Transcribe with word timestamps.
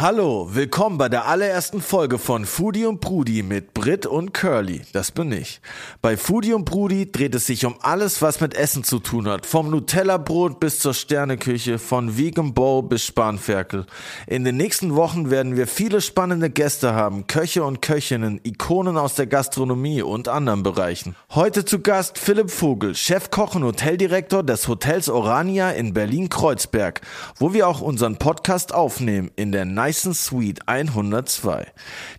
Hallo, 0.00 0.50
willkommen 0.52 0.96
bei 0.96 1.08
der 1.08 1.26
allerersten 1.26 1.80
Folge 1.80 2.18
von 2.18 2.44
Foodie 2.44 2.86
und 2.86 3.00
Brudi 3.00 3.42
mit 3.42 3.74
Brit 3.74 4.06
und 4.06 4.32
Curly. 4.32 4.82
Das 4.92 5.10
bin 5.10 5.32
ich. 5.32 5.60
Bei 6.00 6.16
Foodie 6.16 6.52
und 6.52 6.66
Brudi 6.66 7.10
dreht 7.10 7.34
es 7.34 7.46
sich 7.46 7.66
um 7.66 7.74
alles, 7.80 8.22
was 8.22 8.40
mit 8.40 8.54
Essen 8.54 8.84
zu 8.84 9.00
tun 9.00 9.26
hat. 9.26 9.44
Vom 9.44 9.70
Nutella-Brot 9.70 10.60
bis 10.60 10.78
zur 10.78 10.94
Sterneküche, 10.94 11.80
von 11.80 12.16
Vegan 12.16 12.54
Bow 12.54 12.82
bis 12.82 13.06
Spanferkel. 13.06 13.86
In 14.28 14.44
den 14.44 14.56
nächsten 14.56 14.94
Wochen 14.94 15.32
werden 15.32 15.56
wir 15.56 15.66
viele 15.66 16.00
spannende 16.00 16.48
Gäste 16.48 16.94
haben, 16.94 17.26
Köche 17.26 17.64
und 17.64 17.82
Köchinnen, 17.82 18.40
Ikonen 18.44 18.96
aus 18.96 19.16
der 19.16 19.26
Gastronomie 19.26 20.02
und 20.02 20.28
anderen 20.28 20.62
Bereichen. 20.62 21.16
Heute 21.34 21.64
zu 21.64 21.80
Gast 21.80 22.18
Philipp 22.18 22.52
Vogel, 22.52 22.94
Chefkoch 22.94 23.56
und 23.56 23.64
Hoteldirektor 23.64 24.44
des 24.44 24.68
Hotels 24.68 25.08
Orania 25.08 25.72
in 25.72 25.92
Berlin-Kreuzberg, 25.92 27.00
wo 27.34 27.52
wir 27.52 27.66
auch 27.66 27.80
unseren 27.80 28.16
Podcast 28.18 28.72
aufnehmen 28.72 29.32
in 29.34 29.50
der 29.50 29.64
Dyson 29.88 30.12
Suite 30.12 30.60
102. 30.66 31.66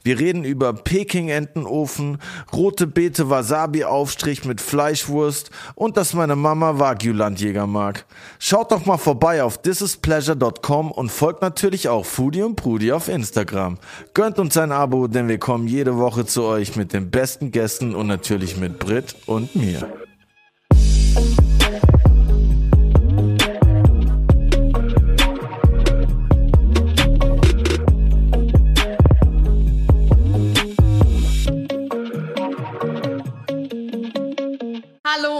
Wir 0.03 0.19
reden 0.19 0.43
über 0.43 0.73
Peking-Entenofen, 0.73 2.17
rote 2.51 2.87
Beete 2.87 3.29
Wasabi-Aufstrich 3.29 4.43
mit 4.43 4.59
Fleischwurst 4.59 5.51
und 5.75 5.95
dass 5.95 6.15
meine 6.15 6.35
Mama 6.35 6.79
Wagyu-Landjäger 6.79 7.67
mag. 7.67 8.05
Schaut 8.39 8.71
doch 8.71 8.87
mal 8.87 8.97
vorbei 8.97 9.43
auf 9.43 9.61
thisispleasure.com 9.61 10.91
und 10.91 11.11
folgt 11.11 11.43
natürlich 11.43 11.89
auch 11.89 12.05
Foodie 12.07 12.41
und 12.41 12.55
Prudi 12.55 12.91
auf 12.91 13.07
Instagram. 13.07 13.77
Gönnt 14.15 14.39
uns 14.39 14.57
ein 14.57 14.71
Abo, 14.71 15.07
denn 15.07 15.27
wir 15.27 15.37
kommen 15.37 15.67
jede 15.67 15.95
Woche 15.97 16.25
zu 16.25 16.45
euch 16.45 16.75
mit 16.75 16.93
den 16.93 17.11
besten 17.11 17.51
Gästen 17.51 17.93
und 17.93 18.07
natürlich 18.07 18.57
mit 18.57 18.79
Brit 18.79 19.15
und 19.27 19.55
mir. 19.55 19.98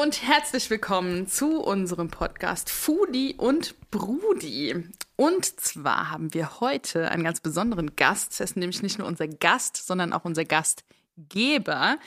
Und 0.10 0.28
herzlich 0.28 0.72
willkommen 0.72 1.28
zu 1.28 1.62
unserem 1.62 2.10
Podcast 2.10 2.72
Foodie 2.72 3.36
und 3.38 3.76
Brudi. 3.92 4.90
Und 5.16 5.46
zwar 5.62 6.10
haben 6.10 6.34
wir 6.34 6.62
heute 6.62 7.12
einen 7.12 7.24
ganz 7.24 7.42
besonderen 7.42 7.96
Gast. 7.96 8.40
Er 8.42 8.46
ist 8.46 8.58
nämlich 8.58 8.82
nicht 8.82 8.98
nur 8.98 9.08
unser 9.08 9.28
Gast, 9.28 9.78
sondern 9.78 10.12
auch 10.12 10.26
unser 10.26 10.46
Gastgeber, 10.46 12.00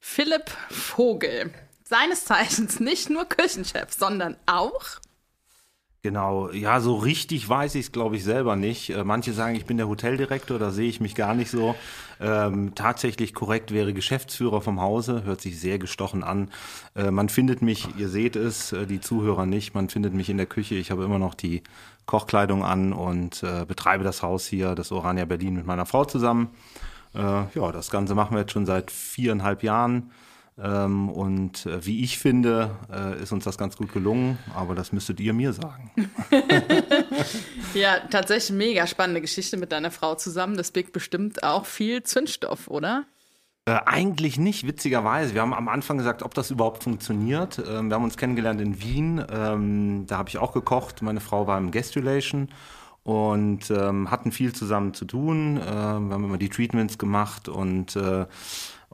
Philipp 0.00 0.50
Vogel. 0.68 1.54
Seines 1.84 2.24
Zeichens 2.24 2.80
nicht 2.80 3.08
nur 3.08 3.24
Küchenchef, 3.26 3.92
sondern 3.92 4.36
auch 4.46 4.82
Genau, 6.04 6.50
ja, 6.50 6.80
so 6.80 6.96
richtig 6.96 7.48
weiß 7.48 7.76
ich 7.76 7.86
es, 7.86 7.92
glaube 7.92 8.16
ich, 8.16 8.24
selber 8.24 8.56
nicht. 8.56 8.90
Äh, 8.90 9.04
manche 9.04 9.32
sagen, 9.32 9.56
ich 9.56 9.64
bin 9.64 9.78
der 9.78 9.88
Hoteldirektor, 9.88 10.58
da 10.58 10.70
sehe 10.70 10.86
ich 10.86 11.00
mich 11.00 11.14
gar 11.14 11.34
nicht 11.34 11.50
so. 11.50 11.74
Ähm, 12.20 12.74
tatsächlich 12.74 13.32
korrekt 13.32 13.72
wäre 13.72 13.94
Geschäftsführer 13.94 14.60
vom 14.60 14.82
Hause, 14.82 15.24
hört 15.24 15.40
sich 15.40 15.58
sehr 15.58 15.78
gestochen 15.78 16.22
an. 16.22 16.50
Äh, 16.94 17.10
man 17.10 17.30
findet 17.30 17.62
mich, 17.62 17.88
ihr 17.96 18.10
seht 18.10 18.36
es, 18.36 18.72
äh, 18.72 18.86
die 18.86 19.00
Zuhörer 19.00 19.46
nicht, 19.46 19.74
man 19.74 19.88
findet 19.88 20.12
mich 20.12 20.28
in 20.28 20.36
der 20.36 20.44
Küche. 20.44 20.74
Ich 20.74 20.90
habe 20.90 21.04
immer 21.04 21.18
noch 21.18 21.32
die 21.32 21.62
Kochkleidung 22.04 22.66
an 22.66 22.92
und 22.92 23.42
äh, 23.42 23.64
betreibe 23.64 24.04
das 24.04 24.22
Haus 24.22 24.46
hier, 24.46 24.74
das 24.74 24.92
Orania 24.92 25.24
Berlin, 25.24 25.54
mit 25.54 25.64
meiner 25.64 25.86
Frau 25.86 26.04
zusammen. 26.04 26.50
Äh, 27.14 27.18
ja, 27.18 27.72
das 27.72 27.90
Ganze 27.90 28.14
machen 28.14 28.34
wir 28.34 28.40
jetzt 28.40 28.52
schon 28.52 28.66
seit 28.66 28.90
viereinhalb 28.90 29.62
Jahren. 29.62 30.10
Ähm, 30.56 31.08
und 31.08 31.66
äh, 31.66 31.84
wie 31.84 32.04
ich 32.04 32.18
finde, 32.18 32.76
äh, 32.92 33.20
ist 33.20 33.32
uns 33.32 33.44
das 33.44 33.58
ganz 33.58 33.76
gut 33.76 33.92
gelungen, 33.92 34.38
aber 34.54 34.74
das 34.76 34.92
müsstet 34.92 35.18
ihr 35.18 35.32
mir 35.32 35.52
sagen. 35.52 35.90
ja, 37.74 37.98
tatsächlich 38.10 38.56
mega 38.56 38.86
spannende 38.86 39.20
Geschichte 39.20 39.56
mit 39.56 39.72
deiner 39.72 39.90
Frau 39.90 40.14
zusammen. 40.14 40.56
Das 40.56 40.70
birgt 40.70 40.92
bestimmt 40.92 41.42
auch 41.42 41.66
viel 41.66 42.04
Zündstoff, 42.04 42.68
oder? 42.68 43.04
Äh, 43.66 43.80
eigentlich 43.86 44.38
nicht, 44.38 44.66
witzigerweise. 44.66 45.34
Wir 45.34 45.40
haben 45.40 45.54
am 45.54 45.68
Anfang 45.68 45.98
gesagt, 45.98 46.22
ob 46.22 46.34
das 46.34 46.50
überhaupt 46.50 46.84
funktioniert. 46.84 47.58
Ähm, 47.58 47.88
wir 47.88 47.96
haben 47.96 48.04
uns 48.04 48.16
kennengelernt 48.16 48.60
in 48.60 48.80
Wien. 48.80 49.24
Ähm, 49.28 50.04
da 50.06 50.18
habe 50.18 50.28
ich 50.28 50.38
auch 50.38 50.52
gekocht. 50.52 51.02
Meine 51.02 51.20
Frau 51.20 51.48
war 51.48 51.58
im 51.58 51.72
Guest 51.72 51.96
Relation 51.96 52.48
und 53.04 53.70
ähm, 53.70 54.10
hatten 54.10 54.32
viel 54.32 54.52
zusammen 54.52 54.94
zu 54.94 55.04
tun. 55.04 55.56
Äh, 55.56 55.64
wir 55.64 55.70
haben 55.74 56.24
immer 56.24 56.38
die 56.38 56.48
Treatments 56.48 56.98
gemacht 56.98 57.48
und 57.48 57.96
äh, 57.96 58.26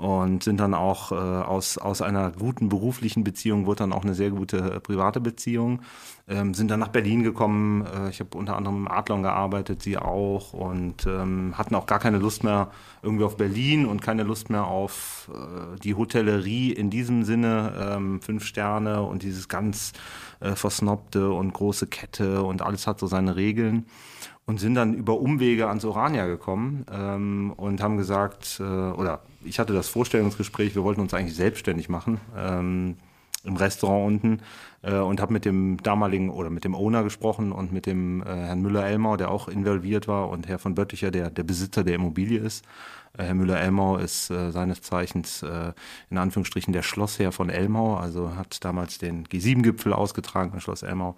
und 0.00 0.42
sind 0.42 0.58
dann 0.58 0.72
auch 0.72 1.12
äh, 1.12 1.14
aus, 1.14 1.76
aus 1.76 2.00
einer 2.00 2.30
guten 2.30 2.70
beruflichen 2.70 3.22
Beziehung 3.22 3.66
wurde 3.66 3.80
dann 3.80 3.92
auch 3.92 4.02
eine 4.02 4.14
sehr 4.14 4.30
gute 4.30 4.56
äh, 4.56 4.80
private 4.80 5.20
Beziehung. 5.20 5.82
Ähm, 6.26 6.54
sind 6.54 6.70
dann 6.70 6.80
nach 6.80 6.88
Berlin 6.88 7.22
gekommen. 7.22 7.84
Äh, 7.84 8.08
ich 8.08 8.20
habe 8.20 8.38
unter 8.38 8.56
anderem 8.56 8.86
im 8.86 8.88
Adlon 8.88 9.22
gearbeitet, 9.22 9.82
sie 9.82 9.98
auch 9.98 10.54
und 10.54 11.06
ähm, 11.06 11.52
hatten 11.58 11.74
auch 11.74 11.84
gar 11.84 11.98
keine 11.98 12.16
Lust 12.16 12.44
mehr 12.44 12.70
irgendwie 13.02 13.24
auf 13.24 13.36
Berlin 13.36 13.84
und 13.84 14.00
keine 14.00 14.22
Lust 14.22 14.48
mehr 14.48 14.64
auf 14.64 15.30
äh, 15.34 15.78
die 15.80 15.94
Hotellerie 15.94 16.72
in 16.72 16.88
diesem 16.88 17.24
Sinne, 17.24 17.74
ähm, 17.78 18.22
fünf 18.22 18.46
Sterne 18.46 19.02
und 19.02 19.22
dieses 19.22 19.48
ganz 19.48 19.92
äh, 20.40 20.54
versnobte 20.54 21.30
und 21.30 21.52
große 21.52 21.88
Kette 21.88 22.42
und 22.42 22.62
alles 22.62 22.86
hat 22.86 23.00
so 23.00 23.06
seine 23.06 23.36
Regeln 23.36 23.84
und 24.46 24.58
sind 24.58 24.74
dann 24.74 24.94
über 24.94 25.20
Umwege 25.20 25.68
ans 25.68 25.84
Orania 25.84 26.26
gekommen 26.26 26.84
ähm, 26.92 27.52
und 27.56 27.82
haben 27.82 27.96
gesagt, 27.96 28.58
äh, 28.60 28.62
oder 28.62 29.20
ich 29.44 29.58
hatte 29.58 29.72
das 29.72 29.88
Vorstellungsgespräch, 29.88 30.74
wir 30.74 30.82
wollten 30.82 31.00
uns 31.00 31.14
eigentlich 31.14 31.36
selbstständig 31.36 31.88
machen 31.88 32.20
ähm, 32.36 32.96
im 33.44 33.56
Restaurant 33.56 34.06
unten 34.06 34.42
äh, 34.82 34.96
und 34.96 35.20
habe 35.20 35.32
mit 35.32 35.44
dem 35.44 35.82
damaligen 35.82 36.30
oder 36.30 36.50
mit 36.50 36.64
dem 36.64 36.74
Owner 36.74 37.02
gesprochen 37.02 37.52
und 37.52 37.72
mit 37.72 37.86
dem 37.86 38.22
äh, 38.22 38.26
Herrn 38.26 38.60
Müller-Elmau, 38.62 39.16
der 39.16 39.30
auch 39.30 39.48
involviert 39.48 40.08
war 40.08 40.28
und 40.28 40.48
Herr 40.48 40.58
von 40.58 40.74
Bötticher, 40.74 41.10
der 41.10 41.30
der 41.30 41.44
Besitzer 41.44 41.84
der 41.84 41.94
Immobilie 41.94 42.38
ist. 42.38 42.64
Äh, 43.16 43.24
Herr 43.24 43.34
Müller-Elmau 43.34 43.96
ist 43.96 44.30
äh, 44.30 44.50
seines 44.50 44.82
Zeichens 44.82 45.42
äh, 45.42 45.72
in 46.10 46.18
Anführungsstrichen 46.18 46.72
der 46.72 46.82
Schlossherr 46.82 47.32
von 47.32 47.50
Elmau, 47.50 47.96
also 47.96 48.34
hat 48.36 48.64
damals 48.64 48.98
den 48.98 49.26
G7-Gipfel 49.26 49.92
ausgetragen, 49.92 50.52
das 50.54 50.62
Schloss 50.62 50.82
Elmau. 50.82 51.16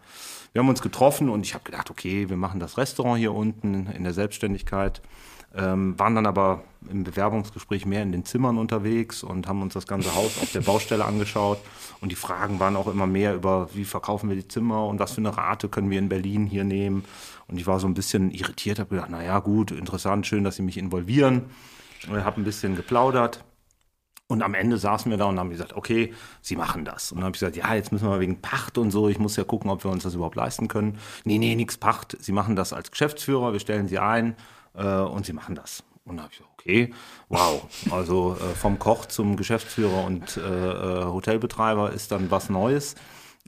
Wir 0.53 0.61
haben 0.61 0.69
uns 0.69 0.83
getroffen 0.83 1.29
und 1.29 1.45
ich 1.45 1.55
habe 1.55 1.65
gedacht, 1.65 1.91
okay, 1.91 2.29
wir 2.29 2.37
machen 2.37 2.61
das 2.61 2.79
Restaurant 2.79 3.19
hier 3.19 3.33
unten 3.33 3.87
in 3.87 4.05
der 4.05 4.13
Selbstständigkeit. 4.13 5.03
Ähm, 5.55 5.99
waren 5.99 6.15
dann 6.15 6.27
aber 6.27 6.63
im 6.91 7.05
Bewerbungsgespräch 7.05 7.85
mehr 7.85 8.03
in 8.03 8.11
den 8.11 8.25
Zimmern 8.25 8.57
unterwegs 8.57 9.23
und 9.23 9.47
haben 9.47 9.61
uns 9.61 9.75
das 9.75 9.87
ganze 9.87 10.15
Haus 10.15 10.41
auf 10.41 10.51
der 10.53 10.61
Baustelle 10.63 11.05
angeschaut. 11.05 11.59
Und 12.01 12.11
die 12.11 12.17
Fragen 12.17 12.59
waren 12.59 12.75
auch 12.75 12.87
immer 12.87 13.07
mehr 13.07 13.35
über, 13.35 13.69
wie 13.75 13.85
verkaufen 13.85 14.31
wir 14.31 14.37
die 14.37 14.49
Zimmer 14.49 14.87
und 14.87 14.99
was 14.99 15.13
für 15.13 15.21
eine 15.21 15.37
Rate 15.37 15.69
können 15.69 15.91
wir 15.91 15.99
in 15.99 16.09
Berlin 16.09 16.47
hier 16.47 16.65
nehmen. 16.65 17.05
Und 17.49 17.59
ich 17.59 17.67
war 17.67 17.81
so 17.81 17.87
ein 17.87 17.95
bisschen 17.95 18.31
irritiert, 18.31 18.79
habe 18.79 18.91
gedacht, 18.91 19.11
naja 19.11 19.41
gut, 19.41 19.73
interessant, 19.73 20.27
schön, 20.27 20.43
dass 20.43 20.57
Sie 20.57 20.63
mich 20.63 20.79
involvieren. 20.79 21.45
Habe 22.09 22.41
ein 22.41 22.45
bisschen 22.45 22.75
geplaudert. 22.75 23.45
Und 24.29 24.43
am 24.43 24.55
Ende 24.55 24.79
saßen 24.79 25.11
wir 25.11 25.19
da 25.19 25.27
und 25.27 25.39
haben 25.39 25.51
gesagt, 25.51 25.75
okay, 25.75 26.15
Sie 26.41 26.57
machen 26.57 26.87
das. 26.87 27.13
Und 27.13 27.19
dann 27.19 27.27
habe 27.27 27.37
ich 27.37 27.41
gesagt, 27.41 27.57
ja, 27.57 27.75
jetzt 27.75 27.93
müssen 27.93 28.09
wir 28.09 28.19
wegen 28.19 28.41
Pacht 28.41 28.79
und 28.79 28.91
so, 28.91 29.11
ich 29.11 29.19
muss 29.19 29.37
ja 29.37 29.45
gucken, 29.45 29.71
ob 29.71 29.85
wir 29.85 29.91
uns 29.91 30.05
das 30.05 30.15
überhaupt 30.15 30.37
leisten 30.37 30.69
können. 30.69 30.99
Nee, 31.25 31.37
nee, 31.37 31.55
nix 31.55 31.77
Pacht. 31.77 32.17
Sie 32.19 32.33
machen 32.33 32.57
das 32.57 32.73
als 32.73 32.91
Geschäftsführer, 32.91 33.53
wir 33.53 33.61
stellen 33.61 33.89
Sie 33.89 33.99
ein 33.99 34.35
äh, 34.75 34.85
und 34.85 35.27
Sie 35.27 35.33
machen 35.33 35.55
das. 35.55 35.85
Und 36.05 36.17
dann 36.17 36.25
habe 36.25 36.33
ich 36.33 36.39
gesagt, 36.39 36.55
okay, 36.59 36.95
wow. 37.29 37.67
Also 37.91 38.37
äh, 38.37 38.55
vom 38.55 38.79
Koch 38.79 39.07
zum 39.07 39.37
Geschäftsführer 39.37 40.05
und 40.05 40.37
äh, 40.37 40.41
äh 40.41 41.05
Hotelbetreiber 41.05 41.93
ist 41.93 42.11
dann 42.13 42.31
was 42.31 42.51
Neues. 42.51 42.95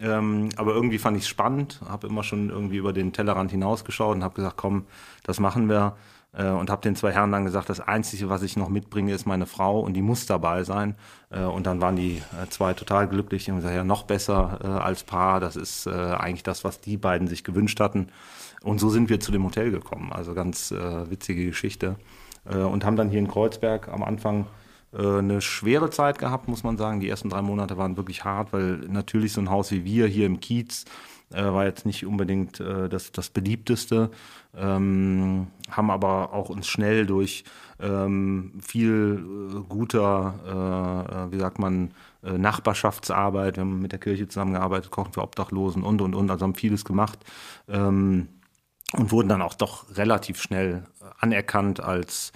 Ähm, 0.00 0.48
aber 0.56 0.74
irgendwie 0.74 0.98
fand 0.98 1.16
ich 1.16 1.24
es 1.24 1.28
spannend, 1.28 1.80
habe 1.88 2.08
immer 2.08 2.24
schon 2.24 2.50
irgendwie 2.50 2.78
über 2.78 2.92
den 2.92 3.12
Tellerrand 3.12 3.50
hinausgeschaut 3.52 4.16
und 4.16 4.24
habe 4.24 4.34
gesagt, 4.34 4.56
komm, 4.56 4.86
das 5.22 5.38
machen 5.38 5.68
wir 5.68 5.96
äh, 6.32 6.48
und 6.48 6.70
habe 6.70 6.82
den 6.82 6.96
zwei 6.96 7.12
Herren 7.12 7.32
dann 7.32 7.44
gesagt, 7.44 7.68
das 7.68 7.80
Einzige, 7.80 8.28
was 8.28 8.42
ich 8.42 8.56
noch 8.56 8.68
mitbringe, 8.68 9.14
ist 9.14 9.26
meine 9.26 9.46
Frau 9.46 9.80
und 9.80 9.94
die 9.94 10.02
muss 10.02 10.26
dabei 10.26 10.64
sein. 10.64 10.96
Äh, 11.30 11.42
und 11.44 11.66
dann 11.66 11.80
waren 11.80 11.96
die 11.96 12.22
äh, 12.42 12.48
zwei 12.50 12.74
total 12.74 13.08
glücklich 13.08 13.48
und 13.50 13.56
gesagt, 13.56 13.74
ja, 13.74 13.84
noch 13.84 14.04
besser 14.04 14.58
äh, 14.62 14.66
als 14.66 15.04
Paar, 15.04 15.40
das 15.40 15.56
ist 15.56 15.86
eigentlich 15.86 16.42
das, 16.42 16.64
was 16.64 16.80
die 16.80 16.96
beiden 16.96 17.28
sich 17.28 17.44
gewünscht 17.44 17.80
hatten. 17.80 18.08
Und 18.64 18.80
so 18.80 18.88
sind 18.88 19.08
wir 19.10 19.20
zu 19.20 19.30
dem 19.30 19.44
Hotel 19.44 19.70
gekommen, 19.70 20.12
also 20.12 20.34
ganz 20.34 20.70
äh, 20.72 21.10
witzige 21.10 21.46
Geschichte. 21.46 21.96
und 22.44 22.84
haben 22.84 22.96
dann 22.96 23.08
hier 23.08 23.20
in 23.20 23.28
Kreuzberg 23.28 23.88
am 23.88 24.02
Anfang 24.02 24.46
eine 24.92 25.40
schwere 25.40 25.88
Zeit 25.88 26.18
gehabt, 26.18 26.46
muss 26.46 26.62
man 26.62 26.76
sagen. 26.76 27.00
Die 27.00 27.08
ersten 27.08 27.30
drei 27.30 27.40
Monate 27.42 27.78
waren 27.78 27.96
wirklich 27.96 28.24
hart, 28.24 28.52
weil 28.52 28.76
natürlich 28.88 29.32
so 29.32 29.40
ein 29.40 29.50
Haus 29.50 29.72
wie 29.72 29.84
wir 29.84 30.06
hier 30.06 30.26
im 30.26 30.40
Kiez, 30.40 30.84
äh, 31.34 31.42
war 31.42 31.64
jetzt 31.64 31.86
nicht 31.86 32.06
unbedingt 32.06 32.60
äh, 32.60 32.88
das, 32.88 33.12
das 33.12 33.30
beliebteste, 33.30 34.10
ähm, 34.56 35.48
haben 35.70 35.90
aber 35.90 36.32
auch 36.32 36.48
uns 36.48 36.66
schnell 36.66 37.06
durch 37.06 37.44
ähm, 37.80 38.52
viel 38.60 39.24
äh, 39.52 39.60
guter, 39.68 40.34
äh, 40.46 41.14
äh, 41.14 41.32
wie 41.32 41.38
sagt 41.38 41.58
man, 41.58 41.92
äh, 42.22 42.38
Nachbarschaftsarbeit, 42.38 43.56
wir 43.56 43.62
haben 43.62 43.80
mit 43.80 43.92
der 43.92 43.98
Kirche 43.98 44.28
zusammengearbeitet, 44.28 44.90
kochen 44.90 45.12
für 45.12 45.22
Obdachlosen 45.22 45.82
und, 45.82 46.00
und, 46.00 46.14
und, 46.14 46.30
also 46.30 46.44
haben 46.44 46.54
vieles 46.54 46.84
gemacht. 46.84 47.18
Ähm, 47.68 48.28
und 48.96 49.10
wurden 49.12 49.28
dann 49.28 49.42
auch 49.42 49.54
doch 49.54 49.96
relativ 49.96 50.40
schnell 50.40 50.84
anerkannt 51.18 51.80
als 51.80 52.32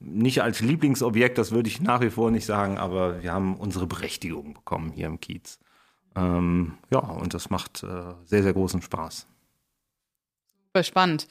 nicht 0.00 0.42
als 0.42 0.60
Lieblingsobjekt, 0.60 1.38
das 1.38 1.50
würde 1.50 1.68
ich 1.68 1.80
nach 1.80 2.00
wie 2.00 2.10
vor 2.10 2.30
nicht 2.30 2.44
sagen, 2.44 2.78
aber 2.78 3.22
wir 3.22 3.32
haben 3.32 3.56
unsere 3.56 3.86
Berechtigung 3.86 4.54
bekommen 4.54 4.92
hier 4.92 5.06
im 5.06 5.20
Kiez. 5.20 5.58
Ähm, 6.14 6.78
ja, 6.90 6.98
und 6.98 7.32
das 7.34 7.50
macht 7.50 7.82
äh, 7.82 8.14
sehr, 8.24 8.42
sehr 8.42 8.52
großen 8.52 8.82
Spaß. 8.82 9.26
Super 10.66 10.84
spannend. 10.84 11.26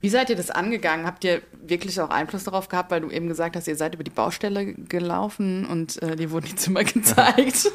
Wie 0.00 0.08
seid 0.08 0.30
ihr 0.30 0.36
das 0.36 0.50
angegangen? 0.50 1.04
Habt 1.06 1.24
ihr 1.24 1.42
wirklich 1.62 2.00
auch 2.00 2.08
Einfluss 2.08 2.44
darauf 2.44 2.68
gehabt, 2.68 2.90
weil 2.90 3.02
du 3.02 3.10
eben 3.10 3.28
gesagt 3.28 3.54
hast, 3.54 3.68
ihr 3.68 3.76
seid 3.76 3.94
über 3.94 4.02
die 4.02 4.10
Baustelle 4.10 4.72
gelaufen 4.74 5.66
und 5.66 6.02
äh, 6.02 6.16
dir 6.16 6.30
wurden 6.30 6.46
die 6.46 6.56
Zimmer 6.56 6.84
gezeigt? 6.84 7.70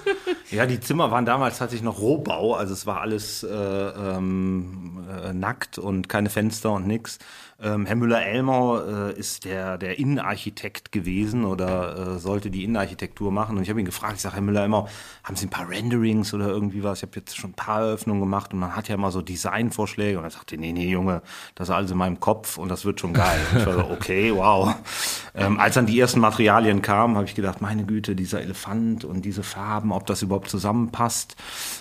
Ja, 0.49 0.65
die 0.65 0.79
Zimmer 0.79 1.11
waren 1.11 1.25
damals 1.25 1.59
tatsächlich 1.59 1.83
noch 1.85 1.99
Rohbau, 1.99 2.55
also 2.55 2.73
es 2.73 2.87
war 2.87 3.01
alles 3.01 3.43
äh, 3.43 3.47
ähm, 3.47 5.05
äh, 5.23 5.33
nackt 5.33 5.77
und 5.77 6.09
keine 6.09 6.29
Fenster 6.29 6.71
und 6.71 6.87
nix. 6.87 7.19
Ähm, 7.61 7.85
Herr 7.85 7.95
Müller-Elmer 7.95 9.13
äh, 9.15 9.17
ist 9.19 9.45
der, 9.45 9.77
der 9.77 9.97
Innenarchitekt 9.97 10.91
gewesen 10.91 11.45
oder 11.45 12.15
äh, 12.15 12.19
sollte 12.19 12.51
die 12.51 12.65
Innenarchitektur 12.65 13.31
machen. 13.31 13.55
Und 13.55 13.63
ich 13.63 13.69
habe 13.69 13.79
ihn 13.79 13.85
gefragt, 13.85 14.15
ich 14.17 14.21
sage, 14.21 14.35
Herr 14.35 14.41
Müller-Elmer, 14.41 14.87
haben 15.23 15.35
Sie 15.37 15.45
ein 15.45 15.49
paar 15.49 15.69
Renderings 15.69 16.33
oder 16.33 16.49
irgendwie 16.49 16.83
was? 16.83 16.99
Ich 16.99 17.03
habe 17.03 17.13
jetzt 17.15 17.37
schon 17.37 17.51
ein 17.51 17.55
paar 17.55 17.79
Eröffnungen 17.79 18.19
gemacht 18.19 18.51
und 18.51 18.59
man 18.59 18.75
hat 18.75 18.89
ja 18.89 18.95
immer 18.95 19.09
so 19.09 19.21
Designvorschläge. 19.21 20.17
Und 20.17 20.25
er 20.25 20.31
sagte, 20.31 20.57
nee, 20.57 20.73
nee, 20.73 20.89
Junge, 20.89 21.21
das 21.55 21.69
ist 21.69 21.75
alles 21.75 21.91
in 21.91 21.97
meinem 21.97 22.19
Kopf 22.19 22.57
und 22.57 22.67
das 22.67 22.83
wird 22.83 22.99
schon 22.99 23.13
geil. 23.13 23.39
Ich 23.57 23.65
war 23.65 23.73
so, 23.73 23.85
okay, 23.89 24.33
wow. 24.35 24.75
Ähm, 25.33 25.57
als 25.57 25.75
dann 25.75 25.85
die 25.85 25.97
ersten 25.97 26.19
Materialien 26.19 26.81
kamen, 26.81 27.15
habe 27.15 27.25
ich 27.25 27.35
gedacht, 27.35 27.61
meine 27.61 27.85
Güte, 27.85 28.17
dieser 28.17 28.41
Elefant 28.41 29.05
und 29.05 29.23
diese 29.23 29.43
Farben, 29.43 29.93
ob 29.93 30.05
das 30.07 30.21
überhaupt 30.21 30.49
zusammenpasst. 30.49 31.37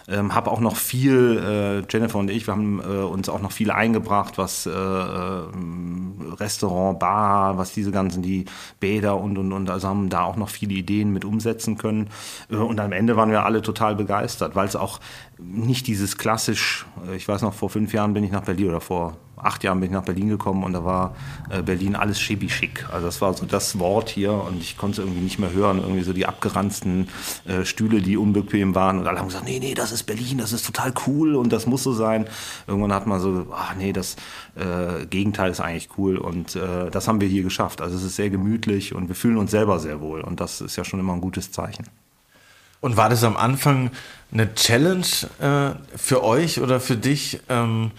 Ähm, 0.07 0.37
habe 0.37 0.53
auch 0.53 0.61
noch 0.61 0.77
viel, 0.77 1.83
äh, 1.85 1.93
Jennifer 1.93 2.19
und 2.19 2.31
ich, 2.31 2.47
wir 2.47 2.55
haben 2.55 2.81
äh, 2.81 3.03
uns 3.03 3.29
auch 3.29 3.41
noch 3.41 3.51
viel 3.51 3.73
eingebracht, 3.73 4.39
was 4.39 4.67
Restaurant, 6.39 6.99
Bar, 6.99 7.59
was 7.59 7.73
diese 7.73 7.91
ganzen, 7.91 8.23
die 8.23 8.45
Bäder 8.81 9.19
und, 9.19 9.39
und, 9.39 9.53
und, 9.53 9.71
also 9.71 9.89
haben 9.89 10.09
da 10.09 10.25
auch 10.25 10.37
noch 10.37 10.49
viele 10.49 10.75
Ideen 10.75 11.13
mit 11.13 11.25
umsetzen 11.25 11.79
können. 11.79 12.09
Äh, 12.51 12.57
und 12.57 12.81
am 12.81 12.93
Ende 12.93 13.17
waren 13.17 13.31
wir 13.31 13.45
alle 13.45 13.63
total 13.63 13.97
begeistert, 13.97 14.55
weil 14.55 14.67
es 14.67 14.77
auch 14.77 15.01
nicht 15.39 15.87
dieses 15.87 16.17
klassisch, 16.17 16.87
äh, 17.09 17.17
ich 17.17 17.29
weiß 17.29 17.43
noch, 17.43 17.55
vor 17.55 17.71
fünf 17.71 17.93
Jahren 17.93 18.15
bin 18.15 18.25
ich 18.25 18.33
nach 18.33 18.45
Berlin 18.45 18.69
oder 18.69 18.81
vor 18.81 19.17
acht 19.37 19.65
Jahren 19.65 19.81
bin 19.81 19.91
ich 19.91 19.93
nach 19.93 20.05
Berlin 20.05 20.29
gekommen 20.29 20.65
und 20.65 20.73
da 20.73 20.85
war 20.85 21.15
äh, 21.51 21.63
Berlin 21.63 21.97
alles 21.97 22.21
schick. 22.21 22.87
Also 22.91 23.07
das 23.07 23.21
war 23.21 23.35
so 23.35 23.47
das 23.47 23.79
Wort 23.79 24.09
hier 24.09 24.33
und 24.33 24.61
ich 24.61 24.77
konnte 24.77 25.01
es 25.01 25.07
irgendwie 25.07 25.23
nicht 25.23 25.39
mehr 25.39 25.53
hören. 25.53 25.79
Irgendwie 25.79 26.03
so 26.03 26.13
die 26.13 26.27
abgeranzten 26.27 27.09
äh, 27.47 27.65
Stühle, 27.65 28.01
die 28.01 28.17
unbequem 28.17 28.75
waren 28.75 28.99
und 28.99 29.07
alle 29.07 29.19
haben 29.19 29.29
gesagt, 29.29 29.45
nee, 29.45 29.59
nee, 29.59 29.75
das 29.75 29.93
ist 29.93 30.05
Berlin, 30.05 30.39
das 30.39 30.53
ist 30.53 30.65
total 30.65 30.93
cool 31.07 31.35
und 31.35 31.53
das 31.53 31.67
muss 31.67 31.83
so 31.83 31.93
sein. 31.93 32.27
Irgendwann 32.67 32.93
hat 32.93 33.07
man 33.07 33.21
so, 33.21 33.47
ach 33.53 33.75
nee, 33.77 33.93
das 33.93 34.17
äh, 34.57 35.07
Gegenteil 35.07 35.51
ist 35.51 35.61
eigentlich 35.61 35.89
cool 35.99 36.17
und 36.17 36.57
äh, 36.57 36.91
das 36.91 37.09
haben 37.09 37.21
wir 37.21 37.29
hier 37.29 37.43
geschafft. 37.43 37.81
Also 37.81 37.97
es 37.97 38.03
ist 38.03 38.17
sehr 38.17 38.31
gemütlich 38.31 38.95
und 38.95 39.09
wir 39.09 39.15
fühlen 39.15 39.37
uns 39.37 39.51
selber 39.51 39.79
sehr 39.79 40.01
wohl 40.01 40.21
und 40.21 40.41
das 40.41 40.61
ist 40.61 40.77
ja 40.77 40.85
schon 40.85 41.01
immer 41.01 41.13
ein 41.13 41.21
gutes 41.21 41.53
Zeichen. 41.53 41.87
Und 42.81 42.97
war 42.99 43.09
das 43.09 43.25
am 43.25 43.39
Anfang 43.39 43.91
eine 44.31 44.55
Challenge 44.55 45.07
für 45.97 46.23
euch 46.23 46.61
oder 46.61 46.81
für 46.81 46.97
dich? 46.97 47.41
Ähm 47.49 47.93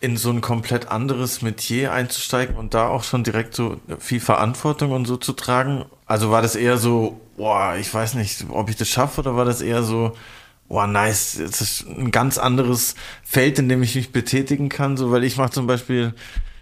in 0.00 0.16
so 0.16 0.30
ein 0.30 0.40
komplett 0.40 0.88
anderes 0.88 1.42
Metier 1.42 1.92
einzusteigen 1.92 2.56
und 2.56 2.74
da 2.74 2.88
auch 2.88 3.02
schon 3.02 3.24
direkt 3.24 3.54
so 3.54 3.80
viel 3.98 4.20
Verantwortung 4.20 4.92
und 4.92 5.06
so 5.06 5.16
zu 5.16 5.32
tragen? 5.32 5.86
Also 6.04 6.30
war 6.30 6.42
das 6.42 6.54
eher 6.54 6.76
so, 6.76 7.20
boah, 7.36 7.76
ich 7.76 7.92
weiß 7.92 8.14
nicht, 8.14 8.44
ob 8.50 8.68
ich 8.68 8.76
das 8.76 8.88
schaffe, 8.88 9.22
oder 9.22 9.36
war 9.36 9.44
das 9.44 9.62
eher 9.62 9.82
so, 9.82 10.12
boah, 10.68 10.86
nice, 10.86 11.38
das 11.40 11.60
ist 11.60 11.86
ein 11.88 12.10
ganz 12.10 12.38
anderes 12.38 12.94
Feld, 13.24 13.58
in 13.58 13.68
dem 13.68 13.82
ich 13.82 13.94
mich 13.94 14.12
betätigen 14.12 14.68
kann, 14.68 14.96
so, 14.96 15.10
weil 15.10 15.24
ich 15.24 15.38
mache 15.38 15.50
zum 15.50 15.66
Beispiel, 15.66 16.14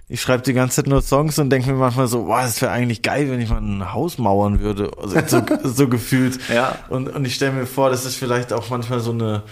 ich 0.08 0.20
schreibe 0.20 0.42
die 0.42 0.52
ganze 0.52 0.76
Zeit 0.76 0.86
nur 0.86 1.02
Songs 1.02 1.38
und 1.38 1.50
denke 1.50 1.72
mir 1.72 1.78
manchmal 1.78 2.06
so, 2.06 2.26
boah, 2.26 2.42
das 2.42 2.60
wäre 2.62 2.70
eigentlich 2.70 3.02
geil, 3.02 3.30
wenn 3.30 3.40
ich 3.40 3.48
mal 3.48 3.60
ein 3.60 3.92
Haus 3.92 4.18
mauern 4.18 4.60
würde, 4.60 4.90
also 5.00 5.18
so, 5.26 5.42
so 5.64 5.88
gefühlt. 5.88 6.38
Ja. 6.52 6.78
Und, 6.88 7.08
und 7.08 7.24
ich 7.24 7.34
stelle 7.34 7.52
mir 7.52 7.66
vor, 7.66 7.90
das 7.90 8.04
ist 8.04 8.16
vielleicht 8.16 8.52
auch 8.52 8.70
manchmal 8.70 9.00
so 9.00 9.12
eine, 9.12 9.42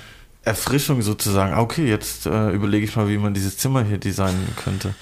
Erfrischung 0.44 1.02
sozusagen. 1.02 1.54
Ah, 1.54 1.60
okay, 1.60 1.86
jetzt 1.88 2.26
äh, 2.26 2.50
überlege 2.50 2.84
ich 2.84 2.96
mal, 2.96 3.08
wie 3.08 3.18
man 3.18 3.34
dieses 3.34 3.58
Zimmer 3.58 3.84
hier 3.84 3.98
designen 3.98 4.48
könnte. 4.56 4.94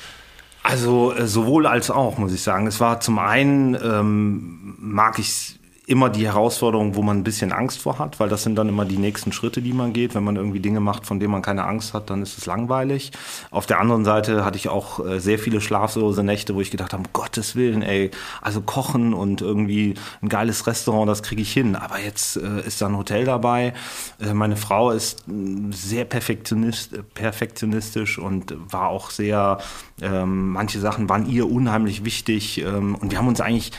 Also 0.62 1.14
äh, 1.14 1.26
sowohl 1.26 1.66
als 1.66 1.90
auch, 1.90 2.18
muss 2.18 2.32
ich 2.32 2.42
sagen. 2.42 2.66
Es 2.66 2.80
war 2.80 3.00
zum 3.00 3.18
einen, 3.18 3.74
ähm, 3.74 4.76
mag 4.78 5.18
ich 5.18 5.59
immer 5.90 6.08
die 6.08 6.24
Herausforderung, 6.24 6.94
wo 6.94 7.02
man 7.02 7.18
ein 7.18 7.24
bisschen 7.24 7.50
Angst 7.50 7.82
vor 7.82 7.98
hat, 7.98 8.20
weil 8.20 8.28
das 8.28 8.44
sind 8.44 8.54
dann 8.54 8.68
immer 8.68 8.84
die 8.84 8.96
nächsten 8.96 9.32
Schritte, 9.32 9.60
die 9.60 9.72
man 9.72 9.92
geht. 9.92 10.14
Wenn 10.14 10.22
man 10.22 10.36
irgendwie 10.36 10.60
Dinge 10.60 10.78
macht, 10.78 11.04
von 11.04 11.18
denen 11.18 11.32
man 11.32 11.42
keine 11.42 11.64
Angst 11.64 11.94
hat, 11.94 12.10
dann 12.10 12.22
ist 12.22 12.38
es 12.38 12.46
langweilig. 12.46 13.10
Auf 13.50 13.66
der 13.66 13.80
anderen 13.80 14.04
Seite 14.04 14.44
hatte 14.44 14.56
ich 14.56 14.68
auch 14.68 15.04
äh, 15.04 15.18
sehr 15.18 15.40
viele 15.40 15.60
schlaflose 15.60 16.22
Nächte, 16.22 16.54
wo 16.54 16.60
ich 16.60 16.70
gedacht 16.70 16.92
habe, 16.92 17.02
um 17.02 17.12
Gottes 17.12 17.56
Willen, 17.56 17.82
ey, 17.82 18.12
also 18.40 18.60
kochen 18.60 19.12
und 19.12 19.40
irgendwie 19.40 19.94
ein 20.22 20.28
geiles 20.28 20.68
Restaurant, 20.68 21.08
das 21.08 21.24
kriege 21.24 21.42
ich 21.42 21.52
hin. 21.52 21.74
Aber 21.74 21.98
jetzt 21.98 22.36
äh, 22.36 22.64
ist 22.64 22.80
da 22.80 22.86
ein 22.86 22.96
Hotel 22.96 23.24
dabei. 23.24 23.74
Äh, 24.20 24.32
meine 24.32 24.56
Frau 24.56 24.92
ist 24.92 25.26
äh, 25.28 25.32
sehr 25.72 26.04
perfektionist, 26.04 27.00
perfektionistisch 27.14 28.16
und 28.16 28.54
war 28.72 28.90
auch 28.90 29.10
sehr, 29.10 29.58
ähm, 30.00 30.50
manche 30.52 30.78
Sachen 30.78 31.08
waren 31.08 31.28
ihr 31.28 31.50
unheimlich 31.50 32.04
wichtig. 32.04 32.58
Ähm, 32.58 32.94
und 32.94 33.10
wir 33.10 33.18
haben 33.18 33.26
uns 33.26 33.40
eigentlich 33.40 33.72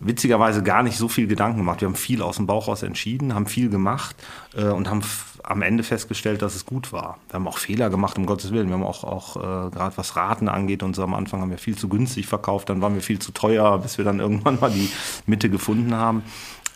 witzigerweise 0.00 0.62
gar 0.62 0.82
nicht 0.82 0.98
so 0.98 1.08
viel 1.08 1.26
Gedanken 1.26 1.58
gemacht. 1.58 1.80
Wir 1.80 1.88
haben 1.88 1.94
viel 1.94 2.22
aus 2.22 2.36
dem 2.36 2.46
Bauch 2.46 2.68
raus 2.68 2.82
entschieden, 2.82 3.34
haben 3.34 3.46
viel 3.46 3.70
gemacht 3.70 4.16
äh, 4.54 4.64
und 4.64 4.90
haben 4.90 5.02
am 5.42 5.62
Ende 5.62 5.82
festgestellt, 5.84 6.42
dass 6.42 6.56
es 6.56 6.66
gut 6.66 6.92
war. 6.92 7.18
Wir 7.28 7.34
haben 7.34 7.48
auch 7.48 7.58
Fehler 7.58 7.88
gemacht, 7.88 8.18
um 8.18 8.26
Gottes 8.26 8.52
Willen. 8.52 8.68
Wir 8.68 8.74
haben 8.74 8.84
auch, 8.84 9.04
auch 9.04 9.36
äh, 9.36 9.70
gerade 9.70 9.96
was 9.96 10.16
Raten 10.16 10.48
angeht 10.48 10.82
und 10.82 10.96
so 10.96 11.02
am 11.02 11.14
Anfang 11.14 11.40
haben 11.40 11.50
wir 11.50 11.58
viel 11.58 11.76
zu 11.76 11.88
günstig 11.88 12.26
verkauft, 12.26 12.68
dann 12.68 12.82
waren 12.82 12.94
wir 12.94 13.02
viel 13.02 13.20
zu 13.20 13.32
teuer, 13.32 13.78
bis 13.78 13.96
wir 13.96 14.04
dann 14.04 14.20
irgendwann 14.20 14.58
mal 14.60 14.70
die 14.70 14.90
Mitte 15.26 15.48
gefunden 15.48 15.94
haben. 15.94 16.22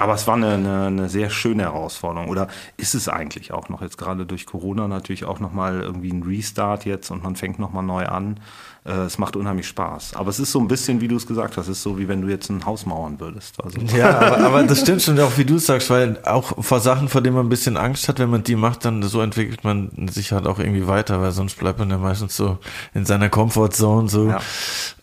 Aber 0.01 0.15
es 0.15 0.27
war 0.27 0.35
eine, 0.35 0.55
eine, 0.55 0.87
eine 0.87 1.09
sehr 1.11 1.29
schöne 1.29 1.65
Herausforderung. 1.65 2.31
Oder 2.31 2.49
ist 2.79 2.95
es 2.95 3.11
eigentlich 3.11 3.53
auch 3.53 3.69
noch 3.69 3.83
jetzt 3.83 3.99
gerade 3.99 4.25
durch 4.25 4.47
Corona 4.47 4.89
natürlich 4.89 5.27
auch 5.27 5.41
nochmal 5.41 5.83
irgendwie 5.83 6.11
ein 6.11 6.23
Restart 6.23 6.87
jetzt 6.87 7.11
und 7.11 7.23
man 7.23 7.37
fängt 7.37 7.59
nochmal 7.59 7.83
neu 7.83 8.07
an. 8.07 8.41
Äh, 8.85 8.93
es 8.93 9.19
macht 9.19 9.37
unheimlich 9.37 9.69
Spaß. 9.69 10.15
Aber 10.15 10.31
es 10.31 10.41
ist 10.41 10.53
so 10.53 10.59
ein 10.59 10.69
bisschen, 10.69 11.01
wie 11.01 11.09
du 11.09 11.17
es 11.17 11.27
gesagt 11.27 11.57
hast, 11.57 11.69
es 11.69 11.79
ist 11.79 11.83
so, 11.83 11.99
wie 11.99 12.09
wenn 12.09 12.23
du 12.23 12.29
jetzt 12.29 12.49
ein 12.49 12.65
Haus 12.65 12.87
mauern 12.87 13.21
würdest. 13.21 13.63
Also. 13.63 13.79
Ja, 13.97 14.19
aber, 14.19 14.39
aber 14.39 14.63
das 14.63 14.81
stimmt 14.81 15.03
schon 15.03 15.19
auch, 15.21 15.37
wie 15.37 15.45
du 15.45 15.59
sagst, 15.59 15.91
weil 15.91 16.19
auch 16.25 16.63
vor 16.63 16.81
Sachen, 16.81 17.09
vor 17.09 17.21
denen 17.21 17.37
man 17.37 17.47
ein 17.47 17.51
bisschen 17.51 17.77
Angst 17.77 18.09
hat, 18.09 18.19
wenn 18.19 18.31
man 18.31 18.43
die 18.43 18.57
macht, 18.57 18.85
dann 18.85 19.03
so 19.03 19.21
entwickelt 19.21 19.65
man 19.65 20.09
sich 20.11 20.33
halt 20.33 20.47
auch 20.47 20.59
irgendwie 20.59 20.87
weiter, 20.87 21.21
weil 21.21 21.33
sonst 21.33 21.59
bleibt 21.59 21.79
man 21.79 21.91
ja 21.91 21.99
meistens 21.99 22.37
so 22.37 22.59
in 22.95 23.05
seiner 23.05 23.29
Comfortzone 23.29 24.09
so. 24.09 24.29
Ja. 24.29 24.41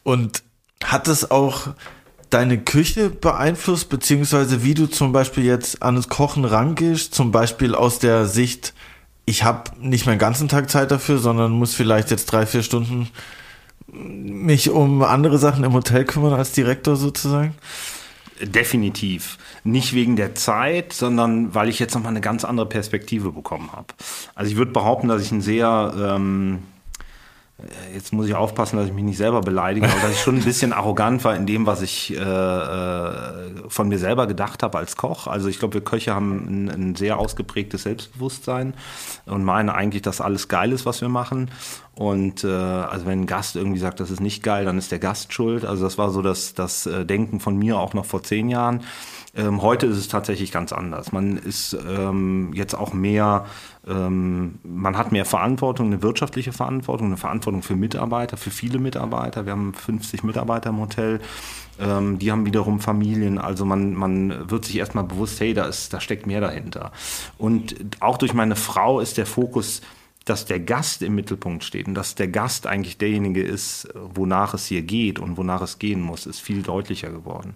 Und 0.03 0.43
hat 0.83 1.07
es 1.07 1.29
auch 1.29 1.67
deine 2.29 2.57
Küche 2.57 3.09
beeinflusst, 3.09 3.89
beziehungsweise 3.89 4.63
wie 4.63 4.73
du 4.73 4.87
zum 4.87 5.11
Beispiel 5.11 5.45
jetzt 5.45 5.81
an 5.81 5.95
das 5.95 6.09
Kochen 6.09 6.45
rangehst, 6.45 7.13
zum 7.13 7.31
Beispiel 7.31 7.75
aus 7.75 7.99
der 7.99 8.25
Sicht, 8.25 8.73
ich 9.25 9.43
habe 9.43 9.71
nicht 9.79 10.05
meinen 10.05 10.19
ganzen 10.19 10.47
Tag 10.47 10.69
Zeit 10.69 10.91
dafür, 10.91 11.19
sondern 11.19 11.51
muss 11.51 11.73
vielleicht 11.73 12.11
jetzt 12.11 12.25
drei, 12.27 12.45
vier 12.45 12.63
Stunden 12.63 13.09
mich 13.91 14.69
um 14.69 15.03
andere 15.03 15.37
Sachen 15.37 15.63
im 15.63 15.73
Hotel 15.73 16.05
kümmern 16.05 16.33
als 16.33 16.51
Direktor 16.51 16.95
sozusagen? 16.95 17.55
Definitiv. 18.41 19.37
Nicht 19.63 19.93
wegen 19.93 20.15
der 20.15 20.35
Zeit, 20.35 20.93
sondern 20.93 21.55
weil 21.55 21.69
ich 21.69 21.79
jetzt 21.79 21.95
nochmal 21.95 22.11
eine 22.11 22.21
ganz 22.21 22.45
andere 22.45 22.67
Perspektive 22.67 23.31
bekommen 23.31 23.71
habe. 23.71 23.87
Also 24.35 24.51
ich 24.51 24.57
würde 24.57 24.71
behaupten, 24.71 25.07
dass 25.07 25.21
ich 25.21 25.31
ein 25.31 25.41
sehr... 25.41 25.93
Ähm 25.97 26.59
äh, 26.59 26.76
jetzt 27.97 28.13
muss 28.13 28.27
ich 28.27 28.35
aufpassen, 28.35 28.77
dass 28.77 28.85
ich 28.85 28.93
mich 28.93 29.03
nicht 29.03 29.17
selber 29.17 29.41
beleidige, 29.41 29.87
aber 29.87 29.99
dass 30.01 30.11
ich 30.11 30.21
schon 30.21 30.35
ein 30.35 30.43
bisschen 30.43 30.71
arrogant 30.71 31.23
war 31.23 31.35
in 31.35 31.47
dem, 31.47 31.65
was 31.65 31.81
ich 31.81 32.15
äh, 32.15 32.19
äh 32.19 33.47
von 33.69 33.89
mir 33.89 33.97
selber 33.97 34.27
gedacht 34.27 34.63
habe 34.63 34.77
als 34.77 34.95
Koch. 34.95 35.27
Also 35.27 35.49
ich 35.49 35.59
glaube, 35.59 35.73
wir 35.73 35.81
Köche 35.81 36.13
haben 36.13 36.45
ein, 36.47 36.69
ein, 36.69 36.95
sehr 36.95 37.17
ausgeprägtes 37.17 37.83
Selbstbewusstsein 37.83 38.75
und 39.25 39.43
meinen 39.43 39.69
eigentlich, 39.69 40.03
dass 40.03 40.21
alles 40.21 40.47
geil 40.47 40.71
ist, 40.71 40.85
was 40.85 41.01
wir 41.01 41.09
machen. 41.09 41.49
Und 41.95 42.43
äh, 42.43 42.47
also 42.47 43.07
wenn 43.07 43.21
ein 43.21 43.25
Gast 43.25 43.55
irgendwie 43.55 43.79
sagt, 43.79 43.99
das 43.99 44.11
ist 44.11 44.21
nicht 44.21 44.43
geil, 44.43 44.65
dann 44.65 44.77
ist 44.77 44.91
der 44.91 44.99
Gast 44.99 45.33
schuld. 45.33 45.65
Also 45.65 45.83
das 45.83 45.97
war 45.97 46.11
so 46.11 46.21
das, 46.21 46.53
das 46.53 46.85
äh, 46.85 47.05
Denken 47.05 47.39
von 47.39 47.57
mir 47.57 47.79
auch 47.79 47.95
noch 47.95 48.05
vor 48.05 48.21
zehn 48.21 48.49
Jahren. 48.49 48.81
Ähm, 49.37 49.61
heute 49.61 49.85
ist 49.85 49.97
es 49.97 50.07
tatsächlich 50.07 50.51
ganz 50.51 50.73
anders. 50.73 51.11
Man 51.11 51.37
ist 51.37 51.77
ähm, 51.87 52.51
jetzt 52.53 52.73
auch 52.73 52.91
mehr, 52.93 53.45
ähm, 53.87 54.55
man 54.63 54.97
hat 54.97 55.11
mehr 55.11 55.25
Verantwortung, 55.25 55.87
eine 55.87 56.01
wirtschaftliche 56.01 56.51
Verantwortung, 56.51 57.07
eine 57.07 57.17
Verantwortung 57.17 57.61
für 57.61 57.75
Mitarbeiter, 57.75 58.35
für 58.35 58.49
viele 58.49 58.79
Mitarbeiter. 58.79 59.45
Wir 59.45 59.51
haben 59.51 59.75
50 59.75 60.23
Mitarbeiter 60.23 60.71
im 60.71 60.79
Hotel. 60.79 61.21
Ähm, 61.79 62.17
die 62.17 62.31
haben 62.31 62.47
wiederum 62.47 62.79
Familien. 62.79 63.37
Also 63.37 63.63
man, 63.63 63.93
man 63.93 64.49
wird 64.49 64.65
sich 64.65 64.77
erstmal 64.77 65.03
bewusst, 65.03 65.39
hey, 65.39 65.53
da, 65.53 65.65
ist, 65.65 65.93
da 65.93 66.01
steckt 66.01 66.25
mehr 66.25 66.41
dahinter. 66.41 66.91
Und 67.37 67.75
auch 67.99 68.17
durch 68.17 68.33
meine 68.33 68.55
Frau 68.55 68.99
ist 68.99 69.17
der 69.17 69.27
Fokus 69.27 69.81
dass 70.29 70.45
der 70.45 70.59
Gast 70.59 71.01
im 71.01 71.15
Mittelpunkt 71.15 71.63
steht 71.63 71.87
und 71.87 71.93
dass 71.93 72.15
der 72.15 72.27
Gast 72.27 72.67
eigentlich 72.67 72.97
derjenige 72.97 73.41
ist, 73.41 73.87
wonach 73.95 74.53
es 74.53 74.65
hier 74.65 74.81
geht 74.81 75.19
und 75.19 75.37
wonach 75.37 75.61
es 75.61 75.79
gehen 75.79 76.01
muss, 76.01 76.25
ist 76.25 76.41
viel 76.41 76.63
deutlicher 76.63 77.09
geworden. 77.09 77.55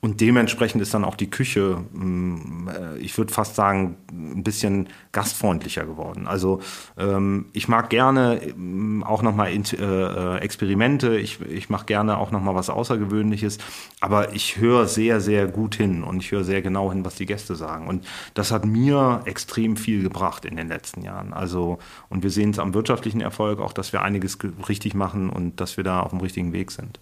Und 0.00 0.20
dementsprechend 0.20 0.82
ist 0.82 0.94
dann 0.94 1.04
auch 1.04 1.16
die 1.16 1.30
Küche, 1.30 1.84
mm, 1.92 2.68
äh, 2.68 2.98
ich 2.98 3.16
würde 3.18 3.32
fast 3.32 3.56
sagen, 3.56 3.96
ein 4.12 4.44
bisschen 4.44 4.88
gastfreundlicher 5.10 5.84
geworden. 5.84 6.26
Also 6.28 6.60
ähm, 6.96 7.46
ich 7.52 7.66
mag 7.66 7.90
gerne 7.90 8.40
mm, 8.56 9.02
auch 9.02 9.22
nochmal 9.22 9.48
äh, 9.52 9.76
äh, 9.78 10.38
Experimente, 10.38 11.18
ich, 11.18 11.40
ich 11.40 11.70
mache 11.70 11.86
gerne 11.86 12.18
auch 12.18 12.30
nochmal 12.30 12.54
was 12.54 12.70
Außergewöhnliches, 12.70 13.58
aber 14.00 14.32
ich 14.32 14.58
höre 14.58 14.86
sehr, 14.86 15.20
sehr 15.20 15.48
gut 15.48 15.74
hin 15.74 16.04
und 16.04 16.22
ich 16.22 16.30
höre 16.30 16.44
sehr 16.44 16.62
genau 16.62 16.92
hin, 16.92 17.04
was 17.04 17.16
die 17.16 17.26
Gäste 17.26 17.56
sagen. 17.56 17.88
Und 17.88 18.06
das 18.34 18.52
hat 18.52 18.64
mir 18.64 19.22
extrem 19.24 19.76
viel 19.76 20.02
gebracht 20.02 20.44
in 20.44 20.56
den 20.56 20.68
letzten 20.68 21.02
Jahren. 21.02 21.32
Also 21.32 21.78
Und 22.12 22.22
wir 22.22 22.30
sehen 22.30 22.50
es 22.50 22.58
am 22.58 22.74
wirtschaftlichen 22.74 23.22
Erfolg 23.22 23.58
auch, 23.58 23.72
dass 23.72 23.94
wir 23.94 24.02
einiges 24.02 24.36
richtig 24.68 24.92
machen 24.92 25.30
und 25.30 25.62
dass 25.62 25.78
wir 25.78 25.84
da 25.84 26.00
auf 26.00 26.10
dem 26.10 26.20
richtigen 26.20 26.52
Weg 26.52 26.70
sind. 26.70 27.00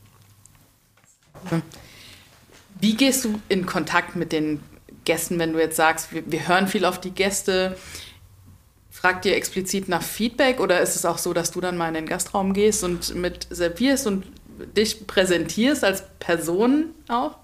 Wie 2.81 2.95
gehst 2.95 3.25
du 3.25 3.40
in 3.49 3.67
Kontakt 3.67 4.14
mit 4.14 4.31
den 4.31 4.61
Gästen, 5.05 5.40
wenn 5.40 5.52
du 5.52 5.59
jetzt 5.59 5.75
sagst, 5.75 6.14
wir, 6.14 6.23
wir 6.31 6.47
hören 6.47 6.69
viel 6.69 6.85
auf 6.85 7.00
die 7.00 7.11
Gäste? 7.11 7.76
Fragt 8.93 9.26
ihr 9.26 9.35
explizit 9.35 9.88
nach 9.88 10.02
Feedback 10.02 10.61
oder 10.61 10.81
ist 10.81 10.95
es 10.95 11.05
auch 11.05 11.19
so, 11.19 11.33
dass 11.33 11.50
du 11.50 11.61
dann 11.61 11.76
mal 11.76 11.88
in 11.88 11.95
den 11.95 12.07
Gastraum 12.07 12.52
gehst 12.52 12.85
und 12.85 13.12
mit 13.17 13.49
servierst 13.50 14.07
und 14.07 14.26
dich 14.76 15.09
präsentierst 15.09 15.83
als 15.83 16.05
Person 16.21 16.90
auch? 17.09 17.37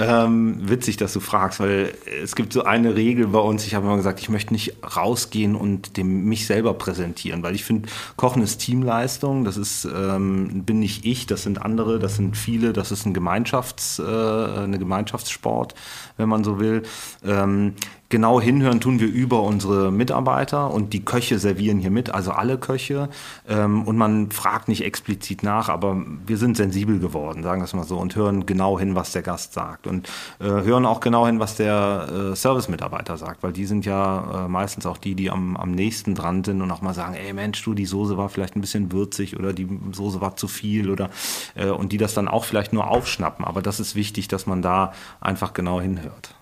Ähm, 0.00 0.58
witzig, 0.68 0.96
dass 0.96 1.12
du 1.12 1.18
fragst, 1.18 1.58
weil 1.58 1.92
es 2.22 2.36
gibt 2.36 2.52
so 2.52 2.62
eine 2.62 2.94
Regel 2.94 3.26
bei 3.26 3.40
uns. 3.40 3.66
Ich 3.66 3.74
habe 3.74 3.84
immer 3.84 3.96
gesagt, 3.96 4.20
ich 4.20 4.28
möchte 4.28 4.52
nicht 4.52 4.76
rausgehen 4.96 5.56
und 5.56 5.96
dem 5.96 6.24
mich 6.26 6.46
selber 6.46 6.74
präsentieren, 6.74 7.42
weil 7.42 7.56
ich 7.56 7.64
finde, 7.64 7.88
Kochen 8.14 8.40
ist 8.40 8.58
Teamleistung. 8.58 9.44
Das 9.44 9.56
ist 9.56 9.88
ähm, 9.92 10.62
bin 10.64 10.78
nicht 10.78 11.04
ich, 11.04 11.26
das 11.26 11.42
sind 11.42 11.60
andere, 11.60 11.98
das 11.98 12.14
sind 12.14 12.36
viele. 12.36 12.72
Das 12.72 12.92
ist 12.92 13.06
ein 13.06 13.12
Gemeinschafts, 13.12 13.98
äh, 13.98 14.02
eine 14.04 14.78
Gemeinschaftssport, 14.78 15.74
wenn 16.16 16.28
man 16.28 16.44
so 16.44 16.60
will. 16.60 16.84
Ähm, 17.24 17.74
genau 18.08 18.40
hinhören 18.40 18.80
tun 18.80 19.00
wir 19.00 19.08
über 19.08 19.42
unsere 19.42 19.92
Mitarbeiter 19.92 20.70
und 20.70 20.92
die 20.92 21.04
Köche 21.04 21.38
servieren 21.38 21.78
hier 21.78 21.90
mit, 21.90 22.10
also 22.10 22.32
alle 22.32 22.58
Köche. 22.58 23.08
Ähm, 23.48 23.82
und 23.82 23.96
man 23.96 24.30
fragt 24.30 24.68
nicht 24.68 24.84
explizit 24.84 25.42
nach, 25.42 25.68
aber 25.68 26.02
wir 26.26 26.38
sind 26.38 26.56
sensibel 26.56 26.98
geworden, 26.98 27.42
sagen 27.42 27.60
wir 27.60 27.66
es 27.66 27.74
mal 27.74 27.84
so, 27.84 27.98
und 27.98 28.16
hören 28.16 28.46
genau 28.46 28.78
hin, 28.78 28.94
was 28.94 29.12
der 29.12 29.22
Gast 29.22 29.52
sagt. 29.52 29.86
Und 29.86 30.08
äh, 30.40 30.44
hören 30.44 30.86
auch 30.86 31.00
genau 31.00 31.26
hin, 31.26 31.40
was 31.40 31.56
der 31.56 32.32
äh, 32.32 32.36
Service-Mitarbeiter 32.36 33.16
sagt, 33.16 33.42
weil 33.42 33.52
die 33.52 33.66
sind 33.66 33.84
ja 33.84 34.46
äh, 34.46 34.48
meistens 34.48 34.86
auch 34.86 34.98
die, 34.98 35.14
die 35.14 35.30
am, 35.30 35.56
am 35.56 35.72
nächsten 35.72 36.14
dran 36.14 36.44
sind 36.44 36.62
und 36.62 36.70
auch 36.70 36.82
mal 36.82 36.94
sagen, 36.94 37.14
ey 37.14 37.32
Mensch, 37.32 37.62
du, 37.62 37.74
die 37.74 37.86
Soße 37.86 38.16
war 38.16 38.28
vielleicht 38.28 38.56
ein 38.56 38.60
bisschen 38.60 38.92
würzig 38.92 39.38
oder 39.38 39.52
die 39.52 39.68
Soße 39.92 40.20
war 40.20 40.36
zu 40.36 40.48
viel 40.48 40.90
oder 40.90 41.10
äh, 41.54 41.68
und 41.68 41.92
die 41.92 41.98
das 41.98 42.14
dann 42.14 42.28
auch 42.28 42.44
vielleicht 42.44 42.72
nur 42.72 42.88
aufschnappen. 42.88 43.44
Aber 43.44 43.60
das 43.62 43.80
ist 43.80 43.94
wichtig, 43.94 44.28
dass 44.28 44.46
man 44.46 44.62
da 44.62 44.92
einfach 45.20 45.52
genau 45.52 45.80
hinhört. 45.80 46.37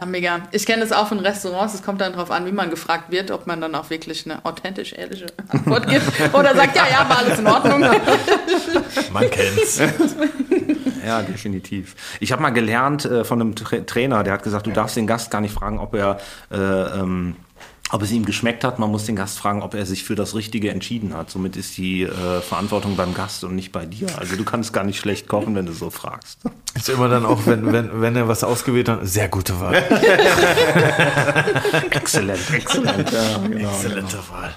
Ja, 0.00 0.06
mega. 0.06 0.40
Ich 0.50 0.66
kenne 0.66 0.80
das 0.82 0.92
auch 0.92 1.06
von 1.06 1.20
Restaurants. 1.20 1.74
Es 1.74 1.82
kommt 1.82 2.00
dann 2.00 2.12
darauf 2.12 2.30
an, 2.30 2.46
wie 2.46 2.52
man 2.52 2.68
gefragt 2.68 3.12
wird, 3.12 3.30
ob 3.30 3.46
man 3.46 3.60
dann 3.60 3.74
auch 3.74 3.90
wirklich 3.90 4.24
eine 4.24 4.44
authentisch 4.44 4.92
ehrliche 4.92 5.26
Antwort 5.48 5.88
gibt 5.88 6.02
oder 6.34 6.54
sagt, 6.54 6.76
ja, 6.76 6.84
ja, 6.90 7.08
war 7.08 7.18
alles 7.18 7.38
in 7.38 7.46
Ordnung. 7.46 7.80
Man 9.12 9.30
kennt's. 9.30 9.80
Ja, 11.06 11.20
definitiv. 11.20 11.96
Ich 12.18 12.32
habe 12.32 12.40
mal 12.40 12.48
gelernt 12.48 13.04
äh, 13.04 13.24
von 13.24 13.38
einem 13.38 13.54
Tra 13.54 13.80
Trainer, 13.80 14.24
der 14.24 14.32
hat 14.32 14.42
gesagt, 14.42 14.66
du 14.66 14.70
darfst 14.70 14.96
den 14.96 15.06
Gast 15.06 15.30
gar 15.30 15.42
nicht 15.42 15.52
fragen, 15.52 15.78
ob 15.78 15.94
er 15.94 16.18
äh, 16.50 16.56
ähm, 16.56 17.36
ob 17.94 18.02
es 18.02 18.10
ihm 18.10 18.24
geschmeckt 18.24 18.64
hat. 18.64 18.80
Man 18.80 18.90
muss 18.90 19.06
den 19.06 19.14
Gast 19.14 19.38
fragen, 19.38 19.62
ob 19.62 19.74
er 19.74 19.86
sich 19.86 20.02
für 20.02 20.16
das 20.16 20.34
Richtige 20.34 20.72
entschieden 20.72 21.14
hat. 21.14 21.30
Somit 21.30 21.54
ist 21.54 21.76
die 21.76 22.02
äh, 22.02 22.40
Verantwortung 22.40 22.96
beim 22.96 23.14
Gast 23.14 23.44
und 23.44 23.54
nicht 23.54 23.70
bei 23.70 23.86
dir. 23.86 24.08
Also 24.18 24.34
du 24.34 24.42
kannst 24.42 24.72
gar 24.72 24.82
nicht 24.82 24.98
schlecht 24.98 25.28
kochen, 25.28 25.54
wenn 25.54 25.66
du 25.66 25.72
so 25.72 25.90
fragst. 25.90 26.40
Ist 26.74 26.88
immer 26.88 27.08
dann 27.08 27.24
auch, 27.24 27.46
wenn, 27.46 27.72
wenn, 27.72 28.00
wenn 28.00 28.16
er 28.16 28.26
was 28.26 28.42
ausgewählt 28.42 28.88
hat, 28.88 29.06
sehr 29.06 29.28
gute 29.28 29.60
Wahl. 29.60 29.74
exzellent, 31.90 32.50
exzellent. 32.52 33.12
Ja, 33.12 33.38
genau, 33.38 33.70
Exzellente 33.70 34.16
genau. 34.16 34.28
Wahl. 34.28 34.52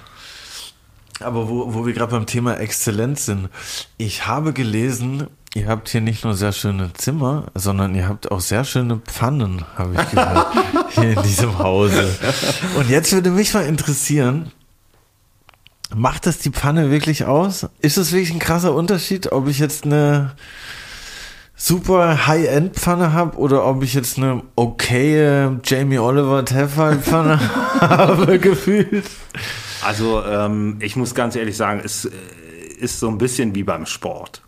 Aber 1.20 1.48
wo, 1.48 1.72
wo 1.74 1.86
wir 1.86 1.92
gerade 1.92 2.10
beim 2.10 2.26
Thema 2.26 2.58
Exzellenz 2.58 3.26
sind, 3.26 3.50
ich 3.98 4.26
habe 4.26 4.52
gelesen, 4.52 5.28
ihr 5.54 5.66
habt 5.66 5.88
hier 5.88 6.00
nicht 6.00 6.24
nur 6.24 6.34
sehr 6.34 6.52
schöne 6.52 6.92
Zimmer, 6.92 7.46
sondern 7.54 7.94
ihr 7.94 8.08
habt 8.08 8.30
auch 8.30 8.40
sehr 8.40 8.64
schöne 8.64 8.96
Pfannen, 8.98 9.64
habe 9.76 9.94
ich 9.94 10.10
gehört, 10.10 10.46
hier 10.90 11.12
in 11.12 11.22
diesem 11.22 11.58
Hause. 11.58 12.08
Und 12.76 12.88
jetzt 12.90 13.12
würde 13.12 13.30
mich 13.30 13.54
mal 13.54 13.64
interessieren, 13.64 14.52
macht 15.94 16.26
das 16.26 16.38
die 16.38 16.50
Pfanne 16.50 16.90
wirklich 16.90 17.24
aus? 17.24 17.66
Ist 17.80 17.96
es 17.96 18.12
wirklich 18.12 18.32
ein 18.32 18.38
krasser 18.38 18.74
Unterschied, 18.74 19.32
ob 19.32 19.48
ich 19.48 19.58
jetzt 19.58 19.84
eine 19.84 20.34
super 21.56 22.26
High-End-Pfanne 22.26 23.12
habe 23.12 23.36
oder 23.36 23.66
ob 23.66 23.82
ich 23.82 23.94
jetzt 23.94 24.16
eine 24.18 24.42
okaye 24.54 25.58
Jamie 25.64 25.98
Oliver 25.98 26.44
Tefal-Pfanne 26.44 27.40
habe, 27.80 28.38
gefühlt? 28.38 29.04
Also 29.84 30.22
ähm, 30.24 30.76
ich 30.80 30.96
muss 30.96 31.14
ganz 31.14 31.34
ehrlich 31.36 31.56
sagen, 31.56 31.80
es 31.84 32.04
äh, 32.04 32.10
ist 32.78 33.00
so 33.00 33.08
ein 33.08 33.18
bisschen 33.18 33.54
wie 33.54 33.64
beim 33.64 33.86
Sport. 33.86 34.42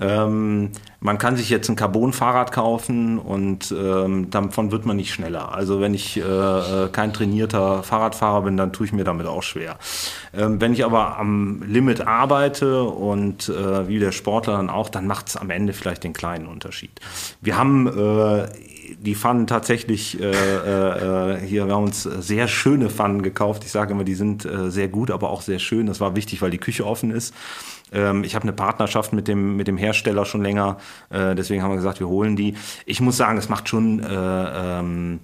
Ähm, 0.00 0.70
man 1.00 1.18
kann 1.18 1.36
sich 1.36 1.50
jetzt 1.50 1.68
ein 1.68 1.76
Carbon-Fahrrad 1.76 2.52
kaufen 2.52 3.18
und 3.18 3.72
ähm, 3.72 4.30
davon 4.30 4.70
wird 4.70 4.86
man 4.86 4.96
nicht 4.96 5.12
schneller. 5.12 5.54
Also 5.54 5.80
wenn 5.80 5.94
ich 5.94 6.16
äh, 6.16 6.20
äh, 6.22 6.88
kein 6.90 7.12
trainierter 7.12 7.82
Fahrradfahrer 7.82 8.42
bin, 8.42 8.56
dann 8.56 8.72
tue 8.72 8.86
ich 8.86 8.92
mir 8.92 9.04
damit 9.04 9.26
auch 9.26 9.42
schwer. 9.42 9.76
Ähm, 10.34 10.60
wenn 10.60 10.72
ich 10.72 10.84
aber 10.84 11.18
am 11.18 11.62
Limit 11.66 12.06
arbeite 12.06 12.82
und 12.84 13.48
äh, 13.48 13.88
wie 13.88 13.98
der 13.98 14.12
Sportler 14.12 14.56
dann 14.56 14.70
auch, 14.70 14.88
dann 14.88 15.06
macht 15.06 15.28
es 15.28 15.36
am 15.36 15.50
Ende 15.50 15.72
vielleicht 15.72 16.04
den 16.04 16.12
kleinen 16.12 16.46
Unterschied. 16.46 16.92
Wir 17.40 17.58
haben 17.58 17.86
äh, 17.86 18.48
die 18.98 19.14
Pfannen 19.14 19.46
tatsächlich 19.46 20.20
äh, 20.20 20.30
äh, 20.30 21.34
äh, 21.34 21.46
hier, 21.46 21.66
wir 21.66 21.74
haben 21.74 21.84
uns 21.84 22.02
sehr 22.02 22.48
schöne 22.48 22.90
Pfannen 22.90 23.22
gekauft. 23.22 23.64
Ich 23.64 23.70
sage 23.70 23.92
immer, 23.92 24.04
die 24.04 24.14
sind 24.14 24.44
äh, 24.44 24.70
sehr 24.70 24.88
gut, 24.88 25.10
aber 25.10 25.30
auch 25.30 25.42
sehr 25.42 25.58
schön. 25.58 25.86
Das 25.86 26.00
war 26.00 26.16
wichtig, 26.16 26.42
weil 26.42 26.50
die 26.50 26.58
Küche 26.58 26.86
offen 26.86 27.10
ist. 27.10 27.34
Ähm, 27.92 28.24
ich 28.24 28.34
habe 28.34 28.44
eine 28.44 28.52
Partnerschaft 28.52 29.12
mit 29.12 29.28
dem, 29.28 29.56
mit 29.56 29.68
dem 29.68 29.76
Hersteller 29.76 30.24
schon 30.24 30.42
länger, 30.42 30.78
äh, 31.10 31.34
deswegen 31.34 31.62
haben 31.62 31.70
wir 31.70 31.76
gesagt, 31.76 32.00
wir 32.00 32.08
holen 32.08 32.36
die. 32.36 32.54
Ich 32.86 33.00
muss 33.00 33.16
sagen, 33.16 33.38
es 33.38 33.48
macht 33.48 33.68
schon 33.68 34.00
äh, 34.00 34.06
ähm, 34.08 35.20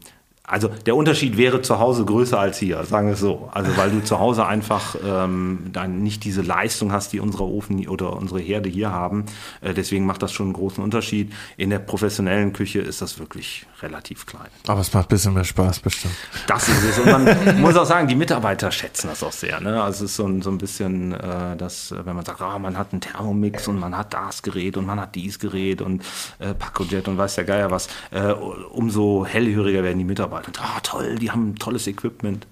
also 0.46 0.68
der 0.68 0.94
Unterschied 0.94 1.36
wäre 1.36 1.60
zu 1.60 1.80
Hause 1.80 2.04
größer 2.04 2.38
als 2.38 2.58
hier, 2.58 2.84
sagen 2.84 3.08
wir 3.08 3.14
es 3.14 3.20
so. 3.20 3.48
Also 3.52 3.76
weil 3.76 3.90
du 3.90 4.02
zu 4.02 4.20
Hause 4.20 4.46
einfach 4.46 4.94
ähm, 5.04 5.70
dann 5.72 6.02
nicht 6.02 6.22
diese 6.22 6.42
Leistung 6.42 6.92
hast, 6.92 7.12
die 7.12 7.18
unsere 7.18 7.44
Ofen 7.44 7.86
oder 7.88 8.14
unsere 8.14 8.38
Herde 8.38 8.68
hier 8.68 8.92
haben. 8.92 9.26
Äh, 9.60 9.74
deswegen 9.74 10.06
macht 10.06 10.22
das 10.22 10.32
schon 10.32 10.46
einen 10.46 10.52
großen 10.52 10.82
Unterschied. 10.82 11.32
In 11.56 11.70
der 11.70 11.80
professionellen 11.80 12.52
Küche 12.52 12.78
ist 12.78 13.02
das 13.02 13.18
wirklich 13.18 13.66
relativ 13.82 14.24
klein. 14.26 14.46
Aber 14.68 14.80
es 14.80 14.94
macht 14.94 15.06
ein 15.06 15.08
bisschen 15.08 15.34
mehr 15.34 15.44
Spaß 15.44 15.80
bestimmt. 15.80 16.14
Das 16.46 16.68
ist 16.68 16.84
es. 16.84 16.98
Und 17.00 17.10
man 17.10 17.60
muss 17.60 17.76
auch 17.76 17.84
sagen, 17.84 18.06
die 18.06 18.14
Mitarbeiter 18.14 18.70
schätzen 18.70 19.08
das 19.08 19.24
auch 19.24 19.32
sehr. 19.32 19.60
Ne? 19.60 19.82
Also 19.82 20.04
es 20.04 20.10
ist 20.12 20.16
so 20.16 20.26
ein, 20.26 20.42
so 20.42 20.50
ein 20.50 20.58
bisschen, 20.58 21.12
äh, 21.12 21.56
das, 21.56 21.92
wenn 21.92 22.14
man 22.14 22.24
sagt, 22.24 22.40
oh, 22.40 22.58
man 22.60 22.78
hat 22.78 22.92
einen 22.92 23.00
Thermomix 23.00 23.66
und 23.66 23.80
man 23.80 23.98
hat 23.98 24.14
das 24.14 24.42
Gerät 24.42 24.76
und 24.76 24.86
man 24.86 25.00
hat 25.00 25.16
dies 25.16 25.40
Gerät 25.40 25.82
und 25.82 26.04
äh, 26.38 26.54
Pacojet 26.54 27.08
und 27.08 27.18
weiß 27.18 27.34
der 27.34 27.44
Geier 27.44 27.72
was, 27.72 27.88
äh, 28.12 28.30
umso 28.30 29.26
hellhöriger 29.26 29.82
werden 29.82 29.98
die 29.98 30.04
Mitarbeiter 30.04 30.35
gearbeitet. 30.36 30.60
Ah, 30.60 30.80
toll, 30.82 31.16
die 31.16 31.30
haben 31.30 31.56
tolles 31.56 31.86
Equipment. 31.86 32.46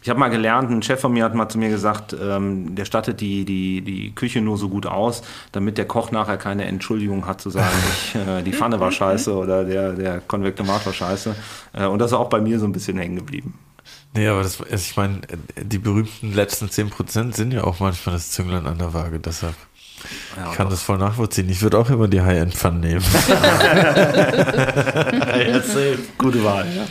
Ich 0.00 0.08
habe 0.08 0.20
mal 0.20 0.28
gelernt, 0.28 0.70
ein 0.70 0.82
Chef 0.82 1.00
von 1.00 1.12
mir 1.12 1.24
hat 1.24 1.34
mal 1.34 1.48
zu 1.48 1.58
mir 1.58 1.70
gesagt, 1.70 2.14
ähm, 2.18 2.76
der 2.76 2.84
stattet 2.84 3.20
die, 3.20 3.44
die, 3.44 3.80
die 3.80 4.14
Küche 4.14 4.40
nur 4.40 4.56
so 4.56 4.68
gut 4.68 4.86
aus, 4.86 5.22
damit 5.50 5.76
der 5.76 5.86
Koch 5.86 6.12
nachher 6.12 6.36
keine 6.36 6.66
Entschuldigung 6.66 7.26
hat 7.26 7.40
zu 7.40 7.50
sagen, 7.50 7.74
ich, 7.92 8.14
äh, 8.14 8.42
die 8.42 8.52
Pfanne 8.52 8.78
war 8.78 8.92
scheiße 8.92 9.34
oder 9.34 9.64
der, 9.64 9.94
der 9.94 10.20
Konvektomat 10.20 10.86
war 10.86 10.92
scheiße. 10.92 11.34
Äh, 11.72 11.86
und 11.86 11.98
das 11.98 12.12
ist 12.12 12.16
auch 12.16 12.30
bei 12.30 12.40
mir 12.40 12.60
so 12.60 12.66
ein 12.66 12.72
bisschen 12.72 12.96
hängen 12.96 13.16
geblieben. 13.16 13.58
Nee, 14.14 14.28
aber 14.28 14.42
das, 14.42 14.60
also 14.60 14.74
ich 14.74 14.96
meine, 14.96 15.20
die 15.60 15.78
berühmten 15.78 16.32
letzten 16.32 16.66
10% 16.66 17.34
sind 17.34 17.52
ja 17.52 17.64
auch 17.64 17.80
manchmal 17.80 18.14
das 18.14 18.30
Zünglein 18.30 18.66
an 18.66 18.78
der 18.78 18.94
Waage, 18.94 19.18
deshalb. 19.18 19.54
Ja, 20.36 20.50
ich 20.50 20.56
kann 20.56 20.66
doch. 20.66 20.74
das 20.74 20.82
voll 20.82 20.98
nachvollziehen. 20.98 21.48
Ich 21.48 21.60
würde 21.60 21.78
auch 21.78 21.90
immer 21.90 22.06
die 22.06 22.20
High-End-Pfannen 22.20 22.80
nehmen. 22.80 23.00
Gute 26.18 26.44
Wahl, 26.44 26.66
ja. 26.74 26.86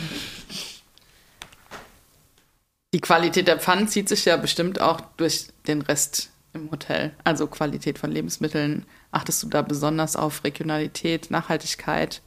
Die 2.94 3.00
Qualität 3.00 3.48
der 3.48 3.58
Pfannen 3.58 3.86
zieht 3.86 4.08
sich 4.08 4.24
ja 4.24 4.38
bestimmt 4.38 4.80
auch 4.80 5.02
durch 5.18 5.48
den 5.66 5.82
Rest 5.82 6.30
im 6.54 6.70
Hotel. 6.70 7.12
Also 7.22 7.46
Qualität 7.46 7.98
von 7.98 8.10
Lebensmitteln. 8.10 8.86
Achtest 9.12 9.42
du 9.42 9.48
da 9.48 9.60
besonders 9.60 10.16
auf 10.16 10.42
Regionalität, 10.42 11.30
Nachhaltigkeit? 11.30 12.22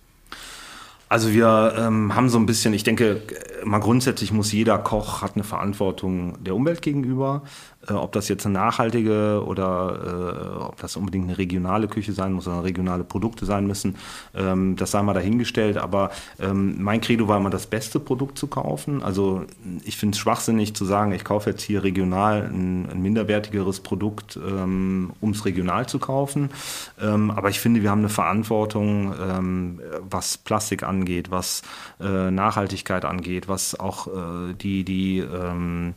Also 1.09 1.33
wir 1.33 1.73
ähm, 1.77 2.13
haben 2.15 2.29
so 2.29 2.37
ein 2.37 2.45
bisschen, 2.45 2.73
ich 2.73 2.83
denke, 2.83 3.23
mal 3.63 3.79
grundsätzlich 3.79 4.31
muss 4.31 4.51
jeder 4.51 4.77
Koch 4.77 5.23
hat 5.23 5.33
eine 5.33 5.43
Verantwortung 5.43 6.41
der 6.43 6.55
Umwelt 6.55 6.83
gegenüber. 6.83 7.41
Äh, 7.87 7.93
ob 7.93 8.11
das 8.11 8.27
jetzt 8.27 8.45
eine 8.45 8.53
nachhaltige 8.53 9.43
oder 9.45 10.59
äh, 10.59 10.63
ob 10.63 10.79
das 10.81 10.95
unbedingt 10.95 11.27
eine 11.27 11.37
regionale 11.37 11.87
Küche 11.87 12.13
sein 12.13 12.33
muss 12.33 12.47
oder 12.47 12.63
regionale 12.63 13.03
Produkte 13.03 13.45
sein 13.45 13.65
müssen, 13.65 13.95
ähm, 14.35 14.75
das 14.75 14.91
sei 14.91 15.01
mal 15.01 15.13
dahingestellt. 15.13 15.77
Aber 15.77 16.11
ähm, 16.39 16.81
mein 16.81 17.01
Credo 17.01 17.27
war 17.27 17.37
immer 17.37 17.49
das 17.49 17.67
beste 17.67 17.99
Produkt 17.99 18.37
zu 18.37 18.47
kaufen. 18.47 19.01
Also 19.01 19.45
ich 19.83 19.97
finde 19.97 20.15
es 20.15 20.19
schwachsinnig 20.19 20.75
zu 20.75 20.85
sagen, 20.85 21.11
ich 21.11 21.23
kaufe 21.23 21.49
jetzt 21.49 21.63
hier 21.63 21.83
regional 21.83 22.43
ein, 22.43 22.87
ein 22.89 23.01
minderwertigeres 23.01 23.79
Produkt, 23.79 24.37
ähm, 24.37 25.11
um 25.19 25.31
es 25.31 25.45
regional 25.45 25.87
zu 25.87 25.99
kaufen. 25.99 26.49
Ähm, 27.01 27.31
aber 27.31 27.49
ich 27.49 27.59
finde, 27.59 27.81
wir 27.81 27.89
haben 27.89 27.99
eine 27.99 28.09
Verantwortung, 28.09 29.13
ähm, 29.19 29.81
was 30.07 30.37
Plastik 30.37 30.83
angeht, 30.83 31.31
was 31.31 31.63
äh, 31.99 32.29
Nachhaltigkeit 32.29 33.05
angeht, 33.05 33.47
was 33.47 33.79
auch 33.79 34.07
äh, 34.07 34.53
die, 34.53 34.83
die 34.83 35.19
ähm, 35.19 35.95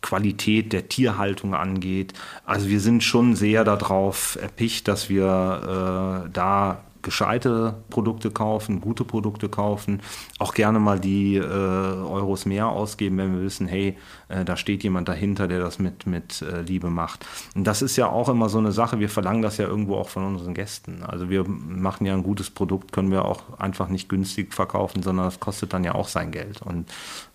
Qualität 0.00 0.72
der 0.72 0.88
Tierhaltung 0.88 1.54
angeht. 1.54 2.12
Also 2.44 2.68
wir 2.68 2.80
sind 2.80 3.02
schon 3.02 3.34
sehr 3.34 3.64
darauf 3.64 4.38
erpicht, 4.40 4.88
dass 4.88 5.08
wir 5.08 6.24
äh, 6.26 6.30
da 6.32 6.84
gescheite 7.04 7.76
Produkte 7.90 8.30
kaufen, 8.32 8.80
gute 8.80 9.04
Produkte 9.04 9.48
kaufen, 9.48 10.00
auch 10.38 10.54
gerne 10.54 10.80
mal 10.80 10.98
die 10.98 11.36
äh, 11.36 11.42
Euros 11.42 12.46
mehr 12.46 12.68
ausgeben, 12.68 13.18
wenn 13.18 13.36
wir 13.36 13.42
wissen, 13.42 13.68
hey, 13.68 13.96
äh, 14.28 14.44
da 14.44 14.56
steht 14.56 14.82
jemand 14.82 15.08
dahinter, 15.08 15.46
der 15.46 15.60
das 15.60 15.78
mit, 15.78 16.06
mit 16.06 16.42
äh, 16.42 16.62
Liebe 16.62 16.90
macht. 16.90 17.24
Und 17.54 17.64
das 17.64 17.82
ist 17.82 17.96
ja 17.96 18.08
auch 18.08 18.28
immer 18.28 18.48
so 18.48 18.58
eine 18.58 18.72
Sache, 18.72 18.98
wir 18.98 19.08
verlangen 19.08 19.42
das 19.42 19.58
ja 19.58 19.66
irgendwo 19.66 19.96
auch 19.96 20.08
von 20.08 20.24
unseren 20.24 20.54
Gästen. 20.54 21.04
Also 21.04 21.30
wir 21.30 21.44
machen 21.46 22.06
ja 22.06 22.14
ein 22.14 22.24
gutes 22.24 22.50
Produkt, 22.50 22.92
können 22.92 23.12
wir 23.12 23.24
auch 23.24 23.58
einfach 23.58 23.88
nicht 23.88 24.08
günstig 24.08 24.52
verkaufen, 24.52 25.02
sondern 25.02 25.26
das 25.26 25.38
kostet 25.38 25.72
dann 25.72 25.84
ja 25.84 25.94
auch 25.94 26.08
sein 26.08 26.32
Geld. 26.32 26.62
Und 26.62 26.90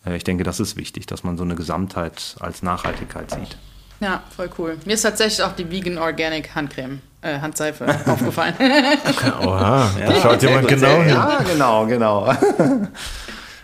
äh, 0.05 0.17
ich 0.17 0.23
denke, 0.23 0.43
das 0.43 0.59
ist 0.59 0.75
wichtig, 0.75 1.05
dass 1.05 1.23
man 1.23 1.37
so 1.37 1.43
eine 1.43 1.55
Gesamtheit 1.55 2.35
als 2.39 2.63
Nachhaltigkeit 2.63 3.31
sieht. 3.31 3.57
Ja, 3.99 4.23
voll 4.35 4.49
cool. 4.57 4.77
Mir 4.85 4.93
ist 4.93 5.01
tatsächlich 5.01 5.43
auch 5.43 5.53
die 5.53 5.69
Vegan 5.69 5.97
Organic 5.97 6.55
Handcreme, 6.55 7.01
äh, 7.21 7.39
Handseife 7.39 7.85
aufgefallen. 8.05 8.53
Oha, 9.41 9.89
da 9.97 10.15
schaut 10.21 10.41
jemand 10.41 10.67
genau 10.67 11.01
hin. 11.01 11.09
Ja, 11.09 11.39
genau, 11.43 11.85
genau. 11.85 12.33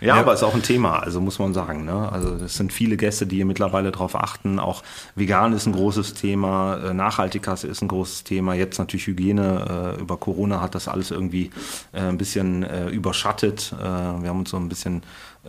Ja, 0.00 0.08
ja, 0.08 0.20
aber 0.20 0.34
ist 0.34 0.42
auch 0.42 0.54
ein 0.54 0.62
Thema, 0.62 0.98
also 0.98 1.20
muss 1.20 1.38
man 1.38 1.54
sagen. 1.54 1.84
Ne? 1.84 2.12
Also 2.12 2.34
es 2.34 2.56
sind 2.56 2.72
viele 2.72 2.96
Gäste, 2.96 3.26
die 3.26 3.36
hier 3.36 3.46
mittlerweile 3.46 3.90
darauf 3.92 4.14
achten. 4.14 4.58
Auch 4.58 4.82
vegan 5.14 5.54
ist 5.54 5.66
ein 5.66 5.72
großes 5.72 6.14
Thema, 6.14 6.76
äh, 6.76 6.94
Nachhaltigkeit 6.94 7.64
ist 7.64 7.80
ein 7.80 7.88
großes 7.88 8.24
Thema. 8.24 8.54
Jetzt 8.54 8.78
natürlich 8.78 9.06
Hygiene. 9.06 9.96
Äh, 9.96 10.00
über 10.00 10.18
Corona 10.18 10.60
hat 10.60 10.74
das 10.74 10.88
alles 10.88 11.10
irgendwie 11.10 11.50
äh, 11.92 12.00
ein 12.00 12.18
bisschen 12.18 12.62
äh, 12.62 12.88
überschattet. 12.88 13.74
Äh, 13.78 13.82
wir 13.82 14.28
haben 14.28 14.40
uns 14.40 14.50
so 14.50 14.58
ein 14.58 14.68
bisschen 14.68 15.02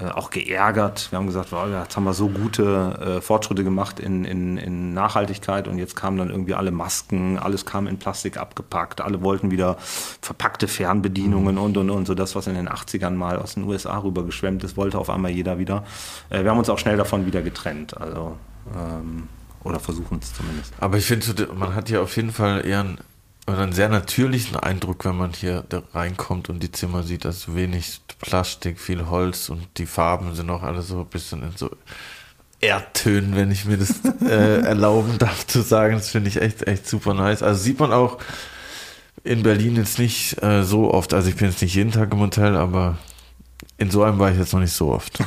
auch 0.06 0.30
geärgert. 0.30 1.08
Wir 1.12 1.20
haben 1.20 1.27
gesagt, 1.27 1.51
wow, 1.51 1.68
jetzt 1.68 1.96
haben 1.96 2.04
wir 2.04 2.13
so 2.13 2.30
gute 2.30 3.18
äh, 3.18 3.22
Fortschritte 3.22 3.63
gemacht 3.63 4.00
in, 4.00 4.25
in, 4.25 4.58
in 4.58 4.94
Nachhaltigkeit 4.94 5.68
und 5.68 5.77
jetzt 5.77 5.96
kamen 5.96 6.18
dann 6.18 6.30
irgendwie 6.30 6.54
alle 6.54 6.72
Masken, 6.72 7.38
alles 7.39 7.66
kam 7.66 7.88
in 7.88 7.98
Plastik 7.98 8.38
abgepackt, 8.38 9.01
alle 9.01 9.22
wollten 9.22 9.51
wieder 9.51 9.77
verpackte 10.22 10.68
Fernbedienungen 10.68 11.56
mhm. 11.56 11.62
und 11.62 11.77
und 11.77 11.89
und 11.89 12.06
so 12.08 12.16
das, 12.16 12.36
was 12.36 12.48
in 12.48 12.56
den 12.56 12.70
80ern 12.70 13.12
mal 13.12 13.38
aus 13.38 13.56
den 13.56 13.63
USA 13.63 13.98
rübergeschwemmt 13.98 14.63
ist, 14.63 14.77
wollte 14.77 15.00
auf 15.00 15.10
einmal 15.10 15.32
jeder 15.32 15.60
wieder. 15.60 15.84
Äh, 16.30 16.44
wir 16.44 16.51
haben 16.51 16.60
uns 16.60 16.70
auch 16.70 16.80
schnell 16.80 16.98
davon 16.98 17.25
wieder 17.25 17.42
getrennt. 17.42 18.00
Also 18.00 18.38
ähm, 18.75 19.27
oder 19.63 19.80
versuchen 19.80 20.20
es 20.22 20.34
zumindest. 20.34 20.74
Aber 20.80 20.98
ich 20.98 21.06
finde, 21.06 21.50
man 21.54 21.75
hat 21.75 21.89
ja 21.89 22.01
auf 22.01 22.16
jeden 22.16 22.32
Fall 22.32 22.66
eher 22.66 22.82
ein 22.82 22.98
oder 23.48 23.60
einen 23.60 23.72
sehr 23.72 23.88
natürlichen 23.89 24.58
Eindruck, 24.58 25.06
wenn 25.06 25.16
man 25.16 25.32
hier 25.32 25.63
reinkommt 25.94 26.50
und 26.50 26.62
die 26.62 26.72
Zimmer 26.72 27.04
sieht, 27.04 27.25
also 27.25 27.56
wenig 27.56 28.01
Plastik, 28.20 28.80
viel 28.80 29.08
Holz 29.08 29.50
und 29.50 29.66
die 29.77 29.86
Farben 29.86 30.36
sind 30.36 30.50
auch 30.50 30.63
alle 30.63 30.82
so 30.82 31.00
ein 31.00 31.08
bisschen 31.08 31.44
in 31.44 31.56
so 31.56 31.72
Erdtönen, 32.60 33.36
wenn 33.36 33.51
ich 33.51 33.66
mir 33.66 33.77
das 33.77 34.01
äh, 34.22 34.62
erlauben 34.62 35.18
darf 35.18 35.48
zu 35.48 35.62
sagen. 35.62 35.96
Das 35.96 36.10
finde 36.10 36.30
ich 36.30 36.42
echt, 36.42 36.68
echt 36.68 36.88
super 36.88 37.13
nice. 37.13 37.42
Also 37.42 37.62
sieht 37.62 37.80
man 37.80 37.94
auch 37.94 38.18
in 39.24 39.44
Berlin 39.44 39.75
jetzt 39.75 39.98
nicht 39.98 40.42
äh, 40.44 40.63
so 40.63 40.94
oft. 40.94 41.13
Also 41.13 41.30
ich 41.30 41.36
bin 41.36 41.50
jetzt 41.50 41.62
nicht 41.62 41.75
jeden 41.75 41.92
Tag 41.92 42.12
im 42.12 42.20
Hotel, 42.20 42.56
aber 42.58 42.98
in 43.77 43.92
so 43.92 44.04
einem 44.04 44.20
war 44.20 44.32
ich 44.32 44.38
jetzt 44.38 44.54
noch 44.54 44.60
nicht 44.60 44.74
so 44.74 44.92
oft. 44.92 45.20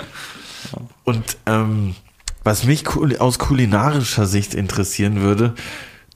und 1.04 1.24
ähm, 1.46 1.94
was 2.44 2.64
mich 2.64 2.86
aus 3.20 3.38
kulinarischer 3.38 4.26
Sicht 4.26 4.54
interessieren 4.54 5.20
würde, 5.20 5.54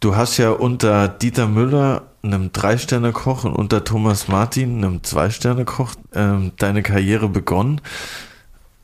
Du 0.02 0.16
hast 0.16 0.36
ja 0.36 0.50
unter 0.50 1.06
Dieter 1.06 1.46
Müller, 1.46 2.08
einem 2.24 2.50
Drei-Sterne-Koch, 2.50 3.44
und 3.44 3.54
unter 3.54 3.84
Thomas 3.84 4.26
Martin, 4.26 4.78
einem 4.78 5.04
Zwei-Sterne-Koch, 5.04 5.94
ähm, 6.12 6.50
deine 6.58 6.82
Karriere 6.82 7.28
begonnen. 7.28 7.80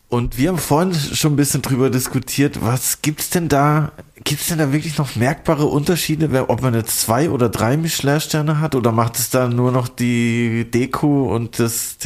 Und 0.09 0.39
wir 0.39 0.49
haben 0.49 0.59
vorhin 0.59 0.95
schon 0.95 1.35
ein 1.35 1.37
bisschen 1.37 1.61
drüber 1.61 1.91
diskutiert, 1.91 2.63
was 2.63 3.03
gibt's 3.03 3.29
denn 3.29 3.49
da 3.49 3.93
Gibt 4.25 4.41
es 4.41 4.49
denn 4.49 4.59
da 4.59 4.73
wirklich 4.73 4.99
noch 4.99 5.17
merkbare 5.17 5.67
Unterschiede, 5.67 6.49
ob 6.49 6.61
man 6.61 6.75
jetzt 6.75 7.01
zwei 7.01 7.31
oder 7.31 7.49
drei 7.49 7.77
Michelin-Sterne 7.77 8.61
hat 8.61 8.75
oder 8.75 8.91
macht 8.91 9.17
es 9.17 9.31
da 9.31 9.49
nur 9.49 9.71
noch 9.71 9.89
die 9.89 10.67
Deko 10.71 11.35
und 11.35 11.59
das 11.59 11.97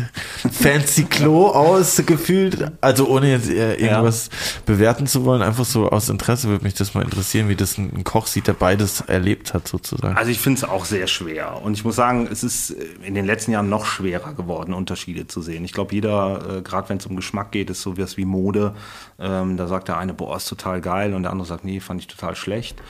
fancy 0.53 1.05
Klo 1.05 1.47
aus 1.49 2.03
gefühlt? 2.05 2.71
Also 2.81 3.09
ohne 3.09 3.31
jetzt 3.31 3.49
äh, 3.49 3.75
irgendwas 3.75 4.29
ja. 4.31 4.63
bewerten 4.67 5.07
zu 5.07 5.25
wollen, 5.25 5.43
einfach 5.43 5.65
so 5.65 5.89
aus 5.89 6.11
Interesse 6.11 6.49
würde 6.49 6.65
mich 6.65 6.75
das 6.75 6.95
mal 6.95 7.03
interessieren, 7.03 7.49
wie 7.49 7.57
das 7.57 7.79
ein 7.79 8.05
Koch 8.05 8.27
sieht, 8.27 8.47
der 8.47 8.53
beides 8.53 9.01
erlebt 9.01 9.55
hat 9.55 9.67
sozusagen. 9.67 10.17
Also 10.17 10.31
ich 10.31 10.39
finde 10.39 10.59
es 10.59 10.65
auch 10.65 10.85
sehr 10.85 11.07
schwer 11.07 11.63
und 11.63 11.75
ich 11.75 11.85
muss 11.85 11.97
sagen, 11.97 12.29
es 12.31 12.45
ist 12.45 12.71
äh, 12.71 12.85
in 13.05 13.15
den 13.15 13.25
letzten 13.25 13.53
Jahren 13.53 13.71
noch 13.71 13.87
schwerer 13.87 14.35
geworden, 14.35 14.75
Unterschiede 14.75 15.27
zu 15.29 15.41
sehen. 15.41 15.65
Ich 15.65 15.73
glaube, 15.73 15.95
jeder, 15.95 16.59
äh, 16.59 16.63
gerade 16.63 16.91
wenn 16.91 16.99
es 16.99 17.07
um 17.07 17.17
Geschmack 17.17 17.53
geht, 17.53 17.71
ist 17.71 17.81
so 17.81 17.92
was 17.97 18.17
wie 18.17 18.25
Mode. 18.25 18.75
Ähm, 19.19 19.57
da 19.57 19.67
sagt 19.67 19.89
der 19.89 19.99
eine, 19.99 20.15
boah, 20.15 20.37
ist 20.37 20.49
total 20.49 20.81
geil 20.81 21.15
und 21.15 21.23
der 21.23 21.33
andere 21.33 21.47
sagt, 21.47 21.65
nee, 21.65 21.81
fand 21.81 22.01
ich 22.01 22.07
total 22.07 22.35
schlecht. 22.35 22.81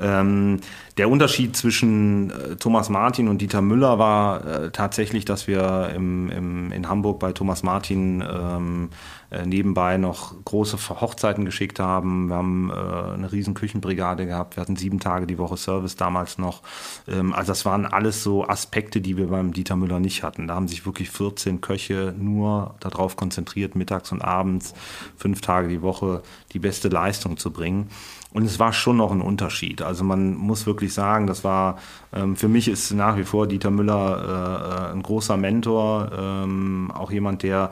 Ähm, 0.00 0.60
der 0.96 1.10
Unterschied 1.10 1.56
zwischen 1.56 2.30
äh, 2.30 2.56
Thomas 2.56 2.88
Martin 2.88 3.28
und 3.28 3.40
Dieter 3.40 3.60
Müller 3.60 3.98
war 3.98 4.46
äh, 4.46 4.70
tatsächlich, 4.70 5.24
dass 5.24 5.46
wir 5.46 5.90
im, 5.94 6.30
im, 6.30 6.72
in 6.72 6.88
Hamburg 6.88 7.18
bei 7.18 7.32
Thomas 7.32 7.62
Martin 7.62 8.22
ähm, 8.22 8.88
äh, 8.92 9.19
nebenbei 9.44 9.96
noch 9.96 10.34
große 10.44 10.76
Hochzeiten 11.00 11.44
geschickt 11.44 11.78
haben. 11.78 12.28
Wir 12.28 12.36
haben 12.36 12.70
äh, 12.70 13.14
eine 13.14 13.30
riesen 13.30 13.54
Küchenbrigade 13.54 14.26
gehabt. 14.26 14.56
Wir 14.56 14.60
hatten 14.62 14.76
sieben 14.76 14.98
Tage 14.98 15.26
die 15.26 15.38
Woche 15.38 15.56
Service 15.56 15.96
damals 15.96 16.38
noch. 16.38 16.62
Ähm, 17.06 17.32
also 17.32 17.52
das 17.52 17.64
waren 17.64 17.86
alles 17.86 18.22
so 18.22 18.46
Aspekte, 18.46 19.00
die 19.00 19.16
wir 19.16 19.28
beim 19.28 19.52
Dieter 19.52 19.76
Müller 19.76 20.00
nicht 20.00 20.22
hatten. 20.22 20.48
Da 20.48 20.54
haben 20.56 20.68
sich 20.68 20.84
wirklich 20.84 21.10
14 21.10 21.60
Köche 21.60 22.14
nur 22.18 22.74
darauf 22.80 23.16
konzentriert, 23.16 23.76
mittags 23.76 24.10
und 24.10 24.22
abends, 24.22 24.74
fünf 25.16 25.40
Tage 25.40 25.68
die 25.68 25.82
Woche 25.82 26.22
die 26.52 26.58
beste 26.58 26.88
Leistung 26.88 27.36
zu 27.36 27.52
bringen. 27.52 27.88
Und 28.32 28.44
es 28.44 28.60
war 28.60 28.72
schon 28.72 28.96
noch 28.96 29.10
ein 29.10 29.20
Unterschied. 29.20 29.82
Also 29.82 30.04
man 30.04 30.34
muss 30.34 30.64
wirklich 30.64 30.94
sagen, 30.94 31.26
das 31.26 31.42
war, 31.42 31.78
ähm, 32.12 32.36
für 32.36 32.48
mich 32.48 32.68
ist 32.68 32.92
nach 32.92 33.16
wie 33.16 33.24
vor 33.24 33.48
Dieter 33.48 33.70
Müller 33.70 34.90
äh, 34.90 34.92
ein 34.92 35.02
großer 35.02 35.36
Mentor, 35.36 36.10
ähm, 36.16 36.92
auch 36.94 37.10
jemand, 37.10 37.42
der 37.42 37.70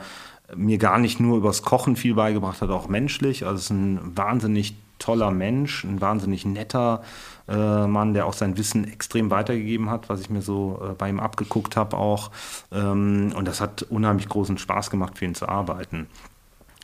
mir 0.55 0.77
gar 0.77 0.99
nicht 0.99 1.19
nur 1.19 1.37
übers 1.37 1.61
Kochen 1.61 1.95
viel 1.95 2.15
beigebracht 2.15 2.61
hat, 2.61 2.69
auch 2.69 2.87
menschlich. 2.87 3.45
Also 3.45 3.55
es 3.55 3.63
ist 3.65 3.69
ein 3.71 4.17
wahnsinnig 4.17 4.75
toller 4.99 5.31
Mensch, 5.31 5.83
ein 5.83 6.01
wahnsinnig 6.01 6.45
netter 6.45 7.01
äh, 7.47 7.87
Mann, 7.87 8.13
der 8.13 8.25
auch 8.25 8.33
sein 8.33 8.57
Wissen 8.57 8.85
extrem 8.85 9.31
weitergegeben 9.31 9.89
hat, 9.89 10.09
was 10.09 10.21
ich 10.21 10.29
mir 10.29 10.41
so 10.41 10.81
äh, 10.83 10.93
bei 10.93 11.09
ihm 11.09 11.19
abgeguckt 11.19 11.77
habe 11.77 11.97
auch. 11.97 12.31
Ähm, 12.71 13.31
und 13.35 13.47
das 13.47 13.61
hat 13.61 13.83
unheimlich 13.83 14.27
großen 14.27 14.57
Spaß 14.57 14.89
gemacht, 14.89 15.17
für 15.17 15.25
ihn 15.25 15.35
zu 15.35 15.47
arbeiten 15.47 16.07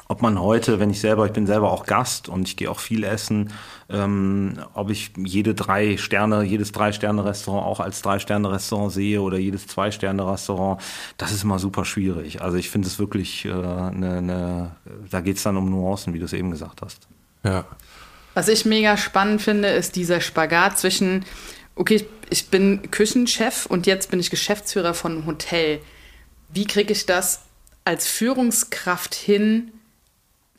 ob 0.07 0.21
man 0.21 0.39
heute, 0.39 0.79
wenn 0.79 0.89
ich 0.89 0.99
selber, 0.99 1.25
ich 1.25 1.31
bin 1.31 1.47
selber 1.47 1.71
auch 1.71 1.85
Gast 1.85 2.29
und 2.29 2.47
ich 2.47 2.57
gehe 2.57 2.69
auch 2.69 2.79
viel 2.79 3.03
essen, 3.03 3.51
ähm, 3.89 4.59
ob 4.73 4.91
ich 4.91 5.11
jede 5.17 5.55
drei 5.55 5.97
Sterne, 5.97 6.43
jedes 6.43 6.71
drei 6.71 6.91
Sterne 6.91 7.25
Restaurant 7.25 7.65
auch 7.65 7.79
als 7.79 8.01
drei 8.01 8.19
Sterne 8.19 8.51
Restaurant 8.51 8.91
sehe 8.91 9.21
oder 9.21 9.37
jedes 9.37 9.65
zwei 9.67 9.89
Sterne 9.91 10.31
Restaurant, 10.31 10.81
das 11.17 11.31
ist 11.31 11.43
immer 11.43 11.57
super 11.57 11.85
schwierig. 11.85 12.41
Also 12.41 12.57
ich 12.57 12.69
finde 12.69 12.87
es 12.87 12.99
wirklich 12.99 13.45
äh, 13.45 13.51
eine, 13.51 14.17
eine, 14.17 14.75
da 15.09 15.21
geht 15.21 15.37
es 15.37 15.43
dann 15.43 15.57
um 15.57 15.69
Nuancen, 15.69 16.13
wie 16.13 16.19
du 16.19 16.25
es 16.25 16.33
eben 16.33 16.51
gesagt 16.51 16.81
hast. 16.83 17.07
Ja. 17.43 17.65
Was 18.35 18.47
ich 18.47 18.65
mega 18.65 18.97
spannend 18.97 19.41
finde, 19.41 19.69
ist 19.69 19.95
dieser 19.95 20.21
Spagat 20.21 20.77
zwischen, 20.77 21.25
okay, 21.75 22.05
ich 22.29 22.49
bin 22.49 22.91
Küchenchef 22.91 23.65
und 23.65 23.87
jetzt 23.87 24.11
bin 24.11 24.19
ich 24.19 24.29
Geschäftsführer 24.29 24.93
von 24.93 25.13
einem 25.13 25.25
Hotel. 25.25 25.79
Wie 26.49 26.65
kriege 26.65 26.91
ich 26.91 27.05
das 27.05 27.41
als 27.85 28.07
Führungskraft 28.07 29.15
hin, 29.15 29.71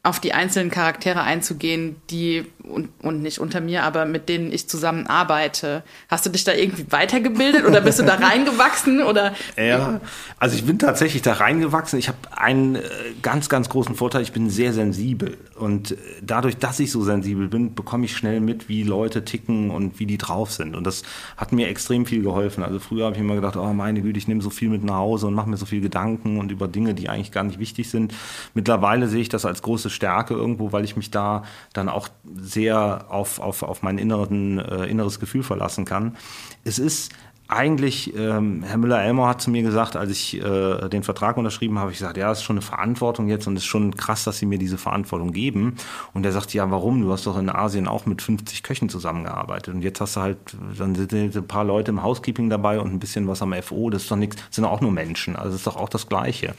auf 0.07 0.21
die 0.21 0.33
einzelnen 0.33 0.71
Charaktere 0.71 1.23
einzugehen, 1.23 1.97
die 2.11 2.47
und, 2.67 2.89
und 3.03 3.23
nicht 3.23 3.39
unter 3.39 3.61
mir, 3.61 3.85
aber 3.85 4.05
mit 4.05 4.29
denen 4.29 4.53
ich 4.53 4.69
zusammen 4.69 5.07
arbeite. 5.07 5.83
Hast 6.09 6.27
du 6.27 6.31
dich 6.31 6.45
da 6.45 6.53
irgendwie 6.53 6.87
weitergebildet 6.91 7.65
oder 7.65 7.81
bist 7.81 7.99
du 7.99 8.03
da 8.03 8.15
reingewachsen 8.21 9.03
oder? 9.03 9.35
Ja, 9.57 10.01
also 10.39 10.57
ich 10.57 10.65
bin 10.65 10.79
tatsächlich 10.79 11.23
da 11.23 11.35
reingewachsen. 11.35 11.99
Ich 11.99 12.09
habe 12.09 12.19
einen 12.33 12.77
äh, 12.77 12.81
ganz, 13.23 13.49
ganz 13.49 13.69
großen 13.69 13.95
Vorteil. 13.95 14.23
Ich 14.23 14.33
bin 14.33 14.51
sehr 14.51 14.73
sensibel 14.73 15.37
und 15.55 15.93
äh, 15.93 15.97
dadurch, 16.23 16.59
dass 16.59 16.81
ich 16.81 16.91
so 16.91 17.03
sensibel 17.03 17.49
bin, 17.49 17.75
bekomme 17.75 18.05
ich 18.05 18.17
schnell 18.17 18.41
mit, 18.41 18.69
wie 18.69 18.83
Leute 18.83 19.25
ticken 19.25 19.71
und 19.71 19.99
wie 20.01 20.07
die 20.07 20.19
drauf 20.19 20.53
sind. 20.53 20.75
Und 20.75 20.85
das 20.87 21.03
hat 21.37 21.53
mir 21.53 21.69
extrem 21.69 22.07
viel 22.07 22.23
geholfen. 22.23 22.65
Also 22.65 22.79
früher 22.81 23.07
habe 23.07 23.17
ich 23.17 23.23
immer 23.23 23.37
gedacht, 23.37 23.57
oh 23.57 23.73
meine 23.73 24.03
Güte, 24.03 24.19
ich 24.19 24.29
nehme 24.29 24.43
so 24.43 24.51
viel 24.51 24.69
mit 24.69 24.83
nach 24.85 24.97
Hause 24.97 25.29
und 25.29 25.35
mache 25.35 25.49
mir 25.49 25.57
so 25.57 25.67
viel 25.67 25.81
Gedanken 25.81 26.39
und 26.39 26.51
über 26.51 26.69
Dinge, 26.69 26.95
die 26.95 27.09
eigentlich 27.09 27.33
gar 27.33 27.45
nicht 27.45 27.59
wichtig 27.59 27.91
sind. 27.91 28.13
Mittlerweile 28.55 29.09
sehe 29.09 29.21
ich 29.21 29.29
das 29.29 29.45
als 29.45 29.63
großes 29.63 29.93
Stärke 29.93 30.35
irgendwo, 30.35 30.73
weil 30.73 30.85
ich 30.85 30.97
mich 30.97 31.11
da 31.11 31.45
dann 31.73 31.89
auch 31.89 32.09
sehr 32.35 32.56
auf, 33.09 33.39
auf, 33.39 33.63
auf 33.63 33.83
mein 33.83 33.99
inneren, 33.99 34.59
äh, 34.59 34.87
inneres 34.87 35.21
Gefühl 35.21 35.43
verlassen 35.43 35.85
kann. 35.85 36.17
Es 36.65 36.79
ist 36.79 37.13
eigentlich, 37.49 38.13
ähm, 38.17 38.65
Herr 38.65 38.77
Müller-Elmer 38.77 39.29
hat 39.29 39.41
zu 39.41 39.51
mir 39.51 39.63
gesagt, 39.63 39.95
als 39.95 40.11
ich 40.11 40.43
äh, 40.43 40.89
den 40.89 41.05
Vertrag 41.05 41.37
unterschrieben 41.37 41.79
habe, 41.79 41.93
ich 41.93 41.99
gesagt, 41.99 42.17
ja, 42.17 42.33
ist 42.33 42.43
schon 42.43 42.57
eine 42.57 42.63
Verantwortung 42.63 43.29
jetzt 43.29 43.47
und 43.47 43.55
es 43.57 43.63
ist 43.63 43.69
schon 43.69 43.97
krass, 43.97 44.25
dass 44.25 44.39
Sie 44.39 44.47
mir 44.47 44.59
diese 44.59 44.79
Verantwortung 44.79 45.33
geben. 45.33 45.77
Und 46.13 46.27
er 46.27 46.33
sagt, 46.33 46.53
ja, 46.55 46.69
warum? 46.73 47.03
Du 47.03 47.13
hast 47.13 47.27
doch 47.27 47.39
in 47.39 47.49
Asien 47.49 47.87
auch 47.87 48.05
mit 48.05 48.21
50 48.21 48.65
Köchen 48.65 48.89
zusammengearbeitet 48.89 49.75
und 49.75 49.83
jetzt 49.83 50.01
hast 50.01 50.17
du 50.17 50.21
halt, 50.21 50.39
dann 50.77 50.97
sind 50.97 51.13
ein 51.13 51.47
paar 51.47 51.65
Leute 51.65 51.93
im 51.93 52.03
Housekeeping 52.03 52.51
dabei 52.51 52.81
und 52.81 52.93
ein 52.93 52.99
bisschen 52.99 53.29
was 53.29 53.43
am 53.43 53.55
FO, 53.63 53.91
das 53.91 54.03
ist 54.03 54.11
doch 54.11 54.17
nichts, 54.17 54.43
sind 54.51 54.65
auch 54.65 54.81
nur 54.81 54.91
Menschen, 54.91 55.37
also 55.37 55.55
ist 55.55 55.67
doch 55.67 55.77
auch 55.77 55.89
das 55.89 56.09
Gleiche. 56.09 56.55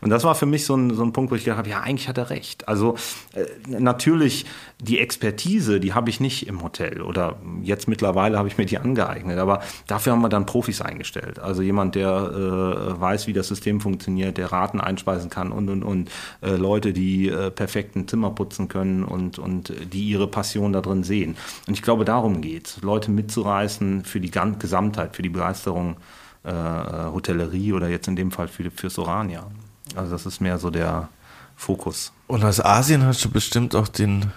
Und 0.00 0.10
das 0.10 0.24
war 0.24 0.34
für 0.34 0.46
mich 0.46 0.64
so 0.64 0.74
ein, 0.74 0.94
so 0.94 1.04
ein 1.04 1.12
Punkt, 1.12 1.30
wo 1.30 1.36
ich 1.36 1.44
gedacht 1.44 1.58
habe, 1.58 1.70
ja, 1.70 1.80
eigentlich 1.80 2.08
hat 2.08 2.18
er 2.18 2.30
recht. 2.30 2.66
Also 2.66 2.96
äh, 3.34 3.44
natürlich 3.68 4.44
die 4.80 4.98
Expertise, 4.98 5.78
die 5.78 5.94
habe 5.94 6.10
ich 6.10 6.18
nicht 6.18 6.48
im 6.48 6.62
Hotel 6.62 7.00
oder 7.00 7.36
jetzt 7.62 7.86
mittlerweile 7.86 8.38
habe 8.38 8.48
ich 8.48 8.58
mir 8.58 8.66
die 8.66 8.78
angeeignet, 8.78 9.38
aber 9.38 9.62
dafür 9.86 10.12
haben 10.12 10.22
wir 10.22 10.31
dann 10.32 10.46
Profis 10.46 10.80
eingestellt. 10.80 11.38
Also 11.38 11.62
jemand, 11.62 11.94
der 11.94 12.08
äh, 12.08 13.00
weiß, 13.00 13.26
wie 13.26 13.32
das 13.32 13.48
System 13.48 13.80
funktioniert, 13.80 14.38
der 14.38 14.52
Raten 14.52 14.80
einspeisen 14.80 15.30
kann 15.30 15.52
und 15.52 15.68
und 15.68 15.82
und 15.82 16.10
äh, 16.40 16.56
Leute, 16.56 16.92
die 16.92 17.28
äh, 17.28 17.50
perfekten 17.50 18.08
Zimmer 18.08 18.30
putzen 18.30 18.68
können 18.68 19.04
und 19.04 19.38
und 19.38 19.72
die 19.92 20.04
ihre 20.04 20.26
Passion 20.26 20.72
da 20.72 20.80
drin 20.80 21.04
sehen. 21.04 21.36
Und 21.66 21.74
ich 21.74 21.82
glaube, 21.82 22.04
darum 22.04 22.40
geht's, 22.40 22.80
Leute 22.82 23.10
mitzureißen 23.10 24.04
für 24.04 24.20
die 24.20 24.30
Gesamtheit, 24.30 25.16
für 25.16 25.22
die 25.22 25.28
Begeisterung 25.28 25.96
äh, 26.44 26.52
Hotellerie 26.52 27.72
oder 27.72 27.88
jetzt 27.88 28.08
in 28.08 28.16
dem 28.16 28.30
Fall 28.30 28.48
für 28.48 28.70
für 28.70 28.90
Sorania. 28.90 29.46
Also 29.94 30.12
das 30.12 30.26
ist 30.26 30.40
mehr 30.40 30.58
so 30.58 30.70
der 30.70 31.08
Fokus. 31.56 32.12
Und 32.26 32.44
aus 32.44 32.64
Asien 32.64 33.04
hast 33.04 33.24
du 33.24 33.30
bestimmt 33.30 33.74
auch 33.74 33.88
den 33.88 34.32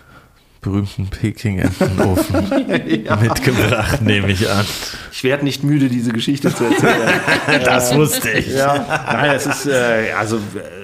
berühmten 0.65 1.07
Peking-Entenofen 1.07 2.65
ja. 3.05 3.15
mitgebracht, 3.17 4.01
nehme 4.01 4.31
ich 4.31 4.49
an. 4.49 4.65
Ich 5.11 5.23
werde 5.23 5.43
nicht 5.43 5.63
müde, 5.63 5.89
diese 5.89 6.11
Geschichte 6.11 6.53
zu 6.53 6.63
erzählen. 6.63 7.21
das 7.63 7.95
wusste 7.95 8.31
ich. 8.31 8.47
Ja. 8.47 9.05
Nein, 9.11 9.31
es 9.35 9.45
ist, 9.45 9.67
äh, 9.67 10.11
also 10.17 10.39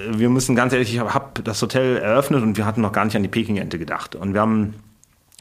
wir 0.08 0.30
müssen 0.30 0.54
ganz 0.54 0.72
ehrlich, 0.72 0.94
ich 0.94 1.00
habe 1.00 1.42
das 1.42 1.60
Hotel 1.60 1.96
eröffnet 1.96 2.42
und 2.42 2.56
wir 2.56 2.64
hatten 2.64 2.80
noch 2.80 2.92
gar 2.92 3.04
nicht 3.04 3.16
an 3.16 3.22
die 3.22 3.28
Peking-Ente 3.28 3.78
gedacht. 3.78 4.14
Und 4.14 4.34
wir 4.34 4.40
haben 4.40 4.74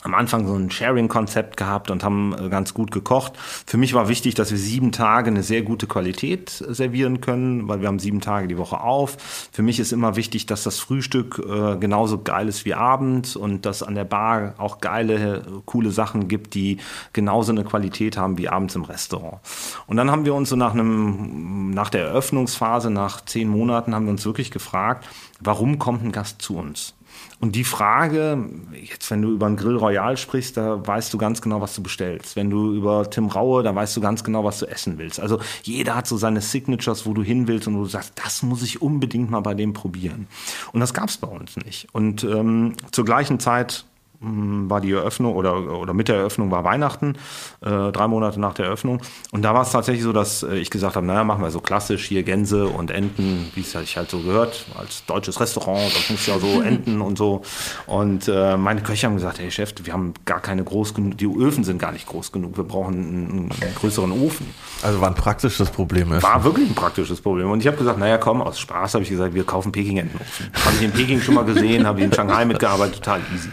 am 0.04 0.14
Anfang 0.14 0.48
so 0.48 0.56
ein 0.56 0.72
Sharing-Konzept 0.72 1.58
gehabt 1.58 1.92
und 1.92 2.04
haben 2.04 2.34
äh, 2.38 2.50
ganz 2.50 2.74
gut 2.74 2.92
gekocht. 2.92 3.34
Für 3.38 3.78
mich 3.78 3.94
war 3.94 4.08
wichtig, 4.08 4.36
dass 4.36 4.52
wir 4.52 4.58
sieben 4.58 4.92
Tage 4.92 5.30
eine 5.30 5.44
sehr 5.44 5.62
gute 5.62 5.88
Qualität 5.88 6.50
servieren 6.50 7.22
können, 7.22 7.68
weil 7.68 7.82
wir 7.82 7.88
haben 7.88 8.00
sieben 8.00 8.22
Tage 8.22 8.48
die 8.48 8.58
Woche 8.58 8.82
auf. 8.82 9.18
Für 9.52 9.62
mich 9.62 9.80
ist 9.80 9.92
immer 9.92 10.16
wichtig, 10.16 10.46
dass 10.46 10.64
das 10.64 10.80
Frühstück 10.80 11.40
äh, 11.40 11.78
genauso 11.78 12.22
geil 12.22 12.48
ist 12.48 12.66
wie 12.66 12.74
abends 12.74 13.36
und 13.36 13.66
dass 13.66 13.84
an 13.84 13.96
der 13.96 14.06
Bar 14.06 14.56
auch 14.58 14.80
geile, 14.80 15.44
coole 15.66 15.92
Sachen 15.92 16.28
gibt, 16.28 16.54
die 16.56 16.78
genauso 17.14 17.52
eine 17.52 17.64
Qualität 17.64 18.18
haben 18.18 18.38
wie 18.38 18.50
abends 18.50 18.76
im 18.76 18.84
Restaurant. 18.84 19.40
Und 19.88 19.98
dann 19.98 20.10
haben 20.10 20.26
wir 20.26 20.34
uns 20.34 20.50
so 20.50 20.56
nach 20.56 20.74
einem, 20.74 21.72
nach 21.72 21.90
der 21.90 22.06
Eröffnungsphase, 22.06 22.90
nach 22.90 23.24
zehn 23.26 23.48
Monaten, 23.48 23.94
haben 23.94 24.06
wir 24.06 24.12
uns 24.12 24.26
wirklich 24.26 24.52
gefragt, 24.52 25.08
warum 25.40 25.80
kommt 25.80 26.04
ein 26.04 26.12
Gast 26.12 26.42
zu 26.42 26.58
uns? 26.58 26.96
Und 27.40 27.56
die 27.56 27.64
Frage, 27.64 28.46
jetzt 28.72 29.10
wenn 29.10 29.22
du 29.24 29.32
über 29.32 29.48
einen 29.48 29.58
Grill 29.58 29.76
Royal 29.76 30.16
sprichst, 30.16 30.58
da 30.58 30.86
weißt 30.86 31.12
du 31.12 31.18
ganz 31.18 31.42
genau, 31.42 31.60
was 31.60 31.74
du 31.74 31.82
bestellst. 31.82 32.36
Wenn 32.36 32.52
du 32.52 32.76
über 32.76 33.10
Tim 33.10 33.28
Raue, 33.28 33.64
da 33.64 33.74
weißt 33.74 33.98
du 33.98 34.02
ganz 34.02 34.24
genau, 34.24 34.44
was 34.44 34.60
du 34.60 34.68
essen 34.68 35.00
willst. 35.00 35.20
Also 35.20 35.40
jeder 35.64 35.96
hat 35.96 36.06
so 36.06 36.18
seine 36.18 36.42
Signatures, 36.42 37.08
wo 37.08 37.14
du 37.14 37.24
hin 37.24 37.48
willst 37.48 37.68
und 37.68 37.76
wo 37.76 37.80
du 37.80 37.90
sagst, 37.90 38.14
das 38.24 38.44
muss 38.44 38.62
ich 38.62 38.82
unbedingt 38.82 39.32
mal 39.32 39.40
bei 39.40 39.56
dem 39.56 39.74
probieren. 39.74 40.28
Und 40.72 40.82
das 40.82 40.94
gab 40.94 41.10
es 41.10 41.18
bei 41.18 41.28
uns 41.28 41.58
nicht. 41.58 41.88
Und 41.94 42.24
ähm, 42.24 42.76
zur 42.92 43.06
gleichen 43.06 43.40
Zeit 43.40 43.86
war 44.22 44.82
die 44.82 44.92
Eröffnung 44.92 45.36
oder, 45.36 45.80
oder 45.80 45.94
mit 45.94 46.08
der 46.08 46.18
Eröffnung 46.18 46.52
war 46.52 46.64
Weihnachten, 46.64 47.16
äh, 47.62 47.92
drei 47.92 48.08
Monate 48.08 48.40
nach 48.40 48.54
der 48.54 48.66
Eröffnung. 48.66 49.02
Und 49.32 49.42
da 49.42 49.54
war 49.54 49.64
es 49.64 49.72
tatsächlich 49.72 50.04
so, 50.04 50.14
dass 50.14 50.44
äh, 50.44 50.56
ich 50.58 50.70
gesagt 50.70 50.96
habe, 50.96 51.06
naja, 51.06 51.24
machen 51.24 51.44
wir 51.44 51.50
so 51.50 51.60
klassisch 51.60 52.06
hier 52.06 52.24
Gänse 52.24 52.68
und 52.68 52.92
Enten, 52.92 53.52
wie 53.56 53.62
es 53.62 53.74
halt, 53.74 53.88
halt 53.96 54.12
so 54.12 54.20
gehört, 54.20 54.66
als 54.78 55.06
deutsches 55.06 55.40
Restaurant, 55.40 55.92
das 55.96 56.10
muss 56.10 56.26
ja 56.28 56.38
so 56.38 56.62
Enten 56.66 57.02
und 57.02 57.18
so. 57.18 57.42
Und 57.88 58.28
äh, 58.28 58.58
meine 58.58 58.82
Köche 58.82 59.08
haben 59.08 59.16
gesagt, 59.16 59.40
hey 59.40 59.50
Chef, 59.50 59.74
wir 59.84 59.94
haben 59.94 60.14
gar 60.26 60.40
keine 60.40 60.64
groß 60.64 60.94
genug, 60.94 61.18
die 61.18 61.26
Öfen 61.26 61.64
sind 61.64 61.80
gar 61.80 61.92
nicht 61.92 62.06
groß 62.06 62.32
genug, 62.32 62.58
wir 62.58 62.64
brauchen 62.64 62.94
einen, 62.94 63.50
einen 63.62 63.76
größeren 63.76 64.12
Ofen. 64.12 64.46
Also 64.84 65.02
war 65.02 65.10
ein 65.10 65.16
praktisches 65.16 65.70
Problem. 65.70 66.12
Ist. 66.14 66.24
War 66.24 66.44
wirklich 66.44 66.70
ein 66.70 66.76
praktisches 66.76 67.22
Problem. 67.22 67.50
Und 67.50 67.62
ich 67.62 67.68
habe 67.68 67.78
gesagt, 67.78 67.98
naja 67.98 68.18
komm, 68.18 68.42
aus 68.42 68.60
Spaß 68.60 68.94
habe 68.94 69.04
ich 69.04 69.10
gesagt, 69.10 69.34
wir 69.34 69.44
kaufen 69.44 69.72
Peking-Entenofen. 69.72 70.52
Habe 70.66 70.76
ich 70.76 70.82
in 70.84 70.92
Peking 70.92 71.22
schon 71.22 71.36
mal 71.36 71.46
gesehen, 71.46 71.88
habe 71.88 72.00
ich 72.00 72.06
in 72.06 72.14
Shanghai 72.14 72.46
mitgearbeitet, 72.46 72.96
total 72.96 73.22
easy. 73.34 73.50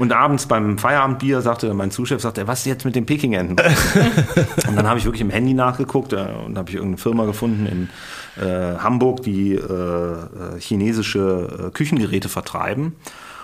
Und 0.00 0.14
abends 0.14 0.46
beim 0.46 0.78
Feierabendbier 0.78 1.42
sagte 1.42 1.74
mein 1.74 1.90
Zuschef, 1.90 2.22
sagte, 2.22 2.48
was 2.48 2.60
ist 2.60 2.64
jetzt 2.64 2.84
mit 2.86 2.96
den 2.96 3.04
Peking-Enten? 3.04 3.58
und 4.66 4.74
dann 4.74 4.88
habe 4.88 4.98
ich 4.98 5.04
wirklich 5.04 5.20
im 5.20 5.28
Handy 5.28 5.52
nachgeguckt 5.52 6.14
äh, 6.14 6.26
und 6.46 6.56
habe 6.56 6.70
ich 6.70 6.76
irgendeine 6.76 6.96
Firma 6.96 7.26
gefunden 7.26 7.66
in 7.66 8.42
äh, 8.42 8.78
Hamburg, 8.78 9.22
die 9.24 9.56
äh, 9.56 9.62
äh 9.62 10.58
chinesische 10.58 11.66
äh, 11.66 11.70
Küchengeräte 11.72 12.30
vertreiben. 12.30 12.96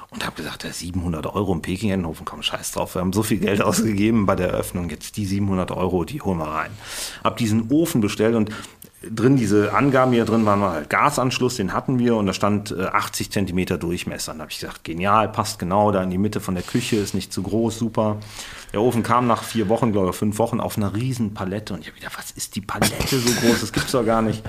Und 0.09 0.25
habe 0.25 0.37
gesagt, 0.37 0.64
ja, 0.64 0.73
700 0.73 1.27
Euro 1.27 1.53
im 1.53 1.61
Peking-Entenhofen, 1.61 2.25
komm, 2.25 2.42
scheiß 2.42 2.73
drauf. 2.73 2.95
Wir 2.95 3.03
haben 3.03 3.12
so 3.12 3.23
viel 3.23 3.38
Geld 3.38 3.61
ausgegeben 3.62 4.25
bei 4.25 4.35
der 4.35 4.49
Eröffnung. 4.49 4.88
Jetzt 4.88 5.19
die 5.19 5.27
700 5.27 5.73
Euro, 5.73 6.07
die 6.07 6.23
holen 6.23 6.38
wir 6.38 6.49
rein. 6.49 6.71
Hab 7.23 7.37
diesen 7.37 7.71
Ofen 7.71 8.01
bestellt 8.01 8.35
und 8.35 8.51
drin, 9.03 9.37
diese 9.37 9.75
Angaben 9.75 10.13
hier 10.13 10.25
drin 10.25 10.47
waren 10.47 10.61
halt 10.61 10.91
Gasanschluss, 10.91 11.57
den 11.57 11.73
hatten 11.73 11.99
wir 11.99 12.17
und 12.17 12.27
da 12.27 12.33
stand 12.33 12.71
äh, 12.71 12.85
80 12.85 13.31
Zentimeter 13.31 13.79
Durchmesser. 13.79 14.33
Und 14.33 14.39
da 14.39 14.43
habe 14.43 14.53
ich 14.53 14.61
gesagt, 14.61 14.85
genial, 14.85 15.29
passt 15.29 15.59
genau 15.59 15.93
da 15.93 16.03
in 16.03 16.11
die 16.11 16.19
Mitte 16.19 16.41
von 16.41 16.55
der 16.55 16.65
Küche, 16.65 16.97
ist 16.97 17.15
nicht 17.15 17.33
zu 17.33 17.43
groß, 17.43 17.79
super. 17.79 18.17
Der 18.73 18.83
Ofen 18.83 19.03
kam 19.03 19.27
nach 19.27 19.43
vier 19.43 19.69
Wochen, 19.69 19.93
glaube 19.93 20.11
ich, 20.11 20.17
fünf 20.17 20.39
Wochen 20.39 20.61
auf 20.61 20.77
einer 20.77 20.95
riesen 20.95 21.35
Palette 21.35 21.75
und 21.75 21.81
ich 21.81 21.87
habe 21.87 21.99
gedacht, 21.99 22.19
was 22.19 22.31
ist 22.33 22.57
die 22.57 22.61
Palette 22.61 23.19
so 23.19 23.31
groß? 23.41 23.61
Das 23.61 23.73
gibt's 23.73 23.93
doch 23.93 24.05
gar 24.05 24.23
nicht. 24.23 24.43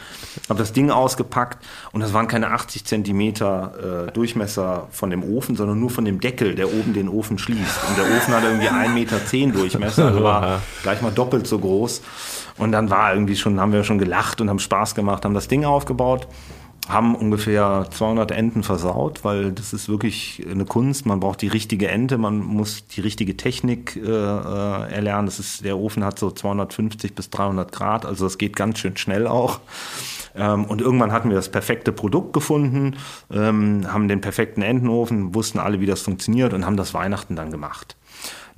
Habe 0.50 0.60
das 0.60 0.74
Ding 0.74 0.92
ausgepackt 0.92 1.64
und 1.92 2.02
das 2.02 2.14
waren 2.14 2.28
keine 2.28 2.52
80 2.52 2.86
Zentimeter 2.86 4.08
äh, 4.08 4.12
Durchmesser 4.12 4.88
von 4.92 5.10
dem 5.12 5.24
Ofen, 5.24 5.56
sondern 5.56 5.80
nur 5.80 5.90
von 5.90 6.04
dem 6.04 6.20
Deckel, 6.20 6.56
der 6.56 6.74
oben 6.74 6.94
den 6.94 7.10
Ofen 7.10 7.38
schließt. 7.38 7.80
Und 7.90 7.98
der 7.98 8.18
Ofen 8.18 8.34
hatte 8.34 8.48
irgendwie 8.48 8.70
1,10 8.70 8.90
Meter 8.90 9.58
Durchmesser, 9.58 10.06
also 10.08 10.24
war 10.24 10.62
gleich 10.84 11.02
mal 11.02 11.12
doppelt 11.12 11.48
so 11.48 11.60
groß. 11.60 12.02
Und 12.58 12.72
dann 12.72 12.89
war 12.89 13.13
irgendwie 13.13 13.36
schon, 13.36 13.60
haben 13.60 13.72
wir 13.72 13.84
schon 13.84 14.00
gelacht 14.00 14.41
und 14.41 14.50
haben 14.50 14.60
Spaß 14.60 14.96
gemacht, 14.96 15.26
haben 15.26 15.34
das 15.34 15.48
Ding 15.48 15.63
aufgebaut, 15.65 16.28
haben 16.88 17.15
ungefähr 17.15 17.88
200 17.89 18.32
Enten 18.32 18.63
versaut, 18.63 19.24
weil 19.24 19.52
das 19.52 19.74
ist 19.74 19.89
wirklich 19.89 20.46
eine 20.50 20.65
Kunst. 20.65 21.06
Man 21.06 21.20
braucht 21.20 21.41
die 21.41 21.50
richtige 21.50 21.89
Ente, 21.89 22.17
man 22.17 22.39
muss 22.39 22.88
die 22.88 23.02
richtige 23.02 23.36
Technik 23.36 23.96
äh, 23.98 24.10
äh 24.10 24.91
erlernen. 24.91 25.26
Das 25.26 25.39
ist, 25.39 25.65
der 25.65 25.78
Ofen 25.78 26.04
hat 26.04 26.17
so 26.17 26.32
250 26.32 27.13
bis 27.13 27.30
300 27.30 27.72
Grad, 27.72 28.06
also 28.06 28.26
das 28.26 28.38
geht 28.38 28.56
ganz 28.56 28.80
schön 28.80 28.98
schnell 28.98 29.28
auch. 29.28 29.60
Ähm, 30.36 30.65
und 30.65 30.82
irgendwann 30.82 31.12
hatten 31.12 31.30
wir 31.30 31.36
das 31.36 31.50
perfekte 31.50 31.91
Produkt 31.91 32.34
gefunden, 32.34 32.96
ähm, 33.32 33.91
haben 33.91 34.08
den 34.08 34.22
perfekten 34.22 34.62
Entenofen, 34.62 35.36
wussten 35.36 35.60
alle, 35.60 35.82
wie 35.82 35.88
das 35.88 36.02
funktioniert 36.02 36.54
und 36.54 36.65
haben 36.65 36.78
das 36.78 36.93
Weihnachten 36.93 37.36
dann 37.36 37.52
gemacht. 37.52 37.98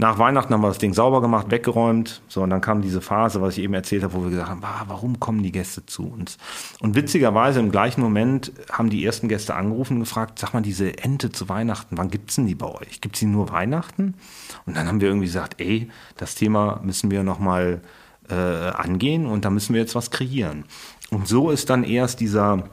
Nach 0.01 0.17
Weihnachten 0.17 0.53
haben 0.53 0.61
wir 0.61 0.69
das 0.69 0.77
Ding 0.77 0.93
sauber 0.93 1.19
gemacht, 1.19 1.51
weggeräumt. 1.51 2.21
So, 2.29 2.41
und 2.41 2.51
dann 2.51 2.61
kam 2.61 2.81
diese 2.81 3.01
Phase, 3.01 3.41
was 3.41 3.57
ich 3.57 3.65
eben 3.65 3.73
erzählt 3.73 4.01
habe, 4.01 4.13
wo 4.13 4.23
wir 4.23 4.29
gesagt 4.29 4.49
haben, 4.49 4.63
warum 4.87 5.19
kommen 5.19 5.43
die 5.43 5.51
Gäste 5.51 5.85
zu 5.85 6.09
uns? 6.09 6.37
Und 6.79 6.95
witzigerweise 6.95 7.59
im 7.59 7.69
gleichen 7.69 7.99
Moment 7.99 8.53
haben 8.71 8.89
die 8.89 9.03
ersten 9.03 9.27
Gäste 9.27 9.55
angerufen 9.55 9.95
und 9.95 9.99
gefragt, 9.99 10.39
sag 10.39 10.53
mal, 10.53 10.61
diese 10.61 10.97
Ente 10.99 11.33
zu 11.33 11.49
Weihnachten, 11.49 11.97
wann 11.97 12.09
gibt's 12.09 12.35
denn 12.35 12.47
die 12.47 12.55
bei 12.55 12.67
euch? 12.67 13.01
Gibt's 13.01 13.19
die 13.19 13.25
nur 13.25 13.49
Weihnachten? 13.49 14.13
Und 14.65 14.77
dann 14.77 14.87
haben 14.87 15.01
wir 15.01 15.09
irgendwie 15.09 15.27
gesagt, 15.27 15.59
ey, 15.59 15.89
das 16.15 16.33
Thema 16.35 16.79
müssen 16.81 17.11
wir 17.11 17.23
nochmal 17.23 17.81
äh, 18.29 18.35
angehen 18.35 19.25
und 19.25 19.43
da 19.43 19.49
müssen 19.49 19.73
wir 19.73 19.81
jetzt 19.81 19.95
was 19.95 20.11
kreieren. 20.11 20.63
Und 21.09 21.27
so 21.27 21.51
ist 21.51 21.69
dann 21.69 21.83
erst 21.83 22.21
dieser 22.21 22.69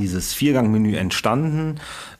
dieses 0.00 0.34
Viergangmenü 0.34 0.96
entstanden. 0.96 1.76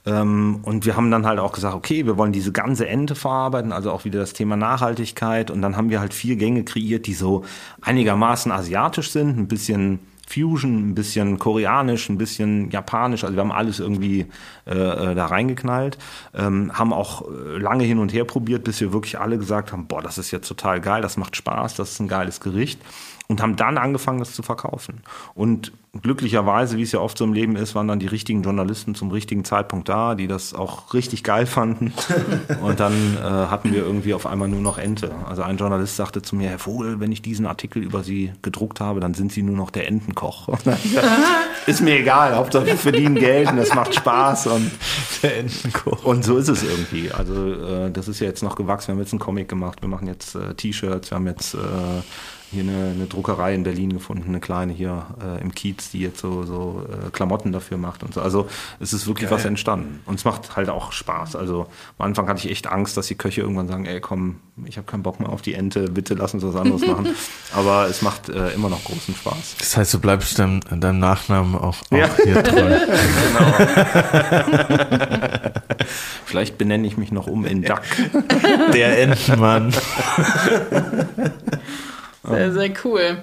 Ähm, 0.06 0.60
und 0.62 0.86
wir 0.86 0.96
haben 0.96 1.10
dann 1.10 1.26
halt 1.26 1.38
auch 1.38 1.52
gesagt, 1.52 1.74
okay, 1.74 2.06
wir 2.06 2.16
wollen 2.16 2.32
diese 2.32 2.52
ganze 2.52 2.86
Ente 2.86 3.14
verarbeiten, 3.14 3.72
also 3.72 3.90
auch 3.90 4.04
wieder 4.04 4.20
das 4.20 4.32
Thema 4.32 4.56
Nachhaltigkeit. 4.56 5.50
Und 5.50 5.62
dann 5.62 5.76
haben 5.76 5.90
wir 5.90 6.00
halt 6.00 6.14
vier 6.14 6.36
Gänge 6.36 6.64
kreiert, 6.64 7.06
die 7.06 7.14
so 7.14 7.44
einigermaßen 7.80 8.52
asiatisch 8.52 9.10
sind, 9.10 9.38
ein 9.38 9.48
bisschen 9.48 10.00
Fusion, 10.26 10.90
ein 10.90 10.94
bisschen 10.94 11.38
koreanisch, 11.38 12.08
ein 12.08 12.16
bisschen 12.16 12.70
japanisch. 12.70 13.24
Also 13.24 13.36
wir 13.36 13.42
haben 13.42 13.52
alles 13.52 13.78
irgendwie 13.78 14.26
äh, 14.66 14.72
äh 14.72 15.14
da 15.14 15.26
reingeknallt. 15.26 15.98
Ähm, 16.34 16.72
haben 16.72 16.92
auch 16.92 17.22
äh, 17.28 17.58
lange 17.58 17.84
hin 17.84 17.98
und 17.98 18.12
her 18.12 18.24
probiert, 18.24 18.64
bis 18.64 18.80
wir 18.80 18.92
wirklich 18.92 19.18
alle 19.18 19.38
gesagt 19.38 19.72
haben, 19.72 19.86
boah, 19.86 20.00
das 20.00 20.16
ist 20.18 20.30
jetzt 20.30 20.48
total 20.48 20.80
geil, 20.80 21.02
das 21.02 21.16
macht 21.16 21.36
Spaß, 21.36 21.74
das 21.74 21.92
ist 21.92 22.00
ein 22.00 22.08
geiles 22.08 22.40
Gericht 22.40 22.80
und 23.28 23.40
haben 23.40 23.56
dann 23.56 23.78
angefangen, 23.78 24.18
das 24.18 24.32
zu 24.32 24.42
verkaufen. 24.42 25.02
Und 25.34 25.72
glücklicherweise, 26.02 26.76
wie 26.76 26.82
es 26.82 26.92
ja 26.92 27.00
oft 27.00 27.18
so 27.18 27.24
im 27.24 27.32
Leben 27.32 27.56
ist, 27.56 27.74
waren 27.74 27.88
dann 27.88 27.98
die 27.98 28.06
richtigen 28.06 28.42
Journalisten 28.42 28.94
zum 28.94 29.10
richtigen 29.10 29.44
Zeitpunkt 29.44 29.88
da, 29.88 30.14
die 30.14 30.26
das 30.26 30.54
auch 30.54 30.92
richtig 30.94 31.22
geil 31.24 31.46
fanden. 31.46 31.92
Und 32.62 32.80
dann 32.80 33.16
äh, 33.16 33.20
hatten 33.20 33.72
wir 33.72 33.84
irgendwie 33.84 34.14
auf 34.14 34.26
einmal 34.26 34.48
nur 34.48 34.60
noch 34.60 34.78
Ente. 34.78 35.14
Also 35.28 35.42
ein 35.42 35.56
Journalist 35.56 35.96
sagte 35.96 36.22
zu 36.22 36.36
mir, 36.36 36.48
Herr 36.48 36.58
Vogel, 36.58 37.00
wenn 37.00 37.12
ich 37.12 37.22
diesen 37.22 37.46
Artikel 37.46 37.82
über 37.82 38.02
Sie 38.02 38.32
gedruckt 38.42 38.80
habe, 38.80 39.00
dann 39.00 39.14
sind 39.14 39.32
Sie 39.32 39.42
nur 39.42 39.56
noch 39.56 39.70
der 39.70 39.88
Entenkoch. 39.88 40.48
ist 41.66 41.80
mir 41.80 41.98
egal, 41.98 42.34
Hauptsache 42.34 42.66
wir 42.66 42.76
verdienen 42.76 43.14
Geld 43.14 43.50
und 43.50 43.58
es 43.58 43.74
macht 43.74 43.94
Spaß. 43.94 44.48
Und, 44.48 44.70
der 45.22 45.38
Entenkoch. 45.38 46.04
Und 46.04 46.24
so 46.24 46.36
ist 46.36 46.48
es 46.48 46.62
irgendwie. 46.62 47.10
Also 47.10 47.52
äh, 47.52 47.90
das 47.90 48.08
ist 48.08 48.20
ja 48.20 48.26
jetzt 48.26 48.42
noch 48.42 48.56
gewachsen. 48.56 48.88
Wir 48.88 48.92
haben 48.94 49.00
jetzt 49.00 49.12
einen 49.12 49.20
Comic 49.20 49.48
gemacht, 49.48 49.82
wir 49.82 49.88
machen 49.88 50.06
jetzt 50.06 50.34
äh, 50.34 50.54
T-Shirts, 50.54 51.10
wir 51.10 51.16
haben 51.16 51.26
jetzt 51.26 51.54
äh, 51.54 51.58
hier 52.50 52.62
eine, 52.62 52.92
eine, 52.94 53.06
Druckerei 53.06 53.54
in 53.54 53.64
Berlin 53.64 53.92
gefunden, 53.92 54.28
eine 54.28 54.40
kleine 54.40 54.72
hier 54.72 55.06
äh, 55.22 55.40
im 55.40 55.54
Kiez, 55.54 55.83
die 55.90 56.00
jetzt 56.00 56.20
so, 56.20 56.44
so 56.44 56.86
äh, 56.88 57.10
Klamotten 57.10 57.52
dafür 57.52 57.76
macht 57.78 58.02
und 58.02 58.14
so. 58.14 58.20
Also 58.20 58.48
es 58.80 58.92
ist 58.92 59.06
wirklich 59.06 59.28
Geil. 59.28 59.38
was 59.38 59.44
entstanden. 59.44 60.00
Und 60.06 60.16
es 60.16 60.24
macht 60.24 60.56
halt 60.56 60.68
auch 60.68 60.92
Spaß. 60.92 61.36
Also 61.36 61.66
am 61.98 62.06
Anfang 62.06 62.28
hatte 62.28 62.40
ich 62.44 62.50
echt 62.50 62.66
Angst, 62.66 62.96
dass 62.96 63.06
die 63.06 63.14
Köche 63.14 63.40
irgendwann 63.40 63.68
sagen, 63.68 63.86
ey 63.86 64.00
komm, 64.00 64.40
ich 64.64 64.76
habe 64.76 64.86
keinen 64.86 65.02
Bock 65.02 65.20
mehr 65.20 65.28
auf 65.28 65.42
die 65.42 65.54
Ente, 65.54 65.90
bitte 65.90 66.14
lass 66.14 66.34
uns 66.34 66.44
was 66.44 66.56
anderes 66.56 66.86
machen. 66.86 67.08
Aber 67.54 67.88
es 67.88 68.02
macht 68.02 68.28
äh, 68.28 68.50
immer 68.50 68.68
noch 68.68 68.84
großen 68.84 69.14
Spaß. 69.14 69.56
Das 69.58 69.76
heißt, 69.76 69.94
du 69.94 70.00
bleibst 70.00 70.38
deinem, 70.38 70.60
deinem 70.60 70.98
Nachnamen 70.98 71.54
auch, 71.56 71.82
auch 71.90 71.96
ja. 71.96 72.08
hier 72.22 72.42
treu. 72.42 72.78
genau. 73.28 73.52
Vielleicht 76.24 76.58
benenne 76.58 76.86
ich 76.86 76.96
mich 76.96 77.12
noch 77.12 77.26
um 77.26 77.44
in 77.44 77.62
Duck. 77.62 77.82
Der 78.72 79.00
Entenmann. 79.00 79.72
Sehr, 82.24 82.52
sehr 82.52 82.70
cool. 82.84 83.18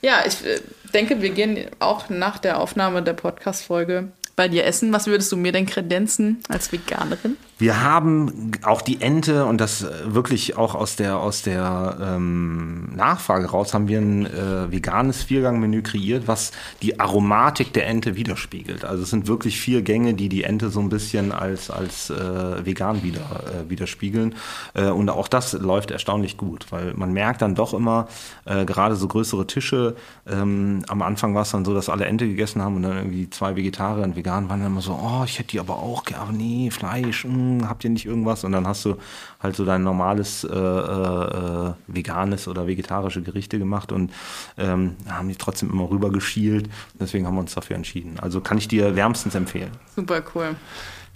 Ja, 0.00 0.18
ich 0.26 0.44
äh, 0.44 0.60
denke, 0.94 1.20
wir 1.20 1.30
gehen 1.30 1.66
auch 1.80 2.08
nach 2.08 2.38
der 2.38 2.60
Aufnahme 2.60 3.02
der 3.02 3.14
Podcast-Folge 3.14 4.08
bei 4.36 4.48
dir 4.48 4.64
essen. 4.64 4.92
Was 4.92 5.06
würdest 5.06 5.30
du 5.32 5.36
mir 5.36 5.52
denn 5.52 5.66
kredenzen 5.66 6.42
als 6.48 6.72
Veganerin? 6.72 7.36
Wir 7.56 7.82
haben 7.84 8.50
auch 8.64 8.82
die 8.82 9.00
Ente 9.00 9.44
und 9.46 9.60
das 9.60 9.82
äh, 9.82 10.12
wirklich 10.12 10.56
auch 10.56 10.74
aus 10.74 10.96
der, 10.96 11.18
aus 11.18 11.42
der 11.42 11.96
ähm, 12.00 12.88
Nachfrage 12.96 13.46
raus 13.46 13.72
haben 13.74 13.86
wir 13.86 14.00
ein 14.00 14.26
äh, 14.26 14.72
veganes 14.72 15.22
Viergangmenü 15.22 15.82
kreiert, 15.82 16.26
was 16.26 16.50
die 16.82 16.98
Aromatik 16.98 17.72
der 17.72 17.86
Ente 17.86 18.16
widerspiegelt. 18.16 18.84
Also 18.84 19.04
es 19.04 19.10
sind 19.10 19.28
wirklich 19.28 19.60
vier 19.60 19.82
Gänge, 19.82 20.14
die 20.14 20.28
die 20.28 20.42
Ente 20.42 20.68
so 20.70 20.80
ein 20.80 20.88
bisschen 20.88 21.30
als, 21.30 21.70
als 21.70 22.10
äh, 22.10 22.66
vegan 22.66 23.04
wieder, 23.04 23.20
äh, 23.20 23.70
widerspiegeln. 23.70 24.34
Äh, 24.74 24.88
und 24.88 25.08
auch 25.08 25.28
das 25.28 25.52
läuft 25.52 25.92
erstaunlich 25.92 26.36
gut, 26.36 26.66
weil 26.70 26.94
man 26.94 27.12
merkt 27.12 27.40
dann 27.40 27.54
doch 27.54 27.72
immer, 27.72 28.08
äh, 28.46 28.64
gerade 28.64 28.96
so 28.96 29.06
größere 29.06 29.46
Tische, 29.46 29.94
ähm, 30.26 30.82
am 30.88 31.02
Anfang 31.02 31.36
war 31.36 31.42
es 31.42 31.52
dann 31.52 31.64
so, 31.64 31.72
dass 31.72 31.88
alle 31.88 32.06
Ente 32.06 32.26
gegessen 32.26 32.62
haben 32.62 32.74
und 32.74 32.82
dann 32.82 32.96
irgendwie 32.96 33.30
zwei 33.30 33.54
Vegetarier 33.54 34.02
und 34.02 34.16
Vegan 34.16 34.48
waren 34.48 34.58
dann 34.58 34.72
immer 34.72 34.80
so, 34.80 34.98
oh, 35.00 35.22
ich 35.24 35.38
hätte 35.38 35.50
die 35.50 35.60
aber 35.60 35.76
auch 35.76 36.04
gerne, 36.04 36.32
nee, 36.32 36.70
Fleisch, 36.72 37.24
mh 37.24 37.43
habt 37.68 37.84
ihr 37.84 37.90
nicht 37.90 38.06
irgendwas? 38.06 38.44
Und 38.44 38.52
dann 38.52 38.66
hast 38.66 38.84
du 38.84 38.96
halt 39.40 39.56
so 39.56 39.64
dein 39.64 39.82
normales 39.82 40.44
äh, 40.44 40.48
äh, 40.48 41.72
veganes 41.86 42.48
oder 42.48 42.66
vegetarische 42.66 43.22
Gerichte 43.22 43.58
gemacht 43.58 43.92
und 43.92 44.12
ähm, 44.58 44.96
haben 45.08 45.28
die 45.28 45.36
trotzdem 45.36 45.70
immer 45.70 45.90
rüber 45.90 46.10
geschielt. 46.10 46.68
Deswegen 46.98 47.26
haben 47.26 47.34
wir 47.34 47.40
uns 47.40 47.54
dafür 47.54 47.76
entschieden. 47.76 48.18
Also 48.20 48.40
kann 48.40 48.58
ich 48.58 48.68
dir 48.68 48.96
wärmstens 48.96 49.34
empfehlen. 49.34 49.70
Super 49.94 50.22
cool. 50.34 50.56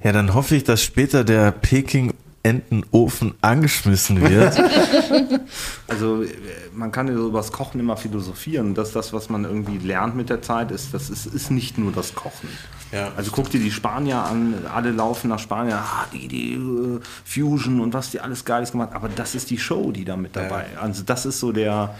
Ja, 0.02 0.12
dann 0.12 0.34
hoffe 0.34 0.54
ich, 0.54 0.64
dass 0.64 0.82
später 0.82 1.24
der 1.24 1.50
Peking 1.50 2.12
Entenofen 2.42 3.34
angeschmissen 3.40 4.20
wird. 4.20 4.58
also 5.88 6.24
man 6.72 6.92
kann 6.92 7.08
über 7.08 7.38
das 7.38 7.52
Kochen 7.52 7.80
immer 7.80 7.96
philosophieren. 7.96 8.74
Dass 8.74 8.92
das, 8.92 9.12
was 9.12 9.28
man 9.28 9.44
irgendwie 9.44 9.78
lernt 9.78 10.16
mit 10.16 10.30
der 10.30 10.42
Zeit, 10.42 10.70
ist, 10.70 10.94
das 10.94 11.10
ist, 11.10 11.26
ist 11.26 11.50
nicht 11.50 11.78
nur 11.78 11.92
das 11.92 12.14
Kochen. 12.14 12.48
Ja. 12.92 13.12
Also 13.16 13.30
guck 13.32 13.50
dir 13.50 13.60
die 13.60 13.70
Spanier 13.70 14.18
an, 14.18 14.54
alle 14.72 14.92
laufen 14.92 15.28
nach 15.28 15.38
Spanien, 15.38 15.76
ah, 15.76 16.06
die, 16.12 16.26
die 16.26 16.58
uh, 16.58 17.00
Fusion 17.24 17.80
und 17.80 17.92
was 17.92 18.10
die 18.10 18.20
alles 18.20 18.44
Geiles 18.46 18.72
gemacht 18.72 18.90
Aber 18.94 19.10
das 19.10 19.34
ist 19.34 19.50
die 19.50 19.58
Show, 19.58 19.92
die 19.92 20.04
da 20.04 20.16
mit 20.16 20.34
dabei 20.34 20.66
ja. 20.72 20.80
Also 20.80 21.02
das 21.02 21.26
ist 21.26 21.38
so 21.38 21.52
der... 21.52 21.94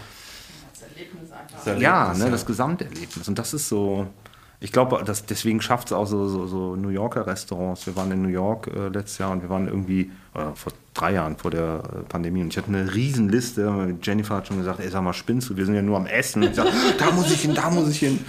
Das 0.71 0.81
Erlebnis 0.81 1.31
einfach. 1.31 1.57
Das 1.57 1.67
Erlebnis, 1.67 1.83
ja, 1.83 2.13
ne, 2.13 2.25
ja, 2.25 2.29
das 2.31 2.45
Gesamterlebnis. 2.45 3.27
Und 3.27 3.37
das 3.37 3.53
ist 3.53 3.69
so... 3.69 4.07
Ich 4.61 4.73
glaube, 4.73 5.01
deswegen 5.29 5.61
schafft 5.61 5.87
es 5.87 5.93
auch 5.93 6.05
so, 6.05 6.27
so, 6.27 6.45
so, 6.45 6.75
New 6.75 6.89
Yorker 6.89 7.25
Restaurants. 7.25 7.87
Wir 7.87 7.95
waren 7.95 8.11
in 8.11 8.21
New 8.21 8.27
York 8.27 8.67
äh, 8.67 8.89
letztes 8.89 9.17
Jahr 9.19 9.31
und 9.31 9.41
wir 9.41 9.49
waren 9.49 9.69
irgendwie 9.69 10.11
äh, 10.33 10.53
vor 10.53 10.73
drei 10.93 11.13
Jahren 11.13 11.37
vor 11.37 11.49
der 11.51 11.81
äh, 11.81 12.09
Pandemie 12.09 12.41
und 12.41 12.49
ich 12.49 12.57
hatte 12.57 12.67
eine 12.67 12.93
riesen 12.93 13.29
Liste. 13.29 13.95
Jennifer 14.01 14.35
hat 14.35 14.47
schon 14.47 14.57
gesagt, 14.57 14.81
ey, 14.81 14.89
sag 14.89 15.01
mal, 15.01 15.13
spinnst 15.13 15.49
du? 15.49 15.55
Wir 15.55 15.65
sind 15.65 15.75
ja 15.75 15.81
nur 15.81 15.95
am 15.95 16.07
Essen. 16.07 16.43
Und 16.43 16.49
ich 16.49 16.55
sag, 16.57 16.67
da 16.97 17.11
muss 17.11 17.31
ich 17.31 17.41
hin, 17.41 17.55
da 17.55 17.69
muss 17.69 17.87
ich 17.89 17.99
hin. 17.99 18.19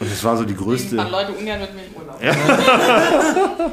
Und 0.00 0.10
das 0.10 0.24
war 0.24 0.36
so 0.36 0.44
die 0.44 0.56
größte. 0.56 1.00
Ein 1.00 1.10
Leute 1.10 1.32
ungern 1.32 1.60
mit 1.60 1.74
mir 1.76 1.82
im 1.84 1.94
Urlaub. 1.94 2.20
Ja. 2.20 2.34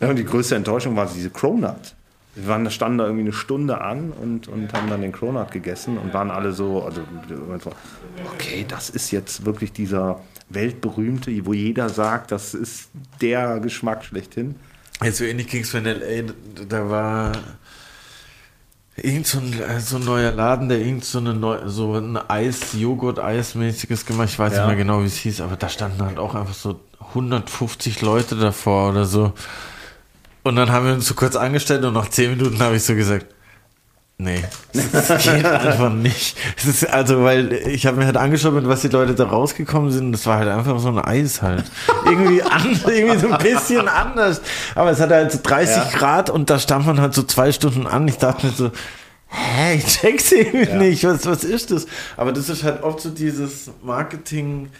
ja, 0.00 0.08
und 0.08 0.16
die 0.16 0.24
größte 0.24 0.56
Enttäuschung 0.56 0.96
war 0.96 1.06
diese 1.06 1.30
Cronut. 1.30 1.94
Wir 2.34 2.48
waren, 2.48 2.68
standen 2.70 2.98
da 2.98 3.04
irgendwie 3.04 3.24
eine 3.24 3.32
Stunde 3.32 3.80
an 3.80 4.10
und, 4.10 4.48
und 4.48 4.72
haben 4.72 4.88
dann 4.88 5.02
den 5.02 5.12
Cronut 5.12 5.52
gegessen 5.52 5.96
und 5.98 6.12
waren 6.12 6.30
alle 6.30 6.52
so, 6.52 6.82
also 6.82 7.02
okay, 8.34 8.64
das 8.66 8.90
ist 8.90 9.10
jetzt 9.10 9.44
wirklich 9.44 9.72
dieser 9.72 10.18
weltberühmte, 10.54 11.44
wo 11.44 11.52
jeder 11.52 11.88
sagt, 11.88 12.32
das 12.32 12.54
ist 12.54 12.90
der 13.20 13.60
Geschmack 13.60 14.04
schlechthin. 14.04 14.56
Jetzt 15.02 15.18
so 15.18 15.24
ähnlich 15.24 15.48
ging 15.48 15.62
es 15.62 15.74
in 15.74 15.86
L.A., 15.86 16.32
da 16.68 16.88
war 16.88 17.32
irgend 18.96 19.26
so 19.26 19.38
ein, 19.38 19.52
äh, 19.60 19.80
so 19.80 19.96
ein 19.96 20.04
neuer 20.04 20.32
Laden, 20.32 20.68
der 20.68 20.78
irgend 20.78 21.04
so, 21.04 21.18
eine 21.18 21.34
neu, 21.34 21.66
so 21.66 21.94
ein 21.94 22.16
Eis, 22.16 22.74
Joghurt-Eis-mäßiges 22.74 24.06
gemacht, 24.06 24.28
ich 24.30 24.38
weiß 24.38 24.52
ja. 24.52 24.58
nicht 24.60 24.68
mehr 24.68 24.76
genau, 24.76 25.02
wie 25.02 25.06
es 25.06 25.16
hieß, 25.16 25.40
aber 25.40 25.56
da 25.56 25.68
standen 25.68 26.02
halt 26.02 26.18
auch 26.18 26.34
einfach 26.34 26.54
so 26.54 26.80
150 27.08 28.00
Leute 28.02 28.36
davor 28.36 28.90
oder 28.90 29.04
so. 29.04 29.32
Und 30.44 30.56
dann 30.56 30.70
haben 30.70 30.86
wir 30.86 30.94
uns 30.94 31.06
so 31.06 31.14
kurz 31.14 31.36
angestellt 31.36 31.84
und 31.84 31.94
nach 31.94 32.08
10 32.08 32.36
Minuten 32.36 32.58
habe 32.60 32.76
ich 32.76 32.82
so 32.82 32.94
gesagt, 32.94 33.26
Nee, 34.18 34.44
das 34.72 35.24
geht 35.24 35.44
einfach 35.44 35.92
nicht. 35.92 36.36
Ist, 36.64 36.88
also, 36.88 37.24
weil 37.24 37.52
ich 37.52 37.86
habe 37.86 37.96
mir 37.96 38.06
halt 38.06 38.16
angeschaut, 38.16 38.54
mit 38.54 38.68
was 38.68 38.82
die 38.82 38.88
Leute 38.88 39.14
da 39.14 39.24
rausgekommen 39.24 39.90
sind. 39.90 40.12
Das 40.12 40.26
war 40.26 40.38
halt 40.38 40.48
einfach 40.48 40.78
so 40.78 40.88
ein 40.88 40.98
Eis 40.98 41.42
halt. 41.42 41.64
Irgendwie, 42.04 42.40
an, 42.42 42.80
irgendwie 42.86 43.18
so 43.18 43.30
ein 43.30 43.38
bisschen 43.38 43.88
anders. 43.88 44.40
Aber 44.76 44.90
es 44.90 45.00
hat 45.00 45.10
halt 45.10 45.32
so 45.32 45.40
30 45.42 45.76
ja. 45.76 45.98
Grad 45.98 46.30
und 46.30 46.50
da 46.50 46.58
stand 46.60 46.86
man 46.86 47.00
halt 47.00 47.14
so 47.14 47.24
zwei 47.24 47.50
Stunden 47.50 47.86
an. 47.86 48.06
Ich 48.06 48.18
dachte 48.18 48.46
mir 48.46 48.52
so, 48.52 48.70
hä, 49.28 49.74
ich 49.76 49.86
check's 49.86 50.30
irgendwie 50.30 50.70
ja. 50.70 50.76
nicht. 50.76 51.02
Was, 51.04 51.26
was 51.26 51.42
ist 51.42 51.72
das? 51.72 51.86
Aber 52.16 52.32
das 52.32 52.48
ist 52.48 52.62
halt 52.62 52.82
oft 52.82 53.00
so 53.00 53.10
dieses 53.10 53.70
Marketing- 53.82 54.70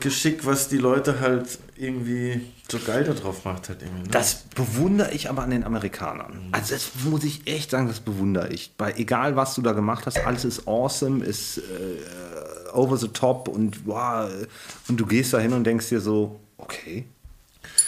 Geschick, 0.00 0.46
was 0.46 0.68
die 0.68 0.78
Leute 0.78 1.20
halt 1.20 1.58
irgendwie 1.76 2.40
so 2.70 2.78
geil 2.78 3.04
darauf 3.04 3.44
macht. 3.44 3.68
Halt 3.68 3.82
irgendwie, 3.82 4.02
ne? 4.02 4.08
Das 4.10 4.44
bewundere 4.54 5.12
ich 5.12 5.30
aber 5.30 5.42
an 5.42 5.50
den 5.50 5.64
Amerikanern. 5.64 6.46
Mhm. 6.46 6.48
Also 6.52 6.74
das 6.74 6.90
muss 7.04 7.24
ich 7.24 7.46
echt 7.46 7.70
sagen, 7.70 7.88
das 7.88 8.00
bewundere 8.00 8.48
ich. 8.48 8.74
Bei 8.76 8.92
egal 8.94 9.36
was 9.36 9.54
du 9.54 9.62
da 9.62 9.72
gemacht 9.72 10.06
hast, 10.06 10.18
alles 10.18 10.44
ist 10.44 10.66
awesome, 10.66 11.24
ist 11.24 11.58
äh, 11.58 11.62
over 12.72 12.96
the 12.96 13.08
top 13.08 13.48
und 13.48 13.86
wow, 13.86 14.30
und 14.88 14.96
du 14.98 15.06
gehst 15.06 15.32
da 15.32 15.38
hin 15.38 15.52
und 15.52 15.64
denkst 15.64 15.88
dir 15.88 16.00
so, 16.00 16.40
okay. 16.58 17.06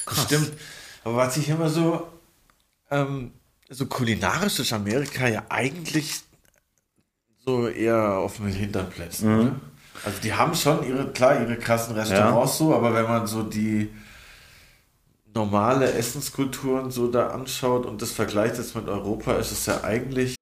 Krass. 0.06 0.24
Stimmt. 0.24 0.52
Aber 1.04 1.16
was 1.16 1.36
ich 1.36 1.48
immer 1.48 1.68
so, 1.68 2.08
ähm, 2.90 3.32
so 3.68 3.86
kulinarisch 3.86 4.60
ist 4.60 4.72
Amerika 4.72 5.28
ja 5.28 5.42
eigentlich 5.48 6.20
so 7.44 7.68
eher 7.68 8.18
auf 8.18 8.36
den 8.36 8.48
Hinterplätzen. 8.48 9.32
Mhm. 9.32 9.40
Oder? 9.40 9.60
Also 10.04 10.18
die 10.22 10.32
haben 10.32 10.54
schon 10.54 10.86
ihre, 10.86 11.10
klar, 11.10 11.40
ihre 11.40 11.56
krassen 11.56 11.94
Restaurants 11.94 12.52
ja. 12.52 12.58
so, 12.58 12.74
aber 12.74 12.94
wenn 12.94 13.04
man 13.04 13.26
so 13.26 13.42
die 13.42 13.90
normale 15.34 15.92
Essenskulturen 15.92 16.90
so 16.90 17.08
da 17.08 17.28
anschaut 17.28 17.86
und 17.86 18.02
das 18.02 18.12
vergleicht 18.12 18.58
jetzt 18.58 18.74
mit 18.74 18.88
Europa, 18.88 19.34
ist 19.34 19.52
es 19.52 19.66
ja 19.66 19.82
eigentlich 19.84 20.34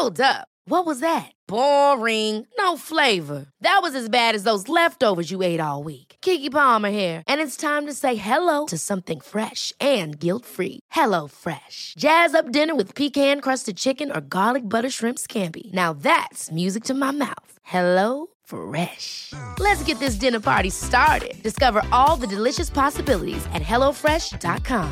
Hold 0.00 0.20
up. 0.20 0.48
What 0.64 0.86
was 0.86 1.00
that? 1.00 1.32
Boring. 1.46 2.46
No 2.56 2.78
flavor. 2.78 3.46
That 3.60 3.80
was 3.82 3.94
as 3.94 4.08
bad 4.08 4.34
as 4.34 4.44
those 4.44 4.66
leftovers 4.66 5.30
you 5.30 5.42
ate 5.42 5.60
all 5.60 5.82
week. 5.82 6.16
Kiki 6.22 6.48
Palmer 6.48 6.90
here, 6.90 7.22
and 7.26 7.40
it's 7.40 7.56
time 7.56 7.86
to 7.86 7.92
say 7.92 8.14
hello 8.14 8.66
to 8.66 8.78
something 8.78 9.20
fresh 9.20 9.72
and 9.78 10.18
guilt-free. 10.18 10.80
Hello 10.90 11.26
Fresh. 11.26 11.94
Jazz 11.98 12.34
up 12.34 12.50
dinner 12.50 12.74
with 12.74 12.94
pecan-crusted 12.94 13.76
chicken 13.76 14.10
or 14.10 14.20
garlic 14.22 14.66
butter 14.68 14.90
shrimp 14.90 15.18
scampi. 15.18 15.70
Now 15.72 15.92
that's 15.92 16.50
music 16.50 16.84
to 16.84 16.94
my 16.94 17.10
mouth. 17.10 17.52
Hello 17.62 18.28
Fresh. 18.50 19.32
Let's 19.60 19.84
get 19.84 20.00
this 20.00 20.16
dinner 20.16 20.40
party 20.40 20.70
started. 20.70 21.40
Discover 21.42 21.82
all 21.92 22.16
the 22.16 22.26
delicious 22.26 22.68
possibilities 22.70 23.46
at 23.54 23.62
hellofresh.com. 23.62 24.88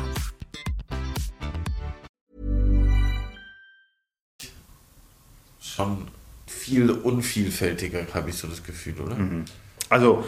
Schon 5.59 6.07
viel 6.47 6.91
unvielfältiger, 6.91 8.07
habe 8.13 8.29
ich 8.29 8.37
so 8.37 8.47
das 8.47 8.63
Gefühl, 8.63 9.01
oder? 9.01 9.15
Mhm. 9.15 9.45
Also 9.89 10.23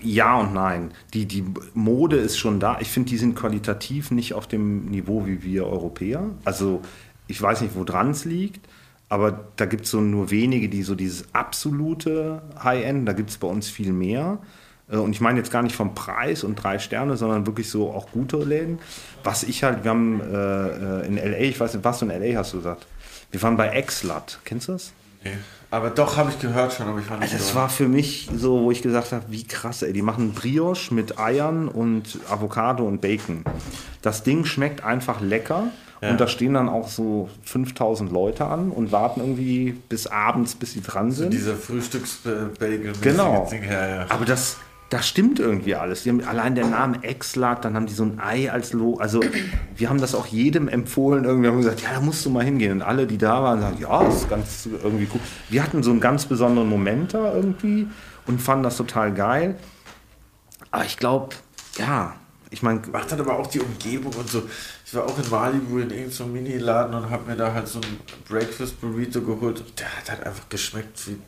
ja 0.00 0.38
und 0.40 0.54
nein. 0.54 0.92
Die, 1.12 1.26
die 1.26 1.44
Mode 1.74 2.16
ist 2.16 2.38
schon 2.38 2.58
da. 2.58 2.78
Ich 2.80 2.88
finde, 2.88 3.10
die 3.10 3.18
sind 3.18 3.34
qualitativ 3.34 4.10
nicht 4.10 4.32
auf 4.34 4.46
dem 4.46 4.86
Niveau 4.86 5.26
wie 5.26 5.42
wir 5.42 5.66
Europäer. 5.66 6.30
Also 6.44 6.82
ich 7.26 7.40
weiß 7.40 7.60
nicht, 7.60 7.74
woran 7.74 8.10
es 8.10 8.24
liegt, 8.24 8.66
aber 9.08 9.48
da 9.56 9.66
gibt 9.66 9.84
es 9.84 9.90
so 9.90 10.00
nur 10.00 10.30
wenige, 10.30 10.68
die 10.68 10.82
so 10.82 10.94
dieses 10.94 11.26
absolute 11.32 12.42
High-End, 12.62 13.06
da 13.06 13.12
gibt 13.12 13.30
es 13.30 13.38
bei 13.38 13.46
uns 13.46 13.68
viel 13.68 13.92
mehr. 13.92 14.38
Äh, 14.90 14.96
und 14.96 15.12
ich 15.12 15.20
meine 15.20 15.38
jetzt 15.38 15.52
gar 15.52 15.62
nicht 15.62 15.76
vom 15.76 15.94
Preis 15.94 16.44
und 16.44 16.56
drei 16.56 16.78
Sterne, 16.78 17.16
sondern 17.16 17.46
wirklich 17.46 17.70
so 17.70 17.90
auch 17.90 18.10
gute 18.10 18.38
Läden. 18.38 18.78
Was 19.22 19.42
ich 19.44 19.62
halt, 19.62 19.84
wir 19.84 19.90
haben 19.90 20.20
äh, 20.20 21.02
äh 21.02 21.06
in 21.06 21.16
LA, 21.16 21.38
ich 21.40 21.60
weiß 21.60 21.74
nicht, 21.74 21.84
was 21.84 22.00
du 22.00 22.06
in 22.06 22.22
LA 22.22 22.38
hast 22.38 22.52
du 22.52 22.58
gesagt? 22.58 22.86
Wir 23.30 23.42
waren 23.42 23.56
bei 23.56 23.68
Exlat. 23.68 24.40
Kennst 24.44 24.68
du 24.68 24.72
das? 24.72 24.92
Nee. 25.30 25.38
Aber 25.70 25.90
doch, 25.90 26.16
habe 26.16 26.30
ich 26.30 26.38
gehört 26.38 26.72
schon, 26.72 26.86
aber 26.86 27.00
ich 27.00 27.10
war 27.10 27.18
nicht 27.18 27.32
also 27.32 27.44
Das 27.44 27.54
war 27.54 27.68
für 27.68 27.88
mich 27.88 28.28
so, 28.34 28.62
wo 28.62 28.70
ich 28.70 28.82
gesagt 28.82 29.12
habe, 29.12 29.24
wie 29.30 29.44
krass, 29.44 29.82
ey. 29.82 29.92
Die 29.92 30.02
machen 30.02 30.32
Brioche 30.32 30.94
mit 30.94 31.18
Eiern 31.18 31.68
und 31.68 32.18
Avocado 32.30 32.86
und 32.86 33.00
Bacon. 33.00 33.44
Das 34.00 34.22
Ding 34.22 34.44
schmeckt 34.44 34.84
einfach 34.84 35.20
lecker. 35.20 35.64
Ja. 36.00 36.10
Und 36.10 36.20
da 36.20 36.28
stehen 36.28 36.54
dann 36.54 36.68
auch 36.68 36.88
so 36.88 37.30
5000 37.44 38.12
Leute 38.12 38.44
an 38.44 38.70
und 38.70 38.92
warten 38.92 39.20
irgendwie 39.20 39.72
bis 39.88 40.06
abends, 40.06 40.54
bis 40.54 40.74
sie 40.74 40.82
dran 40.82 41.10
sind. 41.10 41.26
So 41.26 41.30
dieser 41.30 41.56
Frühstücksbagel. 41.56 42.92
Genau. 43.00 43.48
Ja, 43.50 43.88
ja. 43.88 44.06
Aber 44.10 44.26
das, 44.26 44.58
das 44.88 45.08
stimmt 45.08 45.40
irgendwie 45.40 45.74
alles. 45.74 46.04
Die 46.04 46.10
haben 46.10 46.22
allein 46.22 46.54
der 46.54 46.66
Name 46.66 47.02
Exlat, 47.02 47.64
dann 47.64 47.74
haben 47.74 47.86
die 47.86 47.92
so 47.92 48.04
ein 48.04 48.20
Ei 48.20 48.50
als 48.50 48.72
Logo. 48.72 49.00
Also 49.00 49.20
wir 49.74 49.88
haben 49.88 50.00
das 50.00 50.14
auch 50.14 50.26
jedem 50.26 50.68
empfohlen. 50.68 51.24
Irgendwie 51.24 51.48
haben 51.48 51.56
gesagt, 51.56 51.80
ja, 51.80 51.92
da 51.92 52.00
musst 52.00 52.24
du 52.24 52.30
mal 52.30 52.44
hingehen. 52.44 52.72
Und 52.72 52.82
alle, 52.82 53.06
die 53.06 53.18
da 53.18 53.42
waren, 53.42 53.60
sagen, 53.60 53.78
ja, 53.80 54.04
das 54.04 54.22
ist 54.22 54.30
ganz 54.30 54.68
irgendwie 54.82 55.08
cool. 55.12 55.20
Wir 55.48 55.62
hatten 55.62 55.82
so 55.82 55.90
einen 55.90 56.00
ganz 56.00 56.26
besonderen 56.26 56.68
Moment 56.68 57.14
da 57.14 57.34
irgendwie 57.34 57.88
und 58.26 58.40
fanden 58.40 58.62
das 58.62 58.76
total 58.76 59.12
geil. 59.12 59.56
Aber 60.70 60.84
ich 60.84 60.96
glaube, 60.96 61.34
ja, 61.78 62.14
ich 62.50 62.62
meine, 62.62 62.80
macht 62.92 63.10
dann 63.10 63.20
aber 63.20 63.38
auch 63.38 63.48
die 63.48 63.60
Umgebung 63.60 64.12
und 64.14 64.28
so. 64.28 64.44
ich 64.84 64.94
war 64.94 65.04
auch 65.04 65.18
in 65.18 65.28
Malibu 65.28 65.78
in 65.78 65.90
irgendeinem 65.90 66.10
so 66.12 66.26
Mini-Laden 66.26 66.94
und 66.94 67.10
habe 67.10 67.28
mir 67.28 67.36
da 67.36 67.52
halt 67.52 67.66
so 67.66 67.80
ein 67.80 68.00
Breakfast 68.28 68.80
Burrito 68.80 69.20
geholt 69.20 69.64
der 69.80 69.96
hat 69.96 70.10
halt 70.10 70.24
einfach 70.24 70.48
geschmeckt 70.48 71.08
wie 71.08 71.18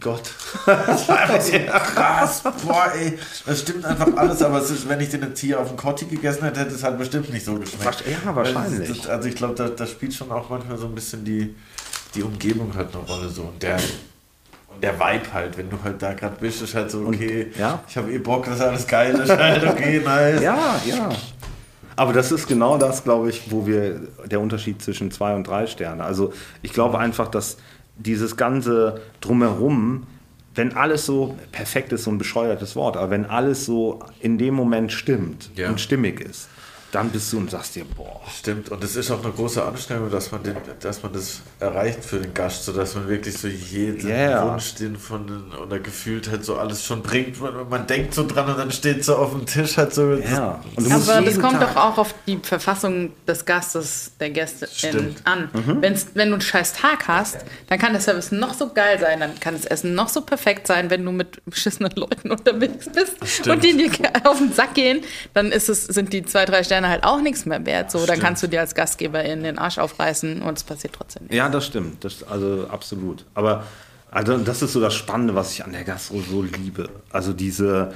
Gott. 0.00 0.22
das 0.66 1.08
war 1.08 1.20
einfach 1.20 1.40
so 1.40 1.52
krass. 1.52 2.42
Boah, 2.64 2.92
ey. 2.94 3.18
Das 3.46 3.60
stimmt 3.60 3.84
einfach 3.84 4.08
alles, 4.16 4.42
aber 4.42 4.58
es 4.58 4.70
ist, 4.70 4.88
wenn 4.88 5.00
ich 5.00 5.10
den 5.10 5.22
jetzt 5.22 5.40
hier 5.40 5.60
auf 5.60 5.68
dem 5.68 5.76
Kotti 5.76 6.06
gegessen 6.06 6.42
hätte, 6.42 6.60
hätte 6.60 6.74
es 6.74 6.82
halt 6.82 6.98
bestimmt 6.98 7.32
nicht 7.32 7.44
so 7.44 7.54
geschmeckt. 7.54 8.04
Ja, 8.06 8.34
wahrscheinlich. 8.34 9.02
Das, 9.02 9.08
also 9.08 9.28
ich 9.28 9.36
glaube, 9.36 9.54
da, 9.54 9.68
da 9.68 9.86
spielt 9.86 10.12
schon 10.12 10.30
auch 10.32 10.50
manchmal 10.50 10.76
so 10.76 10.86
ein 10.86 10.94
bisschen 10.94 11.24
die, 11.24 11.54
die 12.14 12.22
Umgebung 12.22 12.72
halt 12.74 12.94
eine 12.94 13.04
Rolle 13.04 13.28
so. 13.28 13.42
Und 13.42 13.62
der, 13.62 13.76
und 14.68 14.82
der 14.82 14.98
Vibe 14.98 15.32
halt, 15.32 15.56
wenn 15.56 15.70
du 15.70 15.78
halt 15.82 16.02
da 16.02 16.12
gerade 16.14 16.36
bist, 16.40 16.62
ist 16.62 16.74
halt 16.74 16.90
so, 16.90 17.06
okay, 17.06 17.44
Und, 17.44 17.56
ja. 17.56 17.82
ich 17.88 17.96
habe 17.96 18.12
eh 18.12 18.18
Bock, 18.18 18.44
das 18.44 18.56
ist 18.56 18.62
alles 18.62 18.86
geil, 18.86 19.12
das 19.12 19.28
ist 19.28 19.38
halt 19.38 19.64
okay, 19.66 20.02
nice. 20.04 20.42
Ja, 20.42 20.80
ja. 20.84 21.08
Aber 21.94 22.12
das 22.12 22.30
ist 22.30 22.46
genau 22.46 22.76
das, 22.76 23.04
glaube 23.04 23.30
ich, 23.30 23.50
wo 23.50 23.66
wir 23.66 24.00
der 24.26 24.40
Unterschied 24.40 24.82
zwischen 24.82 25.10
zwei 25.10 25.34
und 25.34 25.46
drei 25.46 25.66
Sterne. 25.66 26.04
Also 26.04 26.32
ich 26.60 26.74
glaube 26.74 26.98
einfach, 26.98 27.28
dass 27.28 27.56
dieses 27.98 28.36
ganze 28.36 29.00
drumherum, 29.20 30.04
wenn 30.54 30.72
alles 30.74 31.04
so 31.06 31.36
perfekt 31.52 31.92
ist, 31.92 32.04
so 32.04 32.10
ein 32.10 32.18
bescheuertes 32.18 32.76
Wort, 32.76 32.96
aber 32.96 33.10
wenn 33.10 33.26
alles 33.26 33.66
so 33.66 34.00
in 34.20 34.38
dem 34.38 34.54
Moment 34.54 34.90
stimmt 34.92 35.50
Ja. 35.56 35.68
und 35.68 35.80
stimmig 35.80 36.20
ist, 36.20 36.48
dann 36.92 37.10
bist 37.10 37.32
du 37.32 37.38
und 37.38 37.50
sagst 37.50 37.74
dir, 37.74 37.84
boah, 37.84 38.20
Stimmt, 38.38 38.70
und 38.70 38.82
es 38.82 38.96
ist 38.96 39.10
auch 39.10 39.22
eine 39.22 39.32
große 39.32 39.62
Anstrengung, 39.62 40.10
dass 40.10 40.30
man, 40.32 40.42
den, 40.42 40.56
dass 40.80 41.02
man 41.02 41.12
das 41.12 41.40
erreicht 41.60 42.04
für 42.04 42.18
den 42.18 42.32
Gast, 42.32 42.64
sodass 42.64 42.94
man 42.94 43.08
wirklich 43.08 43.36
so 43.36 43.48
jeden 43.48 44.08
Ja. 44.08 44.50
Wunsch, 44.52 44.74
den 44.76 44.96
von 44.96 45.26
den, 45.26 45.52
oder 45.58 45.78
gefühlt 45.78 46.30
halt 46.30 46.44
so 46.44 46.56
alles 46.56 46.84
schon 46.84 47.02
bringt. 47.02 47.40
Man, 47.40 47.68
man 47.68 47.86
denkt 47.86 48.14
so 48.14 48.26
dran 48.26 48.48
und 48.48 48.58
dann 48.58 48.70
steht 48.70 49.04
so 49.04 49.16
auf 49.16 49.30
dem 49.32 49.46
Tisch 49.46 49.76
halt 49.76 49.92
so. 49.94 50.12
ja. 50.14 50.62
Und 50.76 50.86
du 50.86 50.90
musst 50.90 51.10
Aber 51.10 51.24
das 51.24 51.38
kommt 51.38 51.54
Tag- 51.60 51.74
doch 51.74 51.76
auch 51.82 51.98
auf 51.98 52.14
die 52.26 52.38
Verfassung 52.42 53.12
des 53.26 53.44
Gastes, 53.44 54.12
der 54.20 54.30
Gäste 54.30 54.68
Stimmt. 54.72 55.18
an. 55.24 55.50
Mhm. 55.52 55.82
Wenn's, 55.82 56.06
wenn 56.14 56.28
du 56.28 56.34
einen 56.34 56.40
scheiß 56.40 56.72
Tag 56.74 57.08
hast, 57.08 57.38
dann 57.68 57.78
kann 57.78 57.92
der 57.92 58.00
Service 58.00 58.32
noch 58.32 58.54
so 58.54 58.72
geil 58.72 58.98
sein, 59.00 59.20
dann 59.20 59.38
kann 59.40 59.54
das 59.54 59.64
Essen 59.66 59.94
noch 59.94 60.08
so 60.08 60.20
perfekt 60.22 60.66
sein, 60.66 60.88
wenn 60.90 61.04
du 61.04 61.12
mit 61.12 61.44
beschissenen 61.46 61.92
Leuten 61.96 62.30
unterwegs 62.30 62.86
bist 62.92 63.16
Stimmt. 63.26 63.48
und 63.56 63.64
die 63.64 63.76
dir 63.76 63.90
auf 64.24 64.38
den 64.38 64.52
Sack 64.52 64.74
gehen, 64.74 65.02
dann 65.34 65.52
ist 65.52 65.68
es, 65.68 65.84
sind 65.84 66.12
die 66.12 66.24
zwei, 66.24 66.44
drei 66.44 66.62
Sterne 66.64 66.85
halt 66.88 67.04
auch 67.04 67.20
nichts 67.20 67.46
mehr 67.46 67.64
wert. 67.66 67.90
So, 67.90 67.98
dann 67.98 68.06
Stimmt. 68.08 68.22
kannst 68.22 68.42
du 68.42 68.46
dir 68.46 68.60
als 68.60 68.74
Gastgeber 68.74 69.24
in 69.24 69.42
den 69.42 69.58
Arsch 69.58 69.78
aufreißen 69.78 70.42
und 70.42 70.58
es 70.58 70.64
passiert 70.64 70.94
trotzdem 70.94 71.24
nicht. 71.24 71.34
Ja, 71.34 71.48
das 71.48 71.66
stimmt. 71.66 72.04
Das, 72.04 72.22
also 72.22 72.66
absolut. 72.70 73.24
Aber 73.34 73.64
also 74.10 74.38
das 74.38 74.62
ist 74.62 74.72
so 74.72 74.80
das 74.80 74.94
Spannende, 74.94 75.34
was 75.34 75.52
ich 75.52 75.64
an 75.64 75.72
der 75.72 75.84
Gastro 75.84 76.20
so 76.20 76.42
liebe. 76.42 76.88
Also 77.10 77.32
diese. 77.32 77.92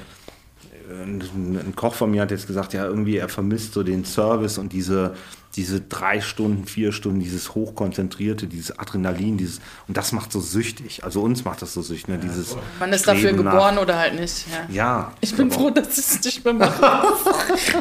äh, 0.89 1.03
Ein 1.03 1.73
Koch 1.75 1.95
von 1.95 2.11
mir 2.11 2.21
hat 2.21 2.31
jetzt 2.31 2.47
gesagt, 2.47 2.73
ja, 2.73 2.85
irgendwie 2.85 3.17
er 3.17 3.29
vermisst 3.29 3.73
so 3.73 3.83
den 3.83 4.05
Service 4.05 4.57
und 4.57 4.73
diese, 4.73 5.15
diese 5.55 5.81
drei 5.81 6.21
Stunden, 6.21 6.65
vier 6.65 6.91
Stunden, 6.93 7.19
dieses 7.19 7.53
hochkonzentrierte, 7.55 8.47
dieses 8.47 8.77
Adrenalin, 8.79 9.37
dieses 9.37 9.59
und 9.87 9.97
das 9.97 10.13
macht 10.13 10.31
so 10.31 10.39
süchtig. 10.39 11.03
Also 11.03 11.21
uns 11.21 11.43
macht 11.43 11.61
das 11.61 11.73
so 11.73 11.81
süchtig, 11.81 12.07
ne? 12.07 12.17
Dieses 12.19 12.55
Man 12.79 12.93
ist 12.93 13.05
dafür 13.07 13.29
Streben 13.29 13.43
nach- 13.43 13.51
geboren 13.51 13.77
oder 13.77 13.97
halt 13.99 14.19
nicht. 14.19 14.45
Ja. 14.69 14.73
Ja. 14.73 15.13
Ich 15.19 15.35
bin 15.35 15.51
froh, 15.51 15.69
dass 15.69 15.97
ich 15.97 16.05
es 16.05 16.23
nicht 16.23 16.45
mehr 16.45 16.53
mache. 16.53 17.03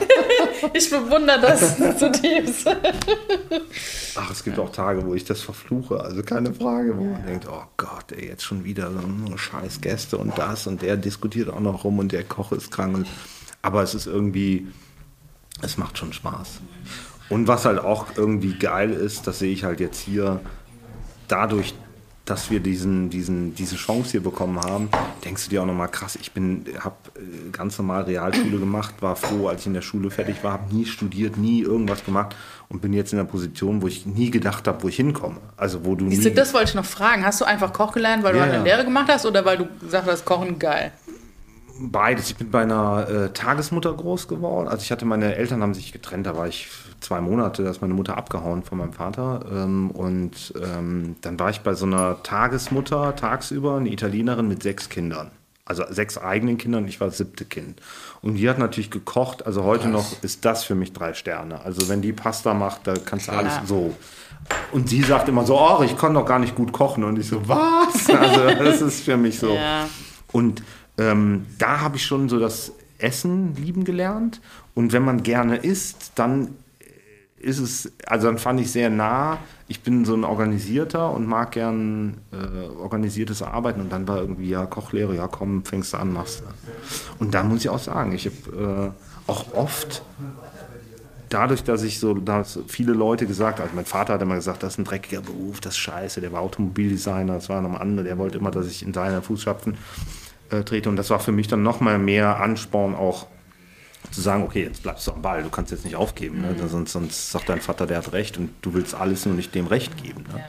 ich 0.75 0.91
bewundere 0.91 1.41
das 1.41 1.77
zutiefst. 1.99 2.67
Ach, 4.17 4.31
es 4.31 4.43
gibt 4.43 4.59
auch 4.59 4.73
Tage, 4.73 5.07
wo 5.07 5.15
ich 5.15 5.25
das 5.25 5.41
verfluche, 5.41 6.01
also 6.01 6.23
keine 6.23 6.53
Frage, 6.53 6.97
wo 6.97 7.05
man 7.05 7.25
denkt, 7.25 7.47
oh 7.49 7.63
Gott, 7.77 8.11
ey, 8.13 8.27
jetzt 8.27 8.43
schon 8.43 8.65
wieder 8.65 8.91
so 8.91 9.07
nur 9.07 9.39
scheiß 9.39 9.81
Gäste 9.81 10.19
und 10.19 10.37
das 10.37 10.67
und 10.67 10.83
der 10.83 10.97
diskutiert 10.97 11.49
auch 11.49 11.61
noch 11.61 11.85
rum 11.85 11.99
und 12.01 12.11
der 12.13 12.25
Koch 12.25 12.53
ist 12.53 12.71
krank. 12.73 13.07
Aber 13.63 13.83
es 13.83 13.95
ist 13.95 14.07
irgendwie, 14.07 14.67
es 15.63 15.77
macht 15.77 15.99
schon 15.99 16.13
Spaß. 16.13 16.61
Und 17.31 17.49
was 17.49 17.65
halt 17.65 17.79
auch 17.79 18.07
irgendwie 18.17 18.55
geil 18.55 18.91
ist, 18.91 19.27
das 19.27 19.39
sehe 19.39 19.53
ich 19.53 19.65
halt 19.65 19.81
jetzt 19.81 20.01
hier, 20.01 20.41
dadurch, 21.29 21.75
dass 22.25 22.51
wir 22.51 22.61
diesen, 22.61 23.09
diesen, 23.09 23.55
diese 23.55 23.77
Chance 23.77 24.11
hier 24.13 24.23
bekommen 24.23 24.61
haben, 24.61 24.89
denkst 25.25 25.45
du 25.45 25.51
dir 25.51 25.63
auch 25.63 25.67
nochmal 25.67 25.89
krass, 25.89 26.19
ich 26.21 26.33
bin, 26.33 26.65
habe 26.79 26.97
ganz 27.51 27.79
normal 27.79 28.03
Realschule 28.03 28.59
gemacht, 28.59 28.95
war 29.01 29.17
froh, 29.17 29.49
als 29.49 29.63
ich 29.63 29.69
in 29.69 29.75
der 29.75 29.81
Schule 29.81 30.11
fertig 30.11 30.43
war, 30.43 30.53
habe 30.53 30.75
nie 30.75 30.87
studiert, 30.87 31.39
nie 31.39 31.63
irgendwas 31.63 32.05
gemacht 32.05 32.37
und 32.69 32.83
bin 32.83 32.93
jetzt 32.93 33.13
in 33.13 33.19
der 33.19 33.25
Position, 33.25 33.81
wo 33.83 33.87
ich 33.87 34.07
nie 34.07 34.31
gedacht 34.31 34.69
habe, 34.69 34.83
wo 34.83 34.89
ich 34.89 34.97
hinkomme. 34.97 35.39
Also 35.57 35.85
wo 35.85 35.95
du 35.95 36.05
nie... 36.05 36.17
Siehst 36.17 36.27
du, 36.27 36.35
das 36.35 36.53
wollte 36.53 36.71
ich 36.71 36.75
noch 36.75 36.85
fragen. 36.85 37.25
Hast 37.25 37.41
du 37.41 37.45
einfach 37.45 37.73
Koch 37.73 37.93
gelernt, 37.93 38.23
weil 38.23 38.35
du 38.35 38.39
Ja, 38.39 38.45
eine 38.45 38.55
ja. 38.55 38.63
Lehre 38.63 38.85
gemacht 38.85 39.07
hast 39.09 39.25
oder 39.27 39.45
weil 39.45 39.59
du 39.59 39.69
gesagt 39.81 40.07
hast, 40.09 40.25
Kochen 40.25 40.59
geil? 40.59 40.93
Beides. 41.83 42.31
Ich 42.31 42.37
bin 42.37 42.51
bei 42.51 42.63
einer 42.63 43.09
äh, 43.09 43.33
Tagesmutter 43.33 43.93
groß 43.95 44.29
geworden. 44.29 44.69
Also 44.69 44.83
ich 44.83 44.93
hatte 44.93 45.07
meine 45.07 45.35
Eltern 45.35 45.63
haben 45.63 45.73
sich 45.73 45.93
getrennt. 45.93 46.27
Da 46.27 46.37
war 46.37 46.47
ich 46.47 46.69
zwei 47.01 47.21
Monate. 47.23 47.65
Da 47.65 47.71
ist 47.71 47.81
meine 47.81 47.95
Mutter 47.95 48.19
abgehauen 48.19 48.63
von 48.63 48.79
meinem 48.79 48.93
Vater. 48.93 49.47
Ähm, 49.51 49.91
und 49.91 50.53
ähm, 50.63 51.17
dann 51.23 51.39
war 51.39 51.49
ich 51.49 51.61
bei 51.61 51.73
so 51.73 51.87
einer 51.87 52.23
Tagesmutter 52.23 53.17
tagsüber, 53.17 53.77
eine 53.79 53.91
Italienerin 53.91 54.47
mit 54.47 54.63
sechs 54.63 54.91
Kindern. 54.91 55.31
Also 55.65 55.85
sechs 55.89 56.19
eigenen 56.19 56.59
Kindern. 56.59 56.87
Ich 56.87 57.01
war 57.01 57.07
das 57.09 57.17
siebte 57.17 57.47
Kind. 57.47 57.81
Und 58.21 58.35
die 58.35 58.51
hat 58.51 58.59
natürlich 58.59 58.91
gekocht. 58.91 59.47
Also 59.47 59.65
heute 59.65 59.89
noch 59.89 60.23
ist 60.23 60.45
das 60.45 60.65
für 60.65 60.75
mich 60.75 60.93
drei 60.93 61.15
Sterne. 61.15 61.65
Also 61.65 61.89
wenn 61.89 62.03
die 62.03 62.13
Pasta 62.13 62.53
macht, 62.53 62.87
da 62.87 62.95
kannst 62.95 63.29
du 63.29 63.33
alles 63.33 63.55
so. 63.65 63.95
Und 64.73 64.89
sie 64.89 65.03
sagt 65.03 65.29
immer 65.29 65.47
so, 65.47 65.59
oh, 65.59 65.83
ich 65.83 65.97
kann 65.97 66.13
doch 66.13 66.27
gar 66.27 66.41
nicht 66.41 66.55
gut 66.55 66.73
kochen. 66.73 67.05
Und 67.05 67.19
ich 67.19 67.29
so, 67.29 67.49
was? 67.49 68.09
Also 68.11 68.65
das 68.65 68.83
ist 68.83 69.05
für 69.05 69.17
mich 69.17 69.39
so. 69.39 69.55
Ja. 69.55 69.89
Und 70.33 70.63
ähm, 71.01 71.47
da 71.59 71.81
habe 71.81 71.97
ich 71.97 72.05
schon 72.05 72.29
so 72.29 72.39
das 72.39 72.73
Essen 72.99 73.57
lieben 73.57 73.85
gelernt. 73.85 74.41
Und 74.75 74.93
wenn 74.93 75.03
man 75.03 75.23
gerne 75.23 75.57
isst, 75.57 76.13
dann 76.15 76.55
ist 77.39 77.59
es, 77.59 77.91
also 78.07 78.27
dann 78.27 78.37
fand 78.37 78.61
ich 78.61 78.71
sehr 78.71 78.91
nah. 78.91 79.39
Ich 79.67 79.81
bin 79.81 80.05
so 80.05 80.15
ein 80.15 80.25
Organisierter 80.25 81.11
und 81.11 81.27
mag 81.27 81.53
gern 81.53 82.19
äh, 82.33 82.69
organisiertes 82.79 83.41
Arbeiten. 83.41 83.81
Und 83.81 83.91
dann 83.91 84.07
war 84.07 84.19
irgendwie, 84.19 84.51
ja, 84.51 84.67
Kochlehre, 84.67 85.17
ja, 85.17 85.27
komm, 85.27 85.65
fängst 85.65 85.95
du 85.95 85.97
an, 85.97 86.13
machst 86.13 86.41
du. 86.41 86.45
Und 87.19 87.33
da 87.33 87.43
muss 87.43 87.61
ich 87.61 87.71
auch 87.71 87.79
sagen, 87.79 88.13
ich 88.13 88.27
habe 88.27 88.93
äh, 88.95 89.31
auch 89.31 89.55
oft 89.55 90.03
dadurch, 91.31 91.65
dass 91.65 91.83
ich 91.83 91.99
so, 91.99 92.13
dass 92.15 92.59
viele 92.67 92.93
Leute 92.93 93.27
gesagt 93.27 93.61
also 93.61 93.73
mein 93.75 93.85
Vater 93.85 94.15
hat 94.15 94.23
immer 94.23 94.35
gesagt, 94.35 94.63
das 94.63 94.75
ist 94.75 94.79
ein 94.79 94.85
dreckiger 94.85 95.23
Beruf, 95.23 95.61
das 95.61 95.75
ist 95.75 95.79
scheiße, 95.79 96.21
der 96.21 96.33
war 96.33 96.41
Automobildesigner, 96.41 97.35
das 97.35 97.49
war 97.49 97.63
noch 97.63 97.71
ein 97.71 97.81
anderer, 97.81 98.05
der 98.05 98.19
wollte 98.19 98.39
immer, 98.39 98.51
dass 98.51 98.67
ich 98.67 98.83
in 98.83 98.93
seine 98.93 99.23
Fußstapfen 99.23 99.79
äh, 100.51 100.63
trete 100.63 100.89
und 100.89 100.97
das 100.97 101.11
war 101.11 101.21
für 101.21 101.33
mich 101.33 101.49
dann 101.49 101.63
nochmal 101.63 101.99
mehr 101.99 102.41
Ansporn 102.41 102.95
auch 102.95 103.27
zu 104.11 104.21
sagen, 104.21 104.43
okay, 104.43 104.65
jetzt 104.65 104.83
bleibst 104.83 105.07
du 105.07 105.13
am 105.13 105.23
Ball, 105.23 105.43
du 105.43 105.51
kannst 105.51 105.71
jetzt 105.73 105.85
nicht 105.85 105.97
aufgeben, 105.97 106.41
ne? 106.41 106.57
sonst, 106.69 106.93
sonst 106.93 107.31
sagt 107.31 107.49
dein 107.49 107.61
Vater, 107.61 107.87
der 107.87 107.99
hat 107.99 108.13
recht 108.13 108.39
und 108.39 108.51
du 108.63 108.75
willst 108.75 108.95
alles 108.95 109.27
nur 109.27 109.35
nicht 109.35 109.55
dem 109.55 109.67
Recht 109.67 110.03
geben. 110.03 110.25
Ne? 110.33 110.43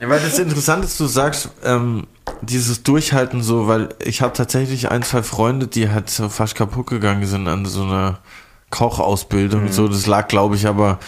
Ja, 0.00 0.08
weil 0.08 0.20
das 0.20 0.38
Interessante 0.38 0.86
ist, 0.86 0.98
du 1.00 1.06
sagst, 1.06 1.50
ähm, 1.64 2.06
dieses 2.42 2.82
Durchhalten 2.82 3.42
so, 3.42 3.66
weil 3.66 3.90
ich 4.04 4.20
habe 4.20 4.32
tatsächlich 4.34 4.90
ein, 4.90 5.02
zwei 5.02 5.22
Freunde, 5.22 5.66
die 5.68 5.88
halt 5.88 6.10
so 6.10 6.28
fast 6.28 6.54
kaputt 6.54 6.88
gegangen 6.88 7.26
sind 7.26 7.48
an 7.48 7.64
so 7.64 7.82
einer 7.82 8.18
Kochausbildung 8.70 9.62
und 9.62 9.72
so. 9.72 9.88
Das 9.88 10.06
lag, 10.06 10.28
glaube 10.28 10.56
ich, 10.56 10.66
aber 10.66 10.98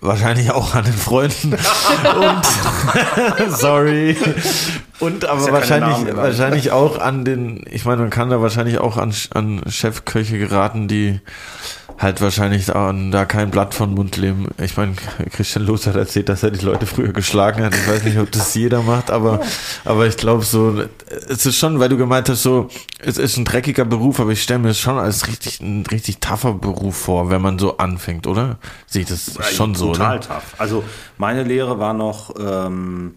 wahrscheinlich 0.00 0.50
auch 0.50 0.74
an 0.74 0.84
den 0.84 0.92
Freunden. 0.92 1.54
und 3.46 3.50
sorry. 3.56 4.16
Und 5.04 5.24
aber 5.24 5.46
ja 5.46 5.52
wahrscheinlich, 5.52 6.16
wahrscheinlich 6.16 6.70
auch 6.70 6.98
an 6.98 7.24
den, 7.24 7.64
ich 7.70 7.84
meine, 7.84 8.02
man 8.02 8.10
kann 8.10 8.30
da 8.30 8.40
wahrscheinlich 8.40 8.78
auch 8.78 8.96
an, 8.96 9.12
an 9.34 9.62
Chefköche 9.68 10.38
geraten, 10.38 10.88
die 10.88 11.20
halt 11.98 12.20
wahrscheinlich 12.20 12.74
an, 12.74 13.12
da 13.12 13.24
kein 13.24 13.50
Blatt 13.50 13.74
von 13.74 13.94
Mund 13.94 14.16
leben. 14.16 14.48
Ich 14.58 14.76
meine, 14.76 14.94
Christian 15.30 15.64
Loos 15.64 15.86
hat 15.86 15.96
erzählt, 15.96 16.28
dass 16.28 16.42
er 16.42 16.50
die 16.50 16.64
Leute 16.64 16.86
früher 16.86 17.12
geschlagen 17.12 17.64
hat. 17.64 17.74
Ich 17.74 17.88
weiß 17.88 18.04
nicht, 18.04 18.18
ob 18.18 18.30
das 18.32 18.54
jeder 18.54 18.82
macht, 18.82 19.10
aber, 19.10 19.40
aber 19.84 20.06
ich 20.06 20.16
glaube 20.16 20.44
so, 20.44 20.82
es 21.28 21.46
ist 21.46 21.56
schon, 21.56 21.78
weil 21.80 21.88
du 21.88 21.96
gemeint 21.96 22.28
hast, 22.28 22.42
so, 22.42 22.68
es 22.98 23.18
ist 23.18 23.36
ein 23.36 23.44
dreckiger 23.44 23.84
Beruf, 23.84 24.18
aber 24.20 24.32
ich 24.32 24.42
stelle 24.42 24.60
mir 24.60 24.70
es 24.70 24.80
schon 24.80 24.98
als 24.98 25.28
richtig, 25.28 25.60
ein 25.60 25.84
richtig 25.86 26.18
tougher 26.18 26.54
Beruf 26.54 26.96
vor, 26.96 27.30
wenn 27.30 27.42
man 27.42 27.58
so 27.58 27.76
anfängt, 27.76 28.26
oder? 28.26 28.58
Sehe 28.86 29.02
ich 29.02 29.08
das 29.08 29.38
schon 29.54 29.74
so, 29.74 29.92
Total 29.92 30.18
oder? 30.18 30.26
tough. 30.26 30.54
Also 30.58 30.84
meine 31.16 31.44
Lehre 31.44 31.78
war 31.78 31.94
noch, 31.94 32.34
ähm, 32.38 33.14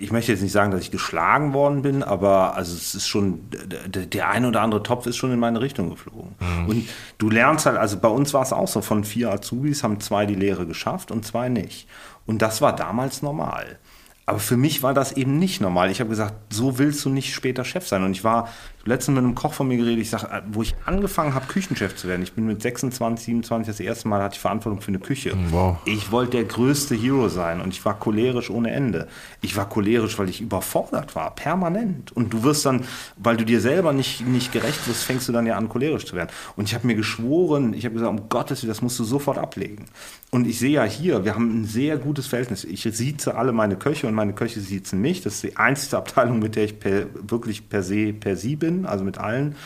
ich 0.00 0.12
möchte 0.12 0.32
jetzt 0.32 0.42
nicht 0.42 0.52
sagen, 0.52 0.70
dass 0.70 0.80
ich 0.80 0.90
geschlagen 0.90 1.52
worden 1.52 1.82
bin, 1.82 2.02
aber 2.02 2.54
also 2.54 2.74
es 2.74 2.94
ist 2.94 3.08
schon, 3.08 3.40
der, 3.50 4.06
der 4.06 4.28
ein 4.28 4.44
oder 4.44 4.60
andere 4.60 4.82
Topf 4.82 5.06
ist 5.06 5.16
schon 5.16 5.32
in 5.32 5.38
meine 5.38 5.60
Richtung 5.60 5.90
geflogen. 5.90 6.34
Und 6.66 6.88
du 7.18 7.30
lernst 7.30 7.66
halt, 7.66 7.76
also 7.76 7.98
bei 7.98 8.08
uns 8.08 8.34
war 8.34 8.42
es 8.42 8.52
auch 8.52 8.68
so, 8.68 8.80
von 8.80 9.04
vier 9.04 9.30
Azubis 9.30 9.82
haben 9.82 10.00
zwei 10.00 10.26
die 10.26 10.34
Lehre 10.34 10.66
geschafft 10.66 11.10
und 11.10 11.24
zwei 11.24 11.48
nicht. 11.48 11.88
Und 12.26 12.42
das 12.42 12.60
war 12.60 12.74
damals 12.74 13.22
normal. 13.22 13.78
Aber 14.26 14.38
für 14.38 14.56
mich 14.56 14.82
war 14.82 14.94
das 14.94 15.12
eben 15.12 15.38
nicht 15.38 15.60
normal. 15.60 15.90
Ich 15.90 16.00
habe 16.00 16.10
gesagt, 16.10 16.34
so 16.52 16.78
willst 16.78 17.04
du 17.04 17.10
nicht 17.10 17.34
später 17.34 17.64
Chef 17.64 17.86
sein. 17.86 18.02
Und 18.04 18.12
ich 18.12 18.24
war, 18.24 18.48
letztens 18.84 19.16
mit 19.16 19.24
einem 19.24 19.34
Koch 19.34 19.52
von 19.54 19.68
mir 19.68 19.76
geredet, 19.76 20.00
ich 20.00 20.10
sage, 20.10 20.42
wo 20.52 20.62
ich 20.62 20.74
angefangen 20.84 21.34
habe, 21.34 21.46
Küchenchef 21.46 21.96
zu 21.96 22.08
werden. 22.08 22.22
Ich 22.22 22.32
bin 22.32 22.46
mit 22.46 22.62
26, 22.62 23.26
27 23.26 23.66
das 23.66 23.80
erste 23.80 24.08
Mal, 24.08 24.22
hatte 24.22 24.34
ich 24.34 24.40
Verantwortung 24.40 24.80
für 24.80 24.88
eine 24.88 24.98
Küche. 24.98 25.34
Wow. 25.50 25.78
Ich 25.84 26.10
wollte 26.10 26.32
der 26.32 26.44
größte 26.44 26.94
Hero 26.94 27.28
sein 27.28 27.60
und 27.60 27.70
ich 27.70 27.84
war 27.84 27.98
cholerisch 27.98 28.50
ohne 28.50 28.70
Ende. 28.70 29.08
Ich 29.40 29.56
war 29.56 29.68
cholerisch, 29.68 30.18
weil 30.18 30.28
ich 30.28 30.40
überfordert 30.40 31.14
war, 31.14 31.34
permanent. 31.34 32.12
Und 32.12 32.32
du 32.32 32.42
wirst 32.42 32.66
dann, 32.66 32.84
weil 33.16 33.36
du 33.36 33.44
dir 33.44 33.60
selber 33.60 33.92
nicht, 33.92 34.26
nicht 34.26 34.52
gerecht 34.52 34.86
wirst, 34.88 35.04
fängst 35.04 35.28
du 35.28 35.32
dann 35.32 35.46
ja 35.46 35.56
an, 35.56 35.68
cholerisch 35.68 36.06
zu 36.06 36.16
werden. 36.16 36.30
Und 36.56 36.68
ich 36.68 36.74
habe 36.74 36.86
mir 36.86 36.94
geschworen, 36.94 37.74
ich 37.74 37.84
habe 37.84 37.94
gesagt, 37.94 38.10
um 38.10 38.28
Gottes 38.28 38.62
Willen, 38.62 38.70
das 38.70 38.82
musst 38.82 38.98
du 38.98 39.04
sofort 39.04 39.38
ablegen. 39.38 39.86
Und 40.30 40.48
ich 40.48 40.58
sehe 40.58 40.72
ja 40.72 40.82
hier, 40.82 41.24
wir 41.24 41.36
haben 41.36 41.60
ein 41.60 41.64
sehr 41.64 41.96
gutes 41.96 42.26
Verhältnis. 42.26 42.64
Ich 42.64 42.82
sieze 42.82 43.36
alle 43.36 43.52
meine 43.52 43.76
Köche 43.76 44.08
und 44.08 44.14
meine 44.14 44.32
Köche 44.32 44.58
siezen 44.58 45.00
mich. 45.00 45.20
Das 45.20 45.34
ist 45.34 45.44
die 45.44 45.56
einzige 45.56 45.96
Abteilung, 45.96 46.40
mit 46.40 46.56
der 46.56 46.64
ich 46.64 46.80
per, 46.80 47.06
wirklich 47.14 47.68
per 47.68 47.84
se, 47.84 48.12
per 48.12 48.36
sie 48.36 48.56
bin, 48.56 48.73
also 48.86 49.04
mit 49.04 49.18
allen. 49.18 49.56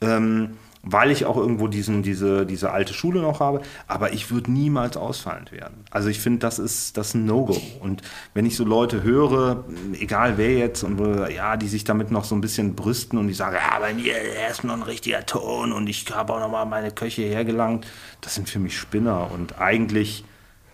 Ähm, 0.00 0.56
weil 0.88 1.10
ich 1.10 1.24
auch 1.26 1.36
irgendwo 1.36 1.66
diesen, 1.66 2.04
diese, 2.04 2.46
diese 2.46 2.70
alte 2.70 2.94
Schule 2.94 3.20
noch 3.20 3.40
habe. 3.40 3.60
Aber 3.88 4.12
ich 4.12 4.30
würde 4.30 4.52
niemals 4.52 4.96
ausfallend 4.96 5.50
werden. 5.50 5.84
Also 5.90 6.08
ich 6.08 6.20
finde, 6.20 6.38
das 6.38 6.60
ist, 6.60 6.96
das 6.96 7.12
ein 7.14 7.26
No-Go. 7.26 7.60
Und 7.80 8.02
wenn 8.34 8.46
ich 8.46 8.54
so 8.56 8.64
Leute 8.64 9.02
höre, 9.02 9.64
egal 9.98 10.38
wer 10.38 10.56
jetzt, 10.56 10.84
und 10.84 11.00
ja, 11.34 11.56
die 11.56 11.66
sich 11.66 11.82
damit 11.82 12.12
noch 12.12 12.22
so 12.22 12.36
ein 12.36 12.40
bisschen 12.40 12.76
brüsten 12.76 13.18
und 13.18 13.26
die 13.26 13.34
sagen, 13.34 13.56
ja, 13.56 13.80
bei 13.80 13.94
mir 13.94 14.14
ist 14.48 14.62
noch 14.62 14.74
ein 14.74 14.82
richtiger 14.82 15.26
Ton 15.26 15.72
und 15.72 15.88
ich 15.88 16.06
habe 16.14 16.32
auch 16.32 16.40
noch 16.40 16.50
mal 16.50 16.64
meine 16.66 16.92
Köche 16.92 17.22
hergelangt, 17.22 17.84
das 18.20 18.36
sind 18.36 18.48
für 18.48 18.60
mich 18.60 18.78
Spinner 18.78 19.28
und 19.32 19.60
eigentlich 19.60 20.24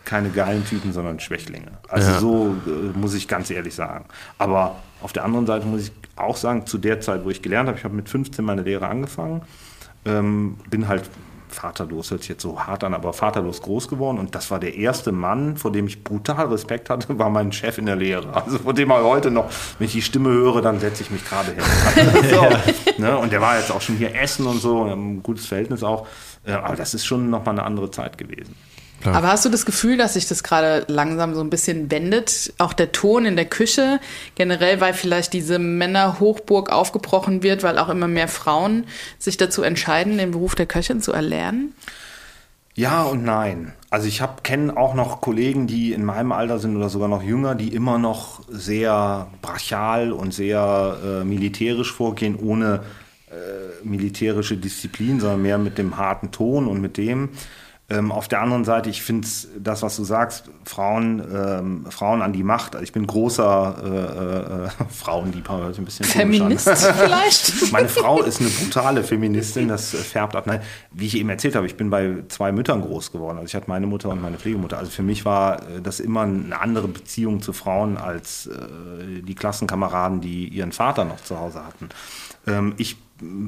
keine 0.04 0.28
geilen 0.28 0.66
Typen, 0.66 0.92
sondern 0.92 1.20
Schwächlinge. 1.20 1.78
Also 1.88 2.10
Ja. 2.10 2.18
so 2.18 2.56
äh, 2.66 2.98
muss 2.98 3.14
ich 3.14 3.28
ganz 3.28 3.50
ehrlich 3.50 3.74
sagen. 3.74 4.04
Aber 4.36 4.76
auf 5.00 5.14
der 5.14 5.24
anderen 5.24 5.46
Seite 5.46 5.64
muss 5.66 5.84
ich 5.84 5.92
auch 6.16 6.36
sagen, 6.36 6.66
zu 6.66 6.78
der 6.78 7.00
Zeit, 7.00 7.24
wo 7.24 7.30
ich 7.30 7.42
gelernt 7.42 7.68
habe, 7.68 7.78
ich 7.78 7.84
habe 7.84 7.94
mit 7.94 8.08
15 8.08 8.44
meine 8.44 8.62
Lehre 8.62 8.88
angefangen, 8.88 9.42
ähm, 10.04 10.56
bin 10.68 10.88
halt 10.88 11.04
vaterlos, 11.48 12.10
hört 12.10 12.22
sich 12.22 12.30
jetzt 12.30 12.42
so 12.42 12.58
hart 12.60 12.82
an, 12.84 12.94
aber 12.94 13.12
vaterlos 13.12 13.62
groß 13.62 13.88
geworden 13.88 14.18
und 14.18 14.34
das 14.34 14.50
war 14.50 14.58
der 14.58 14.74
erste 14.74 15.12
Mann, 15.12 15.56
vor 15.56 15.70
dem 15.70 15.86
ich 15.86 16.02
brutal 16.02 16.46
Respekt 16.46 16.90
hatte, 16.90 17.18
war 17.18 17.30
mein 17.30 17.52
Chef 17.52 17.78
in 17.78 17.86
der 17.86 17.96
Lehre. 17.96 18.34
Also 18.34 18.58
vor 18.58 18.74
dem 18.74 18.90
ich 18.90 18.96
heute 18.96 19.30
noch, 19.30 19.50
wenn 19.78 19.86
ich 19.86 19.92
die 19.92 20.02
Stimme 20.02 20.30
höre, 20.30 20.62
dann 20.62 20.80
setze 20.80 21.02
ich 21.02 21.10
mich 21.10 21.24
gerade 21.24 21.52
hin. 21.52 21.62
so, 22.30 23.02
ne? 23.02 23.18
Und 23.18 23.32
der 23.32 23.40
war 23.40 23.58
jetzt 23.58 23.70
auch 23.70 23.80
schon 23.80 23.96
hier 23.96 24.14
essen 24.14 24.46
und 24.46 24.60
so, 24.60 24.84
ein 24.84 25.22
gutes 25.22 25.46
Verhältnis 25.46 25.82
auch. 25.82 26.06
Äh, 26.44 26.52
Aber 26.52 26.76
das 26.76 26.94
ist 26.94 27.04
schon 27.04 27.30
nochmal 27.30 27.54
eine 27.54 27.64
andere 27.64 27.90
Zeit 27.90 28.18
gewesen. 28.18 28.54
Aber 29.04 29.28
hast 29.28 29.44
du 29.44 29.48
das 29.48 29.66
Gefühl, 29.66 29.96
dass 29.96 30.14
sich 30.14 30.28
das 30.28 30.42
gerade 30.42 30.84
langsam 30.88 31.34
so 31.34 31.40
ein 31.40 31.50
bisschen 31.50 31.90
wendet? 31.90 32.52
Auch 32.58 32.72
der 32.72 32.92
Ton 32.92 33.24
in 33.24 33.36
der 33.36 33.46
Küche, 33.46 34.00
generell, 34.34 34.80
weil 34.80 34.94
vielleicht 34.94 35.32
diese 35.32 35.58
Männerhochburg 35.58 36.70
aufgebrochen 36.70 37.42
wird, 37.42 37.62
weil 37.62 37.78
auch 37.78 37.88
immer 37.88 38.08
mehr 38.08 38.28
Frauen 38.28 38.84
sich 39.18 39.36
dazu 39.36 39.62
entscheiden, 39.62 40.18
den 40.18 40.30
Beruf 40.30 40.54
der 40.54 40.66
Köchin 40.66 41.00
zu 41.00 41.12
erlernen? 41.12 41.74
Ja 42.74 43.02
und 43.02 43.22
nein. 43.22 43.72
Also 43.90 44.08
ich 44.08 44.22
habe 44.22 44.40
kenne 44.42 44.76
auch 44.76 44.94
noch 44.94 45.20
Kollegen, 45.20 45.66
die 45.66 45.92
in 45.92 46.04
meinem 46.04 46.32
Alter 46.32 46.58
sind 46.58 46.76
oder 46.76 46.88
sogar 46.88 47.08
noch 47.08 47.22
jünger, 47.22 47.54
die 47.54 47.74
immer 47.74 47.98
noch 47.98 48.40
sehr 48.48 49.28
brachial 49.42 50.12
und 50.12 50.32
sehr 50.32 50.96
äh, 51.04 51.24
militärisch 51.24 51.92
vorgehen, 51.92 52.36
ohne 52.36 52.80
äh, 53.30 53.86
militärische 53.86 54.56
Disziplin, 54.56 55.20
sondern 55.20 55.42
mehr 55.42 55.58
mit 55.58 55.76
dem 55.76 55.98
harten 55.98 56.30
Ton 56.30 56.66
und 56.66 56.80
mit 56.80 56.96
dem. 56.96 57.30
Ähm, 57.92 58.10
auf 58.10 58.28
der 58.28 58.40
anderen 58.40 58.64
Seite, 58.64 58.88
ich 58.88 59.02
finde 59.02 59.28
das, 59.58 59.82
was 59.82 59.96
du 59.96 60.04
sagst, 60.04 60.44
Frauen, 60.64 61.22
ähm, 61.34 61.86
Frauen 61.90 62.22
an 62.22 62.32
die 62.32 62.42
Macht. 62.42 62.74
Also 62.74 62.84
ich 62.84 62.92
bin 62.92 63.06
großer 63.06 64.68
äh, 64.78 64.84
äh, 64.84 64.86
Frauenliebhaber, 64.90 65.66
ein 65.66 65.84
bisschen. 65.84 66.06
Feminist 66.06 66.68
vielleicht? 66.78 67.72
Meine 67.72 67.88
Frau 67.88 68.22
ist 68.22 68.40
eine 68.40 68.48
brutale 68.48 69.04
Feministin, 69.04 69.68
das 69.68 69.90
färbt 69.90 70.36
ab. 70.36 70.46
Nein, 70.46 70.62
wie 70.92 71.06
ich 71.06 71.16
eben 71.18 71.28
erzählt 71.28 71.54
habe, 71.54 71.66
ich 71.66 71.76
bin 71.76 71.90
bei 71.90 72.24
zwei 72.28 72.50
Müttern 72.50 72.80
groß 72.80 73.12
geworden. 73.12 73.36
Also 73.36 73.48
ich 73.48 73.54
hatte 73.54 73.68
meine 73.68 73.86
Mutter 73.86 74.08
und 74.08 74.22
meine 74.22 74.38
Pflegemutter. 74.38 74.78
Also 74.78 74.90
für 74.90 75.02
mich 75.02 75.24
war 75.24 75.60
äh, 75.68 75.82
das 75.82 76.00
immer 76.00 76.22
eine 76.22 76.58
andere 76.58 76.88
Beziehung 76.88 77.42
zu 77.42 77.52
Frauen 77.52 77.98
als 77.98 78.46
äh, 78.46 79.20
die 79.22 79.34
Klassenkameraden, 79.34 80.20
die 80.20 80.48
ihren 80.48 80.72
Vater 80.72 81.04
noch 81.04 81.22
zu 81.22 81.38
Hause 81.38 81.62
hatten. 81.64 81.90
Ähm, 82.46 82.74
ich 82.78 82.96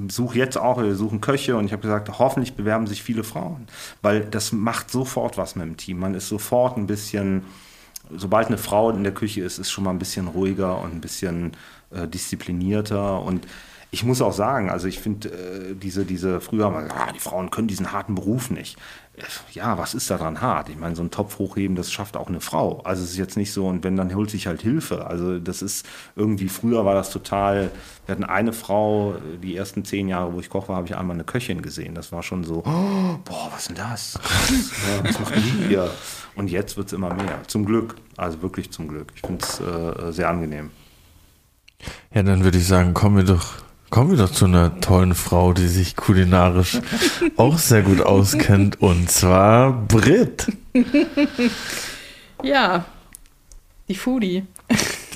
suche 0.09 0.39
jetzt 0.39 0.57
auch, 0.57 0.81
wir 0.81 0.95
suchen 0.95 1.21
Köche 1.21 1.57
und 1.57 1.67
ich 1.67 1.73
habe 1.73 1.83
gesagt, 1.83 2.19
hoffentlich 2.19 2.55
bewerben 2.55 2.87
sich 2.87 3.03
viele 3.03 3.25
Frauen, 3.25 3.67
weil 4.03 4.25
das 4.25 4.53
macht 4.53 4.91
sofort 4.91 5.37
was 5.37 5.57
mit 5.57 5.67
dem 5.67 5.77
Team. 5.77 5.99
Man 5.99 6.15
ist 6.15 6.29
sofort 6.29 6.77
ein 6.77 6.87
bisschen, 6.87 7.43
sobald 8.11 8.49
eine 8.49 8.59
Frau 8.59 8.91
in 8.91 9.03
der 9.03 9.15
Küche 9.15 9.43
ist, 9.43 9.59
ist 9.59 9.71
schon 9.71 9.85
mal 9.85 9.91
ein 9.91 9.99
bisschen 9.99 10.29
ruhiger 10.29 10.81
und 10.81 10.95
ein 10.95 11.01
bisschen 11.01 11.53
äh, 11.91 12.07
disziplinierter 12.07 13.21
und 13.23 13.47
ich 13.95 14.03
muss 14.03 14.21
auch 14.21 14.33
sagen, 14.33 14.71
also 14.71 14.89
ich 14.89 14.99
finde 14.99 15.29
äh, 15.29 15.75
diese, 15.77 16.05
diese 16.05 16.41
früher 16.41 16.69
mal, 16.69 16.89
ah, 16.91 17.13
die 17.15 17.21
Frauen 17.21 17.51
können 17.51 17.69
diesen 17.69 17.93
harten 17.93 18.17
Beruf 18.17 18.51
nicht. 18.51 18.77
Äh, 19.17 19.23
Ja, 19.53 19.79
was 19.79 19.95
ist 19.95 20.11
daran 20.11 20.41
hart? 20.41 20.69
Ich 20.69 20.77
meine, 20.77 20.97
so 20.97 21.03
ein 21.05 21.13
Topf 21.13 21.39
hochheben, 21.39 21.77
das 21.77 21.93
schafft 21.93 22.17
auch 22.17 22.27
eine 22.27 22.41
Frau. 22.41 22.81
Also 22.81 23.05
es 23.05 23.11
ist 23.11 23.19
jetzt 23.19 23.37
nicht 23.37 23.53
so, 23.53 23.69
und 23.69 23.85
wenn, 23.85 23.95
dann 23.95 24.13
holt 24.13 24.31
sich 24.31 24.49
halt 24.49 24.63
Hilfe. 24.63 25.07
Also 25.07 25.39
das 25.39 25.63
ist 25.63 25.87
irgendwie, 26.17 26.49
früher 26.49 26.85
war 26.85 26.95
das 26.95 27.11
total, 27.11 27.71
wir 28.07 28.15
hatten 28.17 28.25
eine 28.25 28.53
Frau, 28.53 29.15
die 29.41 29.55
ersten 29.55 29.85
zehn 29.85 30.09
Jahre, 30.09 30.33
wo 30.35 30.41
ich 30.41 30.51
Koch 30.51 30.69
war, 30.69 30.77
habe 30.77 30.89
ich 30.89 30.97
einmal 30.97 31.15
eine 31.15 31.25
Köchin 31.25 31.63
gesehen. 31.63 31.95
Das 31.95 32.11
war 32.11 32.25
schon 32.25 32.43
so, 32.43 32.65
oh, 32.67 33.19
boah, 33.25 33.49
was 33.53 33.61
ist 33.61 33.69
denn 33.69 33.77
das? 33.77 34.19
Krass, 34.21 34.73
ja, 34.89 35.09
was 35.09 35.21
machen 35.21 35.41
die 35.41 35.69
hier? 35.69 35.89
Und 36.35 36.51
jetzt 36.51 36.77
wird 36.77 36.89
es 36.89 36.93
immer 36.93 37.15
mehr. 37.15 37.39
Zum 37.47 37.65
Glück. 37.65 37.95
Also 38.17 38.43
wirklich 38.43 38.73
zum 38.73 38.89
Glück. 38.89 39.13
Ich 39.15 39.21
finde 39.21 39.45
es 39.45 39.61
äh, 39.61 40.13
sehr 40.13 40.29
angenehm. 40.29 40.73
Ja, 42.13 42.25
dann 42.25 42.43
würde 42.43 42.59
ich 42.59 42.67
sagen, 42.67 42.93
kommen 42.95 43.17
wir 43.17 43.25
doch, 43.25 43.64
kommen 43.95 44.11
wir 44.11 44.19
doch 44.19 44.33
zu 44.33 44.47
einer 44.47 44.81
tollen 44.81 45.15
Frau, 45.15 45.53
die 45.53 45.69
sich 45.69 45.95
kulinarisch 45.95 46.81
auch 47.37 47.59
sehr 47.59 47.83
gut 47.83 48.01
auskennt, 48.01 48.81
und 48.83 49.09
zwar 49.09 49.73
Brit. 49.87 50.49
Ja, 52.43 52.87
die 53.89 53.95
Foodie. 53.95 54.43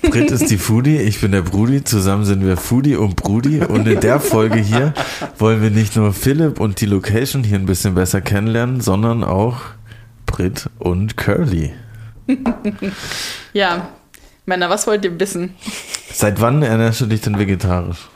Brit 0.03 0.31
ist 0.31 0.49
die 0.49 0.59
Foodie, 0.59 0.99
ich 0.99 1.21
bin 1.21 1.33
der 1.33 1.43
Brudi, 1.43 1.83
zusammen 1.83 2.25
sind 2.25 2.47
wir 2.47 2.57
Foodie 2.57 2.95
und 2.95 3.17
Brudi 3.17 3.65
und 3.65 3.89
in 3.89 3.99
der 3.99 4.21
Folge 4.21 4.61
hier 4.61 4.95
wollen 5.41 5.61
wir 5.61 5.71
nicht 5.71 5.97
nur 5.97 6.13
Philipp 6.13 6.61
und 6.61 6.81
die 6.81 6.87
Location 6.87 7.43
hier 7.43 7.59
ein 7.59 7.67
bisschen 7.67 7.97
besser 7.97 8.21
kennenlernen, 8.21 8.81
sondern 8.81 9.25
auch 9.25 9.57
Brit 10.25 10.71
und 10.79 11.17
Curly. 11.17 11.73
Ja, 13.53 13.89
Männer, 14.47 14.71
was 14.71 14.87
wollt 14.87 15.05
ihr 15.05 15.19
wissen? 15.19 15.57
Seit 16.13 16.41
wann 16.41 16.63
ernährst 16.63 17.01
du 17.01 17.07
dich 17.07 17.23
denn 17.23 17.41
vegetarisch? 17.41 18.07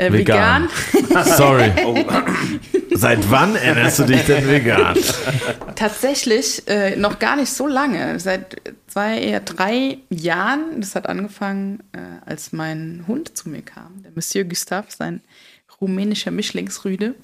Äh, 0.00 0.12
Vegan. 0.12 0.68
vegan? 0.92 1.24
Sorry. 1.36 1.72
Oh. 1.84 1.94
Seit 2.94 3.30
wann 3.30 3.54
ernährst 3.54 3.98
du 3.98 4.04
dich 4.04 4.24
denn 4.24 4.48
vegan? 4.48 4.96
Tatsächlich 5.76 6.66
äh, 6.68 6.96
noch 6.96 7.18
gar 7.18 7.36
nicht 7.36 7.52
so 7.52 7.66
lange. 7.66 8.18
Seit 8.18 8.56
zwei, 8.86 9.18
eher 9.18 9.40
drei 9.40 9.98
Jahren. 10.08 10.80
Das 10.80 10.94
hat 10.94 11.06
angefangen, 11.06 11.80
äh, 11.92 11.98
als 12.24 12.52
mein 12.52 13.04
Hund 13.08 13.36
zu 13.36 13.50
mir 13.50 13.60
kam. 13.60 14.02
Der 14.02 14.12
Monsieur 14.14 14.44
Gustave, 14.44 14.86
sein 14.88 15.20
rumänischer 15.80 16.30
Mischlingsrüde. 16.30 17.14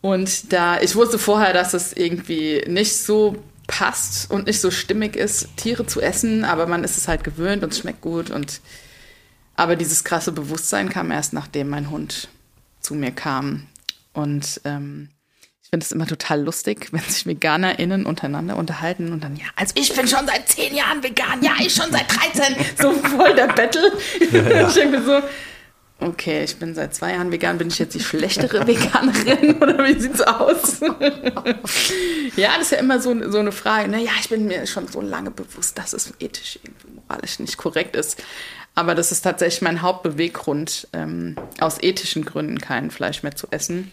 Und 0.00 0.52
da, 0.52 0.80
ich 0.80 0.96
wusste 0.96 1.18
vorher, 1.18 1.52
dass 1.52 1.74
es 1.74 1.92
irgendwie 1.92 2.64
nicht 2.66 2.96
so 2.96 3.36
passt 3.66 4.30
und 4.30 4.46
nicht 4.46 4.60
so 4.60 4.70
stimmig 4.70 5.16
ist, 5.16 5.54
Tiere 5.56 5.86
zu 5.86 6.00
essen, 6.00 6.44
aber 6.44 6.66
man 6.66 6.82
ist 6.82 6.96
es 6.96 7.08
halt 7.08 7.24
gewöhnt 7.24 7.62
und 7.62 7.72
es 7.72 7.78
schmeckt 7.80 8.00
gut. 8.00 8.30
Und 8.30 8.62
aber 9.58 9.74
dieses 9.74 10.04
krasse 10.04 10.30
Bewusstsein 10.30 10.88
kam 10.88 11.10
erst, 11.10 11.32
nachdem 11.32 11.68
mein 11.68 11.90
Hund 11.90 12.28
zu 12.78 12.94
mir 12.94 13.10
kam. 13.10 13.66
Und 14.12 14.60
ähm, 14.64 15.08
ich 15.60 15.70
finde 15.70 15.84
es 15.84 15.90
immer 15.90 16.06
total 16.06 16.42
lustig, 16.42 16.88
wenn 16.92 17.00
sich 17.00 17.26
VeganerInnen 17.26 18.06
untereinander 18.06 18.56
unterhalten 18.56 19.12
und 19.12 19.24
dann, 19.24 19.34
ja, 19.34 19.46
also 19.56 19.74
ich 19.76 19.92
bin 19.92 20.06
schon 20.06 20.28
seit 20.28 20.48
zehn 20.48 20.76
Jahren 20.76 21.02
vegan, 21.02 21.42
ja, 21.42 21.54
ich 21.58 21.74
schon 21.74 21.90
seit 21.90 22.06
13, 22.08 22.54
so 22.80 22.92
voll 22.92 23.34
der 23.34 23.48
Battle. 23.48 23.92
Ich 24.20 24.74
denke 24.74 25.00
mir 25.00 25.02
so, 25.04 25.22
okay, 26.06 26.44
ich 26.44 26.56
bin 26.56 26.76
seit 26.76 26.94
zwei 26.94 27.14
Jahren 27.14 27.32
vegan, 27.32 27.58
bin 27.58 27.66
ich 27.66 27.80
jetzt 27.80 27.94
die 27.94 28.00
schlechtere 28.00 28.64
Veganerin 28.64 29.56
oder 29.60 29.84
wie 29.84 29.98
sieht's 29.98 30.20
aus? 30.20 30.78
ja, 32.36 32.50
das 32.56 32.66
ist 32.66 32.70
ja 32.70 32.78
immer 32.78 33.00
so, 33.00 33.28
so 33.28 33.38
eine 33.38 33.50
Frage, 33.50 33.88
ne? 33.88 34.04
ja, 34.04 34.12
ich 34.20 34.28
bin 34.28 34.46
mir 34.46 34.68
schon 34.68 34.86
so 34.86 35.00
lange 35.00 35.32
bewusst, 35.32 35.76
dass 35.78 35.94
es 35.94 36.12
ethisch, 36.20 36.60
irgendwie 36.62 36.92
moralisch 36.94 37.40
nicht 37.40 37.56
korrekt 37.56 37.96
ist. 37.96 38.22
Aber 38.78 38.94
das 38.94 39.10
ist 39.10 39.22
tatsächlich 39.22 39.60
mein 39.60 39.82
Hauptbeweggrund, 39.82 40.86
ähm, 40.92 41.34
aus 41.58 41.82
ethischen 41.82 42.24
Gründen 42.24 42.60
kein 42.60 42.92
Fleisch 42.92 43.24
mehr 43.24 43.34
zu 43.34 43.48
essen. 43.50 43.90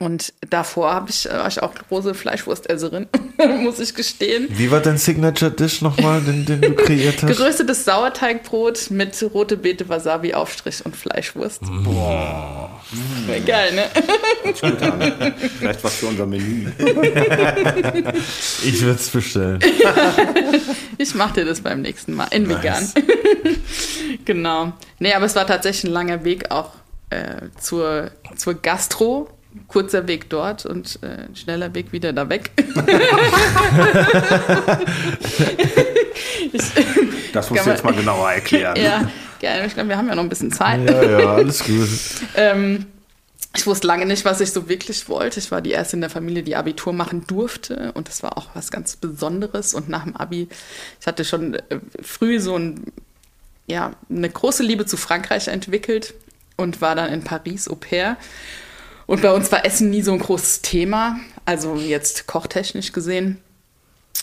Und 0.00 0.32
davor 0.48 0.94
habe 0.94 1.10
ich, 1.10 1.26
war 1.26 1.46
ich 1.46 1.62
auch 1.62 1.74
große 1.74 2.14
Fleischwurstesserin, 2.14 3.06
muss 3.60 3.78
ich 3.80 3.94
gestehen. 3.94 4.48
Wie 4.48 4.70
war 4.70 4.80
dein 4.80 4.96
Signature-Dish 4.96 5.82
nochmal, 5.82 6.22
den, 6.22 6.46
den 6.46 6.62
du 6.62 6.72
kreiert 6.72 7.22
hast? 7.22 7.36
Geröstetes 7.36 7.84
Sauerteigbrot 7.84 8.90
mit 8.90 9.22
rote 9.34 9.58
Beete, 9.58 9.90
Wasabi, 9.90 10.32
Aufstrich 10.32 10.86
und 10.86 10.96
Fleischwurst. 10.96 11.60
Boah. 11.84 12.80
Wäre 13.26 13.42
geil, 13.42 13.74
ne? 13.74 13.84
Vielleicht 15.58 15.84
was 15.84 15.94
für 15.96 16.06
unser 16.06 16.24
Menü. 16.24 16.70
Ich 18.64 18.80
würde 18.80 18.98
es 18.98 19.08
bestellen. 19.10 19.60
Ich 20.96 21.14
mache 21.14 21.34
dir 21.34 21.44
das 21.44 21.60
beim 21.60 21.82
nächsten 21.82 22.14
Mal 22.14 22.28
in 22.30 22.48
vegan. 22.48 22.90
genau. 24.24 24.72
Nee, 24.98 25.12
aber 25.12 25.26
es 25.26 25.34
war 25.36 25.46
tatsächlich 25.46 25.90
ein 25.90 25.92
langer 25.92 26.24
Weg 26.24 26.50
auch 26.50 26.72
äh, 27.10 27.48
zur, 27.58 28.10
zur 28.36 28.54
Gastro. 28.54 29.28
Kurzer 29.68 30.06
Weg 30.06 30.30
dort 30.30 30.64
und 30.66 30.98
äh, 31.02 31.26
ein 31.28 31.36
schneller 31.36 31.74
Weg 31.74 31.92
wieder 31.92 32.12
da 32.12 32.28
weg. 32.28 32.50
ich, 36.52 36.62
Das 37.32 37.50
musst 37.50 37.64
du 37.66 37.70
jetzt 37.70 37.84
man- 37.84 37.94
mal 37.94 38.00
genauer 38.00 38.30
erklären. 38.32 38.76
ja, 38.76 39.10
gerne. 39.38 39.66
Ich 39.66 39.74
glaube, 39.74 39.88
wir 39.88 39.96
haben 39.96 40.08
ja 40.08 40.14
noch 40.14 40.22
ein 40.22 40.28
bisschen 40.28 40.52
Zeit. 40.52 40.88
Ja, 40.88 41.02
ja, 41.20 41.34
alles 41.34 41.64
gut. 41.64 41.88
Ähm, 42.34 42.86
ich 43.56 43.66
wusste 43.66 43.86
lange 43.86 44.06
nicht, 44.06 44.24
was 44.24 44.40
ich 44.40 44.52
so 44.52 44.68
wirklich 44.68 45.08
wollte. 45.08 45.40
Ich 45.40 45.50
war 45.50 45.60
die 45.60 45.70
erste 45.70 45.96
in 45.96 46.00
der 46.00 46.10
Familie, 46.10 46.42
die 46.42 46.56
Abitur 46.56 46.92
machen 46.92 47.24
durfte. 47.26 47.92
Und 47.94 48.08
das 48.08 48.22
war 48.22 48.36
auch 48.38 48.48
was 48.54 48.70
ganz 48.70 48.96
Besonderes. 48.96 49.74
Und 49.74 49.88
nach 49.88 50.04
dem 50.04 50.16
Abi, 50.16 50.48
ich 51.00 51.06
hatte 51.06 51.24
schon 51.24 51.54
äh, 51.54 51.60
früh 52.02 52.40
so 52.40 52.56
ein, 52.56 52.84
ja, 53.66 53.92
eine 54.08 54.28
große 54.30 54.62
Liebe 54.62 54.86
zu 54.86 54.96
Frankreich 54.96 55.48
entwickelt 55.48 56.14
und 56.56 56.80
war 56.80 56.94
dann 56.94 57.12
in 57.12 57.22
Paris 57.24 57.68
Au 57.68 57.74
pair. 57.76 58.16
Und 59.10 59.22
bei 59.22 59.32
uns 59.32 59.50
war 59.50 59.66
Essen 59.66 59.90
nie 59.90 60.02
so 60.02 60.12
ein 60.12 60.20
großes 60.20 60.62
Thema. 60.62 61.18
Also 61.44 61.74
jetzt 61.74 62.28
kochtechnisch 62.28 62.92
gesehen. 62.92 63.38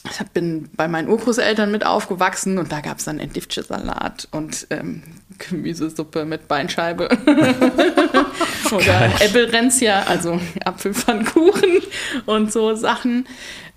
Ich 0.09 0.25
bin 0.29 0.69
bei 0.77 0.88
meinen 0.88 1.09
Urgroßeltern 1.09 1.69
mit 1.69 1.85
aufgewachsen 1.85 2.57
und 2.57 2.71
da 2.71 2.79
gab 2.79 2.99
es 2.99 3.03
dann 3.03 3.19
Entdiftche-Salat 3.19 4.29
und 4.31 4.65
ähm, 4.69 5.03
Gemüsesuppe 5.39 6.23
mit 6.23 6.47
Beinscheibe. 6.47 7.09
Oder 8.71 9.11
Äppelrenzia, 9.19 10.03
also 10.03 10.39
Apfelpfannkuchen 10.63 11.81
und 12.25 12.53
so 12.53 12.73
Sachen. 12.75 13.27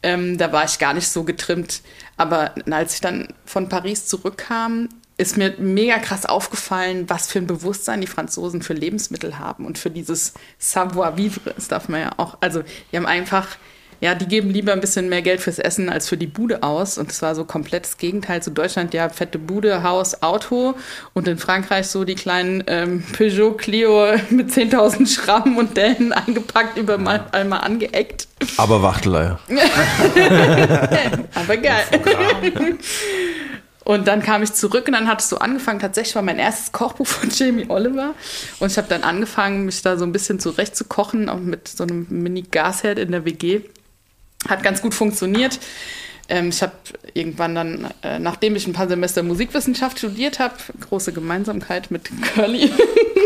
Ähm, 0.04 0.38
da 0.38 0.52
war 0.52 0.64
ich 0.64 0.78
gar 0.78 0.94
nicht 0.94 1.08
so 1.08 1.24
getrimmt. 1.24 1.80
Aber 2.18 2.54
als 2.70 2.94
ich 2.94 3.00
dann 3.00 3.34
von 3.46 3.68
Paris 3.68 4.06
zurückkam, 4.06 4.88
ist 5.20 5.36
mir 5.36 5.54
mega 5.58 5.98
krass 5.98 6.24
aufgefallen, 6.24 7.04
was 7.08 7.30
für 7.30 7.38
ein 7.38 7.46
Bewusstsein 7.46 8.00
die 8.00 8.06
Franzosen 8.06 8.62
für 8.62 8.72
Lebensmittel 8.72 9.38
haben 9.38 9.66
und 9.66 9.76
für 9.76 9.90
dieses 9.90 10.32
Savoir-vivre. 10.58 11.52
Das 11.54 11.68
darf 11.68 11.88
man 11.88 12.00
ja 12.00 12.10
auch. 12.16 12.38
Also, 12.40 12.62
die 12.90 12.96
haben 12.96 13.04
einfach, 13.04 13.46
ja, 14.00 14.14
die 14.14 14.24
geben 14.24 14.48
lieber 14.48 14.72
ein 14.72 14.80
bisschen 14.80 15.10
mehr 15.10 15.20
Geld 15.20 15.42
fürs 15.42 15.58
Essen 15.58 15.90
als 15.90 16.08
für 16.08 16.16
die 16.16 16.26
Bude 16.26 16.62
aus. 16.62 16.96
Und 16.96 17.10
es 17.10 17.20
war 17.20 17.34
so 17.34 17.44
komplett 17.44 17.84
das 17.84 17.98
Gegenteil 17.98 18.42
zu 18.42 18.50
Deutschland. 18.50 18.94
Ja, 18.94 19.10
fette 19.10 19.38
Bude, 19.38 19.82
Haus, 19.82 20.22
Auto. 20.22 20.74
Und 21.12 21.28
in 21.28 21.36
Frankreich 21.36 21.88
so 21.88 22.04
die 22.04 22.14
kleinen 22.14 22.64
ähm, 22.66 23.04
Peugeot 23.14 23.58
Clio 23.58 24.14
mit 24.30 24.50
10.000 24.50 25.06
Schrammen 25.06 25.58
und 25.58 25.76
Dellen 25.76 26.14
eingepackt, 26.14 26.78
über 26.78 26.96
mal 26.96 27.26
einmal 27.32 27.60
angeeckt. 27.60 28.26
Aber 28.56 28.82
Wachteleier. 28.82 29.38
Aber 31.34 31.56
geil. 31.58 31.84
Und 33.84 34.06
dann 34.08 34.22
kam 34.22 34.42
ich 34.42 34.52
zurück 34.52 34.86
und 34.86 34.92
dann 34.92 35.08
hat 35.08 35.20
es 35.20 35.28
so 35.28 35.38
angefangen. 35.38 35.80
Tatsächlich 35.80 36.14
war 36.14 36.22
mein 36.22 36.38
erstes 36.38 36.72
Kochbuch 36.72 37.06
von 37.06 37.30
Jamie 37.34 37.66
Oliver. 37.68 38.14
Und 38.58 38.70
ich 38.70 38.78
habe 38.78 38.88
dann 38.88 39.02
angefangen, 39.02 39.64
mich 39.64 39.82
da 39.82 39.96
so 39.96 40.04
ein 40.04 40.12
bisschen 40.12 40.38
zurecht 40.38 40.76
zu 40.76 40.84
kochen, 40.84 41.28
auch 41.28 41.38
mit 41.38 41.68
so 41.68 41.84
einem 41.84 42.06
Mini-Gasherd 42.08 42.98
in 42.98 43.12
der 43.12 43.24
WG. 43.24 43.62
Hat 44.48 44.62
ganz 44.62 44.82
gut 44.82 44.94
funktioniert. 44.94 45.58
Ähm, 46.28 46.50
ich 46.50 46.62
habe 46.62 46.72
irgendwann 47.14 47.54
dann, 47.54 47.90
äh, 48.02 48.18
nachdem 48.18 48.54
ich 48.54 48.66
ein 48.66 48.72
paar 48.72 48.88
Semester 48.88 49.22
Musikwissenschaft 49.22 49.98
studiert 49.98 50.38
habe, 50.38 50.54
große 50.80 51.12
Gemeinsamkeit 51.12 51.90
mit 51.90 52.08
Curly, 52.34 52.70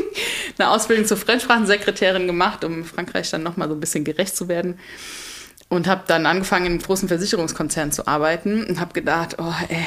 eine 0.59 0.71
Ausbildung 0.71 1.05
zur 1.05 1.19
Fremdsprachensekretärin 1.19 2.27
gemacht, 2.27 2.65
um 2.65 2.85
Frankreich 2.85 3.31
dann 3.31 3.43
nochmal 3.43 3.69
so 3.69 3.75
ein 3.75 3.81
bisschen 3.81 4.05
gerecht 4.05 4.35
zu 4.35 4.49
werden 4.49 4.79
und 5.69 5.87
habe 5.87 6.05
dann 6.07 6.27
angefangen, 6.27 6.67
in 6.67 6.73
einem 6.73 6.83
großen 6.83 7.09
Versicherungskonzern 7.09 7.93
zu 7.93 8.07
arbeiten 8.07 8.65
und 8.65 8.81
habe 8.81 8.93
gedacht, 8.95 9.37
oh 9.39 9.53
ey, 9.69 9.87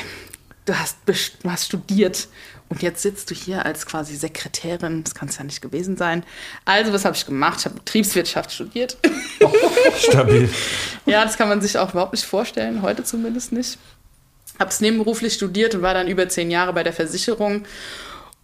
du 0.68 0.78
hast, 0.78 0.98
du 1.06 1.50
hast 1.50 1.66
studiert 1.66 2.28
und 2.70 2.82
jetzt 2.82 3.02
sitzt 3.02 3.32
du 3.32 3.36
hier 3.36 3.66
als 3.66 3.86
quasi 3.86 4.16
Sekretärin, 4.16 5.04
das 5.04 5.16
kann 5.16 5.30
es 5.30 5.38
ja 5.38 5.44
nicht 5.44 5.62
gewesen 5.62 5.96
sein. 5.96 6.24
Also, 6.66 6.92
was 6.92 7.06
habe 7.06 7.16
ich 7.16 7.26
gemacht? 7.26 7.60
Ich 7.60 7.66
habe 7.66 7.76
Betriebswirtschaft 7.76 8.52
studiert. 8.52 8.98
Stabil. 9.98 10.50
ja, 11.06 11.24
das 11.24 11.38
kann 11.38 11.48
man 11.48 11.62
sich 11.62 11.78
auch 11.78 11.92
überhaupt 11.92 12.14
nicht 12.14 12.26
vorstellen, 12.26 12.82
heute 12.82 13.04
zumindest 13.04 13.54
nicht. 13.54 13.80
Habe 14.60 14.70
es 14.70 14.82
nebenberuflich 14.82 15.34
studiert 15.34 15.76
und 15.76 15.82
war 15.82 15.94
dann 15.94 16.08
über 16.08 16.28
zehn 16.28 16.52
Jahre 16.52 16.74
bei 16.74 16.84
der 16.84 16.94
Versicherung. 16.94 17.66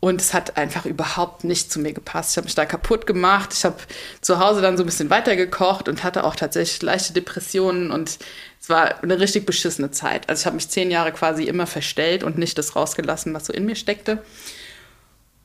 Und 0.04 0.20
es 0.20 0.34
hat 0.34 0.58
einfach 0.58 0.86
überhaupt 0.86 1.46
nicht 1.46 1.72
zu 1.72 1.80
mir 1.80 1.94
gepasst. 1.94 2.32
Ich 2.32 2.38
habe 2.38 2.44
mich 2.44 2.56
da 2.56 2.66
kaputt 2.66 3.08
gemacht. 3.08 3.54
Ich 3.54 3.64
habe 3.64 3.78
zu 4.20 4.38
Hause 4.38 4.60
dann 4.62 4.76
so 4.76 4.84
ein 4.84 4.86
bisschen 4.86 5.10
weitergekocht 5.10 5.88
und 5.88 6.04
hatte 6.04 6.26
auch 6.26 6.36
tatsächlich 6.36 6.82
leichte 6.82 7.14
Depressionen. 7.14 7.90
Und 7.90 8.20
es 8.60 8.68
war 8.68 9.02
eine 9.02 9.22
richtig 9.22 9.46
beschissene 9.46 9.92
Zeit. 9.92 10.28
Also 10.28 10.42
ich 10.42 10.46
habe 10.46 10.56
mich 10.56 10.68
zehn 10.68 10.92
Jahre 10.92 11.14
quasi 11.14 11.46
immer 11.46 11.68
verstellt 11.68 12.26
und 12.26 12.38
nicht 12.38 12.58
das 12.58 12.76
rausgelassen, 12.76 13.34
was 13.34 13.46
so 13.46 13.54
in 13.54 13.66
mir 13.66 13.78
steckte. 13.78 14.22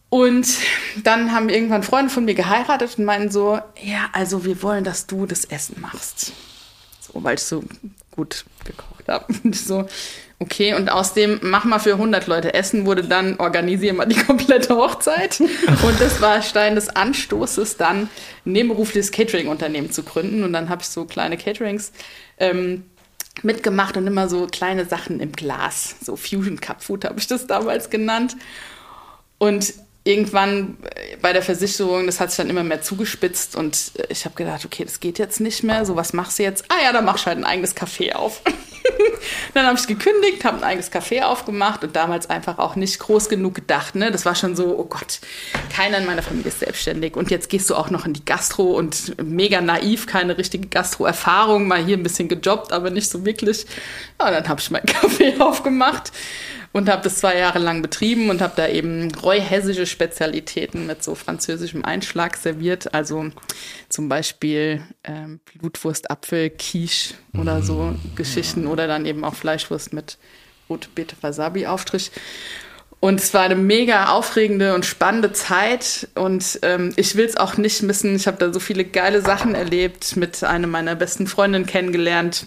Und 0.08 0.48
dann 1.04 1.30
haben 1.30 1.50
irgendwann 1.50 1.84
Freunde 1.84 2.10
von 2.10 2.24
mir 2.24 2.34
geheiratet 2.34 2.98
und 2.98 3.04
meinen 3.04 3.30
so, 3.30 3.60
ja, 3.80 4.10
also 4.12 4.44
wir 4.44 4.60
wollen, 4.60 4.82
dass 4.82 5.06
du 5.06 5.26
das 5.26 5.44
Essen 5.44 5.80
machst. 5.80 6.32
So, 6.98 7.22
weil 7.22 7.36
ich 7.36 7.44
so 7.44 7.62
gut 8.18 8.44
gekocht 8.64 9.06
habe. 9.06 9.32
Und 9.44 9.54
so, 9.54 9.86
okay, 10.40 10.74
und 10.74 10.90
aus 10.90 11.14
dem 11.14 11.38
mach 11.42 11.64
mal 11.64 11.78
für 11.78 11.92
100 11.92 12.26
Leute 12.26 12.52
Essen 12.52 12.84
wurde 12.84 13.04
dann 13.04 13.38
organisier 13.38 13.94
mal 13.94 14.06
die 14.06 14.16
komplette 14.26 14.76
Hochzeit. 14.76 15.40
Und 15.40 16.00
das 16.00 16.20
war 16.20 16.42
Stein 16.42 16.74
des 16.74 16.88
Anstoßes, 16.88 17.76
dann 17.76 18.02
ein 18.02 18.52
nebenberufliches 18.52 19.12
Catering-Unternehmen 19.12 19.90
zu 19.92 20.02
gründen. 20.02 20.42
Und 20.42 20.52
dann 20.52 20.68
habe 20.68 20.82
ich 20.82 20.88
so 20.88 21.04
kleine 21.04 21.36
Caterings 21.36 21.92
ähm, 22.38 22.84
mitgemacht 23.42 23.96
und 23.96 24.06
immer 24.06 24.28
so 24.28 24.46
kleine 24.46 24.84
Sachen 24.84 25.20
im 25.20 25.32
Glas. 25.32 25.96
So 26.02 26.16
Fusion 26.16 26.60
Cup 26.60 26.82
Food 26.82 27.04
habe 27.04 27.18
ich 27.20 27.28
das 27.28 27.46
damals 27.46 27.88
genannt. 27.88 28.36
Und 29.38 29.74
irgendwann 30.08 30.78
bei 31.20 31.34
der 31.34 31.42
Versicherung, 31.42 32.06
das 32.06 32.18
hat 32.18 32.30
sich 32.30 32.38
dann 32.38 32.48
immer 32.48 32.64
mehr 32.64 32.80
zugespitzt 32.80 33.56
und 33.56 33.92
ich 34.08 34.24
habe 34.24 34.34
gedacht, 34.34 34.64
okay, 34.64 34.84
das 34.84 35.00
geht 35.00 35.18
jetzt 35.18 35.38
nicht 35.38 35.62
mehr. 35.62 35.84
So, 35.84 35.96
was 35.96 36.14
machst 36.14 36.38
du 36.38 36.44
jetzt? 36.44 36.64
Ah 36.68 36.82
ja, 36.82 36.92
dann 36.92 37.04
mach 37.04 37.18
ich 37.18 37.26
halt 37.26 37.36
ein 37.36 37.44
eigenes 37.44 37.76
Café 37.76 38.14
auf. 38.14 38.40
dann 39.54 39.66
habe 39.66 39.78
ich 39.78 39.86
gekündigt, 39.86 40.44
habe 40.44 40.58
ein 40.58 40.64
eigenes 40.64 40.90
Café 40.90 41.24
aufgemacht 41.24 41.84
und 41.84 41.94
damals 41.94 42.30
einfach 42.30 42.58
auch 42.58 42.74
nicht 42.74 42.98
groß 42.98 43.28
genug 43.28 43.54
gedacht. 43.54 43.96
Ne? 43.96 44.10
Das 44.10 44.24
war 44.24 44.34
schon 44.34 44.56
so, 44.56 44.78
oh 44.78 44.84
Gott, 44.84 45.20
keiner 45.74 45.98
in 45.98 46.06
meiner 46.06 46.22
Familie 46.22 46.48
ist 46.48 46.60
selbstständig 46.60 47.14
und 47.14 47.30
jetzt 47.30 47.50
gehst 47.50 47.68
du 47.68 47.74
auch 47.74 47.90
noch 47.90 48.06
in 48.06 48.14
die 48.14 48.24
Gastro 48.24 48.78
und 48.78 49.14
mega 49.22 49.60
naiv, 49.60 50.06
keine 50.06 50.38
richtige 50.38 50.68
Gastro-Erfahrung, 50.68 51.68
mal 51.68 51.84
hier 51.84 51.98
ein 51.98 52.02
bisschen 52.02 52.28
gejobbt, 52.28 52.72
aber 52.72 52.88
nicht 52.88 53.10
so 53.10 53.26
wirklich. 53.26 53.66
Ja, 54.18 54.30
dann 54.30 54.48
habe 54.48 54.60
ich 54.60 54.70
mein 54.70 54.82
Café 54.86 55.38
aufgemacht 55.38 56.12
und 56.78 56.88
habe 56.88 57.02
das 57.02 57.18
zwei 57.18 57.36
Jahre 57.36 57.58
lang 57.58 57.82
betrieben 57.82 58.30
und 58.30 58.40
habe 58.40 58.54
da 58.56 58.68
eben 58.68 59.12
reuhessische 59.14 59.84
Spezialitäten 59.84 60.86
mit 60.86 61.02
so 61.02 61.14
französischem 61.14 61.84
Einschlag 61.84 62.36
serviert. 62.36 62.94
Also 62.94 63.26
zum 63.88 64.08
Beispiel 64.08 64.82
ähm, 65.04 65.40
Blutwurst, 65.58 66.10
Apfel, 66.10 66.50
Quiche 66.50 67.14
oder 67.36 67.62
so 67.62 67.94
Geschichten 68.14 68.66
oder 68.66 68.86
dann 68.86 69.06
eben 69.06 69.24
auch 69.24 69.34
Fleischwurst 69.34 69.92
mit 69.92 70.18
rote 70.70 70.88
Beete, 70.94 71.16
Wasabi-Aufstrich. 71.20 72.12
Und 73.00 73.20
es 73.20 73.34
war 73.34 73.42
eine 73.42 73.56
mega 73.56 74.10
aufregende 74.10 74.74
und 74.74 74.86
spannende 74.86 75.32
Zeit 75.32 76.08
und 76.14 76.58
ähm, 76.62 76.92
ich 76.96 77.16
will 77.16 77.26
es 77.26 77.36
auch 77.36 77.56
nicht 77.56 77.82
missen. 77.82 78.14
Ich 78.16 78.26
habe 78.26 78.38
da 78.38 78.52
so 78.52 78.58
viele 78.60 78.84
geile 78.84 79.20
Sachen 79.20 79.54
erlebt, 79.54 80.16
mit 80.16 80.42
einer 80.42 80.66
meiner 80.66 80.94
besten 80.94 81.26
Freundinnen 81.26 81.66
kennengelernt 81.66 82.46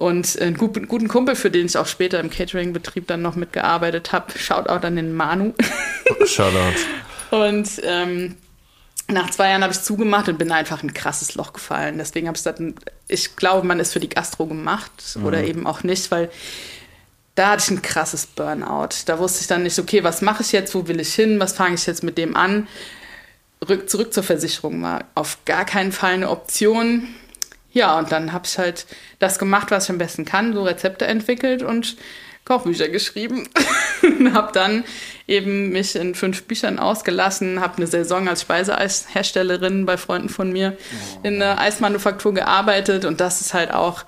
und 0.00 0.40
einen 0.40 0.56
guten, 0.56 1.08
Kumpel, 1.08 1.36
für 1.36 1.50
den 1.50 1.66
ich 1.66 1.76
auch 1.76 1.86
später 1.86 2.20
im 2.20 2.30
Catering-Betrieb 2.30 3.06
dann 3.06 3.20
noch 3.20 3.36
mitgearbeitet 3.36 4.12
habe. 4.12 4.32
Shoutout 4.38 4.86
an 4.86 4.96
den 4.96 5.12
Manu. 5.12 5.52
Shoutout. 6.24 6.74
Und 7.30 7.68
ähm, 7.84 8.36
nach 9.08 9.30
zwei 9.30 9.50
Jahren 9.50 9.62
habe 9.62 9.74
ich 9.74 9.82
zugemacht 9.82 10.28
und 10.28 10.36
bin 10.36 10.50
einfach 10.50 10.82
in 10.82 10.88
ein 10.88 10.94
krasses 10.94 11.36
Loch 11.36 11.52
gefallen. 11.52 11.98
Deswegen 11.98 12.26
habe 12.26 12.36
ich 12.36 12.42
gesagt, 12.42 12.60
ich 13.06 13.36
glaube, 13.36 13.64
man 13.64 13.78
ist 13.78 13.92
für 13.92 14.00
die 14.00 14.08
Gastro 14.08 14.46
gemacht 14.46 14.90
oder 15.22 15.44
eben 15.44 15.64
auch 15.64 15.84
nicht, 15.84 16.10
weil 16.10 16.28
da 17.36 17.50
hatte 17.50 17.62
ich 17.62 17.70
ein 17.70 17.82
krasses 17.82 18.26
Burnout. 18.26 18.88
Da 19.06 19.20
wusste 19.20 19.42
ich 19.42 19.46
dann 19.46 19.62
nicht, 19.62 19.78
okay, 19.78 20.02
was 20.02 20.22
mache 20.22 20.42
ich 20.42 20.50
jetzt, 20.50 20.74
wo 20.74 20.88
will 20.88 20.98
ich 20.98 21.14
hin, 21.14 21.38
was 21.38 21.52
fange 21.52 21.76
ich 21.76 21.86
jetzt 21.86 22.02
mit 22.02 22.18
dem 22.18 22.34
an? 22.34 22.66
Rück, 23.68 23.88
zurück 23.88 24.12
zur 24.12 24.24
Versicherung 24.24 24.82
war 24.82 25.04
auf 25.14 25.38
gar 25.44 25.64
keinen 25.64 25.92
Fall 25.92 26.14
eine 26.14 26.30
Option. 26.30 27.06
Ja, 27.72 27.98
und 27.98 28.10
dann 28.12 28.32
habe 28.32 28.46
ich 28.46 28.58
halt 28.58 28.86
das 29.18 29.38
gemacht, 29.38 29.70
was 29.70 29.84
ich 29.84 29.90
am 29.90 29.98
besten 29.98 30.24
kann, 30.24 30.54
so 30.54 30.62
Rezepte 30.62 31.06
entwickelt 31.06 31.62
und 31.62 31.96
Kochbücher 32.44 32.88
geschrieben. 32.88 33.48
und 34.02 34.34
habe 34.34 34.52
dann 34.52 34.84
eben 35.26 35.70
mich 35.70 35.94
in 35.94 36.14
fünf 36.14 36.44
Büchern 36.44 36.78
ausgelassen, 36.78 37.60
habe 37.60 37.76
eine 37.76 37.86
Saison 37.86 38.28
als 38.28 38.42
Speiseeisherstellerin 38.42 39.86
bei 39.86 39.96
Freunden 39.96 40.28
von 40.28 40.50
mir 40.50 40.76
in 41.22 41.40
einer 41.40 41.60
Eismanufaktur 41.60 42.34
gearbeitet 42.34 43.04
und 43.04 43.20
das 43.20 43.40
ist 43.40 43.54
halt 43.54 43.72
auch 43.72 44.04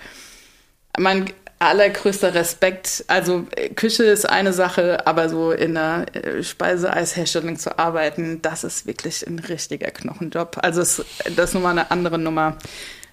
mein 0.98 1.26
allergrößter 1.62 2.34
Respekt. 2.34 3.04
Also 3.06 3.46
äh, 3.56 3.68
Küche 3.70 4.04
ist 4.04 4.28
eine 4.28 4.52
Sache, 4.52 5.06
aber 5.06 5.28
so 5.28 5.52
in 5.52 5.76
einer 5.76 6.06
äh, 6.14 6.42
Speiseeisherstellung 6.42 7.56
zu 7.56 7.78
arbeiten, 7.78 8.42
das 8.42 8.64
ist 8.64 8.86
wirklich 8.86 9.26
ein 9.26 9.38
richtiger 9.38 9.90
Knochenjob. 9.90 10.58
Also 10.60 10.80
das 10.80 10.98
ist 10.98 11.54
nochmal 11.54 11.78
eine 11.78 11.90
andere 11.90 12.18
Nummer. 12.18 12.58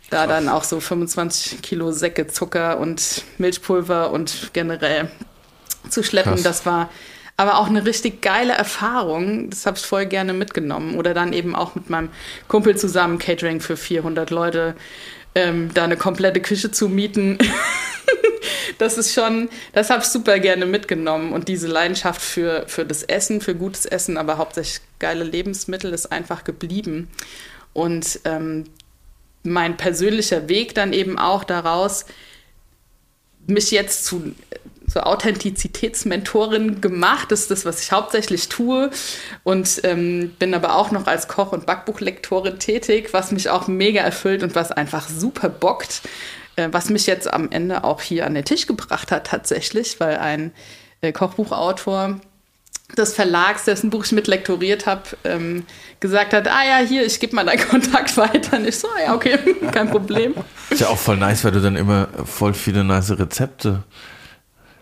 Da 0.10 0.28
dann 0.28 0.49
auch 0.49 0.64
so 0.64 0.80
25 0.80 1.62
Kilo 1.62 1.91
Säcke 1.91 2.28
Zucker 2.28 2.80
und 2.80 3.24
Milchpulver 3.38 4.12
und 4.12 4.51
generell 4.53 5.10
zu 5.89 6.03
schleppen, 6.03 6.34
Krass. 6.34 6.43
das 6.43 6.66
war 6.66 6.89
aber 7.39 7.57
auch 7.57 7.68
eine 7.68 7.86
richtig 7.86 8.22
geile 8.22 8.51
Erfahrung. 8.51 9.49
Das 9.49 9.66
habe 9.66 9.78
ich 9.78 9.86
voll 9.86 10.05
gerne 10.05 10.34
mitgenommen. 10.34 10.97
Oder 10.97 11.14
dann 11.14 11.32
eben 11.32 11.55
auch 11.55 11.74
mit 11.74 11.89
meinem 11.89 12.10
Kumpel 12.49 12.76
zusammen 12.76 13.18
Catering 13.18 13.62
für 13.62 13.78
400 13.78 14.30
Leute, 14.30 14.76
ähm, 15.36 15.70
da 15.74 15.86
eine 15.86 15.95
komplette 15.95 16.41
Küche 16.41 16.70
zu 16.70 16.89
mieten. 16.89 17.38
das 18.78 18.97
ist 18.97 19.14
schon, 19.14 19.47
das 19.72 19.89
habe 19.89 20.01
ich 20.01 20.10
super 20.10 20.39
gerne 20.39 20.66
mitgenommen. 20.66 21.32
Und 21.32 21.47
diese 21.47 21.68
Leidenschaft 21.68 22.22
für, 22.22 22.66
für 22.68 22.84
das 22.84 23.03
Essen, 23.03 23.39
für 23.39 23.55
gutes 23.55 23.86
Essen, 23.86 24.18
aber 24.18 24.38
hauptsächlich 24.38 24.82
geile 24.99 25.24
Lebensmittel 25.24 25.93
ist 25.93 26.12
einfach 26.12 26.43
geblieben. 26.43 27.07
Und 27.72 28.20
ähm, 28.26 28.66
mein 29.44 29.78
persönlicher 29.78 30.50
Weg 30.50 30.76
dann 30.76 30.94
eben 30.94 31.18
auch 31.18 31.44
daraus, 31.44 32.06
mich 33.48 33.72
jetzt 33.72 34.06
zu 34.06 34.36
zur 34.90 35.08
Authentizitätsmentorin 35.08 36.82
gemacht. 36.82 37.32
Das 37.32 37.42
ist 37.42 37.52
das, 37.52 37.66
was 37.66 37.82
ich 37.84 37.92
hauptsächlich 37.92 38.50
tue. 38.50 38.90
Und 39.44 39.82
ähm, 39.84 40.32
bin 40.40 40.54
aber 40.54 40.76
auch 40.76 40.92
noch 40.92 41.08
als 41.08 41.28
Koch- 41.28 41.52
und 41.52 41.66
Backbuchlektorin 41.66 42.60
tätig, 42.60 43.10
was 43.12 43.32
mich 43.32 43.50
auch 43.50 43.68
mega 43.68 44.02
erfüllt 44.02 44.44
und 44.44 44.56
was 44.56 44.72
einfach 44.72 45.08
super 45.08 45.50
bockt. 45.50 46.02
Äh, 46.56 46.70
was 46.72 46.90
mich 46.90 47.06
jetzt 47.06 47.32
am 47.32 47.52
Ende 47.52 47.84
auch 47.84 48.02
hier 48.02 48.26
an 48.26 48.34
den 48.34 48.46
Tisch 48.46 48.68
gebracht 48.68 49.12
hat, 49.12 49.28
tatsächlich, 49.28 50.00
weil 50.00 50.18
ein 50.18 50.52
äh, 51.02 51.12
Kochbuchautor 51.12 52.20
des 52.98 53.14
Verlags, 53.14 53.66
dessen 53.66 53.90
Buch 53.90 54.06
ich 54.06 54.12
mit 54.12 54.28
lektoriert 54.28 54.86
habe, 54.86 55.04
ähm, 55.24 55.66
gesagt 56.00 56.34
hat, 56.34 56.48
ah 56.48 56.64
ja, 56.64 56.86
hier, 56.86 57.06
ich 57.06 57.20
gebe 57.20 57.36
mal 57.36 57.46
deinen 57.46 57.60
Kontakt 57.70 58.16
weiter. 58.18 58.58
Und 58.58 58.68
ich 58.68 58.80
so, 58.80 58.88
ah 58.88 59.02
ja, 59.06 59.16
okay, 59.16 59.38
kein 59.72 59.90
Problem. 59.90 60.34
Ist 60.70 60.82
ja 60.82 60.88
auch 60.88 60.98
voll 60.98 61.18
nice, 61.18 61.44
weil 61.44 61.52
du 61.52 61.62
dann 61.62 61.76
immer 61.76 62.08
voll 62.26 62.54
viele 62.54 62.84
nice 62.84 63.18
Rezepte 63.18 63.84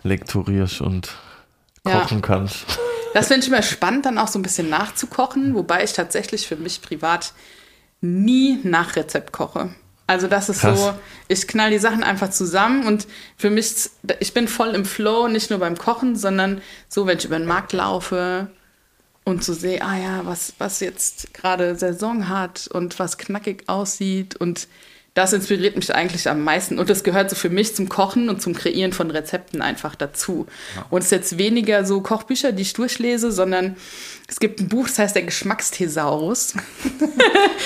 lektorierst 0.02 0.80
und 0.80 1.10
kochen 1.84 2.18
ja. 2.18 2.26
kannst. 2.26 2.64
Das 3.14 3.28
finde 3.28 3.42
ich 3.42 3.48
immer 3.48 3.62
spannend, 3.62 4.06
dann 4.06 4.18
auch 4.18 4.28
so 4.28 4.38
ein 4.38 4.42
bisschen 4.42 4.68
nachzukochen, 4.68 5.54
wobei 5.54 5.82
ich 5.82 5.92
tatsächlich 5.92 6.46
für 6.46 6.56
mich 6.56 6.82
privat 6.82 7.32
nie 8.00 8.60
nach 8.62 8.96
Rezept 8.96 9.32
koche. 9.32 9.70
Also 10.08 10.26
das 10.26 10.48
ist 10.48 10.62
Krass. 10.62 10.80
so, 10.80 10.94
ich 11.28 11.46
knall 11.46 11.70
die 11.70 11.78
Sachen 11.78 12.02
einfach 12.02 12.30
zusammen 12.30 12.86
und 12.86 13.06
für 13.36 13.50
mich, 13.50 13.90
ich 14.20 14.32
bin 14.32 14.48
voll 14.48 14.70
im 14.70 14.86
Flow, 14.86 15.28
nicht 15.28 15.50
nur 15.50 15.58
beim 15.58 15.76
Kochen, 15.76 16.16
sondern 16.16 16.62
so, 16.88 17.06
wenn 17.06 17.18
ich 17.18 17.26
über 17.26 17.38
den 17.38 17.46
Markt 17.46 17.74
laufe 17.74 18.48
und 19.24 19.44
so 19.44 19.52
sehe, 19.52 19.82
ah 19.82 19.98
ja, 19.98 20.20
was, 20.24 20.54
was 20.56 20.80
jetzt 20.80 21.34
gerade 21.34 21.76
Saison 21.76 22.30
hat 22.30 22.68
und 22.68 22.98
was 22.98 23.18
knackig 23.18 23.64
aussieht 23.66 24.34
und 24.34 24.66
das 25.12 25.32
inspiriert 25.32 25.76
mich 25.76 25.94
eigentlich 25.94 26.30
am 26.30 26.44
meisten. 26.44 26.78
Und 26.78 26.88
das 26.88 27.02
gehört 27.02 27.28
so 27.28 27.36
für 27.36 27.50
mich 27.50 27.74
zum 27.74 27.88
Kochen 27.88 28.28
und 28.28 28.40
zum 28.40 28.54
Kreieren 28.54 28.92
von 28.92 29.10
Rezepten 29.10 29.60
einfach 29.60 29.94
dazu. 29.96 30.46
Ja. 30.76 30.86
Und 30.90 31.00
es 31.00 31.06
ist 31.06 31.10
jetzt 31.10 31.38
weniger 31.38 31.84
so 31.84 32.00
Kochbücher, 32.00 32.52
die 32.52 32.62
ich 32.62 32.72
durchlese, 32.72 33.32
sondern 33.32 33.76
es 34.30 34.38
gibt 34.40 34.60
ein 34.60 34.68
Buch, 34.68 34.86
das 34.86 34.98
heißt 34.98 35.14
der 35.16 35.22
Geschmacksthesaurus. 35.22 36.54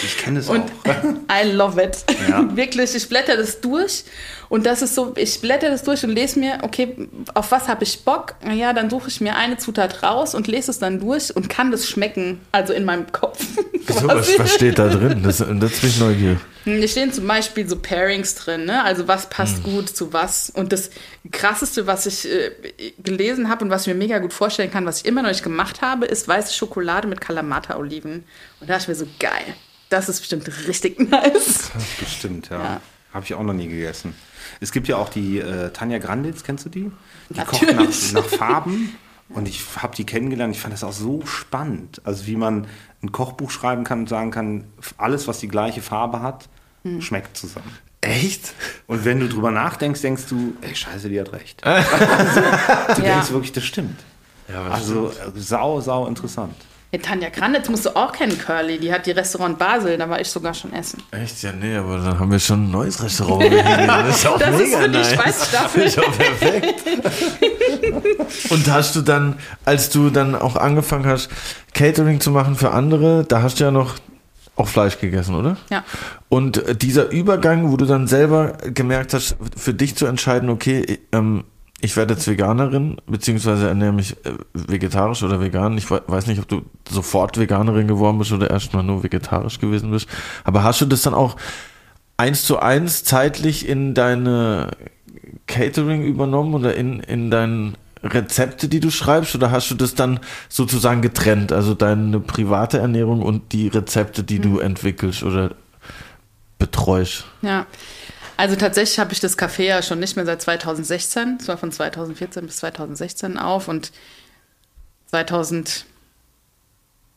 Ich 0.04 0.18
kenne 0.18 0.40
es 0.40 0.48
auch. 0.48 0.56
I 1.30 1.48
love 1.52 1.80
it. 1.80 2.04
Ja. 2.28 2.48
Wirklich, 2.56 2.94
ich 2.94 3.08
blätter 3.08 3.36
das 3.36 3.60
durch 3.60 4.04
und 4.48 4.66
das 4.66 4.82
ist 4.82 4.94
so, 4.94 5.12
ich 5.16 5.40
blätter 5.40 5.70
das 5.70 5.82
durch 5.82 6.02
und 6.04 6.10
lese 6.10 6.38
mir, 6.38 6.58
okay, 6.62 7.08
auf 7.34 7.52
was 7.52 7.68
habe 7.68 7.84
ich 7.84 8.04
Bock? 8.04 8.34
Ja, 8.52 8.72
dann 8.72 8.90
suche 8.90 9.08
ich 9.08 9.20
mir 9.20 9.36
eine 9.36 9.58
Zutat 9.58 10.02
raus 10.02 10.34
und 10.34 10.46
lese 10.48 10.70
es 10.70 10.78
dann 10.78 10.98
durch 10.98 11.34
und 11.34 11.48
kann 11.48 11.70
das 11.70 11.88
schmecken, 11.88 12.40
also 12.52 12.72
in 12.72 12.84
meinem 12.84 13.10
Kopf. 13.12 13.46
so, 13.88 14.08
was, 14.08 14.38
was 14.38 14.54
steht 14.54 14.78
da 14.78 14.88
drin? 14.88 15.22
Das, 15.22 15.38
das 15.38 15.48
bin 15.48 15.90
ich 15.90 16.00
neugierig. 16.00 16.38
Hm, 16.64 16.80
da 16.80 16.86
stehen 16.86 17.12
zum 17.12 17.26
Beispiel 17.26 17.68
so 17.68 17.76
Pairings 17.76 18.34
drin, 18.34 18.66
ne? 18.66 18.84
also 18.84 19.08
was 19.08 19.28
passt 19.28 19.64
hm. 19.64 19.74
gut 19.74 19.88
zu 19.88 20.12
was. 20.12 20.50
Und 20.50 20.72
das 20.72 20.90
Krasseste, 21.30 21.86
was 21.86 22.06
ich 22.06 22.30
äh, 22.30 22.50
gelesen 23.02 23.48
habe 23.48 23.64
und 23.64 23.70
was 23.70 23.86
ich 23.86 23.88
mir 23.88 23.98
mega 23.98 24.18
gut 24.18 24.32
vorstellen 24.32 24.70
kann, 24.70 24.86
was 24.86 25.00
ich 25.00 25.06
immer 25.06 25.22
noch 25.22 25.30
nicht 25.30 25.42
gemacht 25.42 25.82
habe, 25.82 26.06
ist 26.06 26.28
weiße 26.52 26.58
Schokolade 26.58 27.08
mit 27.08 27.20
Kalamata-Oliven. 27.20 28.24
Und 28.60 28.70
da 28.70 28.74
dachte 28.74 28.82
ich 28.82 28.88
mir 28.88 28.94
so, 28.94 29.06
geil, 29.18 29.54
das 29.88 30.08
ist 30.08 30.20
bestimmt 30.20 30.48
richtig 30.68 30.98
nice. 31.10 31.70
Bestimmt, 31.98 32.50
ja. 32.50 32.62
ja. 32.62 32.80
Habe 33.12 33.24
ich 33.24 33.34
auch 33.34 33.42
noch 33.42 33.52
nie 33.52 33.68
gegessen. 33.68 34.14
Es 34.60 34.72
gibt 34.72 34.88
ja 34.88 34.96
auch 34.96 35.08
die 35.08 35.38
äh, 35.38 35.70
Tanja 35.70 35.98
Granditz, 35.98 36.44
kennst 36.44 36.64
du 36.64 36.68
die? 36.70 36.90
Die 37.30 37.34
Natürlich. 37.34 37.76
kocht 37.76 38.14
nach, 38.14 38.22
nach 38.22 38.28
Farben. 38.30 38.96
Und 39.28 39.48
ich 39.48 39.62
habe 39.76 39.94
die 39.96 40.04
kennengelernt. 40.04 40.54
Ich 40.54 40.60
fand 40.60 40.74
das 40.74 40.84
auch 40.84 40.92
so 40.92 41.24
spannend. 41.24 42.00
Also 42.04 42.26
wie 42.26 42.36
man 42.36 42.66
ein 43.02 43.12
Kochbuch 43.12 43.50
schreiben 43.50 43.84
kann 43.84 44.00
und 44.00 44.08
sagen 44.08 44.30
kann, 44.30 44.64
alles, 44.98 45.26
was 45.26 45.40
die 45.40 45.48
gleiche 45.48 45.80
Farbe 45.80 46.20
hat, 46.20 46.48
hm. 46.82 47.00
schmeckt 47.00 47.36
zusammen. 47.36 47.70
Echt? 48.02 48.54
Und 48.86 49.04
wenn 49.04 49.20
du 49.20 49.28
drüber 49.28 49.50
nachdenkst, 49.50 50.00
denkst 50.00 50.24
du, 50.28 50.56
ey, 50.60 50.74
scheiße, 50.74 51.08
die 51.08 51.20
hat 51.20 51.32
recht. 51.32 51.64
also, 51.66 52.40
du 52.40 53.06
ja. 53.06 53.14
denkst 53.14 53.30
wirklich, 53.30 53.52
das 53.52 53.64
stimmt. 53.64 54.00
Ja, 54.52 54.66
also 54.70 55.10
stimmt. 55.10 55.42
sau, 55.42 55.80
sau 55.80 56.06
interessant. 56.06 56.54
Ja, 56.94 56.98
Tanja 56.98 57.30
Kranitz 57.30 57.70
musst 57.70 57.86
du 57.86 57.96
auch 57.96 58.12
kennen, 58.12 58.38
Curly. 58.38 58.78
Die 58.78 58.92
hat 58.92 59.06
die 59.06 59.12
Restaurant 59.12 59.58
Basel, 59.58 59.96
da 59.96 60.10
war 60.10 60.20
ich 60.20 60.28
sogar 60.28 60.52
schon 60.52 60.74
essen. 60.74 61.02
Echt? 61.10 61.42
Ja, 61.42 61.50
nee, 61.52 61.74
aber 61.74 61.96
dann 61.96 62.18
haben 62.18 62.30
wir 62.30 62.38
schon 62.38 62.64
ein 62.66 62.70
neues 62.70 63.02
Restaurant. 63.02 63.50
das 63.50 64.16
ist 64.16 64.26
auch 64.26 64.38
das 64.38 64.50
mega 64.50 64.62
ist 64.62 64.76
für 64.76 64.88
nice. 64.88 65.08
die 65.08 65.14
Speisstaffel. 65.14 65.84
Das 65.84 65.96
ist 65.96 65.98
auch 65.98 66.12
perfekt. 66.12 66.84
Und 68.50 68.70
hast 68.70 68.94
du 68.94 69.00
dann, 69.00 69.38
als 69.64 69.88
du 69.88 70.10
dann 70.10 70.34
auch 70.34 70.56
angefangen 70.56 71.06
hast, 71.06 71.30
Catering 71.72 72.20
zu 72.20 72.30
machen 72.30 72.56
für 72.56 72.72
andere, 72.72 73.24
da 73.24 73.40
hast 73.40 73.58
du 73.58 73.64
ja 73.64 73.70
noch 73.70 73.94
auch 74.56 74.68
Fleisch 74.68 74.98
gegessen, 74.98 75.34
oder? 75.34 75.56
Ja. 75.70 75.84
Und 76.28 76.62
dieser 76.82 77.10
Übergang, 77.10 77.72
wo 77.72 77.78
du 77.78 77.86
dann 77.86 78.06
selber 78.06 78.58
gemerkt 78.64 79.14
hast, 79.14 79.36
für 79.56 79.72
dich 79.72 79.96
zu 79.96 80.04
entscheiden, 80.04 80.50
okay, 80.50 80.98
ähm, 81.12 81.44
ich 81.82 81.96
werde 81.96 82.14
jetzt 82.14 82.28
Veganerin, 82.28 82.96
beziehungsweise 83.06 83.66
ernähre 83.68 83.92
mich 83.92 84.12
äh, 84.24 84.34
vegetarisch 84.54 85.22
oder 85.24 85.40
vegan. 85.40 85.76
Ich 85.76 85.90
weiß 85.90 86.28
nicht, 86.28 86.38
ob 86.38 86.46
du 86.46 86.62
sofort 86.88 87.38
Veganerin 87.38 87.88
geworden 87.88 88.18
bist 88.18 88.32
oder 88.32 88.48
erstmal 88.48 88.84
nur 88.84 89.02
vegetarisch 89.02 89.58
gewesen 89.58 89.90
bist. 89.90 90.08
Aber 90.44 90.62
hast 90.62 90.80
du 90.80 90.86
das 90.86 91.02
dann 91.02 91.12
auch 91.12 91.36
eins 92.16 92.44
zu 92.44 92.60
eins 92.60 93.02
zeitlich 93.02 93.68
in 93.68 93.94
deine 93.94 94.70
Catering 95.48 96.04
übernommen 96.04 96.54
oder 96.54 96.76
in, 96.76 97.00
in 97.00 97.32
deine 97.32 97.72
Rezepte, 98.04 98.68
die 98.68 98.78
du 98.78 98.90
schreibst, 98.90 99.34
oder 99.34 99.50
hast 99.50 99.68
du 99.70 99.74
das 99.74 99.96
dann 99.96 100.20
sozusagen 100.48 101.02
getrennt? 101.02 101.50
Also 101.50 101.74
deine 101.74 102.20
private 102.20 102.78
Ernährung 102.78 103.22
und 103.22 103.52
die 103.52 103.66
Rezepte, 103.66 104.22
die 104.22 104.38
mhm. 104.38 104.42
du 104.42 104.58
entwickelst 104.60 105.24
oder 105.24 105.50
betreust? 106.60 107.24
Ja. 107.42 107.66
Also 108.36 108.56
tatsächlich 108.56 108.98
habe 108.98 109.12
ich 109.12 109.20
das 109.20 109.38
Café 109.38 109.64
ja 109.64 109.82
schon 109.82 110.00
nicht 110.00 110.16
mehr 110.16 110.26
seit 110.26 110.42
2016. 110.42 111.38
Es 111.40 111.48
war 111.48 111.58
von 111.58 111.70
2014 111.70 112.46
bis 112.46 112.56
2016 112.56 113.38
auf 113.38 113.68
und 113.68 113.92
2018 115.10 115.84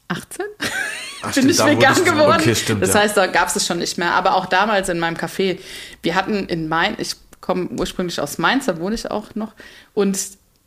Ach, 0.09 1.34
bin 1.34 1.49
ich 1.49 1.57
vegan 1.57 2.05
geworden. 2.05 2.41
Okay, 2.41 2.55
stimmt, 2.55 2.82
das 2.82 2.93
ja. 2.93 3.01
heißt, 3.01 3.18
da 3.18 3.28
gab 3.28 3.47
es 3.47 3.55
es 3.55 3.66
schon 3.66 3.80
nicht 3.80 3.97
mehr. 3.97 4.13
Aber 4.13 4.36
auch 4.36 4.45
damals 4.45 4.89
in 4.89 4.99
meinem 4.99 5.16
Café, 5.16 5.59
wir 6.03 6.16
hatten 6.16 6.47
in 6.47 6.68
Main, 6.68 6.95
ich 6.99 7.16
komme 7.41 7.70
ursprünglich 7.78 8.20
aus 8.20 8.38
Mainz, 8.38 8.66
da 8.66 8.80
wohne 8.80 8.95
ich 8.95 9.09
auch 9.09 9.36
noch, 9.36 9.53
und 9.93 10.18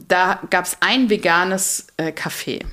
da 0.06 0.40
gab 0.50 0.64
es 0.64 0.76
ein 0.80 1.10
veganes 1.10 1.88
äh, 1.96 2.12
Café. 2.12 2.64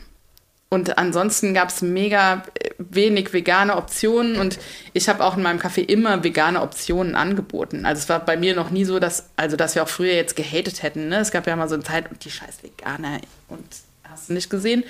Und 0.75 0.97
ansonsten 0.97 1.53
gab 1.53 1.69
es 1.69 1.81
mega 1.81 2.43
äh, 2.59 2.71
wenig 2.77 3.31
vegane 3.31 3.77
Optionen 3.77 4.35
und 4.35 4.59
ich 4.91 5.07
habe 5.07 5.23
auch 5.23 5.37
in 5.37 5.43
meinem 5.43 5.57
Café 5.57 5.79
immer 5.79 6.21
vegane 6.21 6.61
Optionen 6.61 7.15
angeboten. 7.15 7.85
Also 7.85 7.99
es 7.99 8.09
war 8.09 8.19
bei 8.19 8.35
mir 8.35 8.55
noch 8.55 8.71
nie 8.71 8.83
so, 8.83 8.99
dass, 8.99 9.29
also 9.37 9.55
dass 9.55 9.75
wir 9.75 9.83
auch 9.83 9.87
früher 9.87 10.13
jetzt 10.13 10.35
gehatet 10.35 10.83
hätten. 10.83 11.07
Ne? 11.07 11.19
Es 11.19 11.31
gab 11.31 11.47
ja 11.47 11.55
mal 11.55 11.69
so 11.69 11.75
eine 11.75 11.85
Zeit, 11.85 12.09
die 12.25 12.29
scheiß 12.29 12.61
Veganer 12.61 13.21
und 13.47 13.63
hast 14.03 14.27
du 14.27 14.33
nicht 14.33 14.49
gesehen. 14.49 14.83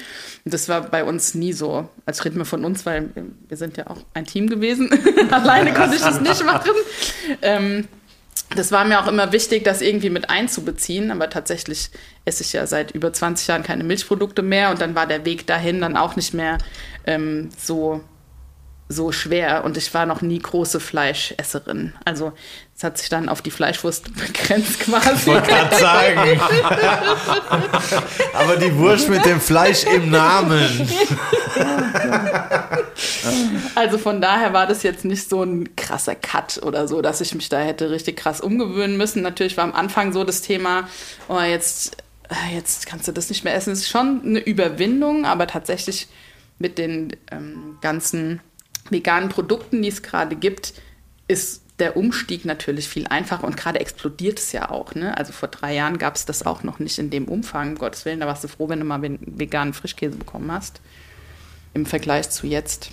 Und 0.44 0.56
das 0.56 0.68
war 0.70 0.82
bei 0.82 1.04
uns 1.04 1.36
nie 1.36 1.54
so. 1.54 1.88
Als 2.08 2.26
reden 2.26 2.40
wir 2.40 2.46
von 2.46 2.66
uns, 2.66 2.84
weil 2.88 3.12
wir 3.48 3.58
sind 3.58 3.78
ja 3.78 3.86
auch 3.86 4.00
ein 4.16 4.26
Team 4.26 4.50
gewesen. 4.50 4.90
Alleine 5.30 5.72
konnte 5.72 5.98
ich 5.98 6.02
das 6.02 6.20
nicht 6.20 6.44
machen. 6.44 6.72
Ähm, 7.44 7.88
das 8.56 8.72
war 8.72 8.86
mir 8.86 9.02
auch 9.02 9.08
immer 9.08 9.32
wichtig, 9.32 9.64
das 9.64 9.82
irgendwie 9.82 10.10
mit 10.10 10.30
einzubeziehen, 10.30 11.12
aber 11.12 11.30
tatsächlich 11.30 11.90
esse 12.26 12.44
ich 12.44 12.54
ja 12.54 12.68
seit 12.68 12.92
über 12.92 13.12
20 13.12 13.48
Jahren 13.48 13.64
keine 13.64 13.84
Milchprodukte 13.84 14.42
mehr 14.42 14.72
und 14.72 14.82
dann 14.82 14.96
war 14.96 15.08
der 15.08 15.26
Weg 15.26 15.48
dahin 15.48 15.82
dann 15.82 15.98
auch 15.98 16.16
nicht 16.16 16.34
mehr 16.34 16.58
ähm, 17.06 17.50
so 17.58 18.02
so 18.88 19.12
schwer 19.12 19.64
und 19.64 19.78
ich 19.78 19.92
war 19.96 20.06
noch 20.06 20.22
nie 20.22 20.38
große 20.38 20.80
Fleischesserin. 20.80 21.94
Also 22.06 22.34
es 22.78 22.84
hat 22.84 22.98
sich 22.98 23.08
dann 23.08 23.30
auf 23.30 23.42
die 23.42 23.52
Fleischwurst 23.52 24.14
begrenzt 24.16 24.82
quasi. 24.82 25.14
Ich 25.16 25.28
wollte 25.28 25.48
gerade 25.48 25.76
sagen. 25.78 26.42
Aber 28.34 28.58
die 28.58 28.76
Wurst 28.76 29.08
mit 29.10 29.24
dem 29.26 29.40
Fleisch 29.40 29.86
im 29.86 30.10
Namen. 30.10 30.90
also 33.76 33.98
von 33.98 34.20
daher 34.20 34.52
war 34.52 34.68
das 34.68 34.84
jetzt 34.84 35.06
nicht 35.06 35.30
so 35.30 35.42
ein 35.42 35.74
krasser 35.78 36.16
Cut 36.16 36.62
oder 36.64 36.90
so, 36.90 37.02
dass 37.02 37.22
ich 37.22 37.34
mich 37.34 37.48
da 37.48 37.60
hätte 37.60 37.92
richtig 37.92 38.18
krass 38.18 38.42
umgewöhnen 38.42 38.98
müssen. 38.98 39.22
Natürlich 39.22 39.56
war 39.56 39.64
am 39.64 39.74
Anfang 39.74 40.12
so 40.12 40.26
das 40.26 40.42
Thema, 40.42 40.90
oh, 41.30 41.40
jetzt, 41.40 41.96
jetzt 42.54 42.88
kannst 42.88 43.08
du 43.08 43.14
das 43.14 43.30
nicht 43.30 43.46
mehr 43.46 43.56
essen. 43.56 43.72
Es 43.72 43.80
ist 43.80 43.90
schon 43.90 44.22
eine 44.26 44.40
Überwindung, 44.40 45.26
aber 45.26 45.48
tatsächlich 45.48 46.08
mit 46.60 46.78
den 46.78 47.16
ähm, 47.32 47.78
ganzen 47.80 48.42
veganen 48.90 49.30
Produkten, 49.30 49.82
die 49.82 49.88
es 49.88 50.04
gerade 50.04 50.36
gibt, 50.36 50.74
ist 51.30 51.65
der 51.80 51.98
Umstieg 51.98 52.46
natürlich 52.46 52.88
viel 52.88 53.08
einfacher 53.08 53.44
und 53.44 53.58
gerade 53.58 53.80
explodiert 53.80 54.40
es 54.40 54.52
ja 54.54 54.70
auch. 54.70 54.96
Ne? 54.96 55.18
Also 55.18 55.34
vor 55.34 55.50
drei 55.50 55.76
Jahren 55.76 55.98
gab 55.98 56.16
es 56.16 56.26
das 56.26 56.46
auch 56.46 56.64
noch 56.64 56.80
nicht 56.80 56.98
in 57.00 57.10
dem 57.10 57.26
Umfang. 57.28 57.70
Um 57.72 57.76
Gottes 57.76 58.06
Willen, 58.06 58.22
da 58.22 58.28
warst 58.28 58.44
du 58.44 58.48
froh, 58.48 58.70
wenn 58.70 58.80
du 58.80 58.86
mal 58.86 59.02
veganen 59.02 59.74
Frischkäse 59.74 60.16
bekommen 60.16 60.52
hast. 60.52 60.82
Im 61.74 61.86
Vergleich 61.86 62.30
zu 62.30 62.48
jetzt. 62.48 62.92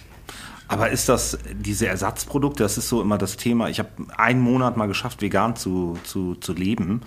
Aber 0.67 0.91
ist 0.91 1.09
das 1.09 1.39
diese 1.53 1.87
Ersatzprodukte, 1.87 2.63
das 2.63 2.79
ist 2.79 2.89
so 2.89 3.03
immer 3.03 3.19
das 3.19 3.37
Thema. 3.37 3.69
Ich 3.69 3.79
habe 3.79 3.91
einen 4.17 4.41
Monat 4.41 4.77
mal 4.77 4.89
geschafft, 4.89 5.23
vegan 5.23 5.55
zu, 5.55 5.99
zu, 6.03 6.35
zu 6.37 6.53
leben. 6.53 7.03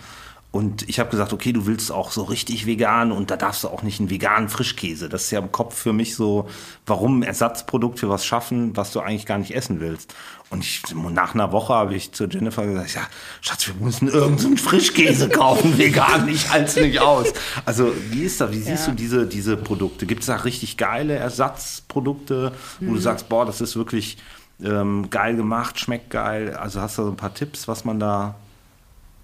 Und 0.55 0.87
ich 0.87 1.01
habe 1.01 1.09
gesagt, 1.09 1.33
okay, 1.33 1.51
du 1.51 1.65
willst 1.65 1.91
auch 1.91 2.13
so 2.13 2.23
richtig 2.23 2.65
vegan 2.65 3.11
und 3.11 3.29
da 3.29 3.35
darfst 3.35 3.65
du 3.65 3.67
auch 3.67 3.83
nicht 3.83 3.99
einen 3.99 4.09
veganen 4.09 4.47
Frischkäse. 4.47 5.09
Das 5.09 5.25
ist 5.25 5.31
ja 5.31 5.39
im 5.39 5.51
Kopf 5.51 5.77
für 5.77 5.91
mich 5.91 6.15
so, 6.15 6.47
warum 6.85 7.19
ein 7.19 7.23
Ersatzprodukt 7.23 7.99
für 7.99 8.07
was 8.07 8.25
schaffen, 8.25 8.73
was 8.77 8.93
du 8.93 9.01
eigentlich 9.01 9.25
gar 9.25 9.37
nicht 9.37 9.53
essen 9.53 9.81
willst. 9.81 10.15
Und 10.49 10.63
ich, 10.63 10.81
nach 10.95 11.33
einer 11.33 11.51
Woche 11.51 11.73
habe 11.73 11.93
ich 11.93 12.13
zu 12.13 12.23
Jennifer 12.27 12.65
gesagt, 12.65 12.95
ja, 12.95 13.01
Schatz, 13.41 13.67
wir 13.67 13.73
müssen 13.85 14.07
irgendeinen 14.07 14.55
Frischkäse 14.55 15.27
kaufen, 15.27 15.77
vegan, 15.77 16.29
ich 16.29 16.49
halte 16.49 16.83
nicht 16.83 17.01
aus. 17.01 17.33
Also 17.65 17.91
wie 18.11 18.23
ist 18.23 18.39
das? 18.39 18.53
Wie 18.53 18.61
siehst 18.61 18.87
ja. 18.87 18.93
du 18.93 18.95
diese, 18.95 19.27
diese 19.27 19.57
Produkte? 19.57 20.05
Gibt 20.05 20.21
es 20.21 20.27
da 20.27 20.37
richtig 20.37 20.77
geile 20.77 21.15
Ersatzprodukte, 21.15 22.53
wo 22.79 22.91
mhm. 22.91 22.93
du 22.93 23.01
sagst, 23.01 23.27
boah, 23.27 23.45
das 23.45 23.59
ist 23.59 23.75
wirklich 23.75 24.19
ähm, 24.63 25.09
geil 25.09 25.35
gemacht, 25.35 25.81
schmeckt 25.81 26.11
geil? 26.11 26.55
Also 26.55 26.79
hast 26.79 26.97
du 26.97 27.03
so 27.03 27.09
ein 27.09 27.17
paar 27.17 27.33
Tipps, 27.33 27.67
was 27.67 27.83
man 27.83 27.99
da... 27.99 28.35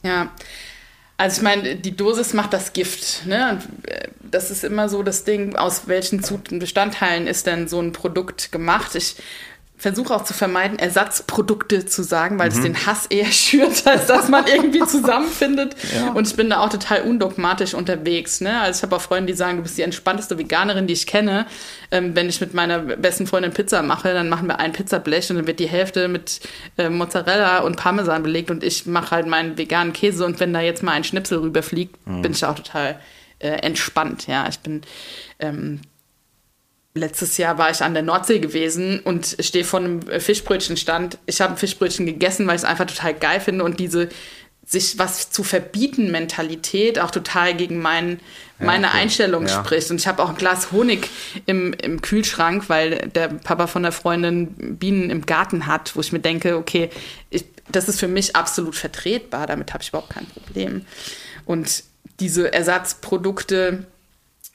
Ja, 0.04 0.30
also 1.22 1.38
ich 1.38 1.44
meine, 1.44 1.76
die 1.76 1.96
Dosis 1.96 2.34
macht 2.34 2.52
das 2.52 2.74
Gift. 2.74 3.28
Ne? 3.28 3.60
Äh, 3.84 4.08
das 4.24 4.50
ist 4.50 4.64
immer 4.64 4.90
so 4.90 5.04
das 5.04 5.24
Ding, 5.24 5.56
aus 5.56 5.88
welchen 5.88 6.22
Bestandteilen 6.58 7.28
ist 7.28 7.46
denn 7.46 7.68
so 7.68 7.80
ein 7.80 7.92
Produkt 7.92 8.52
gemacht. 8.52 8.96
Ich 8.96 9.18
versuche 9.82 10.14
auch 10.14 10.24
zu 10.24 10.36
vermeiden, 10.36 10.78
Ersatzprodukte 10.78 11.88
zu 11.88 12.04
sagen, 12.04 12.38
weil 12.38 12.52
mhm. 12.52 12.56
es 12.56 12.62
den 12.62 12.86
Hass 12.86 13.08
eher 13.08 13.26
schürt, 13.32 13.86
als 13.88 14.06
dass 14.06 14.30
man 14.30 14.46
irgendwie 14.46 14.80
zusammenfindet. 14.86 15.76
Ja. 15.96 16.12
Und 16.12 16.28
ich 16.28 16.36
bin 16.36 16.52
da 16.52 16.60
auch 16.60 16.70
total 16.70 17.02
undogmatisch 17.02 17.74
unterwegs. 17.74 18.42
Ne? 18.42 18.62
Also 18.62 18.78
ich 18.78 18.84
habe 18.84 18.96
auch 18.96 19.02
Freunde, 19.02 19.34
die 19.34 19.38
sagen, 19.38 19.58
du 19.58 19.64
bist 19.64 19.80
die 19.80 19.82
entspannteste 19.82 20.38
Veganerin, 20.38 20.86
die 20.86 20.94
ich 20.94 21.08
kenne. 21.08 21.48
Ähm, 21.90 22.16
wenn 22.16 22.30
ich 22.30 22.40
mit 22.40 22.54
meiner 22.54 22.78
besten 22.78 23.26
Freundin 23.26 23.54
Pizza 23.54 23.82
mache, 23.82 24.14
dann 24.14 24.30
machen 24.30 24.48
wir 24.48 24.60
ein 24.60 24.72
Pizzablech 24.72 25.32
und 25.32 25.38
dann 25.38 25.48
wird 25.48 25.60
die 25.60 25.68
Hälfte 25.68 26.08
mit 26.08 26.42
äh, 26.78 26.90
Mozzarella 26.90 27.60
und 27.62 27.76
Parmesan 27.76 28.22
belegt 28.22 28.52
und 28.52 28.64
ich 28.64 28.86
mache 28.86 29.16
halt 29.16 29.26
meinen 29.26 29.58
veganen 29.58 29.94
Käse 29.94 30.26
und 30.26 30.40
wenn 30.40 30.54
da 30.54 30.62
jetzt 30.62 30.84
mal 30.84 30.92
ein 30.92 31.04
Schnipsel 31.04 31.40
rüberfliegt, 31.40 31.96
mhm. 32.06 32.22
bin 32.22 32.34
ich 32.34 32.46
auch 32.46 32.56
total 32.56 33.00
äh, 33.40 33.50
entspannt. 33.50 34.28
Ja, 34.28 34.48
ich 34.48 34.60
bin 34.60 34.82
ähm, 35.40 35.82
letztes 36.94 37.38
Jahr 37.38 37.58
war 37.58 37.70
ich 37.70 37.82
an 37.82 37.94
der 37.94 38.04
Nordsee 38.04 38.40
gewesen 38.40 39.00
und 39.00 39.38
stehe 39.40 39.64
vor 39.64 39.80
einem 39.80 40.02
Fischbrötchenstand. 40.02 41.18
Ich 41.26 41.42
habe 41.42 41.54
ein 41.54 41.58
Fischbrötchen 41.58 42.06
gegessen, 42.06 42.48
weil 42.48 42.56
ich 42.56 42.62
es 42.62 42.68
einfach 42.68 42.86
total 42.86 43.14
geil 43.14 43.40
finde 43.40 43.64
und 43.64 43.80
diese 43.80 44.10
sich 44.66 44.98
was 44.98 45.32
zu 45.32 45.44
verbieten 45.44 46.12
Mentalität 46.12 47.00
auch 47.00 47.12
total 47.12 47.56
gegen 47.56 47.82
mein, 47.82 48.22
meine 48.58 48.88
ja, 48.88 48.94
Einstellung 48.94 49.48
ja. 49.48 49.60
spricht. 49.60 49.92
Und 49.92 50.00
ich 50.00 50.08
habe 50.08 50.24
auch 50.24 50.30
ein 50.30 50.36
Glas 50.36 50.72
Honig 50.72 51.10
im, 51.46 51.74
im 51.74 52.02
Kühlschrank, 52.02 52.70
weil 52.70 53.10
der 53.10 53.28
Papa 53.30 53.68
von 53.68 53.84
der 53.84 53.92
Freundin 53.92 54.78
Bienen 54.78 55.10
im 55.10 55.26
Garten 55.26 55.68
hat, 55.68 55.96
wo 55.96 56.00
ich 56.00 56.14
mir 56.14 56.20
denke, 56.20 56.56
okay, 56.56 56.90
ich, 57.30 57.44
das 57.70 57.90
ist 57.90 58.00
für 58.00 58.08
mich 58.08 58.36
absolut 58.36 58.76
vertretbar, 58.76 59.48
damit 59.48 59.74
habe 59.74 59.84
ich 59.84 59.90
überhaupt 59.90 60.12
kein 60.12 60.28
Problem. 60.28 60.86
Und 61.46 61.84
diese 62.22 62.54
Ersatzprodukte, 62.54 63.86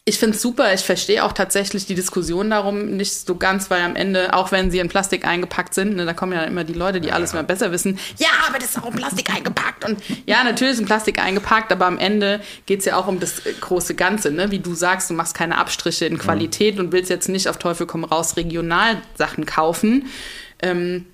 ich 0.09 0.19
finde 0.19 0.37
es 0.37 0.43
super. 0.43 0.73
Ich 0.73 0.83
verstehe 0.83 1.25
auch 1.25 1.33
tatsächlich 1.33 1.85
die 1.85 1.97
Diskussion 1.97 2.51
darum 2.51 2.97
nicht 2.97 3.27
so 3.27 3.35
ganz, 3.35 3.71
weil 3.71 3.83
am 3.83 3.97
Ende, 3.97 4.35
auch 4.35 4.53
wenn 4.53 4.71
sie 4.71 4.79
in 4.79 4.89
Plastik 4.89 5.27
eingepackt 5.27 5.75
sind, 5.75 5.97
ne, 5.97 6.07
da 6.07 6.15
kommen 6.15 6.33
ja 6.33 6.45
immer 6.45 6.63
die 6.63 6.75
Leute, 6.75 7.01
die 7.01 7.11
alles 7.11 7.33
immer 7.33 7.43
besser 7.43 7.73
wissen. 7.73 7.99
Ja, 8.19 8.29
aber 8.49 8.61
das 8.61 8.71
ist 8.71 8.79
auch 8.79 8.87
in 8.87 8.93
Plastik 8.93 9.35
eingepackt. 9.35 9.85
Und 9.85 10.01
ja, 10.25 10.45
natürlich 10.45 10.75
ist 10.75 10.81
in 10.81 10.87
Plastik 10.87 11.19
eingepackt, 11.19 11.73
aber 11.73 11.87
am 11.87 11.99
Ende 11.99 12.41
geht 12.67 12.79
es 12.81 12.85
ja 12.85 12.97
auch 12.97 13.09
um 13.09 13.19
das 13.19 13.43
große 13.61 13.97
Ganze. 13.97 14.31
Ne? 14.31 14.53
Wie 14.53 14.61
du 14.61 14.75
sagst, 14.75 15.11
du 15.11 15.15
machst 15.15 15.35
keine 15.35 15.59
Abstriche 15.59 16.07
in 16.07 16.19
Qualität 16.19 16.77
mhm. 16.77 16.83
und 16.83 16.93
willst 16.93 17.11
jetzt 17.11 17.29
nicht 17.29 17.49
auf 17.49 17.59
Teufel 17.59 17.89
komm 17.89 18.05
raus 18.05 18.37
regional 18.37 19.03
Sachen 19.17 19.45
kaufen, 19.45 20.07
ähm, 20.63 21.07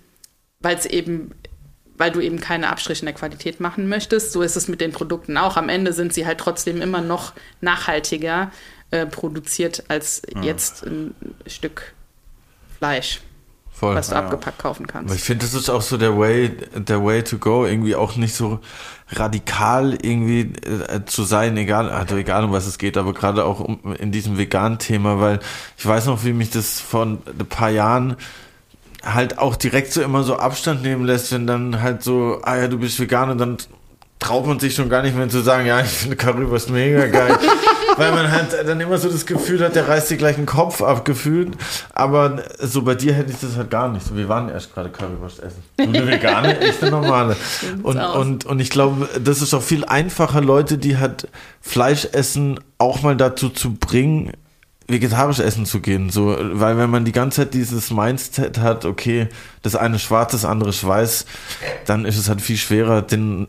weil 0.60 0.76
es 0.76 0.84
eben 0.84 1.30
weil 1.98 2.10
du 2.10 2.20
eben 2.20 2.40
keine 2.40 2.68
Abstriche 2.68 3.02
in 3.02 3.06
der 3.06 3.14
Qualität 3.14 3.60
machen 3.60 3.88
möchtest. 3.88 4.32
So 4.32 4.42
ist 4.42 4.56
es 4.56 4.66
mit 4.66 4.80
den 4.80 4.90
Produkten 4.90 5.36
auch. 5.36 5.56
Am 5.56 5.68
Ende 5.68 5.92
sind 5.92 6.12
sie 6.12 6.26
halt 6.26 6.38
trotzdem 6.38 6.82
immer 6.82 7.00
noch 7.00 7.32
nachhaltiger 7.60 8.50
äh, 8.92 9.06
produziert 9.06 9.84
als 9.88 10.22
ja. 10.34 10.42
jetzt 10.42 10.84
ein 10.84 11.14
Stück 11.46 11.94
Fleisch. 12.78 13.20
Voll. 13.74 13.96
was 13.96 14.10
du 14.10 14.14
ja. 14.14 14.20
abgepackt 14.20 14.60
kaufen 14.60 14.86
kannst. 14.86 15.10
Aber 15.10 15.16
ich 15.16 15.24
finde, 15.24 15.44
das 15.44 15.54
ist 15.54 15.68
auch 15.68 15.82
so 15.82 15.96
der 15.96 16.16
Way, 16.16 16.56
der 16.76 17.04
Way 17.04 17.24
to 17.24 17.38
go, 17.38 17.66
irgendwie 17.66 17.96
auch 17.96 18.14
nicht 18.14 18.32
so 18.32 18.60
radikal 19.08 19.98
irgendwie 20.00 20.52
äh, 20.62 21.04
zu 21.04 21.24
sein, 21.24 21.56
egal, 21.56 21.90
also 21.90 22.16
egal 22.16 22.44
um 22.44 22.52
was 22.52 22.66
es 22.66 22.78
geht, 22.78 22.96
aber 22.96 23.12
gerade 23.12 23.44
auch 23.44 23.58
um, 23.58 23.96
in 23.98 24.12
diesem 24.12 24.38
veganen 24.38 24.78
Thema, 24.78 25.20
weil 25.20 25.40
ich 25.76 25.84
weiß 25.84 26.06
noch, 26.06 26.24
wie 26.24 26.32
mich 26.32 26.50
das 26.50 26.78
vor 26.78 27.06
ein 27.06 27.18
paar 27.48 27.70
Jahren 27.70 28.16
halt 29.02 29.38
auch 29.38 29.56
direkt 29.56 29.92
so 29.92 30.00
immer 30.00 30.22
so 30.22 30.36
Abstand 30.36 30.82
nehmen 30.82 31.04
lässt, 31.04 31.32
wenn 31.32 31.48
dann 31.48 31.80
halt 31.82 32.04
so, 32.04 32.40
ah 32.44 32.56
ja, 32.56 32.68
du 32.68 32.78
bist 32.78 33.00
vegan 33.00 33.30
und 33.30 33.38
dann 33.38 33.56
traut 34.22 34.46
man 34.46 34.60
sich 34.60 34.74
schon 34.74 34.88
gar 34.88 35.02
nicht 35.02 35.16
mehr 35.16 35.28
zu 35.28 35.40
sagen, 35.40 35.66
ja, 35.66 35.80
ich 35.80 35.88
finde 35.88 36.16
Currywurst 36.16 36.70
mega 36.70 37.06
geil. 37.06 37.36
Weil 37.96 38.12
man 38.12 38.30
halt 38.30 38.54
dann 38.66 38.80
immer 38.80 38.96
so 38.96 39.10
das 39.10 39.26
Gefühl 39.26 39.62
hat, 39.62 39.74
der 39.74 39.86
reißt 39.88 40.10
dir 40.10 40.16
gleich 40.16 40.36
den 40.36 40.46
Kopf 40.46 40.80
ab, 40.80 41.04
gefühlt. 41.04 41.54
Aber 41.92 42.42
so 42.58 42.82
bei 42.82 42.94
dir 42.94 43.12
hätte 43.12 43.32
ich 43.32 43.40
das 43.40 43.56
halt 43.56 43.70
gar 43.70 43.88
nicht. 43.88 44.06
So, 44.06 44.16
wir 44.16 44.28
waren 44.28 44.48
erst 44.48 44.72
gerade 44.72 44.88
Currywurst 44.90 45.40
essen. 45.40 45.62
Du 45.76 45.82
eine 45.82 46.06
vegane, 46.06 46.58
ich 46.64 46.80
eine 46.80 46.92
normale. 46.92 47.36
Und, 47.82 47.98
und, 47.98 48.46
und 48.46 48.60
ich 48.60 48.70
glaube, 48.70 49.08
das 49.22 49.42
ist 49.42 49.52
auch 49.52 49.62
viel 49.62 49.84
einfacher, 49.84 50.40
Leute, 50.40 50.78
die 50.78 50.98
halt 50.98 51.28
Fleisch 51.60 52.06
essen, 52.12 52.60
auch 52.78 53.02
mal 53.02 53.16
dazu 53.16 53.50
zu 53.50 53.74
bringen, 53.74 54.32
vegetarisch 54.88 55.38
essen 55.38 55.66
zu 55.66 55.80
gehen. 55.80 56.10
So, 56.10 56.36
weil 56.38 56.76
wenn 56.78 56.90
man 56.90 57.04
die 57.04 57.12
ganze 57.12 57.42
Zeit 57.42 57.54
dieses 57.54 57.90
Mindset 57.90 58.58
hat, 58.58 58.84
okay, 58.84 59.28
das 59.62 59.76
eine 59.76 59.98
schwarz, 59.98 60.32
das 60.32 60.44
andere 60.44 60.72
weiß, 60.72 61.26
dann 61.86 62.04
ist 62.04 62.18
es 62.18 62.28
halt 62.28 62.40
viel 62.40 62.56
schwerer, 62.56 63.02
den 63.02 63.46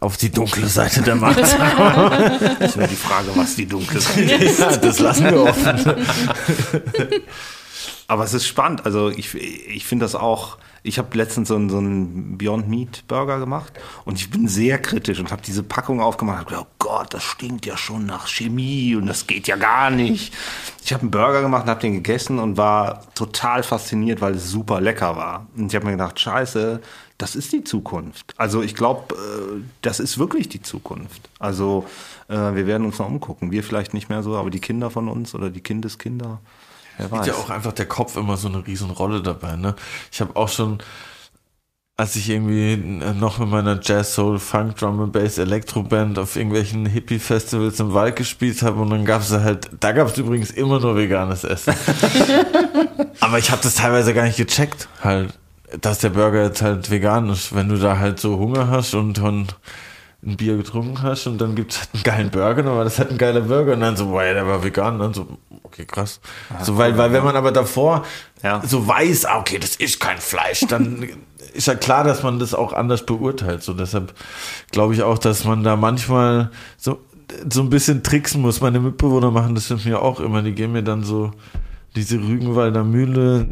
auf 0.00 0.16
die 0.16 0.30
dunkle 0.30 0.66
Seite 0.66 1.02
der 1.02 1.16
Macht 1.16 1.44
zu 1.46 1.56
kommen. 1.56 2.32
Das 2.58 2.70
ist 2.70 2.76
nur 2.76 2.86
die 2.86 2.96
Frage, 2.96 3.28
was 3.34 3.54
die 3.56 3.66
dunkle 3.66 4.00
Seite 4.00 4.34
ist. 4.34 4.58
Ja, 4.58 4.76
das 4.76 4.98
lassen 4.98 5.24
wir 5.24 5.42
offen. 5.42 5.94
Aber 8.12 8.24
es 8.24 8.34
ist 8.34 8.46
spannend. 8.46 8.84
Also 8.84 9.08
ich, 9.08 9.34
ich 9.34 9.86
finde 9.86 10.04
das 10.04 10.14
auch 10.14 10.58
ich 10.84 10.98
habe 10.98 11.16
letztens 11.16 11.48
so 11.48 11.54
einen, 11.54 11.70
so 11.70 11.78
einen 11.78 12.36
Beyond 12.38 12.68
Meat 12.68 13.04
Burger 13.06 13.38
gemacht 13.38 13.72
und 14.04 14.18
ich 14.18 14.30
bin 14.30 14.48
sehr 14.48 14.78
kritisch 14.78 15.20
und 15.20 15.30
habe 15.30 15.42
diese 15.42 15.62
Packung 15.62 16.00
aufgemacht 16.00 16.40
und 16.40 16.48
gedacht, 16.48 16.66
oh 16.68 16.74
Gott, 16.78 17.14
das 17.14 17.22
stinkt 17.22 17.66
ja 17.66 17.76
schon 17.76 18.04
nach 18.04 18.26
Chemie 18.26 18.96
und 18.96 19.06
das 19.06 19.26
geht 19.26 19.46
ja 19.46 19.56
gar 19.56 19.90
nicht. 19.90 20.34
Ich 20.84 20.92
habe 20.92 21.02
einen 21.02 21.12
Burger 21.12 21.42
gemacht 21.42 21.64
und 21.64 21.70
habe 21.70 21.80
den 21.80 21.94
gegessen 21.94 22.40
und 22.40 22.56
war 22.56 23.06
total 23.14 23.62
fasziniert, 23.62 24.20
weil 24.20 24.34
es 24.34 24.50
super 24.50 24.80
lecker 24.80 25.16
war. 25.16 25.46
Und 25.56 25.68
ich 25.68 25.76
habe 25.76 25.86
mir 25.86 25.92
gedacht, 25.92 26.18
scheiße, 26.18 26.80
das 27.16 27.36
ist 27.36 27.52
die 27.52 27.62
Zukunft. 27.62 28.34
Also 28.36 28.62
ich 28.62 28.74
glaube, 28.74 29.14
äh, 29.14 29.62
das 29.82 30.00
ist 30.00 30.18
wirklich 30.18 30.48
die 30.48 30.62
Zukunft. 30.62 31.30
Also 31.38 31.86
äh, 32.28 32.34
wir 32.34 32.66
werden 32.66 32.84
uns 32.84 32.98
noch 32.98 33.06
umgucken. 33.06 33.52
Wir 33.52 33.62
vielleicht 33.62 33.94
nicht 33.94 34.08
mehr 34.08 34.24
so, 34.24 34.36
aber 34.36 34.50
die 34.50 34.58
Kinder 34.58 34.90
von 34.90 35.08
uns 35.08 35.32
oder 35.36 35.50
die 35.50 35.60
Kindeskinder. 35.60 36.40
Wer 37.02 37.18
weiß. 37.18 37.26
ja 37.26 37.34
auch 37.34 37.50
einfach 37.50 37.72
der 37.72 37.86
Kopf 37.86 38.16
immer 38.16 38.36
so 38.36 38.48
eine 38.48 38.66
Riesenrolle 38.66 39.22
dabei. 39.22 39.56
Ne? 39.56 39.74
Ich 40.12 40.20
habe 40.20 40.36
auch 40.36 40.48
schon, 40.48 40.78
als 41.96 42.16
ich 42.16 42.30
irgendwie 42.30 42.76
noch 42.76 43.38
mit 43.38 43.48
meiner 43.48 43.80
Jazz, 43.82 44.14
Soul, 44.14 44.38
Funk, 44.38 44.76
Drum 44.76 45.00
and 45.00 45.12
Bass, 45.12 45.38
Elektroband 45.38 46.18
auf 46.18 46.36
irgendwelchen 46.36 46.86
Hippie-Festivals 46.86 47.80
im 47.80 47.92
Wald 47.92 48.16
gespielt 48.16 48.62
habe 48.62 48.80
und 48.80 48.90
dann 48.90 49.04
gab 49.04 49.22
es 49.22 49.32
halt, 49.32 49.70
da 49.80 49.92
gab 49.92 50.08
es 50.08 50.18
übrigens 50.18 50.50
immer 50.50 50.78
nur 50.78 50.96
veganes 50.96 51.44
Essen. 51.44 51.74
Aber 53.20 53.38
ich 53.38 53.50
habe 53.50 53.62
das 53.62 53.74
teilweise 53.74 54.14
gar 54.14 54.24
nicht 54.24 54.36
gecheckt, 54.36 54.88
halt, 55.02 55.36
dass 55.80 55.98
der 55.98 56.10
Burger 56.10 56.44
jetzt 56.44 56.62
halt 56.62 56.90
vegan 56.90 57.28
ist. 57.30 57.54
Wenn 57.54 57.68
du 57.68 57.78
da 57.78 57.98
halt 57.98 58.20
so 58.20 58.38
Hunger 58.38 58.68
hast 58.68 58.94
und, 58.94 59.18
und 59.18 59.56
ein 60.24 60.36
Bier 60.36 60.56
getrunken 60.56 61.02
hast 61.02 61.26
und 61.26 61.38
dann 61.40 61.54
gibt 61.56 61.72
es 61.72 61.80
halt 61.80 61.88
einen 61.94 62.02
geilen 62.04 62.30
Burger, 62.30 62.64
war 62.76 62.84
das 62.84 62.98
halt 62.98 63.10
ein 63.10 63.18
geiler 63.18 63.40
Burger 63.40 63.72
und 63.72 63.80
dann 63.80 63.96
so, 63.96 64.06
boah, 64.06 64.22
der 64.22 64.46
war 64.46 64.62
vegan 64.62 64.94
und 64.94 65.00
dann 65.00 65.14
so, 65.14 65.26
okay, 65.64 65.84
krass. 65.84 66.20
so, 66.62 66.78
weil, 66.78 66.96
weil 66.96 67.12
wenn 67.12 67.24
man 67.24 67.34
aber 67.34 67.50
davor 67.50 68.04
Ja. 68.42 68.62
so 68.64 68.86
weiß, 68.86 69.24
ah, 69.24 69.38
okay, 69.40 69.58
das 69.58 69.74
ist 69.76 69.98
kein 69.98 70.18
Fleisch, 70.18 70.60
dann 70.68 71.08
ist 71.54 71.66
ja 71.66 71.74
klar, 71.74 72.04
dass 72.04 72.22
man 72.22 72.38
das 72.38 72.54
auch 72.54 72.72
anders 72.72 73.04
beurteilt. 73.04 73.64
So, 73.64 73.72
deshalb 73.74 74.14
glaube 74.70 74.94
ich 74.94 75.02
auch, 75.02 75.18
dass 75.18 75.44
man 75.44 75.64
da 75.64 75.74
manchmal 75.74 76.50
so, 76.76 77.00
so 77.50 77.60
ein 77.62 77.70
bisschen 77.70 78.04
tricksen 78.04 78.40
muss. 78.42 78.60
Meine 78.60 78.78
Mitbewohner 78.78 79.30
machen 79.32 79.54
das 79.56 79.70
mit 79.70 79.84
mir 79.84 80.00
auch 80.00 80.20
immer. 80.20 80.42
Die 80.42 80.52
gehen 80.52 80.70
mir 80.72 80.82
dann 80.84 81.02
so 81.02 81.32
diese 81.94 82.16
Rügenwalder 82.16 82.84
Mühle, 82.84 83.46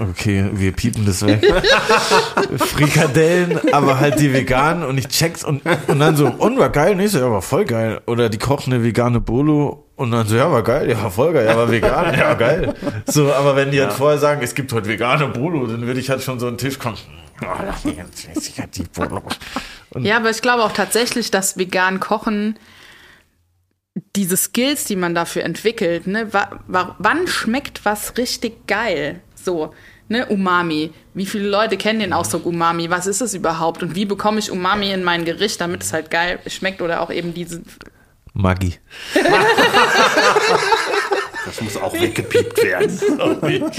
okay, 0.00 0.48
wir 0.52 0.72
piepen 0.72 1.06
das 1.06 1.26
weg. 1.26 1.44
Frikadellen, 2.56 3.58
aber 3.72 3.98
halt 3.98 4.20
die 4.20 4.32
veganen 4.32 4.84
und 4.84 4.96
ich 4.96 5.08
check's 5.08 5.44
und, 5.44 5.62
und 5.88 5.98
dann 5.98 6.14
so, 6.14 6.28
und 6.28 6.58
war 6.58 6.70
geil, 6.70 6.94
nee, 6.94 7.08
so, 7.08 7.18
ja, 7.18 7.30
war 7.30 7.42
voll 7.42 7.64
geil. 7.64 8.00
Oder 8.06 8.28
die 8.28 8.38
kochen 8.38 8.72
eine 8.72 8.84
vegane 8.84 9.20
Bolo 9.20 9.86
und 9.96 10.12
dann 10.12 10.26
so, 10.26 10.36
ja, 10.36 10.50
war 10.52 10.62
geil, 10.62 10.88
ja, 10.88 11.02
war 11.02 11.10
voll 11.10 11.32
geil, 11.32 11.46
ja, 11.46 11.56
war 11.56 11.70
vegan, 11.70 12.16
ja, 12.16 12.34
geil. 12.34 12.74
So, 13.06 13.32
aber 13.32 13.56
wenn 13.56 13.72
die 13.72 13.80
halt 13.80 13.92
vorher 13.92 14.18
sagen, 14.18 14.40
es 14.42 14.54
gibt 14.54 14.72
heute 14.72 14.88
vegane 14.88 15.26
Bolo, 15.26 15.66
dann 15.66 15.84
würde 15.86 15.98
ich 15.98 16.10
halt 16.10 16.22
schon 16.22 16.38
so 16.38 16.48
den 16.48 16.58
Tisch 16.58 16.78
kommen. 16.78 16.96
Oh, 17.42 17.46
halt 17.46 18.76
die 18.76 18.82
Bolo. 18.84 19.22
Und 19.90 20.04
Ja, 20.04 20.18
aber 20.18 20.30
ich 20.30 20.42
glaube 20.42 20.62
auch 20.62 20.72
tatsächlich, 20.72 21.32
dass 21.32 21.56
vegan 21.56 21.98
Kochen 21.98 22.56
diese 24.16 24.36
Skills, 24.36 24.84
die 24.84 24.96
man 24.96 25.14
dafür 25.14 25.44
entwickelt, 25.44 26.06
ne, 26.06 26.32
wa 26.32 26.60
wa 26.68 26.96
wann 26.98 27.26
schmeckt 27.26 27.84
was 27.84 28.16
richtig 28.16 28.66
geil? 28.66 29.20
So, 29.34 29.74
ne, 30.08 30.26
Umami. 30.26 30.92
Wie 31.14 31.26
viele 31.26 31.48
Leute 31.48 31.76
kennen 31.76 32.00
den 32.00 32.12
Ausdruck 32.12 32.46
Umami? 32.46 32.90
Was 32.90 33.06
ist 33.06 33.20
es 33.20 33.34
überhaupt? 33.34 33.82
Und 33.82 33.94
wie 33.94 34.04
bekomme 34.04 34.38
ich 34.38 34.50
Umami 34.50 34.92
in 34.92 35.02
mein 35.02 35.24
Gericht, 35.24 35.60
damit 35.60 35.82
es 35.82 35.92
halt 35.92 36.10
geil 36.10 36.38
schmeckt 36.46 36.82
oder 36.82 37.00
auch 37.00 37.10
eben 37.10 37.34
diese. 37.34 37.62
Maggi. 38.32 38.74
Das 41.44 41.60
muss 41.60 41.76
auch 41.76 41.94
weggepiept 41.94 42.62
werden. 42.62 43.00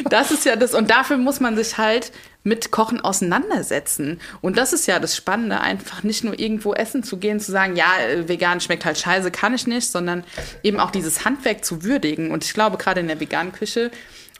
Das 0.10 0.30
ist 0.30 0.44
ja 0.44 0.56
das, 0.56 0.74
und 0.74 0.90
dafür 0.90 1.18
muss 1.18 1.40
man 1.40 1.56
sich 1.56 1.78
halt 1.78 2.12
mit 2.42 2.70
Kochen 2.70 3.00
auseinandersetzen. 3.00 4.20
Und 4.40 4.56
das 4.56 4.72
ist 4.72 4.86
ja 4.86 4.98
das 4.98 5.14
Spannende, 5.16 5.60
einfach 5.60 6.02
nicht 6.02 6.24
nur 6.24 6.38
irgendwo 6.38 6.72
essen 6.72 7.02
zu 7.02 7.18
gehen, 7.18 7.38
zu 7.38 7.52
sagen, 7.52 7.76
ja, 7.76 7.98
äh, 8.00 8.28
vegan 8.28 8.60
schmeckt 8.60 8.84
halt 8.84 8.98
scheiße, 8.98 9.30
kann 9.30 9.54
ich 9.54 9.66
nicht, 9.66 9.90
sondern 9.90 10.24
eben 10.62 10.80
auch 10.80 10.90
dieses 10.90 11.24
Handwerk 11.24 11.64
zu 11.64 11.84
würdigen. 11.84 12.30
Und 12.30 12.44
ich 12.44 12.54
glaube, 12.54 12.78
gerade 12.78 13.00
in 13.00 13.08
der 13.08 13.20
veganen 13.20 13.52
Küche 13.52 13.90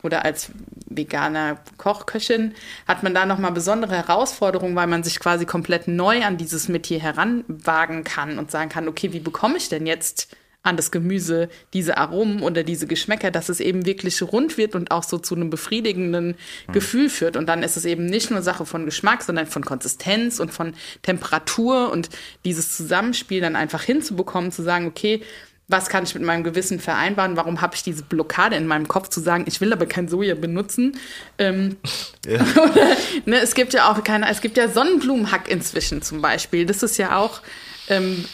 oder 0.03 0.25
als 0.25 0.51
veganer 0.87 1.59
Kochköchin 1.77 2.55
hat 2.89 3.03
man 3.03 3.15
da 3.15 3.27
nochmal 3.27 3.53
besondere 3.53 3.97
Herausforderungen, 3.97 4.75
weil 4.75 4.87
man 4.87 5.03
sich 5.03 5.21
quasi 5.21 5.45
komplett 5.45 5.87
neu 5.87 6.25
an 6.25 6.39
dieses 6.39 6.69
Metier 6.69 7.01
heranwagen 7.01 8.03
kann 8.05 8.39
und 8.39 8.51
sagen 8.51 8.71
kann, 8.71 8.89
okay, 8.89 9.13
wie 9.13 9.21
bekomme 9.21 9.59
ich 9.59 9.69
denn 9.69 9.87
jetzt 9.87 10.35
an 10.63 10.77
das 10.77 10.91
Gemüse 10.91 11.49
diese 11.73 11.97
Aromen 11.97 12.43
oder 12.43 12.63
diese 12.63 12.87
Geschmäcker, 12.87 13.31
dass 13.31 13.49
es 13.49 13.61
eben 13.61 13.87
wirklich 13.87 14.21
rund 14.23 14.59
wird 14.59 14.75
und 14.75 14.91
auch 14.91 15.05
so 15.05 15.19
zu 15.19 15.35
einem 15.35 15.49
befriedigenden 15.49 16.35
Gefühl 16.73 17.09
führt. 17.09 17.37
Und 17.37 17.49
dann 17.49 17.63
ist 17.63 17.77
es 17.77 17.87
eben 17.87 18.05
nicht 18.07 18.31
nur 18.31 18.43
Sache 18.43 18.67
von 18.67 18.85
Geschmack, 18.85 19.23
sondern 19.23 19.47
von 19.47 19.65
Konsistenz 19.65 20.39
und 20.39 20.53
von 20.53 20.75
Temperatur 21.03 21.91
und 21.91 22.11
dieses 22.45 22.77
Zusammenspiel 22.77 23.41
dann 23.41 23.57
einfach 23.57 23.83
hinzubekommen, 23.83 24.53
zu 24.53 24.63
sagen, 24.63 24.87
okay, 24.87 25.23
was 25.71 25.89
kann 25.89 26.05
ich 26.05 26.15
mit 26.15 26.25
meinem 26.25 26.43
Gewissen 26.43 26.81
vereinbaren? 26.81 27.37
Warum 27.37 27.61
habe 27.61 27.77
ich 27.77 27.83
diese 27.83 28.03
Blockade 28.03 28.57
in 28.57 28.67
meinem 28.67 28.89
Kopf 28.89 29.09
zu 29.09 29.21
sagen, 29.21 29.45
ich 29.47 29.61
will 29.61 29.73
aber 29.73 29.87
kein 29.87 30.09
Soja 30.09 30.35
benutzen? 30.35 30.99
Ähm, 31.39 31.77
oder, 32.27 32.97
ne, 33.25 33.41
es 33.41 33.55
gibt 33.55 33.73
ja 33.73 33.91
auch 33.91 34.03
keine, 34.03 34.29
es 34.29 34.41
gibt 34.41 34.57
ja 34.57 34.69
Sonnenblumenhack 34.69 35.49
inzwischen 35.49 36.03
zum 36.03 36.21
Beispiel. 36.21 36.67
Das 36.67 36.83
ist 36.83 36.99
ja 36.99 37.17
auch, 37.17 37.41
ähm, 37.89 38.25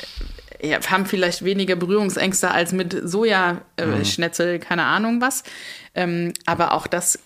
ja, 0.62 0.80
haben 0.90 1.06
vielleicht 1.06 1.44
weniger 1.44 1.76
Berührungsängste 1.76 2.50
als 2.50 2.72
mit 2.72 2.96
Sojaschnetzel, 3.02 4.58
keine 4.58 4.84
Ahnung 4.84 5.20
was. 5.20 5.42
Ähm, 5.94 6.32
aber 6.44 6.72
auch 6.72 6.86
das, 6.86 7.18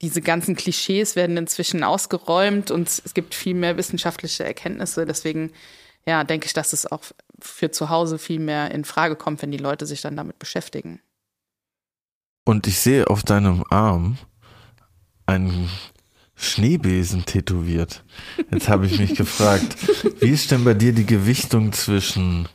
diese 0.00 0.22
ganzen 0.22 0.56
Klischees 0.56 1.16
werden 1.16 1.36
inzwischen 1.36 1.84
ausgeräumt 1.84 2.70
und 2.70 2.88
es 2.88 3.14
gibt 3.14 3.34
viel 3.34 3.54
mehr 3.54 3.76
wissenschaftliche 3.76 4.44
Erkenntnisse. 4.44 5.06
Deswegen, 5.06 5.52
ja, 6.06 6.24
denke 6.24 6.46
ich, 6.46 6.52
dass 6.52 6.72
es 6.72 6.90
auch 6.90 7.02
für 7.40 7.70
zu 7.70 7.88
Hause 7.88 8.18
viel 8.18 8.40
mehr 8.40 8.70
in 8.70 8.84
Frage 8.84 9.16
kommt, 9.16 9.42
wenn 9.42 9.50
die 9.50 9.58
Leute 9.58 9.86
sich 9.86 10.00
dann 10.00 10.16
damit 10.16 10.38
beschäftigen. 10.38 11.00
Und 12.44 12.66
ich 12.66 12.78
sehe 12.78 13.08
auf 13.08 13.22
deinem 13.22 13.64
Arm 13.70 14.16
einen 15.26 15.68
Schneebesen 16.38 17.24
tätowiert. 17.24 18.04
Jetzt 18.52 18.68
habe 18.68 18.86
ich 18.86 18.98
mich 18.98 19.14
gefragt, 19.16 19.76
wie 20.20 20.28
ist 20.30 20.50
denn 20.50 20.64
bei 20.64 20.74
dir 20.74 20.92
die 20.92 21.04
Gewichtung 21.06 21.72
zwischen 21.72 22.48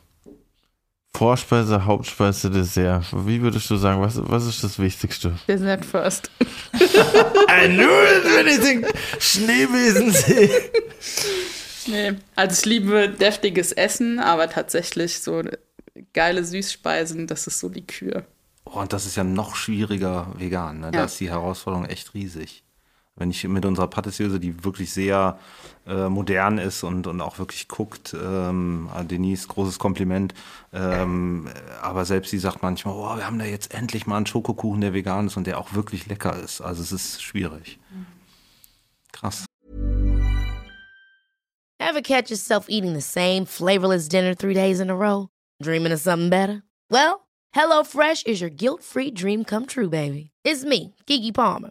Vorspeise, 1.14 1.84
Hauptspeise, 1.84 2.50
Dessert? 2.50 3.04
Wie 3.12 3.40
würdest 3.42 3.70
du 3.70 3.76
sagen, 3.76 4.00
was, 4.00 4.18
was 4.28 4.46
ist 4.46 4.64
das 4.64 4.78
Wichtigste? 4.78 5.34
Dessert 5.46 5.84
first. 5.84 6.30
I 6.74 7.68
knew 7.68 7.82
it, 7.84 8.24
wenn 8.34 8.46
ich 8.46 8.60
den 8.60 8.86
Schneebesen 9.20 10.10
sehe. 10.12 10.50
Nee, 11.86 12.14
also 12.34 12.58
ich 12.58 12.64
liebe 12.64 13.10
deftiges 13.10 13.70
Essen, 13.72 14.18
aber 14.18 14.48
tatsächlich 14.48 15.20
so 15.20 15.42
geile 16.14 16.42
Süßspeisen, 16.42 17.26
das 17.26 17.46
ist 17.46 17.60
so 17.60 17.68
die 17.68 17.86
Kür. 17.86 18.24
Oh, 18.64 18.80
und 18.80 18.92
das 18.94 19.04
ist 19.04 19.16
ja 19.16 19.24
noch 19.24 19.54
schwieriger 19.54 20.32
vegan. 20.38 20.80
Ne? 20.80 20.90
Da 20.90 21.00
Ja. 21.00 21.04
ist 21.04 21.20
die 21.20 21.28
Herausforderung 21.28 21.84
echt 21.84 22.14
riesig. 22.14 22.63
Wenn 23.16 23.30
ich 23.30 23.44
mit 23.44 23.64
unserer 23.64 23.86
Patissiöse, 23.86 24.40
die 24.40 24.64
wirklich 24.64 24.92
sehr 24.92 25.38
äh, 25.86 26.08
modern 26.08 26.58
ist 26.58 26.82
und, 26.82 27.06
und 27.06 27.20
auch 27.20 27.38
wirklich 27.38 27.68
guckt, 27.68 28.12
ähm, 28.14 28.88
an 28.92 29.06
Denise, 29.06 29.46
großes 29.46 29.78
Kompliment. 29.78 30.34
Ähm, 30.72 31.48
aber 31.80 32.04
selbst 32.04 32.30
sie 32.30 32.38
sagt 32.38 32.62
manchmal, 32.62 32.94
oh, 32.94 33.16
wir 33.16 33.26
haben 33.26 33.38
da 33.38 33.44
jetzt 33.44 33.72
endlich 33.72 34.06
mal 34.06 34.16
einen 34.16 34.26
Schokokuchen, 34.26 34.80
der 34.80 34.94
vegan 34.94 35.28
ist 35.28 35.36
und 35.36 35.46
der 35.46 35.58
auch 35.58 35.74
wirklich 35.74 36.06
lecker 36.06 36.36
ist. 36.36 36.60
Also 36.60 36.82
es 36.82 36.90
ist 36.90 37.22
schwierig. 37.22 37.78
Krass. 39.12 39.44
Ever 41.78 42.02
catch 42.02 42.30
yourself 42.30 42.66
eating 42.68 42.94
the 42.94 43.00
same 43.00 43.46
flavorless 43.46 44.08
dinner 44.08 44.34
three 44.34 44.54
days 44.54 44.80
in 44.80 44.90
a 44.90 44.94
row? 44.94 45.28
Dreaming 45.62 45.92
of 45.92 46.00
something 46.00 46.30
better? 46.30 46.62
Well, 46.90 47.28
HelloFresh 47.54 48.26
is 48.26 48.40
your 48.40 48.50
guilt 48.50 48.82
free 48.82 49.12
dream 49.12 49.44
come 49.44 49.66
true, 49.66 49.88
baby. 49.88 50.30
It's 50.44 50.64
me, 50.64 50.94
Kiki 51.06 51.30
Palmer. 51.30 51.70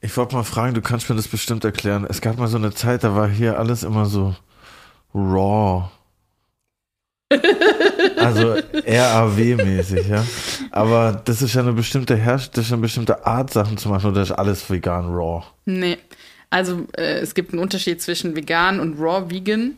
ich 0.00 0.16
wollte 0.16 0.34
mal 0.34 0.44
fragen, 0.44 0.74
du 0.74 0.82
kannst 0.82 1.08
mir 1.08 1.16
das 1.16 1.28
bestimmt 1.28 1.64
erklären. 1.64 2.06
Es 2.08 2.20
gab 2.20 2.38
mal 2.38 2.48
so 2.48 2.58
eine 2.58 2.72
Zeit, 2.72 3.04
da 3.04 3.14
war 3.14 3.28
hier 3.28 3.58
alles 3.58 3.82
immer 3.82 4.06
so 4.06 4.36
raw. 5.14 5.90
Also 8.16 8.54
RAW-mäßig, 8.54 10.08
ja. 10.08 10.24
Aber 10.70 11.20
das 11.24 11.42
ist 11.42 11.54
ja 11.54 11.62
eine 11.62 11.72
bestimmte 11.72 12.16
Herrsch 12.16 12.50
das 12.50 12.66
ist 12.66 12.72
eine 12.72 12.82
bestimmte 12.82 13.26
Art, 13.26 13.52
Sachen 13.52 13.78
zu 13.78 13.88
machen, 13.88 14.10
oder 14.10 14.22
ist 14.22 14.30
alles 14.32 14.70
vegan 14.70 15.06
raw? 15.06 15.44
Nee, 15.64 15.98
also 16.50 16.86
äh, 16.96 17.18
es 17.18 17.34
gibt 17.34 17.52
einen 17.52 17.62
Unterschied 17.62 18.00
zwischen 18.00 18.36
vegan 18.36 18.80
und 18.80 18.98
raw 18.98 19.30
vegan. 19.30 19.76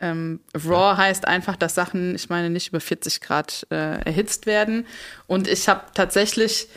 Ähm, 0.00 0.40
raw 0.54 0.96
heißt 0.96 1.26
einfach, 1.26 1.56
dass 1.56 1.74
Sachen, 1.74 2.14
ich 2.14 2.28
meine, 2.28 2.50
nicht 2.50 2.68
über 2.68 2.80
40 2.80 3.20
Grad 3.20 3.66
äh, 3.70 4.02
erhitzt 4.04 4.46
werden. 4.46 4.86
Und 5.26 5.48
ich 5.48 5.68
habe 5.68 5.82
tatsächlich, 5.94 6.68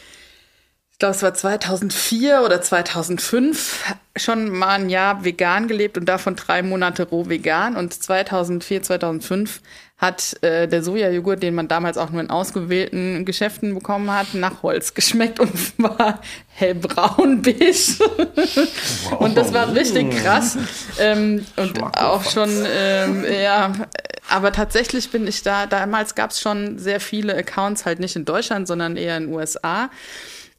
ich 0.97 0.99
glaube, 0.99 1.13
es 1.15 1.21
war 1.21 1.35
2004 1.35 2.41
oder 2.43 2.59
2005 2.59 3.85
schon 4.15 4.49
mal 4.49 4.79
ein 4.79 4.89
Jahr 4.89 5.23
vegan 5.23 5.67
gelebt 5.67 5.95
und 5.95 6.05
davon 6.05 6.35
drei 6.35 6.63
Monate 6.63 7.03
roh 7.03 7.29
vegan. 7.29 7.75
Und 7.75 7.93
2004, 7.93 8.81
2005 8.81 9.61
hat 9.99 10.41
äh, 10.41 10.67
der 10.67 10.81
Sojajoghurt, 10.81 11.43
den 11.43 11.53
man 11.53 11.67
damals 11.67 11.99
auch 11.99 12.09
nur 12.09 12.21
in 12.21 12.31
ausgewählten 12.31 13.25
Geschäften 13.25 13.75
bekommen 13.75 14.09
hat, 14.09 14.33
nach 14.33 14.63
Holz 14.63 14.95
geschmeckt 14.95 15.39
und 15.39 15.51
war 15.77 16.19
hellbraun 16.47 17.43
beige. 17.43 17.99
Und 19.19 19.37
das 19.37 19.53
war 19.53 19.75
richtig 19.75 20.09
krass. 20.23 20.57
Ähm, 20.99 21.45
und 21.57 21.79
auch 21.95 22.23
schon, 22.23 22.49
ähm, 22.65 23.23
ja, 23.23 23.71
aber 24.27 24.51
tatsächlich 24.51 25.11
bin 25.11 25.27
ich 25.27 25.43
da, 25.43 25.67
damals 25.67 26.15
gab 26.15 26.31
es 26.31 26.41
schon 26.41 26.79
sehr 26.79 26.99
viele 26.99 27.37
Accounts, 27.37 27.85
halt 27.85 27.99
nicht 27.99 28.15
in 28.15 28.25
Deutschland, 28.25 28.67
sondern 28.67 28.97
eher 28.97 29.17
in 29.17 29.27
den 29.27 29.35
USA. 29.35 29.91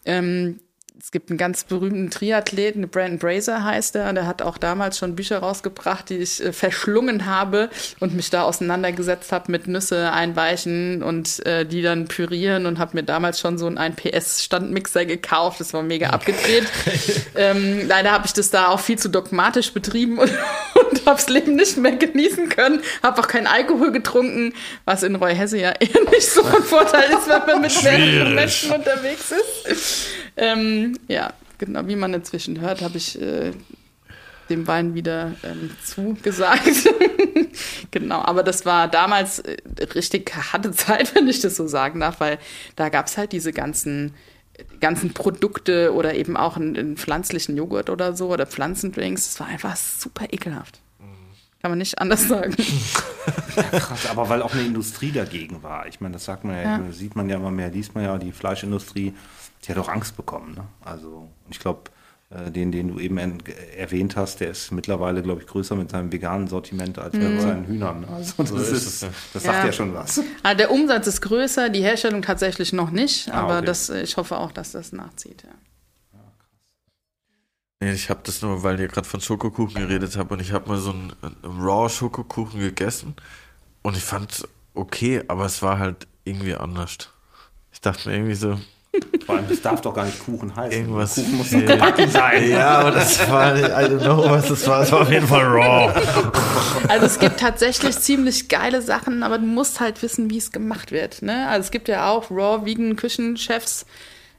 Ähm, 0.09 0.61
es 1.01 1.13
gibt 1.13 1.31
einen 1.31 1.39
ganz 1.39 1.65
berühmten 1.65 2.11
Triathleten, 2.11 2.89
Brandon 2.89 3.19
Brazer 3.19 3.63
heißt 3.63 3.95
er, 3.95 4.13
der 4.13 4.27
hat 4.27 4.43
auch 4.43 4.59
damals 4.59 4.99
schon 4.99 5.15
Bücher 5.15 5.39
rausgebracht, 5.39 6.09
die 6.11 6.17
ich 6.17 6.45
äh, 6.45 6.53
verschlungen 6.53 7.27
habe 7.27 7.71
und 8.01 8.17
mich 8.17 8.31
da 8.31 8.43
auseinandergesetzt 8.43 9.31
habe 9.31 9.53
mit 9.53 9.69
Nüsse 9.69 10.11
einweichen 10.11 11.03
und 11.05 11.45
äh, 11.47 11.65
die 11.65 11.83
dann 11.83 12.09
pürieren 12.09 12.67
und 12.67 12.81
habe 12.81 12.97
mir 12.97 13.05
damals 13.05 13.39
schon 13.39 13.59
so 13.59 13.67
einen 13.67 13.79
1PS-Standmixer 13.79 15.05
gekauft. 15.05 15.61
Das 15.61 15.73
war 15.73 15.83
mega 15.83 16.11
abgedreht. 16.11 16.67
ähm, 17.37 17.87
leider 17.87 18.11
habe 18.11 18.27
ich 18.27 18.33
das 18.33 18.51
da 18.51 18.69
auch 18.69 18.81
viel 18.81 18.99
zu 18.99 19.09
dogmatisch 19.09 19.73
betrieben 19.73 20.19
und, 20.19 20.31
und 20.31 21.07
habe 21.07 21.17
das 21.17 21.29
Leben 21.29 21.55
nicht 21.55 21.77
mehr 21.77 21.93
genießen 21.93 22.49
können. 22.49 22.83
Habe 23.05 23.21
auch 23.21 23.29
keinen 23.29 23.47
Alkohol 23.47 23.93
getrunken, 23.93 24.53
was 24.85 25.05
in 25.05 25.15
Roy 25.15 25.35
Hesse 25.35 25.59
ja 25.59 25.71
eher 25.81 26.11
nicht 26.11 26.29
so 26.29 26.43
ein 26.45 26.63
Vorteil 26.63 27.09
ist, 27.11 27.29
wenn 27.29 27.47
man 27.47 27.61
mit 27.63 27.83
mehreren 27.85 28.35
Menschen 28.35 28.73
unterwegs 28.73 29.31
ist. 29.31 30.07
Ähm, 30.39 30.99
ja, 31.09 31.33
genau, 31.59 31.87
wie 31.87 31.97
man 31.97 32.15
inzwischen 32.15 32.61
hört, 32.61 32.81
habe 32.81 32.97
ich 32.97 33.21
äh, 33.21 33.53
dem 34.49 34.67
Wein 34.67 34.95
wieder 34.95 35.35
ähm, 35.43 35.71
zugesagt. 35.85 36.89
genau, 37.91 38.21
aber 38.21 38.43
das 38.43 38.65
war 38.65 38.89
damals 38.89 39.41
äh, 39.41 39.57
richtig 39.95 40.33
harte 40.53 40.71
Zeit, 40.73 41.15
wenn 41.15 41.29
ich 41.29 41.41
das 41.41 41.57
so 41.57 41.67
sagen 41.67 42.01
darf, 42.01 42.21
weil 42.21 42.39
da 42.77 42.89
gab 42.89 43.07
es 43.07 43.19
halt 43.19 43.33
diese 43.33 43.53
ganzen 43.53 44.15
ganzen 44.81 45.13
Produkte 45.13 45.95
oder 45.95 46.15
eben 46.15 46.37
auch 46.37 46.57
einen, 46.57 46.97
pflanzlichen 46.97 47.57
Joghurt 47.57 47.91
oder 47.91 48.17
so 48.17 48.33
oder 48.33 48.45
Pflanzendrinks. 48.45 49.27
Das 49.27 49.41
war 49.41 49.47
einfach 49.47 49.77
super 49.77 50.27
ekelhaft. 50.33 50.81
Kann 51.61 51.73
man 51.73 51.79
nicht 51.79 51.99
anders 52.01 52.29
sagen. 52.29 52.57
Ja, 53.57 53.81
krass, 53.81 54.09
aber 54.09 54.29
weil 54.29 54.41
auch 54.41 54.53
eine 54.55 54.63
Industrie 54.63 55.11
dagegen 55.11 55.65
war. 55.65 55.89
Ich 55.89 56.01
meine, 56.01 56.13
das 56.13 56.25
sagt 56.25 56.45
man 56.45 56.55
ja, 56.55 56.79
ja. 56.79 56.93
sieht 56.93 57.17
man 57.17 57.29
ja 57.29 57.37
immer 57.37 57.51
mehr, 57.51 57.71
liest 57.71 57.93
man 57.93 58.05
ja, 58.05 58.17
die 58.17 58.31
Fleischindustrie 58.31 59.15
die 59.69 59.73
hat 59.73 59.79
auch 59.79 59.89
Angst 59.89 60.17
bekommen. 60.17 60.55
Ne? 60.55 60.65
Also 60.81 61.29
ich 61.51 61.61
glaube, 61.61 61.83
äh, 62.31 62.51
den, 62.51 62.73
den 62.73 62.89
du 62.89 62.99
eben 62.99 63.19
erwähnt 63.77 64.17
hast, 64.17 64.41
der 64.41 64.51
ist 64.51 64.71
mittlerweile, 64.73 65.23
glaube 65.23 65.43
ich, 65.43 65.47
größer 65.47 65.77
mit 65.77 65.91
seinem 65.91 66.11
veganen 66.11 66.49
Sortiment 66.49 66.99
als 66.99 67.15
mit 67.15 67.31
mhm. 67.31 67.41
seinen 67.41 67.67
Hühnern. 67.67 68.01
Ne? 68.01 68.09
Also 68.09 68.35
das, 68.39 68.49
so 68.49 68.57
ist, 68.57 68.73
ist, 68.73 69.07
das 69.35 69.43
sagt 69.43 69.59
ja. 69.59 69.67
ja. 69.67 69.73
schon 69.73 69.95
was. 69.95 70.21
Also 70.43 70.57
der 70.57 70.71
Umsatz 70.71 71.07
ist 71.07 71.21
größer, 71.21 71.69
die 71.69 71.83
Herstellung 71.83 72.23
tatsächlich 72.23 72.73
noch 72.73 72.91
nicht, 72.91 73.31
ah, 73.31 73.43
aber 73.43 73.57
okay. 73.59 73.67
das, 73.67 73.91
ich 73.91 74.17
hoffe 74.17 74.39
auch, 74.39 74.53
dass 74.53 74.73
das 74.73 74.93
nachzieht. 74.93 75.45
Ja. 75.45 75.51
Nee, 77.81 77.93
ich 77.93 78.11
habe 78.11 78.21
das 78.25 78.43
nur, 78.43 78.63
weil 78.63 78.81
ihr 78.81 78.89
gerade 78.89 79.07
von 79.07 79.21
Schokokuchen 79.21 79.75
geredet 79.75 80.17
habt 80.17 80.33
und 80.33 80.41
ich 80.41 80.53
habe 80.53 80.69
mal 80.69 80.79
so 80.79 80.91
einen, 80.91 81.13
einen 81.23 81.61
Raw 81.61 81.89
Schokokuchen 81.89 82.59
gegessen 82.59 83.15
und 83.83 83.97
ich 83.97 84.03
fand 84.03 84.49
okay, 84.75 85.23
aber 85.29 85.45
es 85.45 85.63
war 85.63 85.79
halt 85.79 86.09
irgendwie 86.25 86.55
anders. 86.55 86.99
Ich 87.73 87.81
dachte 87.81 88.09
mir 88.09 88.17
irgendwie 88.17 88.35
so, 88.35 88.59
vor 89.27 89.37
allem, 89.37 89.49
das 89.49 89.61
darf 89.61 89.81
doch 89.83 89.95
gar 89.95 90.05
nicht 90.05 90.25
Kuchen 90.25 90.55
heißen. 90.55 90.81
Irgendwas 90.81 91.15
Kuchen 91.15 91.37
muss 91.37 91.51
doch 91.51 91.65
gebacken 91.65 92.11
sein. 92.11 92.49
Ja, 92.51 92.79
aber 92.79 92.93
das 92.93 93.31
war, 93.31 93.57
I 93.57 93.61
don't 93.61 94.01
know, 94.01 94.31
was 94.31 94.49
das 94.49 94.67
war. 94.67 94.83
Es 94.83 94.93
war 94.93 95.03
auf 95.03 95.11
jeden 95.11 95.27
Fall 95.27 95.45
raw. 95.45 95.93
Also 96.89 97.07
es 97.07 97.19
gibt 97.19 97.41
tatsächlich 97.41 97.99
ziemlich 97.99 98.49
geile 98.49 98.81
Sachen, 98.81 99.23
aber 99.23 99.39
du 99.39 99.47
musst 99.47 99.81
halt 99.81 100.03
wissen, 100.03 100.31
wie 100.31 100.39
es 100.39 100.53
gemacht 100.53 100.93
wird. 100.93 101.23
Ne? 101.23 101.47
Also 101.49 101.67
es 101.67 101.71
gibt 101.71 101.89
ja 101.89 102.11
auch 102.11 102.31
raw 102.31 102.65
vegan 102.65 102.97
Küchenchefs, 102.97 103.85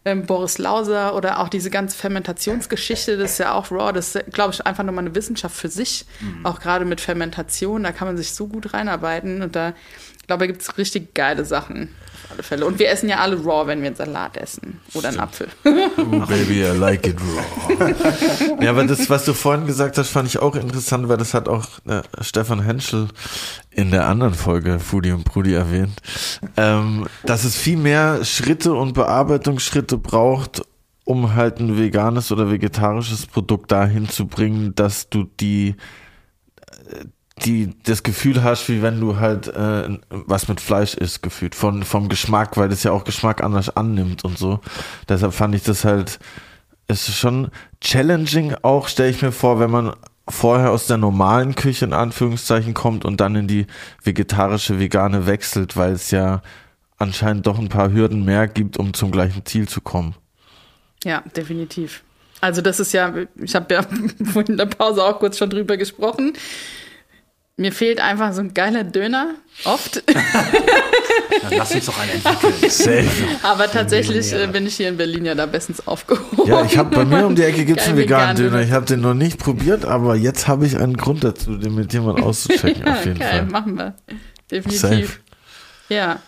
ähm, 0.05 0.25
Boris 0.25 0.57
Lauser 0.57 1.15
oder 1.15 1.39
auch 1.39 1.49
diese 1.49 1.69
ganze 1.69 1.97
Fermentationsgeschichte, 1.97 3.17
das 3.17 3.33
ist 3.33 3.37
ja 3.39 3.53
auch 3.53 3.71
raw. 3.71 3.91
Das 3.91 4.15
ist, 4.15 4.33
glaube 4.33 4.53
ich, 4.53 4.65
einfach 4.65 4.83
nochmal 4.83 5.05
eine 5.05 5.15
Wissenschaft 5.15 5.55
für 5.55 5.69
sich. 5.69 6.05
Mhm. 6.19 6.45
Auch 6.45 6.59
gerade 6.59 6.85
mit 6.85 7.01
Fermentation, 7.01 7.83
da 7.83 7.91
kann 7.91 8.07
man 8.07 8.17
sich 8.17 8.33
so 8.33 8.47
gut 8.47 8.73
reinarbeiten 8.73 9.41
und 9.41 9.55
da, 9.55 9.73
glaube, 10.29 10.41
da 10.41 10.47
gibt 10.47 10.61
es 10.61 10.77
richtig 10.77 11.13
geile 11.13 11.43
Sachen 11.43 11.89
alle 12.29 12.43
Fälle. 12.43 12.65
Und 12.65 12.79
wir 12.79 12.89
essen 12.89 13.09
ja 13.09 13.17
alle 13.17 13.35
raw, 13.43 13.67
wenn 13.67 13.81
wir 13.81 13.87
einen 13.87 13.95
Salat 13.95 14.37
essen. 14.37 14.79
Oder 14.93 15.09
einen 15.09 15.19
Apfel. 15.19 15.47
Oh, 15.65 16.25
baby, 16.27 16.63
I 16.63 16.77
like 16.77 17.07
it 17.07 17.17
raw. 17.19 17.95
ja, 18.61 18.69
aber 18.69 18.85
das, 18.85 19.09
was 19.09 19.25
du 19.25 19.33
vorhin 19.33 19.65
gesagt 19.65 19.97
hast, 19.97 20.09
fand 20.09 20.27
ich 20.27 20.39
auch 20.39 20.55
interessant, 20.55 21.09
weil 21.09 21.17
das 21.17 21.33
hat 21.33 21.47
auch 21.47 21.65
äh, 21.87 22.01
Stefan 22.21 22.61
Henschel 22.61 23.07
in 23.71 23.91
der 23.91 24.07
anderen 24.07 24.33
Folge 24.33 24.79
Foodie 24.79 25.11
und 25.11 25.25
Brudi 25.25 25.53
erwähnt, 25.53 26.01
ähm, 26.57 27.07
dass 27.25 27.43
es 27.43 27.55
viel 27.55 27.77
mehr 27.77 28.23
Schritte 28.25 28.73
und 28.73 28.93
Bearbeitungsschritte 28.93 29.97
braucht, 29.97 30.61
um 31.05 31.35
halt 31.35 31.59
ein 31.59 31.77
veganes 31.77 32.31
oder 32.31 32.51
vegetarisches 32.51 33.25
Produkt 33.25 33.71
dahin 33.71 34.09
zu 34.09 34.27
bringen, 34.27 34.75
dass 34.75 35.09
du 35.09 35.23
die 35.23 35.75
äh, 36.89 37.05
die 37.45 37.73
das 37.83 38.03
Gefühl 38.03 38.43
hast, 38.43 38.69
wie 38.69 38.81
wenn 38.81 38.99
du 38.99 39.17
halt 39.17 39.47
äh, 39.47 39.97
was 40.09 40.47
mit 40.47 40.61
Fleisch 40.61 40.93
isst, 40.93 41.23
gefühlt. 41.23 41.55
Von, 41.55 41.83
vom 41.83 42.09
Geschmack, 42.09 42.57
weil 42.57 42.69
das 42.69 42.83
ja 42.83 42.91
auch 42.91 43.03
Geschmack 43.03 43.43
anders 43.43 43.75
annimmt 43.75 44.23
und 44.23 44.37
so. 44.37 44.59
Deshalb 45.07 45.33
fand 45.33 45.55
ich 45.55 45.63
das 45.63 45.85
halt, 45.85 46.19
ist 46.87 47.13
schon 47.15 47.49
challenging 47.81 48.55
auch, 48.61 48.87
stelle 48.87 49.09
ich 49.09 49.21
mir 49.21 49.31
vor, 49.31 49.59
wenn 49.59 49.71
man 49.71 49.93
vorher 50.27 50.71
aus 50.71 50.87
der 50.87 50.97
normalen 50.97 51.55
Küche 51.55 51.85
in 51.85 51.93
Anführungszeichen 51.93 52.73
kommt 52.73 53.03
und 53.03 53.19
dann 53.19 53.35
in 53.35 53.47
die 53.47 53.65
vegetarische, 54.03 54.79
vegane 54.79 55.25
wechselt, 55.25 55.75
weil 55.75 55.93
es 55.93 56.11
ja 56.11 56.41
anscheinend 56.97 57.47
doch 57.47 57.57
ein 57.57 57.69
paar 57.69 57.91
Hürden 57.91 58.25
mehr 58.25 58.47
gibt, 58.47 58.77
um 58.77 58.93
zum 58.93 59.11
gleichen 59.11 59.45
Ziel 59.45 59.67
zu 59.67 59.81
kommen. 59.81 60.15
Ja, 61.03 61.23
definitiv. 61.35 62.03
Also 62.41 62.61
das 62.61 62.79
ist 62.79 62.93
ja, 62.93 63.13
ich 63.35 63.55
habe 63.55 63.73
ja 63.73 63.83
vorhin 64.31 64.53
in 64.53 64.57
der 64.57 64.65
Pause 64.65 65.03
auch 65.03 65.19
kurz 65.19 65.37
schon 65.37 65.49
drüber 65.49 65.77
gesprochen. 65.77 66.33
Mir 67.59 67.73
fehlt 67.73 67.99
einfach 67.99 68.31
so 68.31 68.39
ein 68.39 68.53
geiler 68.53 68.85
Döner, 68.85 69.35
oft. 69.65 70.01
Dann 71.41 71.51
lass 71.57 71.75
uns 71.75 71.87
doch 71.87 71.99
einen 71.99 72.11
entwickeln. 72.11 73.17
Aber 73.43 73.69
tatsächlich 73.69 74.31
äh, 74.31 74.47
bin 74.47 74.65
ich 74.65 74.77
hier 74.77 74.87
in 74.87 74.95
Berlin 74.95 75.25
ja 75.25 75.35
da 75.35 75.45
bestens 75.45 75.85
aufgehoben. 75.85 76.47
Ja, 76.47 76.63
ich 76.63 76.77
habe 76.77 76.95
bei 76.95 77.03
mir 77.03 77.27
um 77.27 77.35
die 77.35 77.43
Ecke 77.43 77.65
gibt's 77.65 77.85
einen 77.85 77.97
veganen 77.97 78.37
Döner. 78.37 78.61
Ich 78.61 78.71
habe 78.71 78.85
den 78.85 79.01
noch 79.01 79.13
nicht 79.13 79.39
probiert, 79.39 79.83
aber 79.83 80.15
jetzt 80.15 80.47
habe 80.47 80.65
ich 80.65 80.77
einen 80.77 80.95
Grund 80.95 81.25
dazu, 81.25 81.57
den 81.57 81.75
mit 81.75 81.91
jemand 81.91 82.21
auszuchecken. 82.23 82.87
auf 82.87 83.05
jeden 83.05 83.19
geil, 83.19 83.39
Fall. 83.39 83.45
machen 83.47 83.77
wir. 83.77 83.93
Definitiv. 84.49 84.79
Safe. 84.79 85.09
Ja. 85.89 86.19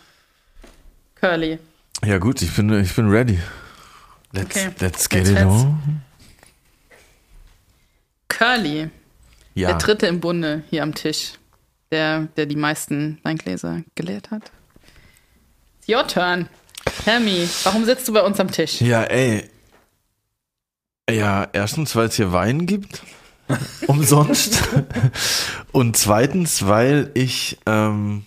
Curly. 1.16 1.60
Ja 2.04 2.18
gut, 2.18 2.42
ich 2.42 2.54
bin, 2.54 2.78
ich 2.78 2.94
bin 2.94 3.10
ready. 3.10 3.40
Let's, 4.34 4.58
okay. 4.58 4.70
let's 4.82 5.08
get 5.08 5.28
let's 5.30 5.40
it 5.40 5.46
on. 5.46 6.02
Curly. 8.28 8.90
Ja. 9.54 9.70
Der 9.70 9.78
dritte 9.78 10.08
im 10.08 10.20
Bunde 10.20 10.64
hier 10.70 10.84
am 10.84 10.94
Tisch, 10.94 11.34
der, 11.92 12.28
der 12.38 12.46
die 12.46 12.56
meisten 12.56 13.20
Weingläser 13.24 13.84
geleert 13.96 14.32
hat. 14.32 14.52
It's 15.80 15.90
your 15.90 16.08
turn. 16.08 16.48
Me, 17.06 17.48
warum 17.64 17.86
sitzt 17.86 18.08
du 18.08 18.14
bei 18.14 18.22
uns 18.22 18.40
am 18.40 18.52
Tisch? 18.52 18.82
Ja, 18.82 19.04
ey. 19.04 19.50
Ja, 21.10 21.48
erstens, 21.52 21.96
weil 21.96 22.08
es 22.08 22.16
hier 22.16 22.32
Wein 22.32 22.66
gibt. 22.66 23.04
umsonst. 23.88 24.62
Und 25.72 25.98
zweitens, 25.98 26.68
weil 26.68 27.12
ich 27.14 27.60
ähm, 27.66 28.24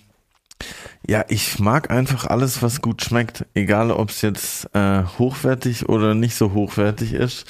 ja, 1.07 1.23
ich 1.27 1.59
mag 1.59 1.91
einfach 1.91 2.25
alles, 2.25 2.63
was 2.63 2.81
gut 2.81 3.03
schmeckt, 3.03 3.45
egal 3.53 3.91
ob 3.91 4.09
es 4.09 4.21
jetzt 4.21 4.73
äh, 4.73 5.03
hochwertig 5.19 5.87
oder 5.87 6.15
nicht 6.15 6.35
so 6.35 6.53
hochwertig 6.53 7.13
ist. 7.13 7.45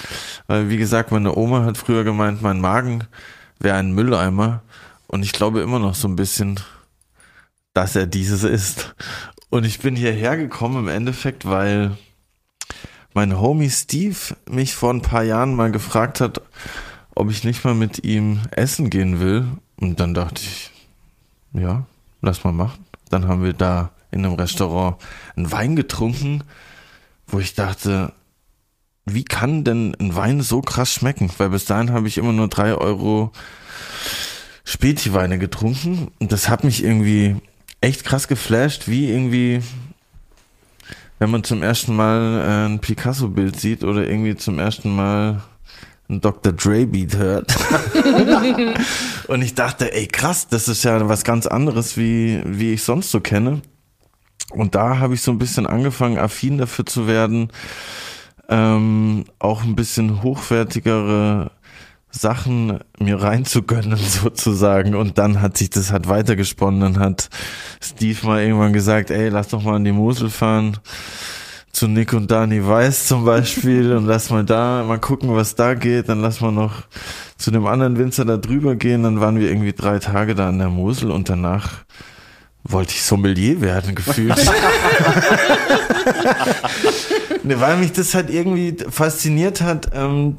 Weil, 0.47 0.69
wie 0.69 0.78
gesagt, 0.78 1.11
meine 1.11 1.36
Oma 1.36 1.63
hat 1.63 1.78
früher 1.78 2.03
gemeint, 2.03 2.41
mein 2.41 2.59
Magen 2.59 3.05
wäre 3.66 3.76
ein 3.76 3.91
Mülleimer. 3.91 4.61
Und 5.07 5.24
ich 5.24 5.34
glaube 5.34 5.59
immer 5.59 5.80
noch 5.80 5.95
so 5.95 6.07
ein 6.07 6.16
bisschen, 6.16 6.61
dass 7.74 7.97
er 7.97 8.07
dieses 8.07 8.43
ist. 8.43 8.95
Und 9.49 9.66
ich 9.66 9.80
bin 9.80 9.97
hierher 9.97 10.38
gekommen 10.38 10.78
im 10.78 10.88
Endeffekt, 10.88 11.45
weil 11.45 11.97
mein 13.13 13.38
Homie 13.39 13.70
Steve 13.70 14.38
mich 14.49 14.76
vor 14.76 14.93
ein 14.93 15.01
paar 15.01 15.24
Jahren 15.24 15.55
mal 15.55 15.72
gefragt 15.72 16.22
hat, 16.22 16.41
ob 17.13 17.30
ich 17.30 17.43
nicht 17.43 17.66
mal 17.66 17.76
mit 17.76 18.05
ihm 18.05 18.41
essen 18.51 18.89
gehen 18.89 19.20
will. 19.20 19.45
Und 19.78 19.99
dann 19.99 20.13
dachte 20.13 20.41
ich, 20.41 20.72
ja, 21.53 21.86
lass 22.22 22.43
mal 22.43 22.53
machen. 22.53 22.86
Dann 23.09 23.28
haben 23.28 23.43
wir 23.43 23.53
da 23.53 23.91
in 24.11 24.26
einem 24.26 24.36
Restaurant 24.36 24.97
einen 25.36 25.51
Wein 25.51 25.76
getrunken, 25.76 26.43
wo 27.28 27.39
ich 27.39 27.53
dachte, 27.53 28.13
wie 29.05 29.23
kann 29.23 29.63
denn 29.63 29.95
ein 29.99 30.15
Wein 30.15 30.41
so 30.41 30.61
krass 30.61 30.91
schmecken? 30.91 31.29
Weil 31.37 31.49
bis 31.49 31.65
dahin 31.65 31.91
habe 31.91 32.07
ich 32.07 32.17
immer 32.17 32.33
nur 32.33 32.47
drei 32.47 32.73
Euro 32.73 33.31
Späti-Weine 34.63 35.37
getrunken. 35.37 36.11
Und 36.19 36.31
das 36.31 36.49
hat 36.49 36.63
mich 36.63 36.83
irgendwie 36.83 37.35
echt 37.81 38.03
krass 38.03 38.27
geflasht, 38.27 38.87
wie 38.87 39.09
irgendwie, 39.11 39.61
wenn 41.19 41.29
man 41.29 41.43
zum 41.43 41.61
ersten 41.61 41.95
Mal 41.95 42.41
äh, 42.41 42.65
ein 42.69 42.79
Picasso-Bild 42.79 43.59
sieht 43.59 43.83
oder 43.83 44.07
irgendwie 44.07 44.35
zum 44.35 44.57
ersten 44.57 44.93
Mal 44.95 45.43
ein 46.09 46.21
Dr. 46.21 46.53
Dre-Beat 46.53 47.15
hört. 47.15 47.55
und 49.27 49.41
ich 49.43 49.53
dachte, 49.53 49.93
ey 49.93 50.07
krass, 50.07 50.47
das 50.47 50.67
ist 50.67 50.83
ja 50.83 51.07
was 51.07 51.23
ganz 51.23 51.45
anderes, 51.45 51.95
wie, 51.95 52.41
wie 52.45 52.73
ich 52.73 52.83
sonst 52.83 53.11
so 53.11 53.19
kenne. 53.19 53.61
Und 54.49 54.73
da 54.75 54.97
habe 54.99 55.13
ich 55.13 55.21
so 55.21 55.31
ein 55.31 55.39
bisschen 55.39 55.67
angefangen, 55.67 56.17
affin 56.17 56.57
dafür 56.57 56.85
zu 56.85 57.07
werden, 57.07 57.49
ähm, 58.49 59.25
auch 59.39 59.63
ein 59.63 59.75
bisschen 59.75 60.23
hochwertigere 60.23 61.51
Sachen 62.09 62.79
mir 62.99 63.21
reinzugönnen 63.21 63.97
sozusagen 63.97 64.95
und 64.95 65.17
dann 65.17 65.41
hat 65.41 65.57
sich 65.57 65.69
das 65.69 65.91
halt 65.91 66.07
weitergesponnen, 66.07 66.79
dann 66.79 66.99
hat 66.99 67.29
Steve 67.81 68.25
mal 68.25 68.41
irgendwann 68.41 68.73
gesagt, 68.73 69.11
ey, 69.11 69.29
lass 69.29 69.49
doch 69.49 69.63
mal 69.63 69.77
in 69.77 69.85
die 69.85 69.91
Mosel 69.91 70.29
fahren 70.29 70.77
zu 71.75 71.89
Nick 71.89 72.13
und 72.13 72.31
Dani 72.31 72.65
Weiß 72.65 73.05
zum 73.07 73.25
Beispiel 73.25 73.91
und 73.91 74.05
lass 74.05 74.29
mal 74.29 74.45
da, 74.45 74.85
mal 74.87 74.97
gucken, 74.97 75.35
was 75.35 75.55
da 75.55 75.73
geht. 75.73 76.07
Dann 76.07 76.21
lass 76.21 76.39
mal 76.39 76.53
noch 76.53 76.83
zu 77.37 77.51
dem 77.51 77.65
anderen 77.65 77.97
Winzer 77.97 78.23
da 78.23 78.37
drüber 78.37 78.77
gehen. 78.77 79.03
Dann 79.03 79.19
waren 79.19 79.37
wir 79.37 79.49
irgendwie 79.49 79.73
drei 79.73 79.99
Tage 79.99 80.35
da 80.35 80.47
an 80.47 80.57
der 80.57 80.69
Mosel 80.69 81.11
und 81.11 81.27
danach 81.27 81.83
wollte 82.68 82.93
ich 82.93 83.03
Sommelier 83.03 83.61
werden, 83.61 83.95
gefühlt. 83.95 84.36
ne, 87.43 87.61
weil 87.61 87.78
mich 87.78 87.91
das 87.93 88.13
halt 88.16 88.30
irgendwie 88.30 88.76
fasziniert 88.89 89.61
hat, 89.61 89.91
ähm, 89.93 90.38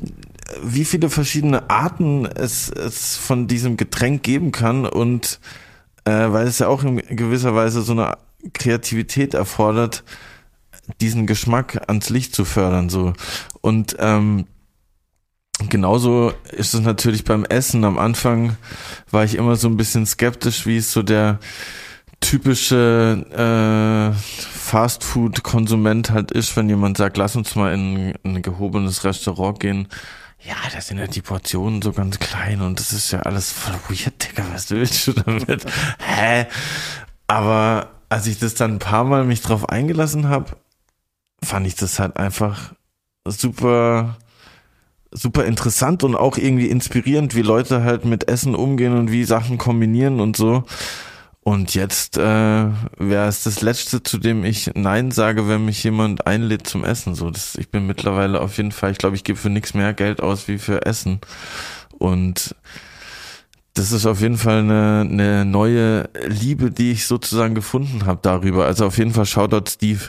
wie 0.62 0.84
viele 0.84 1.08
verschiedene 1.08 1.70
Arten 1.70 2.26
es, 2.26 2.68
es 2.70 3.16
von 3.16 3.46
diesem 3.46 3.76
Getränk 3.76 4.22
geben 4.22 4.52
kann 4.52 4.86
und 4.86 5.40
äh, 6.04 6.10
weil 6.10 6.46
es 6.46 6.58
ja 6.58 6.68
auch 6.68 6.82
in 6.82 6.98
gewisser 7.16 7.54
Weise 7.54 7.82
so 7.82 7.92
eine 7.92 8.16
Kreativität 8.52 9.34
erfordert, 9.34 10.04
diesen 11.00 11.26
Geschmack 11.26 11.82
ans 11.88 12.10
Licht 12.10 12.34
zu 12.34 12.44
fördern. 12.44 12.88
so 12.88 13.12
Und 13.60 13.96
ähm, 13.98 14.46
genauso 15.68 16.32
ist 16.52 16.74
es 16.74 16.80
natürlich 16.80 17.24
beim 17.24 17.44
Essen. 17.44 17.84
Am 17.84 17.98
Anfang 17.98 18.56
war 19.10 19.24
ich 19.24 19.34
immer 19.34 19.56
so 19.56 19.68
ein 19.68 19.76
bisschen 19.76 20.06
skeptisch, 20.06 20.66
wie 20.66 20.76
es 20.76 20.92
so 20.92 21.02
der 21.02 21.40
typische 22.20 23.24
äh, 23.32 24.18
Fastfood-Konsument 24.18 26.10
halt 26.10 26.32
ist, 26.32 26.56
wenn 26.56 26.68
jemand 26.68 26.96
sagt, 26.96 27.16
lass 27.16 27.36
uns 27.36 27.54
mal 27.54 27.72
in, 27.72 28.14
in 28.22 28.36
ein 28.36 28.42
gehobenes 28.42 29.04
Restaurant 29.04 29.60
gehen 29.60 29.88
ja, 30.46 30.54
da 30.72 30.80
sind 30.80 30.98
ja 30.98 31.06
die 31.06 31.22
Portionen 31.22 31.82
so 31.82 31.92
ganz 31.92 32.18
klein 32.18 32.60
und 32.60 32.78
das 32.78 32.92
ist 32.92 33.10
ja 33.10 33.20
alles 33.20 33.52
voll 33.52 33.74
weird, 33.88 34.22
Digga, 34.22 34.44
was 34.52 34.70
willst 34.70 35.06
du 35.06 35.12
damit? 35.12 35.64
Hä? 35.98 36.46
Aber 37.26 37.90
als 38.08 38.26
ich 38.26 38.38
das 38.38 38.54
dann 38.54 38.74
ein 38.74 38.78
paar 38.78 39.04
Mal 39.04 39.24
mich 39.24 39.42
drauf 39.42 39.68
eingelassen 39.68 40.28
habe, 40.28 40.56
fand 41.42 41.66
ich 41.66 41.74
das 41.74 41.98
halt 41.98 42.16
einfach 42.16 42.74
super, 43.24 44.16
super 45.10 45.44
interessant 45.44 46.04
und 46.04 46.14
auch 46.14 46.38
irgendwie 46.38 46.68
inspirierend, 46.68 47.34
wie 47.34 47.42
Leute 47.42 47.82
halt 47.82 48.04
mit 48.04 48.28
Essen 48.28 48.54
umgehen 48.54 48.96
und 48.96 49.10
wie 49.10 49.24
Sachen 49.24 49.58
kombinieren 49.58 50.20
und 50.20 50.36
so. 50.36 50.64
Und 51.46 51.76
jetzt 51.76 52.18
äh, 52.18 52.20
wäre 52.20 53.28
es 53.28 53.44
das 53.44 53.60
Letzte, 53.60 54.02
zu 54.02 54.18
dem 54.18 54.44
ich 54.44 54.72
Nein 54.74 55.12
sage, 55.12 55.46
wenn 55.46 55.64
mich 55.64 55.84
jemand 55.84 56.26
einlädt 56.26 56.66
zum 56.66 56.82
Essen. 56.82 57.14
So, 57.14 57.30
das, 57.30 57.54
ich 57.54 57.68
bin 57.68 57.86
mittlerweile 57.86 58.40
auf 58.40 58.56
jeden 58.56 58.72
Fall, 58.72 58.90
ich 58.90 58.98
glaube, 58.98 59.14
ich 59.14 59.22
gebe 59.22 59.38
für 59.38 59.48
nichts 59.48 59.72
mehr 59.72 59.94
Geld 59.94 60.20
aus 60.20 60.48
wie 60.48 60.58
für 60.58 60.84
Essen. 60.84 61.20
Und 61.98 62.56
das 63.74 63.92
ist 63.92 64.06
auf 64.06 64.20
jeden 64.20 64.38
Fall 64.38 64.58
eine, 64.58 65.06
eine 65.08 65.44
neue 65.44 66.10
Liebe, 66.26 66.72
die 66.72 66.90
ich 66.90 67.06
sozusagen 67.06 67.54
gefunden 67.54 68.06
habe 68.06 68.18
darüber. 68.22 68.66
Also 68.66 68.84
auf 68.84 68.98
jeden 68.98 69.12
Fall 69.12 69.26
Shoutout 69.26 69.70
Steve 69.70 70.00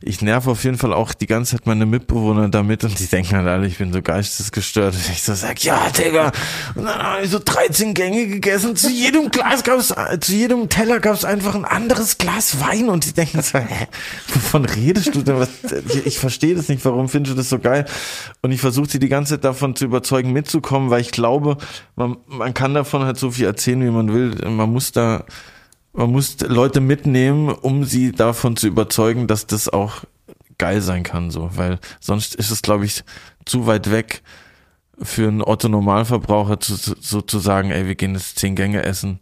ich 0.00 0.22
nerv 0.22 0.46
auf 0.46 0.64
jeden 0.64 0.78
Fall 0.78 0.92
auch 0.92 1.12
die 1.14 1.26
ganze 1.26 1.56
Zeit 1.56 1.66
meine 1.66 1.86
Mitbewohner 1.86 2.48
damit 2.48 2.84
und 2.84 2.98
die 2.98 3.06
denken 3.06 3.36
halt 3.36 3.48
alle, 3.48 3.66
ich 3.66 3.78
bin 3.78 3.92
so 3.92 4.02
geistesgestört. 4.02 4.94
Und 4.94 5.10
ich 5.10 5.22
so 5.22 5.34
sag, 5.34 5.62
ja, 5.64 5.88
Digga. 5.90 6.32
Und 6.74 6.84
dann 6.84 7.02
habe 7.02 7.22
ich 7.22 7.30
so 7.30 7.40
13 7.44 7.94
Gänge 7.94 8.26
gegessen. 8.26 8.76
Zu 8.76 8.90
jedem 8.90 9.30
Glas 9.30 9.62
gab 9.64 9.78
es, 9.78 9.94
zu 10.20 10.32
jedem 10.32 10.68
Teller 10.68 11.00
gab 11.00 11.14
es 11.14 11.24
einfach 11.24 11.54
ein 11.54 11.64
anderes 11.64 12.18
Glas 12.18 12.60
Wein 12.60 12.88
und 12.88 13.04
die 13.06 13.12
denken 13.12 13.42
so, 13.42 13.58
hä, 13.58 13.86
wovon 14.32 14.64
redest 14.64 15.14
du 15.14 15.22
denn? 15.22 15.38
Was, 15.38 15.48
ich, 15.88 16.06
ich 16.06 16.18
verstehe 16.18 16.54
das 16.54 16.68
nicht, 16.68 16.84
warum 16.84 17.08
findest 17.08 17.34
du 17.34 17.36
das 17.36 17.48
so 17.48 17.58
geil? 17.58 17.86
Und 18.42 18.52
ich 18.52 18.60
versuche 18.60 18.88
sie 18.88 18.98
die 18.98 19.08
ganze 19.08 19.34
Zeit 19.34 19.44
davon 19.44 19.76
zu 19.76 19.84
überzeugen, 19.84 20.32
mitzukommen, 20.32 20.90
weil 20.90 21.00
ich 21.00 21.10
glaube, 21.10 21.56
man, 21.96 22.16
man 22.26 22.54
kann 22.54 22.74
davon 22.74 23.04
halt 23.04 23.18
so 23.18 23.30
viel 23.30 23.46
erzählen, 23.46 23.80
wie 23.82 23.90
man 23.90 24.12
will. 24.12 24.34
Man 24.48 24.70
muss 24.70 24.92
da 24.92 25.24
man 25.94 26.10
muss 26.10 26.38
Leute 26.40 26.80
mitnehmen, 26.80 27.48
um 27.48 27.84
sie 27.84 28.12
davon 28.12 28.56
zu 28.56 28.66
überzeugen, 28.66 29.26
dass 29.26 29.46
das 29.46 29.68
auch 29.68 30.04
geil 30.58 30.80
sein 30.80 31.02
kann, 31.02 31.30
so, 31.30 31.50
weil 31.54 31.78
sonst 32.00 32.34
ist 32.34 32.50
es, 32.50 32.62
glaube 32.62 32.84
ich, 32.84 33.04
zu 33.44 33.66
weit 33.66 33.90
weg 33.90 34.22
für 35.00 35.28
einen 35.28 35.42
Otto 35.42 35.68
Normalverbraucher 35.68 36.60
zu, 36.60 36.74
so 36.76 37.20
zu 37.20 37.38
sagen, 37.38 37.70
ey, 37.70 37.86
wir 37.86 37.94
gehen 37.94 38.14
jetzt 38.14 38.38
zehn 38.38 38.54
Gänge 38.54 38.82
essen. 38.82 39.20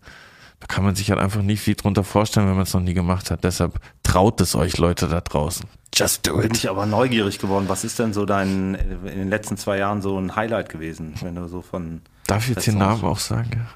Da 0.61 0.67
kann 0.67 0.85
man 0.85 0.95
sich 0.95 1.11
halt 1.11 1.19
einfach 1.19 1.43
nicht 1.43 1.61
viel 1.61 1.75
drunter 1.75 2.05
vorstellen, 2.05 2.47
wenn 2.47 2.55
man 2.55 2.65
es 2.65 2.75
noch 2.75 2.81
nie 2.81 2.95
gemacht 2.95 3.31
hat. 3.31 3.43
Deshalb 3.43 3.81
traut 4.03 4.41
es 4.41 4.55
euch 4.55 4.79
Leute 4.79 5.09
da 5.09 5.21
draußen. 5.21 5.67
Just 5.95 6.27
do 6.27 6.37
it. 6.37 6.43
Bin 6.43 6.55
ich 6.55 6.71
aber 6.71 6.87
neugierig 6.87 7.39
geworden. 7.39 7.65
Was 7.69 7.85
ist 7.85 7.99
denn 7.99 8.13
so 8.13 8.27
dein 8.27 8.75
in 8.75 9.19
den 9.19 9.29
letzten 9.29 9.57
zwei 9.57 9.79
Jahren 9.79 10.03
so 10.03 10.19
ein 10.19 10.37
Highlight 10.37 10.69
gewesen, 10.69 11.15
wenn 11.23 11.35
du 11.35 11.49
so 11.49 11.63
von 11.63 12.03
Darf 12.27 12.45
ich 12.45 12.55
jetzt 12.55 12.67
den 12.67 12.79
Namen 12.79 13.05
auch 13.05 13.19
sagen? 13.19 13.51
Ja? 13.55 13.67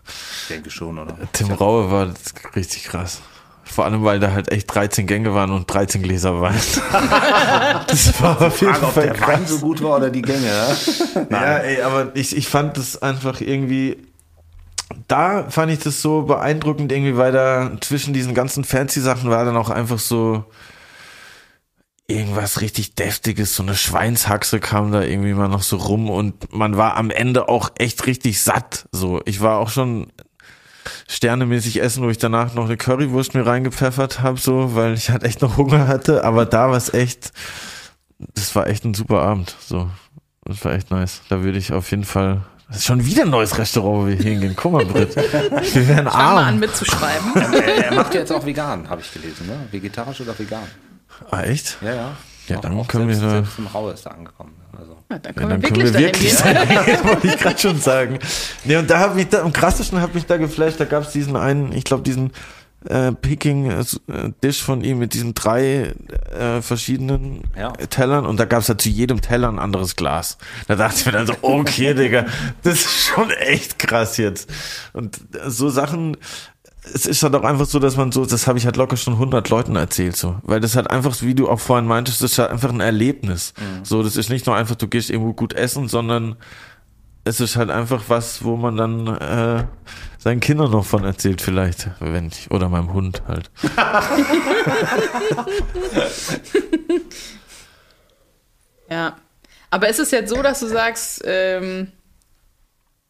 Ich 0.42 0.48
denke 0.48 0.70
schon, 0.70 0.98
oder? 0.98 1.16
Tim 1.32 1.50
Raue 1.52 1.90
war 1.90 2.08
richtig 2.54 2.84
krass. 2.84 3.20
Vor 3.64 3.84
allem, 3.84 4.04
weil 4.04 4.20
da 4.20 4.30
halt 4.30 4.52
echt 4.52 4.72
13 4.72 5.08
Gänge 5.08 5.34
waren 5.34 5.50
und 5.50 5.66
13 5.66 6.00
Gläser 6.02 6.40
Wein. 6.40 6.54
das 7.88 8.22
war 8.22 8.40
auf 8.40 8.60
jeden 8.60 8.74
Frage, 8.74 8.92
Fall 8.92 9.10
ob 9.10 9.18
der 9.18 9.26
Wein 9.26 9.46
so 9.46 9.58
gut 9.58 9.82
war 9.82 9.96
oder 9.96 10.08
die 10.08 10.22
Gänge. 10.22 10.46
Ja, 10.46 11.26
ja 11.30 11.56
ey, 11.58 11.82
aber 11.82 12.14
ich, 12.14 12.36
ich 12.36 12.46
fand 12.46 12.76
das 12.76 13.02
einfach 13.02 13.40
irgendwie 13.40 13.98
da 15.08 15.46
fand 15.48 15.72
ich 15.72 15.80
das 15.80 16.00
so 16.00 16.22
beeindruckend 16.22 16.92
irgendwie, 16.92 17.16
weil 17.16 17.32
da 17.32 17.72
zwischen 17.80 18.14
diesen 18.14 18.34
ganzen 18.34 18.64
fancy 18.64 19.00
Sachen 19.00 19.30
war 19.30 19.44
dann 19.44 19.56
auch 19.56 19.70
einfach 19.70 19.98
so 19.98 20.44
irgendwas 22.08 22.60
richtig 22.60 22.94
deftiges, 22.94 23.56
so 23.56 23.62
eine 23.62 23.74
Schweinshaxe 23.74 24.60
kam 24.60 24.92
da 24.92 25.02
irgendwie 25.02 25.34
mal 25.34 25.48
noch 25.48 25.62
so 25.62 25.76
rum 25.76 26.08
und 26.08 26.52
man 26.52 26.76
war 26.76 26.96
am 26.96 27.10
Ende 27.10 27.48
auch 27.48 27.70
echt 27.78 28.06
richtig 28.06 28.40
satt. 28.40 28.86
So, 28.92 29.20
ich 29.24 29.40
war 29.40 29.58
auch 29.58 29.70
schon 29.70 30.12
sternemäßig 31.08 31.82
essen, 31.82 32.04
wo 32.04 32.10
ich 32.10 32.18
danach 32.18 32.54
noch 32.54 32.66
eine 32.66 32.76
Currywurst 32.76 33.34
mir 33.34 33.44
reingepfeffert 33.44 34.20
habe, 34.20 34.38
so, 34.38 34.74
weil 34.76 34.94
ich 34.94 35.10
halt 35.10 35.24
echt 35.24 35.42
noch 35.42 35.56
Hunger 35.56 35.88
hatte. 35.88 36.22
Aber 36.22 36.46
da 36.46 36.70
war 36.70 36.76
es 36.76 36.94
echt, 36.94 37.32
das 38.18 38.54
war 38.54 38.68
echt 38.68 38.84
ein 38.84 38.94
super 38.94 39.22
Abend. 39.22 39.56
So, 39.60 39.90
das 40.44 40.64
war 40.64 40.74
echt 40.74 40.92
nice. 40.92 41.22
Da 41.28 41.42
würde 41.42 41.58
ich 41.58 41.72
auf 41.72 41.90
jeden 41.90 42.04
Fall 42.04 42.42
das 42.68 42.78
ist 42.78 42.86
schon 42.86 43.06
wieder 43.06 43.22
ein 43.22 43.30
neues 43.30 43.56
Restaurant, 43.58 44.02
wo 44.02 44.06
wir 44.08 44.16
hingehen. 44.16 44.54
Guck 44.56 44.72
mal, 44.72 44.84
Britt. 44.84 45.14
Wir 45.14 45.88
werden 45.88 46.08
arm. 46.08 46.34
mal 46.34 46.44
an 46.44 46.58
mitzuschreiben. 46.58 47.32
er 47.62 47.94
macht 47.94 48.12
ja 48.12 48.20
jetzt 48.20 48.32
auch 48.32 48.44
vegan, 48.44 48.90
habe 48.90 49.00
ich 49.00 49.12
gelesen, 49.12 49.46
ne? 49.46 49.68
Vegetarisch 49.70 50.20
oder 50.20 50.36
vegan? 50.36 50.64
Ah, 51.30 51.42
echt? 51.42 51.78
Ja, 51.80 51.94
ja. 51.94 52.16
Ja, 52.48 52.60
dann 52.60 52.78
auch 52.78 52.86
können 52.86 53.06
selbst, 53.06 53.22
wir 53.22 53.28
da. 53.28 53.34
Selbst 53.34 53.58
im 53.58 53.66
Rau 53.66 53.90
ist 53.90 54.06
er 54.06 54.12
angekommen. 54.14 54.52
Also. 54.78 54.96
Ja, 55.10 55.18
dann 55.18 55.34
können, 55.34 55.50
ja, 55.50 55.56
dann 55.56 55.62
wir, 55.62 55.68
können 55.68 55.94
wirklich 55.94 56.32
wir 56.34 56.46
wirklich 56.46 56.76
dahin 56.76 57.04
wollte 57.08 57.26
ich 57.26 57.38
gerade 57.38 57.58
schon 57.58 57.80
sagen. 57.80 58.18
Nee, 58.64 58.76
und 58.76 58.88
da 58.88 59.00
hat 59.00 59.16
mich 59.16 59.28
da, 59.28 59.42
am 59.42 59.52
krassesten 59.52 60.00
hat 60.00 60.14
mich 60.14 60.26
da 60.26 60.36
geflasht, 60.36 60.78
da 60.78 60.84
gab 60.84 61.02
es 61.02 61.10
diesen 61.10 61.36
einen, 61.36 61.72
ich 61.72 61.84
glaube, 61.84 62.02
diesen 62.02 62.32
äh, 62.88 63.12
Picking 63.12 63.70
äh, 63.70 63.84
Dish 64.42 64.62
von 64.62 64.84
ihm 64.84 64.98
mit 64.98 65.14
diesen 65.14 65.34
drei 65.34 65.94
äh, 66.38 66.62
verschiedenen 66.62 67.42
ja. 67.56 67.72
Tellern 67.72 68.26
und 68.26 68.38
da 68.38 68.44
gab 68.44 68.60
es 68.60 68.68
ja 68.68 68.78
zu 68.78 68.88
jedem 68.88 69.20
Teller 69.20 69.48
ein 69.48 69.58
anderes 69.58 69.96
Glas. 69.96 70.38
Da 70.68 70.76
dachte 70.76 70.96
ich 71.00 71.06
mir 71.06 71.12
dann 71.12 71.26
so, 71.26 71.34
okay, 71.42 71.94
Digga, 71.94 72.26
das 72.62 72.74
ist 72.74 73.06
schon 73.06 73.30
echt 73.30 73.78
krass 73.78 74.16
jetzt. 74.18 74.50
Und 74.92 75.18
so 75.46 75.68
Sachen, 75.68 76.16
es 76.94 77.06
ist 77.06 77.22
halt 77.22 77.34
auch 77.34 77.42
einfach 77.42 77.66
so, 77.66 77.78
dass 77.78 77.96
man 77.96 78.12
so, 78.12 78.26
das 78.26 78.46
habe 78.46 78.58
ich 78.58 78.66
halt 78.66 78.76
locker 78.76 78.96
schon 78.96 79.14
100 79.14 79.48
Leuten 79.48 79.76
erzählt, 79.76 80.16
so, 80.16 80.36
weil 80.42 80.60
das 80.60 80.76
halt 80.76 80.90
einfach, 80.90 81.16
wie 81.22 81.34
du 81.34 81.48
auch 81.48 81.60
vorhin 81.60 81.86
meintest, 81.86 82.22
das 82.22 82.32
ist 82.32 82.38
halt 82.38 82.50
einfach 82.50 82.70
ein 82.70 82.80
Erlebnis. 82.80 83.54
Mhm. 83.58 83.84
So, 83.84 84.02
das 84.02 84.16
ist 84.16 84.30
nicht 84.30 84.46
nur 84.46 84.56
einfach, 84.56 84.76
du 84.76 84.88
gehst 84.88 85.10
irgendwo 85.10 85.32
gut 85.32 85.52
essen, 85.52 85.88
sondern 85.88 86.36
es 87.24 87.40
ist 87.40 87.56
halt 87.56 87.70
einfach 87.70 88.04
was, 88.08 88.44
wo 88.44 88.56
man 88.56 88.76
dann 88.76 89.06
äh, 89.08 89.64
seinen 90.18 90.40
Kindern 90.40 90.70
noch 90.70 90.84
von 90.84 91.04
erzählt, 91.04 91.42
vielleicht, 91.42 91.90
wenn 91.98 92.28
ich, 92.28 92.50
oder 92.50 92.68
meinem 92.68 92.92
Hund 92.92 93.22
halt. 93.26 93.50
ja, 98.90 99.16
aber 99.70 99.88
ist 99.88 99.98
es 99.98 100.12
jetzt 100.12 100.30
so, 100.30 100.42
dass 100.42 100.60
du 100.60 100.66
sagst, 100.66 101.22
ähm, 101.24 101.90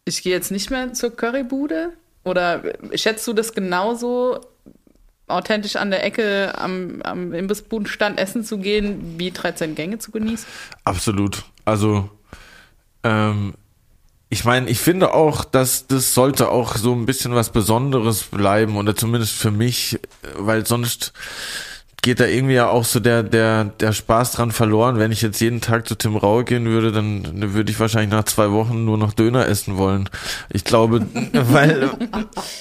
ich 0.06 0.22
gehe 0.22 0.32
jetzt 0.32 0.50
nicht 0.50 0.70
mehr 0.70 0.94
zur 0.94 1.14
Currybude? 1.14 1.92
Oder 2.26 2.60
schätzt 2.94 3.24
du 3.28 3.32
das 3.32 3.52
genauso 3.52 4.40
authentisch 5.28 5.76
an 5.76 5.92
der 5.92 6.04
Ecke 6.04 6.52
am, 6.58 7.00
am 7.02 7.32
Imbissbudenstand 7.32 8.18
essen 8.18 8.42
zu 8.42 8.58
gehen, 8.58 9.14
wie 9.16 9.30
13 9.30 9.76
Gänge 9.76 9.98
zu 9.98 10.10
genießen? 10.10 10.44
Absolut. 10.84 11.44
Also, 11.64 12.10
ähm, 13.04 13.54
ich 14.28 14.44
meine, 14.44 14.68
ich 14.68 14.80
finde 14.80 15.14
auch, 15.14 15.44
dass 15.44 15.86
das 15.86 16.14
sollte 16.14 16.48
auch 16.48 16.76
so 16.76 16.92
ein 16.92 17.06
bisschen 17.06 17.32
was 17.32 17.50
Besonderes 17.50 18.24
bleiben 18.24 18.76
oder 18.76 18.96
zumindest 18.96 19.34
für 19.34 19.52
mich, 19.52 20.00
weil 20.36 20.66
sonst 20.66 21.12
geht 22.06 22.20
da 22.20 22.26
irgendwie 22.26 22.54
ja 22.54 22.68
auch 22.68 22.84
so 22.84 23.00
der, 23.00 23.24
der, 23.24 23.64
der 23.64 23.92
Spaß 23.92 24.30
dran 24.30 24.52
verloren. 24.52 25.00
Wenn 25.00 25.10
ich 25.10 25.22
jetzt 25.22 25.40
jeden 25.40 25.60
Tag 25.60 25.88
zu 25.88 25.96
Tim 25.96 26.14
Raue 26.14 26.44
gehen 26.44 26.64
würde, 26.64 26.92
dann 26.92 27.52
würde 27.52 27.72
ich 27.72 27.80
wahrscheinlich 27.80 28.12
nach 28.12 28.22
zwei 28.22 28.52
Wochen 28.52 28.84
nur 28.84 28.96
noch 28.96 29.12
Döner 29.12 29.48
essen 29.48 29.76
wollen. 29.76 30.08
Ich 30.52 30.62
glaube, 30.62 31.04
weil, 31.32 31.90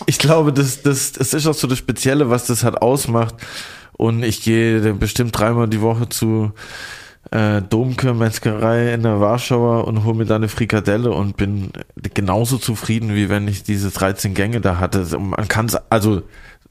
ich 0.08 0.18
glaube, 0.18 0.52
das, 0.52 0.82
das, 0.82 1.12
das 1.12 1.36
ist 1.36 1.46
auch 1.46 1.54
so 1.54 1.68
das 1.68 1.78
Spezielle, 1.78 2.32
was 2.32 2.48
das 2.48 2.64
halt 2.64 2.82
ausmacht. 2.82 3.36
Und 3.94 4.24
ich 4.24 4.42
gehe 4.42 4.96
bestimmt 4.96 5.38
dreimal 5.38 5.68
die 5.68 5.82
Woche 5.82 6.10
zu, 6.10 6.52
äh, 7.30 7.62
Domke 7.62 8.16
Metzgerei 8.16 8.96
in 8.96 9.04
der 9.04 9.20
Warschauer 9.20 9.86
und 9.86 10.06
hole 10.06 10.16
mir 10.16 10.26
da 10.26 10.38
eine 10.38 10.50
Frikadelle 10.50 11.12
und 11.12 11.38
bin 11.38 11.70
genauso 12.16 12.58
zufrieden, 12.58 13.14
wie 13.14 13.30
wenn 13.30 13.48
ich 13.48 13.62
diese 13.62 13.92
13 13.92 14.34
Gänge 14.34 14.60
da 14.60 14.80
hatte. 14.80 15.06
Man 15.20 15.48
kann 15.48 15.68
es, 15.68 15.78
also 15.92 16.24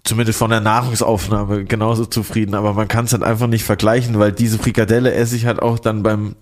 zumindest 0.05 0.39
von 0.39 0.51
der 0.51 0.61
Nahrungsaufnahme 0.61 1.65
genauso 1.65 2.05
zufrieden, 2.05 2.55
aber 2.55 2.75
man 2.75 2.89
kann 2.89 3.07
es 3.07 3.13
halt 3.13 3.23
einfach 3.23 3.47
nicht 3.47 3.65
vergleichen, 3.65 4.19
weil 4.19 4.33
diese 4.33 4.59
Frikadelle 4.59 5.13
esse 5.13 5.35
ich 5.35 5.47
halt 5.47 5.61
auch 5.61 5.79
dann 5.79 6.03
beim 6.03 6.37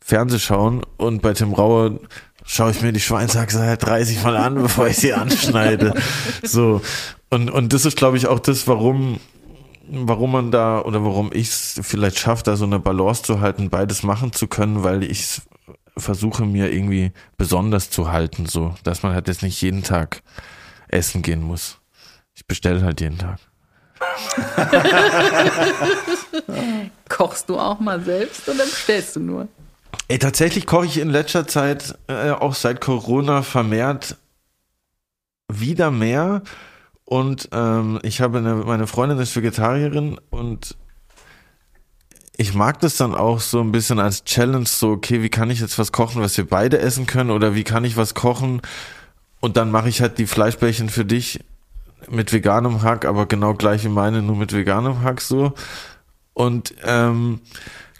Fernsehschauen 0.00 0.82
und 0.96 1.20
bei 1.20 1.34
Tim 1.34 1.52
Rauer 1.52 2.00
schaue 2.46 2.70
ich 2.70 2.80
mir 2.80 2.92
die 2.92 3.00
Schweinshaxe 3.00 3.60
halt 3.60 3.84
30 3.84 4.22
Mal 4.22 4.36
an, 4.36 4.54
bevor 4.62 4.88
ich 4.88 4.96
sie 4.96 5.12
anschneide. 5.12 5.92
So. 6.42 6.80
Und, 7.28 7.50
und 7.50 7.74
das 7.74 7.84
ist, 7.84 7.98
glaube 7.98 8.16
ich, 8.16 8.26
auch 8.26 8.38
das, 8.38 8.66
warum, 8.66 9.20
warum 9.86 10.32
man 10.32 10.50
da 10.50 10.80
oder 10.80 11.04
warum 11.04 11.30
ich 11.30 11.48
es 11.48 11.80
vielleicht 11.82 12.18
schaffe, 12.18 12.44
da 12.44 12.56
so 12.56 12.64
eine 12.64 12.78
Balance 12.78 13.22
zu 13.22 13.40
halten, 13.40 13.68
beides 13.68 14.02
machen 14.02 14.32
zu 14.32 14.46
können, 14.46 14.82
weil 14.82 15.02
ich 15.02 15.42
versuche 15.98 16.46
mir 16.46 16.72
irgendwie 16.72 17.12
besonders 17.36 17.90
zu 17.90 18.10
halten, 18.10 18.46
so, 18.46 18.74
dass 18.84 19.02
man 19.02 19.12
halt 19.12 19.28
jetzt 19.28 19.42
nicht 19.42 19.60
jeden 19.60 19.82
Tag 19.82 20.22
essen 20.88 21.20
gehen 21.20 21.42
muss. 21.42 21.78
Ich 22.38 22.46
bestelle 22.46 22.82
halt 22.82 23.00
jeden 23.00 23.18
Tag. 23.18 23.40
Kochst 27.08 27.48
du 27.48 27.58
auch 27.58 27.80
mal 27.80 28.00
selbst 28.00 28.48
oder 28.48 28.64
bestellst 28.64 29.16
du 29.16 29.20
nur? 29.20 29.48
Ey, 30.06 30.20
tatsächlich 30.20 30.64
koche 30.64 30.86
ich 30.86 30.98
in 30.98 31.10
letzter 31.10 31.48
Zeit, 31.48 31.98
äh, 32.06 32.30
auch 32.30 32.54
seit 32.54 32.80
Corona, 32.80 33.42
vermehrt 33.42 34.16
wieder 35.52 35.90
mehr. 35.90 36.42
Und 37.04 37.48
ähm, 37.50 37.98
ich 38.04 38.20
habe 38.20 38.38
eine, 38.38 38.54
meine 38.54 38.86
Freundin 38.86 39.18
ist 39.18 39.34
Vegetarierin 39.34 40.20
und 40.30 40.76
ich 42.36 42.54
mag 42.54 42.78
das 42.78 42.96
dann 42.98 43.16
auch 43.16 43.40
so 43.40 43.60
ein 43.60 43.72
bisschen 43.72 43.98
als 43.98 44.22
Challenge, 44.22 44.66
so, 44.66 44.90
okay, 44.90 45.22
wie 45.22 45.28
kann 45.28 45.50
ich 45.50 45.58
jetzt 45.58 45.76
was 45.76 45.90
kochen, 45.90 46.22
was 46.22 46.36
wir 46.36 46.46
beide 46.46 46.78
essen 46.78 47.06
können 47.06 47.32
oder 47.32 47.56
wie 47.56 47.64
kann 47.64 47.84
ich 47.84 47.96
was 47.96 48.14
kochen 48.14 48.62
und 49.40 49.56
dann 49.56 49.72
mache 49.72 49.88
ich 49.88 50.00
halt 50.00 50.18
die 50.18 50.28
Fleischbällchen 50.28 50.88
für 50.88 51.04
dich 51.04 51.40
mit 52.08 52.32
veganem 52.32 52.82
Hack, 52.82 53.04
aber 53.04 53.26
genau 53.26 53.54
gleich 53.54 53.84
wie 53.84 53.88
meine, 53.88 54.22
nur 54.22 54.36
mit 54.36 54.52
veganem 54.52 55.02
Hack 55.02 55.20
so. 55.20 55.52
Und 56.32 56.74
ähm, 56.84 57.40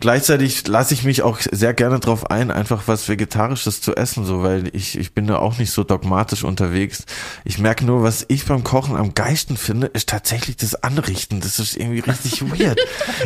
Gleichzeitig 0.01 0.69
lasse 0.69 0.95
ich 0.95 1.03
mich 1.03 1.23
auch 1.23 1.41
sehr 1.41 1.75
gerne 1.75 1.99
drauf 1.99 2.31
ein, 2.31 2.53
einfach 2.53 2.83
was 2.87 3.09
Vegetarisches 3.09 3.81
zu 3.81 3.97
essen, 3.97 4.25
so, 4.25 4.45
weil 4.45 4.71
ich, 4.73 4.97
ich 4.97 5.13
bin 5.13 5.27
da 5.27 5.39
auch 5.39 5.59
nicht 5.59 5.73
so 5.73 5.83
dogmatisch 5.83 6.45
unterwegs. 6.45 7.05
Ich 7.45 7.59
merke 7.59 7.85
nur, 7.85 8.05
was 8.05 8.25
ich 8.29 8.45
beim 8.45 8.63
Kochen 8.63 8.95
am 8.95 9.15
geilsten 9.15 9.57
finde, 9.57 9.89
ist 9.89 10.09
tatsächlich 10.09 10.57
das 10.57 10.77
Anrichten. 10.85 11.41
Das 11.41 11.59
ist 11.59 11.77
irgendwie 11.77 11.99
richtig 11.99 12.43
weird. 12.59 12.79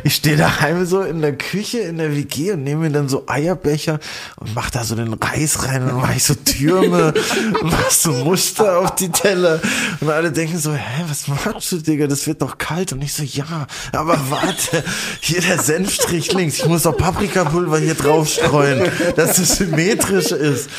Ich 0.02 0.14
stehe 0.14 0.38
daheim 0.38 0.86
so 0.86 1.02
in 1.02 1.20
der 1.20 1.36
Küche, 1.36 1.80
in 1.80 1.98
der 1.98 2.16
WG 2.16 2.52
und 2.52 2.64
nehme 2.64 2.82
mir 2.82 2.90
dann 2.90 3.08
so 3.08 3.24
Eierbecher 3.26 4.00
und 4.36 4.54
mach 4.54 4.70
da 4.70 4.84
so 4.84 4.94
den 4.94 5.12
Reis 5.12 5.64
rein 5.66 5.82
und 5.82 6.00
mach 6.00 6.16
ich 6.16 6.24
so 6.24 6.34
Türme 6.34 7.12
und 7.60 7.70
mach 7.70 7.90
so 7.90 8.12
Muster 8.12 8.78
auf 8.78 8.94
die 8.94 9.10
Teller. 9.10 9.60
Und 10.00 10.08
alle 10.08 10.32
denken 10.32 10.58
so, 10.58 10.72
hä, 10.72 11.04
was 11.06 11.28
machst 11.28 11.70
du, 11.72 11.78
Digga? 11.78 12.06
Das 12.06 12.26
wird 12.26 12.40
doch 12.40 12.56
kalt. 12.56 12.94
Und 12.94 13.02
ich 13.02 13.12
so, 13.12 13.22
ja, 13.22 13.66
aber 13.92 14.18
warte, 14.30 14.82
hier 15.20 15.42
der 15.42 15.58
Senfstrich 15.58 16.32
links 16.32 16.61
ich 16.62 16.68
muss 16.68 16.82
doch 16.82 16.96
Paprikapulver 16.96 17.78
hier 17.78 17.94
drauf 17.94 18.28
streuen, 18.28 18.90
dass 19.16 19.38
es 19.38 19.56
symmetrisch 19.56 20.30
ist. 20.30 20.70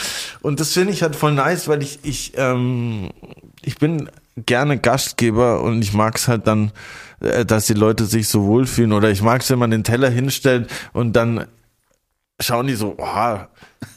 Und 0.41 0.59
das 0.59 0.73
finde 0.73 0.93
ich 0.93 1.03
halt 1.03 1.15
voll 1.15 1.33
nice, 1.33 1.67
weil 1.67 1.81
ich, 1.81 1.99
ich, 2.03 2.33
ähm, 2.37 3.09
ich 3.61 3.77
bin 3.77 4.09
gerne 4.37 4.79
Gastgeber 4.79 5.61
und 5.61 5.81
ich 5.81 5.93
mag 5.93 6.15
es 6.15 6.27
halt 6.27 6.47
dann, 6.47 6.71
äh, 7.19 7.45
dass 7.45 7.67
die 7.67 7.73
Leute 7.73 8.05
sich 8.05 8.27
so 8.27 8.45
wohlfühlen 8.45 8.93
oder 8.93 9.09
ich 9.11 9.21
mag 9.21 9.41
es, 9.41 9.49
wenn 9.49 9.59
man 9.59 9.71
den 9.71 9.83
Teller 9.83 10.09
hinstellt 10.09 10.69
und 10.93 11.13
dann 11.13 11.47
schauen 12.39 12.67
die 12.67 12.75
so, 12.75 12.95
oh, 12.97 13.37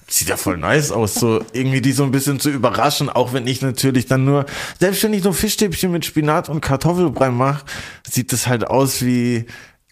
sieht 0.09 0.29
ja 0.29 0.37
voll 0.37 0.57
nice 0.57 0.91
aus, 0.91 1.15
so 1.15 1.45
irgendwie 1.53 1.81
die 1.81 1.93
so 1.93 2.03
ein 2.03 2.11
bisschen 2.11 2.41
zu 2.41 2.51
überraschen, 2.51 3.09
auch 3.09 3.33
wenn 3.33 3.47
ich 3.47 3.63
natürlich 3.63 4.07
dann 4.07 4.25
nur, 4.25 4.47
selbst 4.79 5.03
wenn 5.03 5.15
ich 5.15 5.25
nur 5.25 5.35
Fischstäbchen 5.35 5.91
mit 5.91 6.05
Spinat 6.05 6.49
und 6.49 6.61
Kartoffelbrei 6.61 7.31
mache, 7.31 7.65
sieht 8.09 8.33
das 8.33 8.47
halt 8.47 8.67
aus 8.67 9.03
wie, 9.03 9.47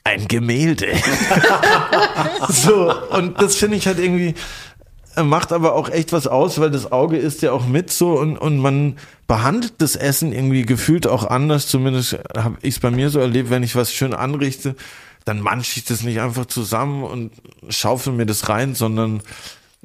ein 0.05 0.28
Gemälde. 0.28 0.89
so, 2.48 2.94
und 3.10 3.40
das 3.40 3.56
finde 3.56 3.76
ich 3.76 3.86
halt 3.86 3.98
irgendwie, 3.98 4.35
macht 5.22 5.52
aber 5.52 5.74
auch 5.74 5.89
echt 5.89 6.12
was 6.12 6.26
aus, 6.26 6.60
weil 6.60 6.70
das 6.70 6.93
Auge 6.93 7.16
ist 7.16 7.43
ja 7.43 7.52
auch 7.52 7.66
mit 7.66 7.90
so 7.90 8.18
und, 8.18 8.36
und 8.36 8.59
man 8.59 8.97
behandelt 9.26 9.74
das 9.78 9.97
Essen 9.97 10.32
irgendwie 10.32 10.66
gefühlt 10.66 11.06
auch 11.06 11.24
anders. 11.24 11.66
Zumindest 11.68 12.18
habe 12.36 12.56
ich 12.60 12.74
es 12.74 12.81
bei 12.81 12.90
mir 12.90 13.10
so 13.10 13.18
erlebt, 13.18 13.51
wenn 13.51 13.62
ich 13.62 13.76
was 13.76 13.93
schön 13.93 14.12
anrichte, 14.12 14.76
dann 15.24 15.40
manche 15.40 15.81
ich 15.81 15.86
das 15.86 16.02
nicht 16.02 16.20
einfach 16.20 16.47
zusammen 16.47 17.02
und 17.02 17.32
schaufel 17.70 18.12
mir 18.12 18.26
das 18.26 18.48
rein, 18.51 18.74
sondern 18.74 19.22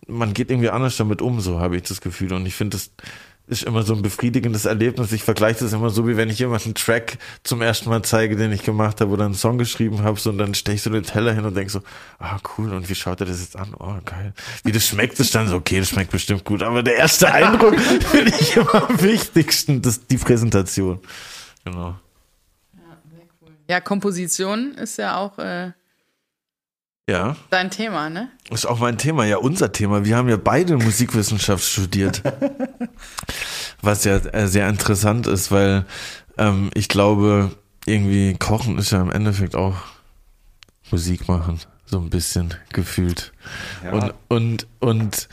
man 0.07 0.33
geht 0.33 0.49
irgendwie 0.49 0.69
anders 0.69 0.97
damit 0.97 1.21
um, 1.21 1.39
so 1.39 1.59
habe 1.59 1.77
ich 1.77 1.83
das 1.83 2.01
Gefühl. 2.01 2.33
Und 2.33 2.45
ich 2.45 2.55
finde 2.55 2.77
das 2.77 2.91
ist 3.49 3.63
immer 3.63 3.81
so 3.81 3.95
ein 3.95 4.03
befriedigendes 4.03 4.65
Erlebnis. 4.65 5.11
Ich 5.11 5.23
vergleiche 5.23 5.61
das 5.63 5.73
immer 5.73 5.89
so, 5.89 6.07
wie 6.07 6.15
wenn 6.17 6.29
ich 6.29 6.37
jemanden 6.37 6.65
einen 6.65 6.75
Track 6.75 7.17
zum 7.43 7.63
ersten 7.63 7.89
Mal 7.89 8.03
zeige, 8.03 8.35
den 8.35 8.51
ich 8.51 8.61
gemacht 8.61 9.01
habe 9.01 9.11
oder 9.11 9.25
einen 9.25 9.33
Song 9.33 9.57
geschrieben 9.57 10.03
habe, 10.03 10.19
so, 10.19 10.29
und 10.29 10.37
dann 10.37 10.53
steche 10.53 10.75
ich 10.75 10.81
so 10.83 10.91
den 10.91 11.03
Teller 11.03 11.33
hin 11.33 11.43
und 11.45 11.55
denke 11.55 11.71
so, 11.71 11.81
ah, 12.19 12.37
cool, 12.57 12.71
und 12.71 12.87
wie 12.89 12.95
schaut 12.95 13.21
er 13.21 13.25
das 13.25 13.41
jetzt 13.41 13.55
an? 13.55 13.73
Oh, 13.79 13.95
geil. 14.05 14.33
Wie 14.63 14.71
das 14.71 14.85
schmeckt, 14.85 15.19
ist 15.19 15.33
dann 15.33 15.47
so, 15.47 15.55
okay, 15.55 15.79
das 15.79 15.89
schmeckt 15.89 16.11
bestimmt 16.11 16.45
gut, 16.45 16.61
aber 16.61 16.83
der 16.83 16.97
erste 16.97 17.31
Eindruck 17.33 17.79
finde 17.79 18.31
ich 18.39 18.55
immer 18.55 18.87
am 18.87 19.01
wichtigsten, 19.01 19.81
das, 19.81 20.05
die 20.05 20.17
Präsentation. 20.17 20.99
Genau. 21.65 21.95
Ja, 23.67 23.79
Komposition 23.81 24.73
ist 24.75 24.97
ja 24.97 25.17
auch 25.17 25.39
äh, 25.39 25.71
ja. 27.09 27.35
Dein 27.49 27.71
Thema, 27.71 28.09
ne? 28.09 28.29
Ist 28.49 28.65
auch 28.65 28.79
mein 28.79 28.97
Thema, 28.97 29.25
ja, 29.25 29.37
unser 29.37 29.71
Thema. 29.71 30.05
Wir 30.05 30.15
haben 30.15 30.29
ja 30.29 30.37
beide 30.37 30.77
Musikwissenschaft 30.77 31.63
studiert. 31.63 32.21
Was 33.81 34.03
ja 34.03 34.17
äh, 34.17 34.47
sehr 34.47 34.69
interessant 34.69 35.27
ist, 35.27 35.51
weil 35.51 35.85
ähm, 36.37 36.69
ich 36.73 36.87
glaube, 36.87 37.51
irgendwie 37.85 38.35
Kochen 38.37 38.77
ist 38.77 38.91
ja 38.91 39.01
im 39.01 39.11
Endeffekt 39.11 39.55
auch 39.55 39.75
Musik 40.91 41.27
machen. 41.27 41.59
So 41.85 41.99
ein 41.99 42.09
bisschen 42.09 42.53
gefühlt. 42.71 43.31
Ja. 43.83 43.93
Und, 43.93 44.13
und, 44.27 44.67
und 44.79 45.29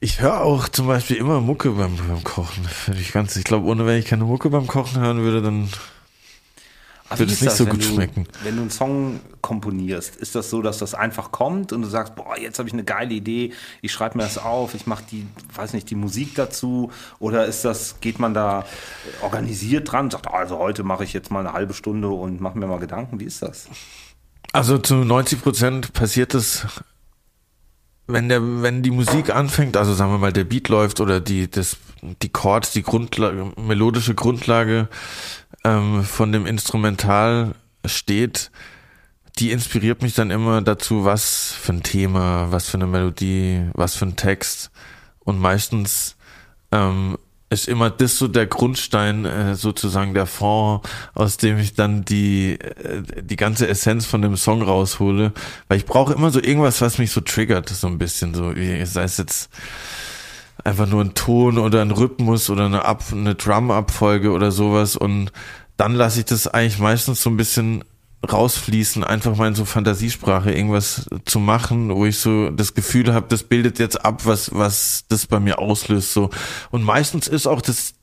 ich 0.00 0.20
höre 0.20 0.40
auch 0.40 0.68
zum 0.68 0.86
Beispiel 0.86 1.16
immer 1.16 1.40
Mucke 1.40 1.70
beim, 1.70 1.96
beim 1.96 2.24
Kochen. 2.24 2.66
Ich, 2.98 3.12
ganz, 3.12 3.36
ich 3.36 3.44
glaube, 3.44 3.66
ohne 3.66 3.86
wenn 3.86 3.98
ich 3.98 4.06
keine 4.06 4.24
Mucke 4.24 4.50
beim 4.50 4.66
Kochen 4.66 5.00
hören 5.00 5.20
würde, 5.20 5.42
dann 5.42 5.68
würde 7.18 7.32
es 7.32 7.40
nicht 7.40 7.50
das, 7.50 7.58
so 7.58 7.66
gut 7.66 7.80
du, 7.80 7.86
schmecken. 7.86 8.26
Wenn 8.42 8.56
du 8.56 8.62
einen 8.62 8.70
Song 8.70 9.20
komponierst, 9.40 10.16
ist 10.16 10.34
das 10.34 10.50
so, 10.50 10.62
dass 10.62 10.78
das 10.78 10.94
einfach 10.94 11.32
kommt 11.32 11.72
und 11.72 11.82
du 11.82 11.88
sagst, 11.88 12.14
boah, 12.14 12.38
jetzt 12.38 12.58
habe 12.58 12.68
ich 12.68 12.72
eine 12.72 12.84
geile 12.84 13.12
Idee, 13.12 13.52
ich 13.82 13.92
schreibe 13.92 14.18
mir 14.18 14.24
das 14.24 14.38
auf, 14.38 14.74
ich 14.74 14.86
mache 14.86 15.04
die, 15.10 15.26
weiß 15.54 15.72
nicht, 15.72 15.90
die 15.90 15.94
Musik 15.94 16.34
dazu 16.34 16.90
oder 17.18 17.46
ist 17.46 17.64
das, 17.64 18.00
geht 18.00 18.18
man 18.18 18.34
da 18.34 18.64
organisiert 19.22 19.90
dran, 19.90 20.10
sagt, 20.10 20.28
also 20.28 20.58
heute 20.58 20.84
mache 20.84 21.04
ich 21.04 21.12
jetzt 21.12 21.30
mal 21.30 21.40
eine 21.40 21.52
halbe 21.52 21.74
Stunde 21.74 22.08
und 22.08 22.40
mache 22.40 22.58
mir 22.58 22.66
mal 22.66 22.78
Gedanken, 22.78 23.20
wie 23.20 23.24
ist 23.24 23.42
das? 23.42 23.68
Also 24.52 24.78
zu 24.78 24.96
90 24.96 25.42
Prozent 25.42 25.92
passiert 25.92 26.34
es 26.34 26.66
wenn 28.12 28.28
der, 28.28 28.62
wenn 28.62 28.82
die 28.82 28.90
Musik 28.90 29.34
anfängt, 29.34 29.76
also 29.76 29.94
sagen 29.94 30.12
wir 30.12 30.18
mal, 30.18 30.32
der 30.32 30.44
Beat 30.44 30.68
läuft 30.68 31.00
oder 31.00 31.20
die, 31.20 31.50
das, 31.50 31.76
die 32.22 32.28
Chords, 32.28 32.72
die 32.72 32.82
Grundlage, 32.82 33.52
melodische 33.56 34.14
Grundlage 34.14 34.88
ähm, 35.64 36.04
von 36.04 36.32
dem 36.32 36.46
Instrumental 36.46 37.54
steht, 37.84 38.50
die 39.38 39.52
inspiriert 39.52 40.02
mich 40.02 40.14
dann 40.14 40.30
immer 40.30 40.60
dazu, 40.62 41.04
was 41.04 41.52
für 41.52 41.72
ein 41.72 41.82
Thema, 41.82 42.50
was 42.50 42.68
für 42.68 42.76
eine 42.76 42.86
Melodie, 42.86 43.70
was 43.74 43.94
für 43.94 44.06
ein 44.06 44.16
Text. 44.16 44.70
Und 45.20 45.38
meistens 45.38 46.16
ähm, 46.72 47.16
ist 47.50 47.66
immer 47.66 47.90
das 47.90 48.16
so 48.16 48.28
der 48.28 48.46
Grundstein, 48.46 49.24
äh, 49.24 49.56
sozusagen 49.56 50.14
der 50.14 50.26
Fond, 50.26 50.88
aus 51.14 51.36
dem 51.36 51.58
ich 51.58 51.74
dann 51.74 52.04
die, 52.04 52.52
äh, 52.60 53.02
die 53.22 53.36
ganze 53.36 53.66
Essenz 53.68 54.06
von 54.06 54.22
dem 54.22 54.36
Song 54.36 54.62
raushole. 54.62 55.32
Weil 55.68 55.78
ich 55.78 55.84
brauche 55.84 56.14
immer 56.14 56.30
so 56.30 56.40
irgendwas, 56.40 56.80
was 56.80 56.98
mich 56.98 57.10
so 57.10 57.20
triggert, 57.20 57.68
so 57.68 57.88
ein 57.88 57.98
bisschen 57.98 58.34
so, 58.34 58.52
sei 58.84 59.02
es 59.02 59.16
jetzt 59.18 59.50
einfach 60.64 60.86
nur 60.86 61.02
ein 61.02 61.14
Ton 61.14 61.58
oder 61.58 61.82
ein 61.82 61.90
Rhythmus 61.90 62.50
oder 62.50 62.66
eine, 62.66 62.84
Ab 62.84 63.02
eine 63.10 63.34
Drum-Abfolge 63.34 64.30
oder 64.30 64.52
sowas 64.52 64.96
und 64.96 65.32
dann 65.76 65.94
lasse 65.94 66.20
ich 66.20 66.26
das 66.26 66.46
eigentlich 66.46 66.78
meistens 66.78 67.22
so 67.22 67.30
ein 67.30 67.36
bisschen 67.38 67.84
rausfließen, 68.30 69.02
einfach 69.02 69.36
mal 69.36 69.48
in 69.48 69.54
so 69.54 69.64
Fantasiesprache 69.64 70.52
irgendwas 70.52 71.08
zu 71.24 71.38
machen, 71.38 71.94
wo 71.94 72.04
ich 72.04 72.18
so 72.18 72.50
das 72.50 72.74
Gefühl 72.74 73.14
habe, 73.14 73.26
das 73.28 73.44
bildet 73.44 73.78
jetzt 73.78 74.04
ab, 74.04 74.26
was 74.26 74.54
was 74.54 75.04
das 75.08 75.26
bei 75.26 75.40
mir 75.40 75.58
auslöst 75.58 76.12
so 76.12 76.30
und 76.70 76.82
meistens 76.82 77.28
ist 77.28 77.46
auch 77.46 77.62
das 77.62 77.94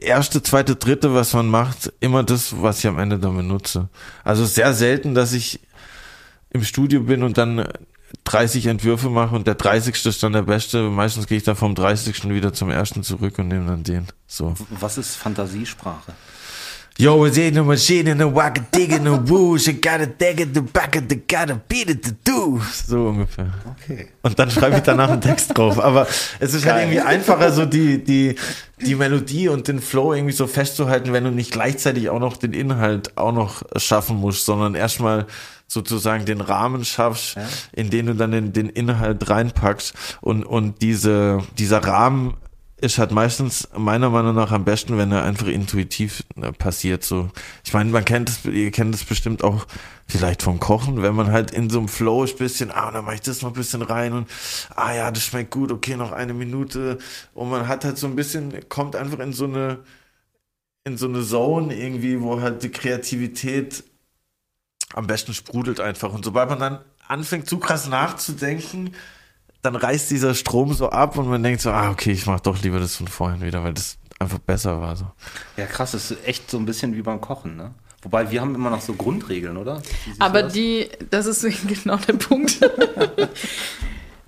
erste, 0.00 0.42
zweite, 0.42 0.76
dritte, 0.76 1.14
was 1.14 1.32
man 1.32 1.48
macht, 1.48 1.92
immer 2.00 2.22
das, 2.22 2.60
was 2.60 2.80
ich 2.80 2.86
am 2.86 2.98
Ende 2.98 3.18
dann 3.18 3.36
benutze. 3.36 3.88
Also 4.24 4.44
sehr 4.44 4.74
selten, 4.74 5.14
dass 5.14 5.32
ich 5.32 5.60
im 6.50 6.64
Studio 6.64 7.02
bin 7.02 7.22
und 7.22 7.38
dann 7.38 7.66
30 8.24 8.66
Entwürfe 8.66 9.08
mache 9.08 9.34
und 9.34 9.46
der 9.46 9.54
30. 9.54 10.04
ist 10.04 10.22
dann 10.22 10.32
der 10.32 10.42
beste. 10.42 10.90
Meistens 10.90 11.26
gehe 11.26 11.38
ich 11.38 11.44
dann 11.44 11.56
vom 11.56 11.74
30. 11.74 12.28
wieder 12.28 12.52
zum 12.52 12.70
ersten 12.70 13.02
zurück 13.02 13.38
und 13.38 13.48
nehme 13.48 13.66
dann 13.66 13.84
den. 13.84 14.06
So. 14.26 14.54
Was 14.70 14.98
ist 14.98 15.16
Fantasiesprache? 15.16 16.12
Yo, 16.98 17.24
it's 17.24 17.38
in 17.38 17.54
the 17.54 17.62
machine 17.62 18.06
in 18.06 18.18
the 18.18 18.26
wack 18.26 18.58
a 18.58 18.60
dig 18.70 18.92
in 18.92 19.04
the 19.04 19.16
woo, 19.16 19.58
she 19.58 19.72
got 19.72 20.00
a 20.00 20.06
dig 20.06 20.40
in 20.40 20.52
the 20.52 20.60
back 20.60 20.94
of 20.94 21.08
the 21.08 21.16
gotta 21.16 21.58
beat 21.68 21.88
it 21.88 22.02
to 22.04 22.12
do. 22.22 22.60
So 22.86 23.08
ungefähr. 23.08 23.46
Okay. 23.70 24.08
Und 24.20 24.38
dann 24.38 24.50
schreibe 24.50 24.76
ich 24.76 24.82
danach 24.82 25.10
einen 25.10 25.22
Text 25.22 25.56
drauf. 25.56 25.82
Aber 25.82 26.06
es 26.38 26.52
ist 26.52 26.66
halt 26.66 26.82
irgendwie 26.82 27.00
einfacher, 27.00 27.50
so 27.50 27.64
die, 27.64 28.04
die, 28.04 28.36
die 28.78 28.94
Melodie 28.94 29.48
und 29.48 29.68
den 29.68 29.80
Flow 29.80 30.12
irgendwie 30.12 30.34
so 30.34 30.46
festzuhalten, 30.46 31.14
wenn 31.14 31.24
du 31.24 31.30
nicht 31.30 31.52
gleichzeitig 31.52 32.10
auch 32.10 32.20
noch 32.20 32.36
den 32.36 32.52
Inhalt 32.52 33.16
auch 33.16 33.32
noch 33.32 33.62
schaffen 33.76 34.18
musst, 34.18 34.44
sondern 34.44 34.74
erstmal 34.74 35.26
sozusagen 35.66 36.26
den 36.26 36.42
Rahmen 36.42 36.84
schaffst, 36.84 37.36
ja. 37.36 37.48
in 37.72 37.88
den 37.88 38.06
du 38.06 38.14
dann 38.14 38.32
den, 38.32 38.52
den 38.52 38.68
Inhalt 38.68 39.28
reinpackst 39.30 39.94
und, 40.20 40.44
und 40.44 40.82
diese, 40.82 41.38
dieser 41.56 41.78
Rahmen 41.78 42.34
ist 42.82 42.98
halt 42.98 43.12
meistens 43.12 43.68
meiner 43.76 44.10
Meinung 44.10 44.34
nach 44.34 44.50
am 44.50 44.64
besten, 44.64 44.98
wenn 44.98 45.12
er 45.12 45.22
einfach 45.22 45.46
intuitiv 45.46 46.24
äh, 46.36 46.52
passiert. 46.52 47.04
So, 47.04 47.30
ich 47.64 47.72
meine, 47.72 47.90
man 47.90 48.04
kennt 48.04 48.28
es, 48.28 48.44
ihr 48.44 48.72
kennt 48.72 48.94
es 48.94 49.04
bestimmt 49.04 49.44
auch 49.44 49.66
vielleicht 50.08 50.42
vom 50.42 50.58
Kochen, 50.58 51.00
wenn 51.00 51.14
man 51.14 51.30
halt 51.30 51.52
in 51.52 51.70
so 51.70 51.78
einem 51.78 51.88
Flow 51.88 52.24
ist, 52.24 52.38
bisschen, 52.38 52.72
ah, 52.72 52.90
dann 52.90 53.04
mache 53.04 53.14
ich 53.14 53.20
das 53.20 53.40
noch 53.40 53.50
ein 53.50 53.54
bisschen 53.54 53.82
rein 53.82 54.12
und 54.12 54.28
ah 54.74 54.92
ja, 54.92 55.10
das 55.12 55.22
schmeckt 55.22 55.52
gut, 55.52 55.70
okay, 55.70 55.96
noch 55.96 56.10
eine 56.10 56.34
Minute 56.34 56.98
und 57.34 57.50
man 57.50 57.68
hat 57.68 57.84
halt 57.84 57.98
so 57.98 58.08
ein 58.08 58.16
bisschen, 58.16 58.68
kommt 58.68 58.96
einfach 58.96 59.20
in 59.20 59.32
so 59.32 59.44
eine 59.44 59.78
in 60.84 60.96
so 60.96 61.06
eine 61.06 61.22
Zone 61.22 61.76
irgendwie, 61.76 62.20
wo 62.20 62.40
halt 62.40 62.64
die 62.64 62.70
Kreativität 62.70 63.84
am 64.92 65.06
besten 65.06 65.32
sprudelt 65.32 65.78
einfach. 65.78 66.12
Und 66.12 66.24
sobald 66.24 66.50
man 66.50 66.58
dann 66.58 66.78
anfängt, 67.06 67.48
zu 67.48 67.58
krass 67.58 67.86
nachzudenken, 67.86 68.92
dann 69.62 69.76
reißt 69.76 70.10
dieser 70.10 70.34
Strom 70.34 70.74
so 70.74 70.90
ab 70.90 71.16
und 71.16 71.28
man 71.28 71.42
denkt 71.42 71.60
so, 71.60 71.70
ah, 71.70 71.90
okay, 71.90 72.10
ich 72.10 72.26
mach 72.26 72.40
doch 72.40 72.60
lieber 72.62 72.80
das 72.80 72.96
von 72.96 73.06
vorhin 73.06 73.40
wieder, 73.42 73.62
weil 73.62 73.74
das 73.74 73.96
einfach 74.18 74.38
besser 74.38 74.80
war. 74.80 74.96
So. 74.96 75.06
Ja, 75.56 75.66
krass, 75.66 75.92
das 75.92 76.10
ist 76.10 76.26
echt 76.26 76.50
so 76.50 76.58
ein 76.58 76.66
bisschen 76.66 76.96
wie 76.96 77.02
beim 77.02 77.20
Kochen, 77.20 77.56
ne? 77.56 77.72
Wobei 78.02 78.32
wir 78.32 78.40
haben 78.40 78.56
immer 78.56 78.70
noch 78.70 78.80
so 78.80 78.94
Grundregeln, 78.94 79.56
oder? 79.56 79.80
Aber 80.18 80.42
das? 80.42 80.52
die, 80.52 80.88
das 81.10 81.26
ist 81.26 81.46
genau 81.68 81.96
der 81.96 82.14
Punkt. 82.14 82.58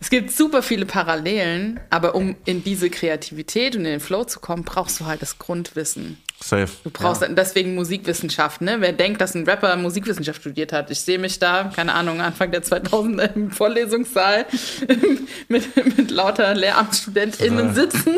es 0.05 0.10
gibt 0.10 0.32
super 0.32 0.62
viele 0.62 0.85
Parallelen, 0.85 1.81
aber 1.89 2.14
um 2.14 2.36
in 2.44 2.62
diese 2.62 2.90
Kreativität 2.90 3.74
und 3.74 3.86
in 3.86 3.93
den 3.93 4.01
Flow 4.01 4.24
zu 4.24 4.39
kommen, 4.39 4.62
brauchst 4.62 5.01
du 5.01 5.06
halt 5.06 5.22
das 5.22 5.39
Grundwissen. 5.39 6.18
Safe. 6.43 6.68
Du 6.82 6.90
brauchst 6.90 7.22
ja. 7.22 7.28
deswegen 7.28 7.74
Musikwissenschaft, 7.74 8.60
ne? 8.60 8.82
Wer 8.82 8.93
denkt, 8.93 9.22
dass 9.22 9.35
ein 9.35 9.44
Rapper 9.44 9.74
Musikwissenschaft 9.76 10.43
studiert 10.43 10.74
hat? 10.74 10.90
Ich 10.90 11.01
sehe 11.01 11.18
mich 11.18 11.39
da, 11.39 11.72
keine 11.74 11.94
Ahnung, 11.94 12.20
Anfang 12.20 12.51
der 12.51 12.62
2000er 12.62 13.35
im 13.35 13.51
Vorlesungssaal 13.51 14.44
mit, 15.48 15.97
mit 15.97 16.10
lauter 16.10 16.55
LehramtsstudentInnen 16.55 17.72
sitzen. 17.72 18.14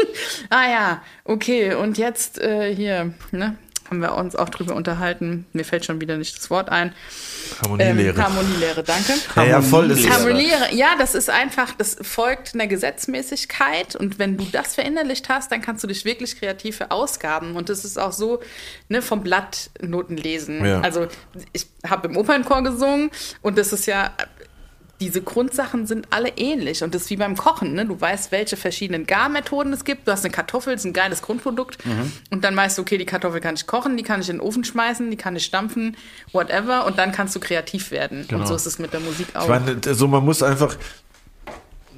Ah 0.50 0.68
ja, 0.68 1.02
okay, 1.22 1.74
und 1.74 1.98
jetzt 1.98 2.40
äh, 2.40 2.74
hier, 2.74 3.14
ne? 3.30 3.56
Haben 3.88 4.00
wir 4.00 4.14
uns 4.14 4.36
auch 4.36 4.48
drüber 4.48 4.74
unterhalten. 4.74 5.46
Mir 5.52 5.64
fällt 5.64 5.84
schon 5.84 6.00
wieder 6.00 6.16
nicht 6.16 6.36
das 6.36 6.50
Wort 6.50 6.68
ein. 6.68 6.92
Harmonielehre. 7.62 8.16
Ähm, 8.16 8.24
Harmonielehre, 8.24 8.82
danke. 8.82 9.14
Ja, 9.36 9.44
ja 9.44 9.62
voll 9.62 9.90
ist 9.90 10.08
Harmonielehre, 10.08 10.74
ja, 10.74 10.96
das 10.98 11.14
ist 11.14 11.30
einfach, 11.30 11.72
das 11.76 11.96
folgt 12.00 12.54
einer 12.54 12.66
Gesetzmäßigkeit 12.66 13.96
und 13.96 14.18
wenn 14.18 14.36
du 14.36 14.44
das 14.50 14.74
verinnerlicht 14.74 15.28
hast, 15.28 15.52
dann 15.52 15.62
kannst 15.62 15.84
du 15.84 15.88
dich 15.88 16.04
wirklich 16.04 16.38
kreativ 16.38 16.76
verausgaben 16.76 17.56
und 17.56 17.68
das 17.68 17.84
ist 17.84 17.98
auch 17.98 18.12
so, 18.12 18.40
ne, 18.88 19.02
vom 19.02 19.22
Blatt 19.22 19.70
Noten 19.80 20.16
lesen. 20.16 20.64
Ja. 20.64 20.80
Also 20.80 21.06
ich 21.52 21.66
habe 21.86 22.08
im 22.08 22.16
Opernchor 22.16 22.62
gesungen 22.62 23.10
und 23.42 23.58
das 23.58 23.72
ist 23.72 23.86
ja 23.86 24.12
diese 25.00 25.20
Grundsachen 25.20 25.86
sind 25.86 26.08
alle 26.10 26.30
ähnlich. 26.36 26.82
Und 26.82 26.94
das 26.94 27.02
ist 27.02 27.10
wie 27.10 27.16
beim 27.16 27.36
Kochen. 27.36 27.74
Ne? 27.74 27.86
Du 27.86 28.00
weißt, 28.00 28.32
welche 28.32 28.56
verschiedenen 28.56 29.06
Garmethoden 29.06 29.72
es 29.72 29.84
gibt. 29.84 30.08
Du 30.08 30.12
hast 30.12 30.24
eine 30.24 30.32
Kartoffel, 30.32 30.72
das 30.72 30.82
ist 30.82 30.86
ein 30.86 30.92
geiles 30.92 31.22
Grundprodukt. 31.22 31.84
Mhm. 31.84 32.12
Und 32.30 32.44
dann 32.44 32.56
weißt 32.56 32.78
du, 32.78 32.82
okay, 32.82 32.98
die 32.98 33.04
Kartoffel 33.04 33.40
kann 33.40 33.56
ich 33.56 33.66
kochen, 33.66 33.96
die 33.96 34.02
kann 34.02 34.20
ich 34.20 34.28
in 34.28 34.36
den 34.36 34.40
Ofen 34.40 34.64
schmeißen, 34.64 35.10
die 35.10 35.16
kann 35.16 35.36
ich 35.36 35.44
stampfen, 35.44 35.96
whatever. 36.32 36.86
Und 36.86 36.98
dann 36.98 37.12
kannst 37.12 37.36
du 37.36 37.40
kreativ 37.40 37.90
werden. 37.90 38.26
Genau. 38.28 38.40
Und 38.40 38.46
so 38.46 38.54
ist 38.54 38.66
es 38.66 38.78
mit 38.78 38.92
der 38.92 39.00
Musik 39.00 39.28
auch. 39.34 39.42
Ich 39.42 39.48
meine, 39.48 39.94
so 39.94 40.08
man 40.08 40.24
muss 40.24 40.42
einfach 40.42 40.76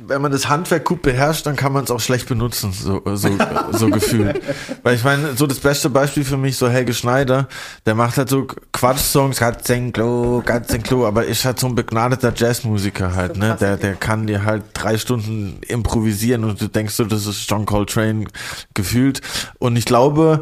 wenn 0.06 0.22
man 0.22 0.30
das 0.30 0.48
Handwerk 0.48 0.84
gut 0.84 1.02
beherrscht, 1.02 1.46
dann 1.46 1.56
kann 1.56 1.72
man 1.72 1.84
es 1.84 1.90
auch 1.90 2.00
schlecht 2.00 2.28
benutzen, 2.28 2.72
so, 2.72 3.02
so, 3.14 3.36
so 3.72 3.90
gefühlt. 3.90 4.40
Weil 4.82 4.94
ich 4.94 5.04
meine, 5.04 5.36
so 5.36 5.46
das 5.46 5.58
beste 5.58 5.90
Beispiel 5.90 6.24
für 6.24 6.36
mich, 6.36 6.56
so 6.56 6.68
Helge 6.68 6.94
Schneider, 6.94 7.48
der 7.84 7.94
macht 7.94 8.16
halt 8.16 8.28
so 8.28 8.46
Quatsch-Songs, 8.72 9.38
Katzenklo, 9.38 10.42
Katzenklo, 10.44 11.06
aber 11.06 11.24
ist 11.26 11.44
halt 11.44 11.58
so 11.58 11.66
ein 11.66 11.74
begnadeter 11.74 12.32
Jazzmusiker 12.34 13.14
halt, 13.14 13.36
ne? 13.36 13.56
Der, 13.60 13.76
der 13.76 13.94
kann 13.94 14.26
dir 14.26 14.44
halt 14.44 14.64
drei 14.72 14.98
Stunden 14.98 15.58
improvisieren 15.66 16.44
und 16.44 16.60
du 16.60 16.68
denkst 16.68 16.94
so, 16.94 17.04
das 17.04 17.26
ist 17.26 17.50
John 17.50 17.66
Coltrane 17.66 18.26
gefühlt. 18.74 19.20
Und 19.58 19.76
ich 19.76 19.84
glaube, 19.84 20.40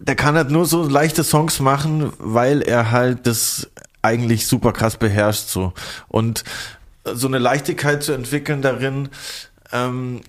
der 0.00 0.16
kann 0.16 0.34
halt 0.34 0.50
nur 0.50 0.66
so 0.66 0.82
leichte 0.82 1.22
Songs 1.22 1.60
machen, 1.60 2.12
weil 2.18 2.60
er 2.60 2.90
halt 2.90 3.26
das 3.26 3.70
eigentlich 4.02 4.48
super 4.48 4.72
krass 4.72 4.96
beherrscht 4.96 5.48
so. 5.48 5.72
Und 6.08 6.42
so 7.04 7.26
eine 7.26 7.38
Leichtigkeit 7.38 8.02
zu 8.02 8.12
entwickeln 8.12 8.62
darin, 8.62 9.08
ähm, 9.72 10.20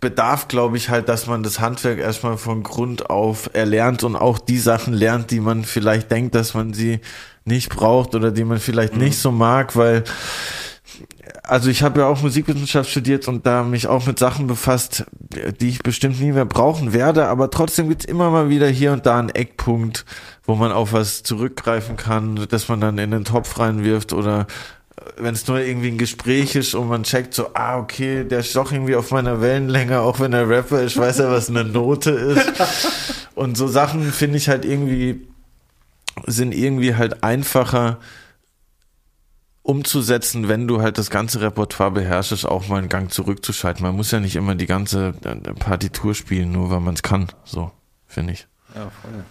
bedarf, 0.00 0.48
glaube 0.48 0.76
ich, 0.76 0.88
halt, 0.88 1.08
dass 1.08 1.26
man 1.26 1.42
das 1.42 1.60
Handwerk 1.60 1.98
erstmal 1.98 2.38
von 2.38 2.62
Grund 2.62 3.10
auf 3.10 3.50
erlernt 3.52 4.04
und 4.04 4.16
auch 4.16 4.38
die 4.38 4.58
Sachen 4.58 4.94
lernt, 4.94 5.30
die 5.30 5.40
man 5.40 5.64
vielleicht 5.64 6.10
denkt, 6.10 6.34
dass 6.34 6.54
man 6.54 6.72
sie 6.72 7.00
nicht 7.44 7.70
braucht 7.70 8.14
oder 8.14 8.30
die 8.30 8.44
man 8.44 8.58
vielleicht 8.58 8.94
mhm. 8.94 9.02
nicht 9.04 9.18
so 9.18 9.32
mag, 9.32 9.76
weil 9.76 10.04
also 11.42 11.70
ich 11.70 11.82
habe 11.82 12.00
ja 12.00 12.06
auch 12.06 12.22
Musikwissenschaft 12.22 12.90
studiert 12.90 13.26
und 13.26 13.46
da 13.46 13.62
mich 13.62 13.86
auch 13.86 14.06
mit 14.06 14.18
Sachen 14.18 14.46
befasst, 14.46 15.04
die 15.60 15.68
ich 15.68 15.82
bestimmt 15.82 16.20
nie 16.20 16.32
mehr 16.32 16.44
brauchen 16.44 16.92
werde, 16.92 17.26
aber 17.26 17.50
trotzdem 17.50 17.88
gibt's 17.88 18.04
immer 18.04 18.30
mal 18.30 18.48
wieder 18.48 18.68
hier 18.68 18.92
und 18.92 19.06
da 19.06 19.18
einen 19.18 19.30
Eckpunkt, 19.30 20.04
wo 20.44 20.54
man 20.54 20.72
auf 20.72 20.92
was 20.92 21.22
zurückgreifen 21.22 21.96
kann, 21.96 22.46
dass 22.48 22.68
man 22.68 22.80
dann 22.80 22.98
in 22.98 23.10
den 23.10 23.24
Topf 23.24 23.58
reinwirft 23.58 24.12
oder 24.12 24.46
wenn 25.16 25.34
es 25.34 25.46
nur 25.46 25.58
irgendwie 25.58 25.88
ein 25.88 25.98
Gespräch 25.98 26.54
ist 26.56 26.74
und 26.74 26.88
man 26.88 27.02
checkt 27.02 27.34
so, 27.34 27.50
ah, 27.54 27.78
okay, 27.78 28.24
der 28.24 28.40
ist 28.40 28.54
doch 28.56 28.72
irgendwie 28.72 28.96
auf 28.96 29.10
meiner 29.10 29.40
Wellenlänge, 29.40 30.00
auch 30.00 30.20
wenn 30.20 30.32
er 30.32 30.48
Rapper 30.48 30.82
ist, 30.82 30.96
weiß 30.96 31.20
er, 31.20 31.30
was 31.30 31.48
eine 31.48 31.64
Note 31.64 32.10
ist. 32.10 32.52
Und 33.34 33.56
so 33.56 33.66
Sachen 33.66 34.12
finde 34.12 34.36
ich 34.36 34.48
halt 34.48 34.64
irgendwie, 34.64 35.26
sind 36.26 36.52
irgendwie 36.52 36.94
halt 36.94 37.24
einfacher 37.24 37.98
umzusetzen, 39.62 40.48
wenn 40.48 40.66
du 40.68 40.82
halt 40.82 40.98
das 40.98 41.08
ganze 41.08 41.40
Repertoire 41.40 41.92
beherrschst, 41.92 42.46
auch 42.46 42.68
mal 42.68 42.78
einen 42.78 42.88
Gang 42.88 43.12
zurückzuschalten. 43.12 43.82
Man 43.82 43.94
muss 43.94 44.10
ja 44.10 44.20
nicht 44.20 44.36
immer 44.36 44.54
die 44.54 44.66
ganze 44.66 45.14
äh, 45.24 45.34
Partitur 45.54 46.14
spielen, 46.14 46.52
nur 46.52 46.70
weil 46.70 46.80
man 46.80 46.94
es 46.94 47.02
kann. 47.02 47.28
So, 47.44 47.70
finde 48.06 48.34
ich. 48.34 48.46
Ja, 48.74 48.90
voll. 48.90 49.24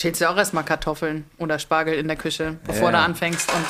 Schälst 0.00 0.20
du 0.20 0.30
auch 0.30 0.36
erstmal 0.36 0.64
Kartoffeln 0.64 1.24
oder 1.38 1.58
Spargel 1.58 1.94
in 1.94 2.06
der 2.06 2.16
Küche, 2.16 2.56
bevor 2.64 2.90
ja. 2.90 2.92
du 2.92 2.98
anfängst 2.98 3.52
und 3.52 3.66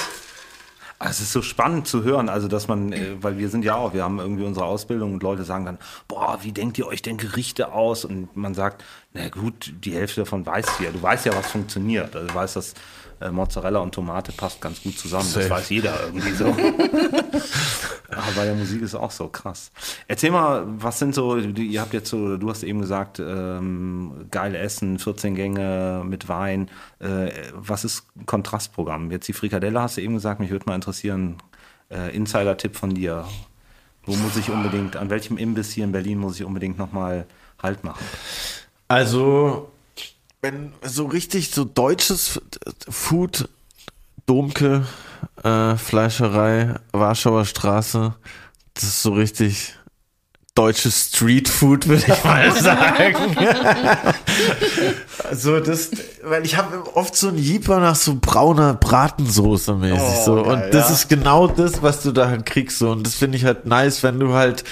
es 1.00 1.20
ist 1.20 1.32
so 1.32 1.42
spannend 1.42 1.86
zu 1.86 2.02
hören, 2.02 2.28
also 2.28 2.48
dass 2.48 2.66
man, 2.66 2.92
äh, 2.92 3.22
weil 3.22 3.38
wir 3.38 3.48
sind 3.48 3.64
ja 3.64 3.76
auch, 3.76 3.94
wir 3.94 4.02
haben 4.02 4.18
irgendwie 4.18 4.44
unsere 4.44 4.66
Ausbildung 4.66 5.14
und 5.14 5.22
Leute 5.22 5.44
sagen 5.44 5.64
dann, 5.64 5.78
boah, 6.08 6.38
wie 6.42 6.52
denkt 6.52 6.76
ihr 6.78 6.86
euch 6.86 7.02
denn 7.02 7.16
Gerichte 7.16 7.72
aus? 7.72 8.04
Und 8.04 8.36
man 8.36 8.54
sagt, 8.54 8.84
na 9.12 9.28
gut, 9.28 9.72
die 9.84 9.94
Hälfte 9.94 10.22
davon 10.22 10.44
weißt 10.44 10.70
du 10.78 10.84
ja. 10.84 10.90
Du 10.90 11.00
weißt 11.00 11.26
ja, 11.26 11.36
was 11.36 11.50
funktioniert. 11.50 12.16
Also 12.16 12.26
du 12.26 12.34
weißt, 12.34 12.56
dass 12.56 12.74
äh, 13.20 13.30
Mozzarella 13.30 13.80
und 13.80 13.94
Tomate 13.94 14.32
passt 14.32 14.60
ganz 14.60 14.82
gut 14.82 14.98
zusammen. 14.98 15.24
Safe. 15.24 15.48
Das 15.48 15.58
weiß 15.58 15.70
jeder 15.70 15.94
irgendwie 16.04 16.30
so. 16.32 16.46
Aber 16.46 18.32
bei 18.36 18.44
der 18.44 18.54
Musik 18.54 18.82
ist 18.82 18.94
auch 18.94 19.10
so 19.10 19.28
krass. 19.28 19.70
Erzähl 20.06 20.30
mal, 20.30 20.64
was 20.66 20.98
sind 20.98 21.14
so, 21.14 21.36
ihr 21.36 21.80
habt 21.80 21.94
jetzt 21.94 22.10
so, 22.10 22.36
du 22.36 22.50
hast 22.50 22.62
eben 22.62 22.80
gesagt, 22.80 23.20
ähm, 23.20 24.26
geil 24.30 24.54
essen, 24.54 24.98
14 24.98 25.34
Gänge 25.34 26.02
mit 26.04 26.28
Wein. 26.28 26.70
Äh, 27.00 27.30
was 27.54 27.84
ist 27.84 28.06
Kontrastprogramm? 28.26 29.10
Jetzt 29.10 29.28
die 29.28 29.32
Frikadelle 29.32 29.80
hast 29.80 29.96
du 29.96 30.00
eben 30.00 30.14
gesagt, 30.14 30.40
mich 30.40 30.50
würde 30.50 30.66
mal 30.66 30.74
interessieren, 30.74 31.36
äh, 31.90 32.14
Insider-Tipp 32.14 32.76
von 32.76 32.94
dir. 32.94 33.24
Wo 34.04 34.14
muss 34.14 34.36
ich 34.36 34.50
unbedingt, 34.50 34.96
an 34.96 35.10
welchem 35.10 35.36
Imbiss 35.36 35.70
hier 35.70 35.84
in 35.84 35.92
Berlin 35.92 36.18
muss 36.18 36.36
ich 36.36 36.44
unbedingt 36.44 36.78
nochmal 36.78 37.26
Halt 37.62 37.84
machen? 37.84 38.04
Also, 38.86 39.70
wenn 40.40 40.72
so 40.82 41.06
richtig 41.06 41.50
so 41.50 41.64
deutsches 41.64 42.40
Food, 42.88 43.48
Domke, 44.26 44.86
äh, 45.42 45.76
Fleischerei, 45.76 46.74
Warschauer 46.92 47.44
Straße, 47.44 48.14
das 48.74 48.84
ist 48.84 49.02
so 49.02 49.12
richtig 49.14 49.74
deutsches 50.54 51.10
Streetfood, 51.10 51.86
würde 51.86 52.04
ich 52.08 52.24
mal 52.24 52.52
sagen. 52.60 53.36
also 55.28 55.60
das, 55.60 55.90
weil 56.22 56.44
ich 56.44 56.56
habe 56.56 56.96
oft 56.96 57.14
so 57.14 57.28
ein 57.28 57.38
Jeeper 57.38 57.78
nach 57.78 57.94
so 57.94 58.18
brauner 58.20 58.74
Bratensoße 58.74 59.74
mäßig 59.74 60.18
oh, 60.20 60.24
so 60.24 60.32
und 60.42 60.60
das 60.72 60.88
ja. 60.88 60.94
ist 60.94 61.08
genau 61.08 61.46
das, 61.46 61.80
was 61.82 62.02
du 62.02 62.10
da 62.10 62.36
kriegst 62.38 62.78
so 62.78 62.90
und 62.90 63.06
das 63.06 63.14
finde 63.14 63.38
ich 63.38 63.44
halt 63.44 63.66
nice, 63.66 64.02
wenn 64.02 64.18
du 64.18 64.32
halt 64.32 64.64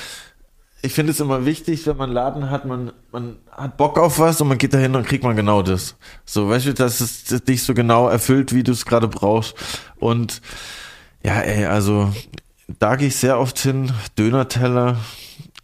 ich 0.86 0.94
finde 0.94 1.12
es 1.12 1.20
immer 1.20 1.44
wichtig, 1.44 1.86
wenn 1.86 1.96
man 1.96 2.12
Laden 2.12 2.50
hat, 2.50 2.64
man, 2.64 2.92
man 3.12 3.36
hat 3.50 3.76
Bock 3.76 3.98
auf 3.98 4.18
was 4.18 4.40
und 4.40 4.48
man 4.48 4.58
geht 4.58 4.72
dahin 4.72 4.94
und 4.94 5.06
kriegt 5.06 5.24
man 5.24 5.36
genau 5.36 5.62
das. 5.62 5.96
So, 6.24 6.48
weißt 6.48 6.66
du, 6.66 6.74
dass 6.74 7.00
es 7.00 7.24
dich 7.44 7.62
so 7.62 7.74
genau 7.74 8.08
erfüllt, 8.08 8.54
wie 8.54 8.62
du 8.62 8.72
es 8.72 8.86
gerade 8.86 9.08
brauchst. 9.08 9.54
Und 9.96 10.40
ja, 11.22 11.40
ey, 11.40 11.66
also 11.66 12.12
da 12.78 12.96
gehe 12.96 13.08
ich 13.08 13.16
sehr 13.16 13.38
oft 13.38 13.58
hin. 13.58 13.92
Dönerteller 14.18 14.96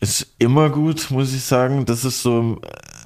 ist 0.00 0.34
immer 0.38 0.70
gut, 0.70 1.10
muss 1.10 1.32
ich 1.32 1.44
sagen. 1.44 1.86
Das 1.86 2.04
ist 2.04 2.22
so 2.22 2.60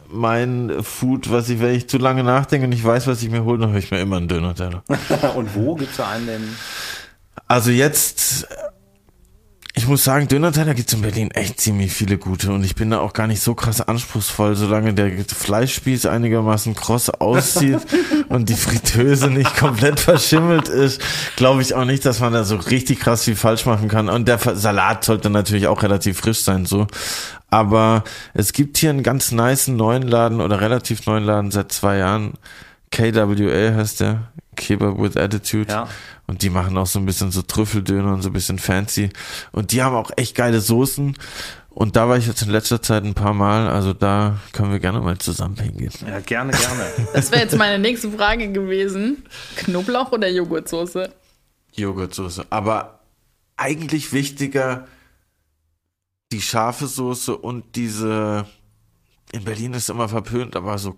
mein 0.09 0.83
Food, 0.83 1.31
was 1.31 1.49
ich, 1.51 1.61
wenn 1.61 1.75
ich 1.75 1.89
zu 1.89 1.99
lange 1.99 2.25
nachdenke 2.25 2.67
und 2.67 2.73
ich 2.73 2.85
weiß, 2.85 3.07
was 3.07 3.23
ich 3.23 3.31
mir 3.31 3.45
hole, 3.45 3.59
dann 3.59 3.73
höre 3.73 3.79
ich 3.79 3.91
mir 3.91 4.01
immer 4.01 4.17
einen 4.17 4.29
Döner-Teller. 4.29 4.83
Und 5.37 5.55
wo 5.55 5.75
gibt's 5.75 5.97
da 5.97 6.09
einen 6.09 6.27
denn? 6.27 6.49
Also 7.49 7.71
jetzt, 7.71 8.47
ich 9.79 9.87
muss 9.87 10.05
sagen, 10.05 10.27
Döner-Teller 10.27 10.73
gibt's 10.73 10.95
in 10.95 11.03
Berlin 11.03 11.31
echt 11.33 11.61
ziemlich 11.61 11.93
viele 11.93 12.17
gute 12.17 12.51
und 12.51 12.65
ich 12.65 12.75
bin 12.77 12.89
da 12.89 13.01
auch 13.01 13.13
gar 13.13 13.27
nicht 13.27 13.43
so 13.43 13.55
krass 13.55 13.83
anspruchsvoll, 13.83 14.57
solange 14.57 14.95
der 14.95 15.13
Fleischspieß 15.27 16.07
einigermaßen 16.07 16.75
kross 16.75 17.11
aussieht 17.11 17.81
und 18.31 18.49
die 18.49 18.55
Fritteuse 18.55 19.29
nicht 19.29 19.55
komplett 19.55 20.01
verschimmelt 20.01 20.71
ist, 20.71 21.03
glaube 21.37 21.61
ich 21.61 21.75
auch 21.75 21.85
nicht, 21.85 22.07
dass 22.07 22.21
man 22.21 22.33
da 22.33 22.45
so 22.45 22.57
richtig 22.57 23.01
krass 23.01 23.25
viel 23.25 23.37
falsch 23.37 23.67
machen 23.67 23.89
kann. 23.89 24.09
Und 24.09 24.27
der 24.29 24.39
Salat 24.39 25.05
sollte 25.05 25.29
natürlich 25.29 25.67
auch 25.67 25.83
relativ 25.83 26.21
frisch 26.21 26.41
sein, 26.41 26.65
so. 26.65 26.87
Aber 27.51 28.03
es 28.33 28.55
gibt 28.55 28.79
hier 28.79 28.89
einen 28.89 29.03
ganz 29.03 29.31
nice 29.31 29.69
neuen 29.69 30.03
Laden 30.03 30.41
oder 30.41 30.59
relativ 30.63 31.05
neuen 31.05 31.25
Laden 31.25 31.51
seit 31.51 31.71
zwei 31.71 31.99
Jahren. 31.99 32.33
KWA 32.91 33.75
heißt 33.75 34.01
der. 34.01 34.33
Kebab 34.57 34.99
with 34.99 35.17
Attitude. 35.17 35.71
Ja. 35.71 35.89
Und 36.27 36.43
die 36.43 36.51
machen 36.51 36.77
auch 36.79 36.87
so 36.87 36.99
ein 36.99 37.07
bisschen 37.07 37.31
so 37.31 37.43
Trüffeldöner 37.43 38.15
und 38.15 38.23
so 38.23 38.31
ein 38.31 38.33
bisschen 38.33 38.59
fancy. 38.59 39.11
Und 39.53 39.73
die 39.73 39.83
haben 39.83 39.95
auch 39.95 40.11
echt 40.17 40.35
geile 40.35 40.61
Soßen. 40.61 41.15
Und 41.69 41.95
da 41.95 42.09
war 42.09 42.17
ich 42.17 42.27
jetzt 42.27 42.41
in 42.41 42.49
letzter 42.49 42.81
Zeit 42.81 43.05
ein 43.05 43.13
paar 43.13 43.35
Mal. 43.35 43.69
Also 43.69 43.93
da 43.93 44.39
können 44.53 44.73
wir 44.73 44.81
gerne 44.81 45.01
mal 45.01 45.19
zusammen 45.19 45.57
hingehen. 45.57 45.93
Ja, 46.07 46.21
gerne, 46.21 46.53
gerne. 46.53 46.85
Das 47.13 47.31
wäre 47.31 47.43
jetzt 47.43 47.57
meine 47.57 47.79
nächste 47.79 48.11
Frage 48.11 48.51
gewesen. 48.51 49.25
Knoblauch 49.57 50.11
oder 50.11 50.29
Joghurtsoße? 50.29 51.13
Joghurtsoße. 51.75 52.47
Aber 52.49 53.01
eigentlich 53.59 54.13
wichtiger 54.13 54.87
die 56.33 56.41
scharfe 56.41 56.87
Soße 56.87 57.37
und 57.37 57.77
diese, 57.77 58.47
in 59.33 59.45
Berlin 59.45 59.75
ist 59.75 59.91
immer 59.91 60.09
verpönt, 60.09 60.57
aber 60.57 60.79
so 60.79 60.93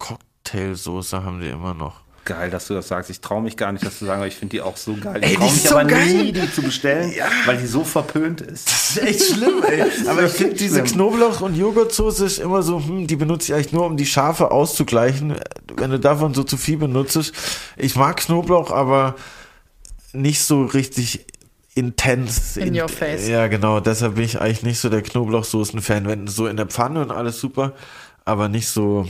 Cocktailsoße 0.50 1.22
haben 1.24 1.40
die 1.40 1.48
immer 1.48 1.74
noch. 1.74 2.00
geil, 2.24 2.50
dass 2.50 2.66
du 2.66 2.74
das 2.74 2.88
sagst. 2.88 3.08
Ich 3.10 3.20
traue 3.22 3.40
mich 3.42 3.56
gar 3.56 3.72
nicht, 3.72 3.84
das 3.86 3.98
zu 3.98 4.04
sagen, 4.04 4.18
aber 4.20 4.26
ich 4.28 4.34
finde 4.36 4.56
die 4.56 4.60
auch 4.60 4.76
so 4.76 4.94
geil. 4.96 5.18
Ey, 5.22 5.30
Ich 5.32 5.36
die 5.36 5.36
traue 5.38 5.46
ist 5.48 5.52
mich 5.54 5.62
so 5.70 5.76
aber 5.78 5.84
geil. 5.88 6.14
nie, 6.14 6.32
die 6.32 6.52
zu 6.52 6.60
bestellen, 6.62 7.12
weil 7.46 7.56
die 7.56 7.66
so 7.66 7.84
verpönt 7.84 8.42
ist. 8.42 8.66
Das 8.68 8.90
ist 8.90 9.02
echt 9.02 9.32
schlimm, 9.34 9.62
ey. 9.66 9.82
Aber 10.06 10.24
ich 10.24 10.32
finde, 10.32 10.54
diese. 10.56 10.82
Knoblauch- 10.82 11.40
und 11.40 11.54
Joghurtsoße 11.56 12.26
ist 12.26 12.38
immer 12.38 12.62
so, 12.62 12.82
hm, 12.84 13.06
die 13.06 13.16
benutze 13.16 13.52
ich 13.52 13.54
eigentlich 13.54 13.72
nur, 13.72 13.86
um 13.86 13.96
die 13.96 14.04
Scharfe 14.04 14.50
auszugleichen. 14.50 15.36
Wenn 15.74 15.90
du 15.90 15.98
davon 15.98 16.34
so 16.34 16.42
zu 16.44 16.56
viel 16.58 16.76
benutzt. 16.76 17.32
Ich 17.76 17.96
mag 17.96 18.18
Knoblauch, 18.18 18.70
aber 18.70 19.14
nicht 20.12 20.42
so 20.42 20.64
richtig 20.64 21.24
intens. 21.74 22.56
In 22.58 22.78
your 22.78 22.88
face. 22.88 23.26
Ja, 23.28 23.46
genau. 23.46 23.80
Deshalb 23.80 24.16
bin 24.16 24.24
ich 24.24 24.38
eigentlich 24.40 24.64
nicht 24.64 24.80
so 24.80 24.88
der 24.90 25.00
Knoblauchsoßen-Fan. 25.02 26.06
Wenn 26.06 26.26
so 26.26 26.46
in 26.46 26.56
der 26.58 26.66
Pfanne 26.66 27.00
und 27.02 27.10
alles 27.10 27.40
super, 27.40 27.72
aber 28.26 28.48
nicht 28.50 28.68
so 28.68 29.08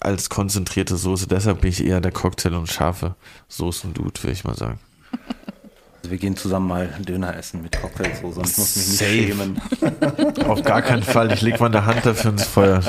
als 0.00 0.28
konzentrierte 0.30 0.96
Soße. 0.96 1.26
Deshalb 1.26 1.60
bin 1.62 1.70
ich 1.70 1.84
eher 1.84 2.00
der 2.00 2.12
Cocktail- 2.12 2.54
und 2.54 2.70
scharfe 2.70 3.14
Soßen-Dude, 3.48 4.22
würde 4.22 4.32
ich 4.32 4.44
mal 4.44 4.54
sagen. 4.56 4.78
Also 5.96 6.10
wir 6.10 6.18
gehen 6.18 6.36
zusammen 6.36 6.68
mal 6.68 6.88
Döner 7.00 7.34
essen 7.36 7.62
mit 7.62 7.80
Cocktailsoße 7.80 8.40
und 8.40 8.50
ich 8.50 8.58
muss 8.58 8.76
mich 8.76 8.86
nicht 8.88 8.98
Safe. 8.98 9.10
schämen. 9.10 9.60
Auf 10.48 10.62
gar 10.62 10.82
keinen 10.82 11.02
Fall. 11.02 11.32
Ich 11.32 11.40
leg 11.40 11.58
meine 11.60 11.86
Hand 11.86 12.04
dafür 12.04 12.32
ins 12.32 12.44
Feuer. 12.44 12.82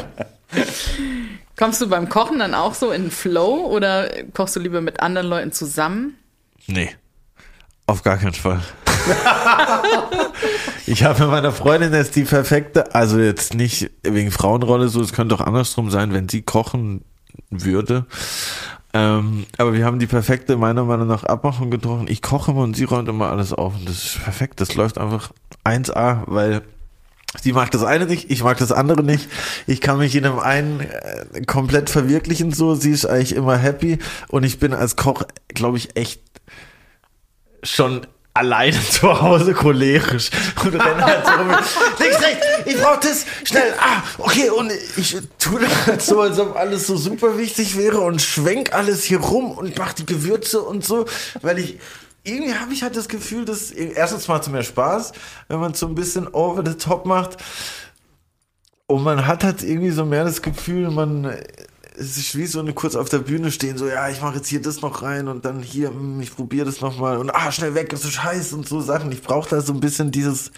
Kommst 1.57 1.80
du 1.82 1.88
beim 1.88 2.10
Kochen 2.10 2.40
dann 2.40 2.53
auch 2.53 2.73
so 2.73 2.91
in 2.91 3.03
den 3.03 3.11
Flow 3.11 3.68
oder 3.68 4.10
kochst 4.34 4.57
du 4.57 4.60
lieber 4.60 4.82
mit 4.82 4.99
anderen 4.99 5.27
Leuten 5.27 5.52
zusammen? 5.53 6.18
Nee. 6.68 6.90
Auf 7.88 8.03
gar 8.03 8.18
keinen 8.18 8.34
Fall. 8.34 8.61
ich 10.86 11.03
habe 11.03 11.22
mit 11.22 11.30
meiner 11.30 11.52
Freundin 11.52 11.94
jetzt 11.94 12.15
die 12.15 12.23
perfekte, 12.23 12.95
also 12.95 13.19
jetzt 13.19 13.53
nicht 13.53 13.91
wegen 14.03 14.32
Frauenrolle 14.32 14.88
so, 14.88 15.02
es 15.02 15.14
könnte 15.14 15.36
auch 15.36 15.41
andersrum 15.41 15.90
sein, 15.90 16.14
wenn 16.14 16.30
sie 16.30 16.41
kochen 16.41 17.03
würde. 17.49 18.06
Ähm, 18.94 19.45
aber 19.57 19.73
wir 19.73 19.86
haben 19.86 19.99
die 19.99 20.07
perfekte, 20.07 20.56
meiner 20.56 20.86
Meinung 20.86 21.07
nach, 21.07 21.23
Abmachung 21.23 21.69
getroffen. 21.69 22.07
Ich 22.07 22.22
koche 22.22 22.52
immer 22.52 22.61
und 22.61 22.76
sie 22.76 22.86
räumt 22.86 23.10
immer 23.10 23.30
alles 23.30 23.52
auf. 23.52 23.76
Und 23.76 23.90
das 23.90 24.06
ist 24.06 24.23
perfekt. 24.23 24.61
Das 24.61 24.76
läuft 24.76 24.98
einfach 24.98 25.32
1A, 25.65 26.23
weil 26.27 26.61
Sie 27.41 27.52
mag 27.52 27.69
das 27.72 27.84
eine 27.84 28.06
nicht, 28.06 28.32
ich 28.32 28.44
mag 28.44 28.57
das 28.60 28.72
andere 28.72 29.03
nicht. 29.03 29.30
Ich 29.68 29.82
kann 29.82 29.98
mich 29.98 30.15
in 30.15 30.23
dem 30.23 30.40
einen 30.40 30.80
äh, 30.80 31.41
komplett 31.45 31.90
verwirklichen 31.90 32.53
so. 32.53 32.76
Sie 32.76 32.91
ist 32.91 33.06
eigentlich 33.06 33.36
immer 33.36 33.57
happy 33.57 33.99
und 34.30 34.44
ich 34.44 34.60
bin 34.60 34.73
als 34.73 34.95
Koch, 34.95 35.23
glaube 35.49 35.77
ich, 35.77 35.98
echt 35.98 36.22
schon 37.61 38.07
alleine 38.36 38.78
zu 38.91 39.22
Hause 39.22 39.53
cholerisch 39.53 40.30
und 40.64 40.76
renne 40.76 41.03
halt 41.03 41.26
so 41.26 41.32
rum. 41.32 41.49
Links, 41.99 42.22
rechts, 42.22 42.45
ich 42.66 42.78
brauch 42.78 42.99
das, 42.99 43.26
schnell, 43.44 43.74
ah, 43.80 44.03
okay, 44.20 44.49
und 44.52 44.72
ich 44.98 45.18
tue 45.40 45.62
das 45.62 45.88
halt 45.88 46.02
so, 46.02 46.22
als 46.22 46.38
ob 46.38 46.56
alles 46.56 46.86
so 46.86 46.98
super 46.98 47.38
wichtig 47.38 47.78
wäre 47.78 48.02
und 48.02 48.22
schwenk 48.22 48.74
alles 48.74 49.03
hier 49.03 49.20
rum 49.20 49.52
und 49.52 49.78
mach 49.78 49.94
die 49.94 50.06
Gewürze 50.06 50.62
und 50.62 50.86
so, 50.86 51.06
weil 51.41 51.60
ich 51.60 51.80
irgendwie 52.24 52.56
habe 52.56 52.74
ich 52.74 52.84
halt 52.84 52.98
das 52.98 53.07
Gefühl, 53.07 53.45
dass 53.45 53.72
erstens 53.72 54.28
macht 54.28 54.44
es 54.44 54.49
mir 54.49 54.64
Spaß, 54.64 55.14
wenn 55.48 55.60
man 55.60 55.74
so 55.74 55.88
ein 55.88 55.95
bisschen 55.95 56.28
over 56.28 56.64
the 56.66 56.76
top 56.76 57.06
macht. 57.06 57.38
Und 58.88 59.03
man 59.03 59.26
hat 59.26 59.44
halt 59.44 59.64
irgendwie 59.64 59.91
so 59.91 60.06
mehr 60.06 60.24
das 60.24 60.41
Gefühl, 60.41 60.91
man 60.91 61.36
es 61.98 62.18
ist 62.18 62.36
wie 62.38 62.46
so 62.46 62.60
eine 62.60 62.74
kurz 62.74 62.96
auf 62.96 63.10
der 63.10 63.20
Bühne 63.20 63.52
stehen, 63.52 63.78
so 63.78 63.88
ja, 63.88 64.10
ich 64.10 64.22
mache 64.22 64.38
jetzt 64.38 64.48
hier 64.48 64.62
das 64.62 64.82
noch 64.82 65.02
rein 65.02 65.28
und 65.28 65.46
dann 65.46 65.62
hier, 65.62 65.90
hm, 65.90 66.20
ich 66.22 66.36
probiere 66.36 66.66
das 66.66 66.82
noch 66.82 66.98
mal 66.98 67.18
und 67.18 67.34
ah, 67.34 67.52
schnell 67.52 67.76
weg, 67.76 67.94
ist 67.94 68.04
so 68.04 68.10
scheiße 68.10 68.56
und 68.56 68.68
so 68.68 68.82
Sachen. 68.82 69.12
Ich 69.12 69.22
brauche 69.22 69.50
da 69.50 69.62
so 69.62 69.74
ein 69.74 69.80
bisschen 69.80 70.12
dieses 70.12 70.52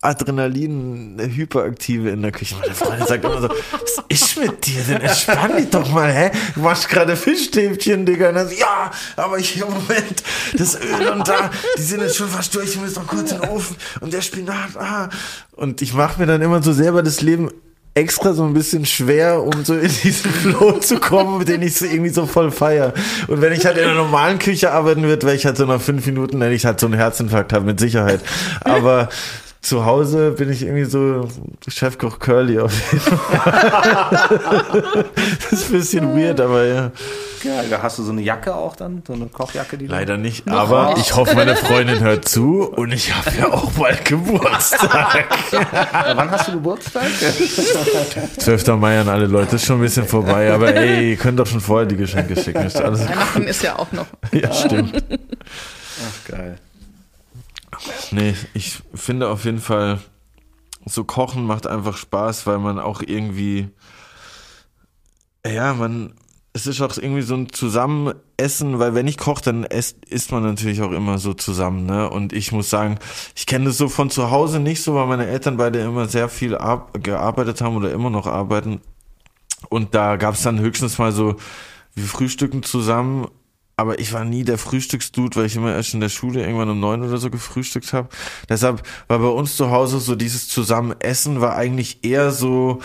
Adrenalin 0.00 1.16
Hyperaktive 1.20 2.10
in 2.10 2.22
der 2.22 2.32
Küche. 2.32 2.56
Meine 2.60 2.74
Freundin 2.74 3.06
sagt 3.06 3.24
immer 3.24 3.40
so, 3.40 3.48
was 3.48 4.04
ist 4.08 4.36
mit 4.36 4.66
dir 4.66 4.82
denn? 4.82 5.00
Entspann 5.00 5.56
dich 5.56 5.70
doch 5.70 5.88
mal, 5.92 6.12
hä? 6.12 6.32
Du 6.54 6.60
machst 6.60 6.88
gerade 6.88 7.14
Fischstäbchen, 7.14 8.04
Digga. 8.04 8.30
Und 8.30 8.34
dann 8.34 8.48
so, 8.48 8.54
ja, 8.54 8.90
aber 9.16 9.38
ich 9.38 9.56
im 9.60 9.68
Moment, 9.68 10.24
das 10.58 10.74
Öl 10.74 11.08
und 11.08 11.28
da, 11.28 11.50
die 11.78 11.82
sind 11.82 12.00
jetzt 12.00 12.16
schon 12.16 12.28
fast 12.28 12.52
durch, 12.54 12.70
ich 12.70 12.80
muss 12.80 12.96
noch 12.96 13.06
kurz 13.06 13.30
in 13.30 13.40
den 13.40 13.50
Ofen 13.50 13.76
und 14.00 14.12
der 14.12 14.22
Spinat, 14.22 14.76
ah. 14.76 15.08
Und 15.52 15.82
ich 15.82 15.94
mache 15.94 16.18
mir 16.18 16.26
dann 16.26 16.42
immer 16.42 16.60
so 16.62 16.72
selber 16.72 17.04
das 17.04 17.20
Leben 17.20 17.50
extra 17.94 18.32
so 18.32 18.44
ein 18.44 18.54
bisschen 18.54 18.86
schwer, 18.86 19.42
um 19.42 19.64
so 19.64 19.74
in 19.74 19.90
diesen 20.02 20.30
Flow 20.32 20.78
zu 20.78 20.98
kommen, 20.98 21.44
den 21.44 21.62
ich 21.62 21.76
so 21.76 21.84
irgendwie 21.84 22.10
so 22.10 22.26
voll 22.26 22.50
feier. 22.50 22.94
Und 23.28 23.40
wenn 23.40 23.52
ich 23.52 23.66
halt 23.66 23.76
in 23.76 23.84
einer 23.84 23.94
normalen 23.94 24.38
Küche 24.38 24.72
arbeiten 24.72 25.02
würde, 25.02 25.26
wäre 25.26 25.36
ich 25.36 25.44
halt 25.44 25.56
so 25.56 25.66
nach 25.66 25.80
fünf 25.80 26.06
Minuten, 26.06 26.40
wenn 26.40 26.52
ich 26.52 26.64
halt 26.64 26.80
so 26.80 26.86
einen 26.86 26.94
Herzinfarkt 26.94 27.52
habe, 27.52 27.66
mit 27.66 27.78
Sicherheit. 27.78 28.20
Aber 28.60 29.08
zu 29.60 29.84
Hause 29.84 30.32
bin 30.32 30.50
ich 30.50 30.62
irgendwie 30.62 30.84
so 30.84 31.28
Chefkoch 31.68 32.18
Curly 32.18 32.58
auf 32.58 32.72
jeden 32.92 33.04
Fall. 33.04 35.04
das 35.50 35.52
ist 35.52 35.66
ein 35.66 35.72
bisschen 35.72 36.16
weird, 36.16 36.40
aber 36.40 36.64
ja. 36.64 36.92
Geil. 37.42 37.78
Hast 37.82 37.98
du 37.98 38.02
so 38.04 38.12
eine 38.12 38.20
Jacke 38.22 38.54
auch 38.54 38.76
dann? 38.76 39.02
So 39.06 39.12
eine 39.14 39.26
Kochjacke, 39.26 39.76
die 39.78 39.86
du- 39.86 39.92
Leider 39.92 40.16
nicht, 40.16 40.46
aber 40.48 40.94
ich 40.98 41.16
hoffe, 41.16 41.34
meine 41.34 41.56
Freundin 41.56 42.00
hört 42.00 42.28
zu 42.28 42.70
und 42.72 42.92
ich 42.92 43.14
habe 43.14 43.30
ja 43.36 43.52
auch 43.52 43.70
bald 43.72 44.04
Geburtstag. 44.04 45.26
Wann 46.16 46.30
hast 46.30 46.48
du 46.48 46.52
Geburtstag? 46.52 47.04
12. 48.38 48.66
Mai 48.78 49.00
an 49.00 49.08
alle 49.08 49.26
Leute, 49.26 49.56
ist 49.56 49.64
schon 49.66 49.78
ein 49.78 49.82
bisschen 49.82 50.06
vorbei, 50.06 50.52
aber 50.52 50.74
ey, 50.74 51.10
ihr 51.10 51.16
könnt 51.16 51.38
doch 51.38 51.46
schon 51.46 51.60
vorher 51.60 51.86
die 51.86 51.96
Geschenke 51.96 52.40
schicken. 52.40 52.62
Ist 52.64 52.80
alles 52.80 53.00
Weihnachten 53.08 53.42
ist 53.44 53.62
ja 53.62 53.78
auch 53.78 53.90
noch. 53.92 54.06
Ja, 54.32 54.52
stimmt. 54.52 55.02
Ach, 55.10 56.28
geil. 56.30 56.58
Nee, 58.12 58.34
ich 58.54 58.78
finde 58.94 59.28
auf 59.28 59.44
jeden 59.44 59.60
Fall, 59.60 59.98
so 60.86 61.04
kochen 61.04 61.44
macht 61.44 61.66
einfach 61.66 61.96
Spaß, 61.96 62.46
weil 62.46 62.58
man 62.58 62.78
auch 62.78 63.02
irgendwie, 63.04 63.68
ja, 65.46 65.74
man, 65.74 66.14
es 66.54 66.66
ist 66.66 66.80
auch 66.82 66.96
irgendwie 66.98 67.22
so 67.22 67.34
ein 67.34 67.50
Zusammenessen, 67.50 68.78
weil 68.78 68.94
wenn 68.94 69.06
ich 69.06 69.16
koche, 69.16 69.42
dann 69.42 69.64
esst, 69.64 70.04
isst 70.04 70.32
man 70.32 70.42
natürlich 70.42 70.82
auch 70.82 70.92
immer 70.92 71.18
so 71.18 71.32
zusammen, 71.32 71.86
ne? 71.86 72.10
Und 72.10 72.34
ich 72.34 72.52
muss 72.52 72.68
sagen, 72.68 72.98
ich 73.34 73.46
kenne 73.46 73.66
das 73.66 73.78
so 73.78 73.88
von 73.88 74.10
zu 74.10 74.30
Hause 74.30 74.60
nicht 74.60 74.82
so, 74.82 74.94
weil 74.94 75.06
meine 75.06 75.26
Eltern 75.26 75.56
beide 75.56 75.80
immer 75.80 76.08
sehr 76.08 76.28
viel 76.28 76.54
ar 76.56 76.88
gearbeitet 76.92 77.62
haben 77.62 77.76
oder 77.76 77.90
immer 77.90 78.10
noch 78.10 78.26
arbeiten. 78.26 78.82
Und 79.70 79.94
da 79.94 80.16
gab 80.16 80.34
es 80.34 80.42
dann 80.42 80.60
höchstens 80.60 80.98
mal 80.98 81.12
so, 81.12 81.36
wir 81.94 82.04
frühstücken 82.04 82.62
zusammen, 82.62 83.28
aber 83.76 83.98
ich 83.98 84.12
war 84.12 84.24
nie 84.24 84.44
der 84.44 84.58
Frühstücksdude, 84.58 85.36
weil 85.36 85.46
ich 85.46 85.56
immer 85.56 85.74
erst 85.74 85.94
in 85.94 86.00
der 86.00 86.10
Schule 86.10 86.42
irgendwann 86.42 86.68
um 86.68 86.80
neun 86.80 87.02
oder 87.02 87.16
so 87.16 87.30
gefrühstückt 87.30 87.94
habe. 87.94 88.08
Deshalb 88.48 88.82
war 89.08 89.18
bei 89.18 89.28
uns 89.28 89.56
zu 89.56 89.70
Hause 89.70 90.00
so 90.00 90.16
dieses 90.16 90.48
Zusammenessen 90.48 91.40
war 91.40 91.56
eigentlich 91.56 92.04
eher 92.04 92.30
so 92.30 92.80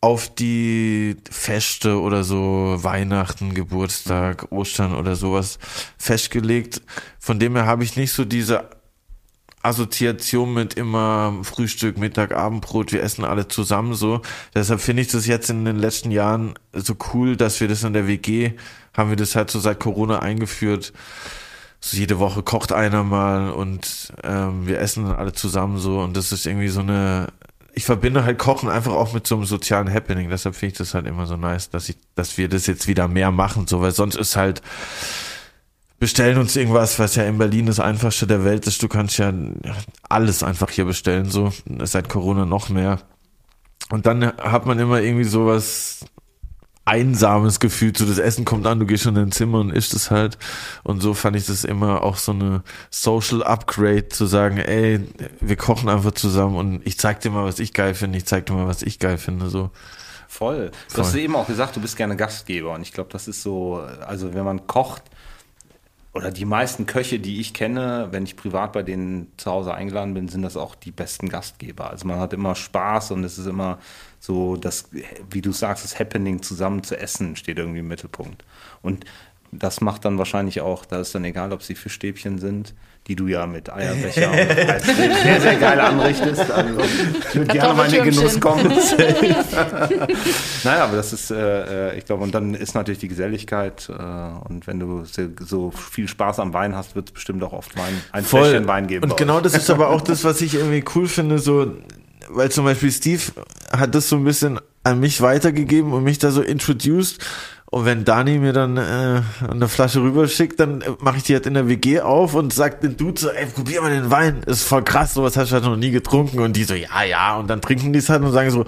auf 0.00 0.32
die 0.32 1.16
Feste 1.28 2.00
oder 2.00 2.22
so 2.22 2.76
Weihnachten, 2.78 3.54
Geburtstag, 3.54 4.52
Ostern 4.52 4.94
oder 4.94 5.16
sowas 5.16 5.58
festgelegt. 5.98 6.82
Von 7.18 7.40
dem 7.40 7.56
her 7.56 7.66
habe 7.66 7.82
ich 7.82 7.96
nicht 7.96 8.12
so 8.12 8.24
diese 8.24 8.70
Assoziation 9.62 10.54
mit 10.54 10.74
immer 10.74 11.40
Frühstück, 11.42 11.98
Mittag, 11.98 12.32
Abendbrot, 12.32 12.92
wir 12.92 13.02
essen 13.02 13.24
alle 13.24 13.48
zusammen 13.48 13.94
so. 13.94 14.22
Deshalb 14.54 14.80
finde 14.80 15.02
ich 15.02 15.08
das 15.08 15.26
jetzt 15.26 15.50
in 15.50 15.64
den 15.64 15.78
letzten 15.78 16.12
Jahren 16.12 16.54
so 16.72 16.94
cool, 17.12 17.36
dass 17.36 17.60
wir 17.60 17.66
das 17.66 17.82
in 17.82 17.92
der 17.92 18.06
WG, 18.06 18.52
haben 18.96 19.10
wir 19.10 19.16
das 19.16 19.34
halt 19.34 19.50
so 19.50 19.58
seit 19.58 19.80
Corona 19.80 20.20
eingeführt. 20.20 20.92
So 21.80 21.96
jede 21.96 22.18
Woche 22.18 22.42
kocht 22.42 22.72
einer 22.72 23.04
mal 23.04 23.50
und 23.50 24.12
ähm, 24.24 24.66
wir 24.66 24.80
essen 24.80 25.06
alle 25.06 25.32
zusammen 25.32 25.78
so 25.78 26.00
und 26.00 26.16
das 26.16 26.32
ist 26.32 26.46
irgendwie 26.46 26.68
so 26.68 26.80
eine 26.80 27.28
ich 27.78 27.84
verbinde 27.84 28.24
halt 28.24 28.38
Kochen 28.38 28.68
einfach 28.68 28.92
auch 28.92 29.12
mit 29.12 29.24
so 29.24 29.36
einem 29.36 29.44
sozialen 29.44 29.88
Happening. 29.88 30.30
Deshalb 30.30 30.56
finde 30.56 30.72
ich 30.72 30.78
das 30.78 30.94
halt 30.94 31.06
immer 31.06 31.26
so 31.26 31.36
nice, 31.36 31.70
dass 31.70 31.88
ich, 31.88 31.96
dass 32.16 32.36
wir 32.36 32.48
das 32.48 32.66
jetzt 32.66 32.88
wieder 32.88 33.06
mehr 33.06 33.30
machen, 33.30 33.68
so, 33.68 33.80
weil 33.80 33.92
sonst 33.92 34.16
ist 34.16 34.34
halt, 34.34 34.62
bestellen 36.00 36.38
uns 36.38 36.56
irgendwas, 36.56 36.98
was 36.98 37.14
ja 37.14 37.22
in 37.22 37.38
Berlin 37.38 37.66
das 37.66 37.78
einfachste 37.78 38.26
der 38.26 38.44
Welt 38.44 38.66
ist. 38.66 38.82
Du 38.82 38.88
kannst 38.88 39.16
ja 39.18 39.32
alles 40.08 40.42
einfach 40.42 40.70
hier 40.70 40.86
bestellen, 40.86 41.30
so. 41.30 41.52
Seit 41.84 42.08
Corona 42.08 42.46
noch 42.46 42.68
mehr. 42.68 42.98
Und 43.90 44.06
dann 44.06 44.26
hat 44.26 44.66
man 44.66 44.80
immer 44.80 45.00
irgendwie 45.00 45.24
sowas 45.24 46.04
einsames 46.88 47.60
Gefühl, 47.60 47.94
so 47.94 48.06
das 48.06 48.18
Essen 48.18 48.44
kommt 48.44 48.66
an, 48.66 48.80
du 48.80 48.86
gehst 48.86 49.04
schon 49.04 49.14
in 49.14 49.22
dein 49.22 49.32
Zimmer 49.32 49.60
und 49.60 49.70
isst 49.70 49.92
es 49.92 50.10
halt. 50.10 50.38
Und 50.82 51.00
so 51.00 51.12
fand 51.12 51.36
ich 51.36 51.46
das 51.46 51.64
immer 51.64 52.02
auch 52.02 52.16
so 52.16 52.32
eine 52.32 52.62
Social 52.90 53.42
Upgrade, 53.42 54.08
zu 54.08 54.26
sagen, 54.26 54.56
ey, 54.56 55.00
wir 55.40 55.56
kochen 55.56 55.88
einfach 55.88 56.12
zusammen 56.12 56.56
und 56.56 56.86
ich 56.86 56.98
zeig 56.98 57.20
dir 57.20 57.30
mal, 57.30 57.44
was 57.44 57.58
ich 57.58 57.74
geil 57.74 57.94
finde, 57.94 58.16
ich 58.16 58.24
zeig 58.24 58.46
dir 58.46 58.54
mal, 58.54 58.66
was 58.66 58.82
ich 58.82 58.98
geil 58.98 59.18
finde, 59.18 59.50
so. 59.50 59.70
Voll. 60.26 60.70
Du 60.88 60.94
Voll. 60.94 61.04
hast 61.04 61.14
eben 61.14 61.36
auch 61.36 61.46
gesagt, 61.46 61.76
du 61.76 61.80
bist 61.80 61.96
gerne 61.96 62.16
Gastgeber 62.16 62.72
und 62.72 62.82
ich 62.82 62.92
glaube, 62.92 63.10
das 63.12 63.28
ist 63.28 63.42
so, 63.42 63.82
also 64.06 64.34
wenn 64.34 64.44
man 64.44 64.66
kocht, 64.66 65.02
oder 66.14 66.30
die 66.30 66.46
meisten 66.46 66.86
Köche, 66.86 67.20
die 67.20 67.40
ich 67.40 67.54
kenne, 67.54 68.08
wenn 68.10 68.24
ich 68.24 68.34
privat 68.34 68.72
bei 68.72 68.82
denen 68.82 69.30
zu 69.36 69.50
Hause 69.50 69.74
eingeladen 69.74 70.14
bin, 70.14 70.28
sind 70.28 70.42
das 70.42 70.56
auch 70.56 70.74
die 70.74 70.90
besten 70.90 71.28
Gastgeber. 71.28 71.90
Also 71.90 72.08
man 72.08 72.18
hat 72.18 72.32
immer 72.32 72.54
Spaß 72.54 73.12
und 73.12 73.22
es 73.24 73.38
ist 73.38 73.46
immer 73.46 73.78
so, 74.20 74.56
das, 74.56 74.88
wie 75.30 75.42
du 75.42 75.52
sagst, 75.52 75.84
das 75.84 75.98
Happening 75.98 76.42
zusammen 76.42 76.82
zu 76.82 76.98
essen 76.98 77.36
steht 77.36 77.58
irgendwie 77.58 77.80
im 77.80 77.88
Mittelpunkt. 77.88 78.44
Und 78.82 79.04
das 79.52 79.80
macht 79.80 80.04
dann 80.04 80.18
wahrscheinlich 80.18 80.60
auch, 80.60 80.84
da 80.84 81.00
ist 81.00 81.14
dann 81.14 81.24
egal, 81.24 81.52
ob 81.52 81.62
sie 81.62 81.74
Fischstäbchen 81.74 82.38
sind, 82.38 82.74
die 83.06 83.16
du 83.16 83.26
ja 83.26 83.46
mit 83.46 83.72
Eierbecher 83.72 84.30
und 84.30 84.36
sehr, 85.22 85.40
sehr 85.40 85.54
geil 85.56 85.80
anrichtest. 85.80 86.50
Also, 86.50 86.80
ich 87.28 87.34
würde 87.34 87.52
gerne 87.54 87.74
mal 87.74 87.86
in 87.86 87.92
den 87.92 88.04
Genuss 88.04 88.38
kommen. 88.38 88.68
naja, 90.64 90.84
aber 90.84 90.96
das 90.96 91.14
ist, 91.14 91.30
äh, 91.30 91.96
ich 91.96 92.04
glaube, 92.04 92.24
und 92.24 92.34
dann 92.34 92.52
ist 92.52 92.74
natürlich 92.74 92.98
die 92.98 93.08
Geselligkeit 93.08 93.88
äh, 93.88 93.92
und 93.92 94.66
wenn 94.66 94.78
du 94.78 95.04
so 95.40 95.70
viel 95.70 96.08
Spaß 96.08 96.38
am 96.40 96.52
Wein 96.52 96.76
hast, 96.76 96.94
wird 96.94 97.08
es 97.08 97.12
bestimmt 97.14 97.42
auch 97.42 97.54
oft 97.54 97.78
Wein, 97.78 97.98
ein 98.12 98.24
Voll. 98.24 98.42
Fläschchen 98.42 98.68
Wein 98.68 98.86
geben. 98.86 99.10
Und 99.10 99.16
genau 99.16 99.40
das 99.40 99.54
ist 99.54 99.70
aber 99.70 99.88
auch 99.88 100.02
das, 100.02 100.24
was 100.24 100.42
ich 100.42 100.54
irgendwie 100.54 100.84
cool 100.94 101.08
finde, 101.08 101.38
so, 101.38 101.72
weil 102.30 102.50
zum 102.50 102.64
Beispiel 102.64 102.90
Steve 102.90 103.22
hat 103.70 103.94
das 103.94 104.08
so 104.08 104.16
ein 104.16 104.24
bisschen 104.24 104.60
an 104.84 105.00
mich 105.00 105.20
weitergegeben 105.20 105.92
und 105.92 106.04
mich 106.04 106.18
da 106.18 106.30
so 106.30 106.42
introduced 106.42 107.20
und 107.70 107.84
wenn 107.84 108.04
Dani 108.04 108.38
mir 108.38 108.54
dann 108.54 108.78
äh, 108.78 109.20
eine 109.46 109.68
Flasche 109.68 110.00
rüberschickt, 110.00 110.58
dann 110.58 110.80
äh, 110.80 110.90
mache 111.00 111.18
ich 111.18 111.24
die 111.24 111.34
halt 111.34 111.46
in 111.46 111.52
der 111.52 111.68
WG 111.68 112.00
auf 112.00 112.34
und 112.34 112.52
sagt 112.52 112.82
den 112.82 112.96
Dude 112.96 113.20
so, 113.20 113.28
ey, 113.28 113.44
probier 113.44 113.82
mal 113.82 113.90
den 113.90 114.10
Wein, 114.10 114.42
ist 114.46 114.62
voll 114.62 114.82
krass, 114.82 115.12
sowas 115.12 115.36
hast 115.36 115.50
du 115.50 115.54
halt 115.54 115.64
noch 115.64 115.76
nie 115.76 115.90
getrunken. 115.90 116.38
Und 116.38 116.56
die 116.56 116.64
so, 116.64 116.72
ja, 116.72 117.02
ja. 117.02 117.36
Und 117.36 117.48
dann 117.48 117.60
trinken 117.60 117.92
die 117.92 117.98
es 117.98 118.08
halt 118.08 118.22
und 118.22 118.32
sagen 118.32 118.50
so, 118.50 118.64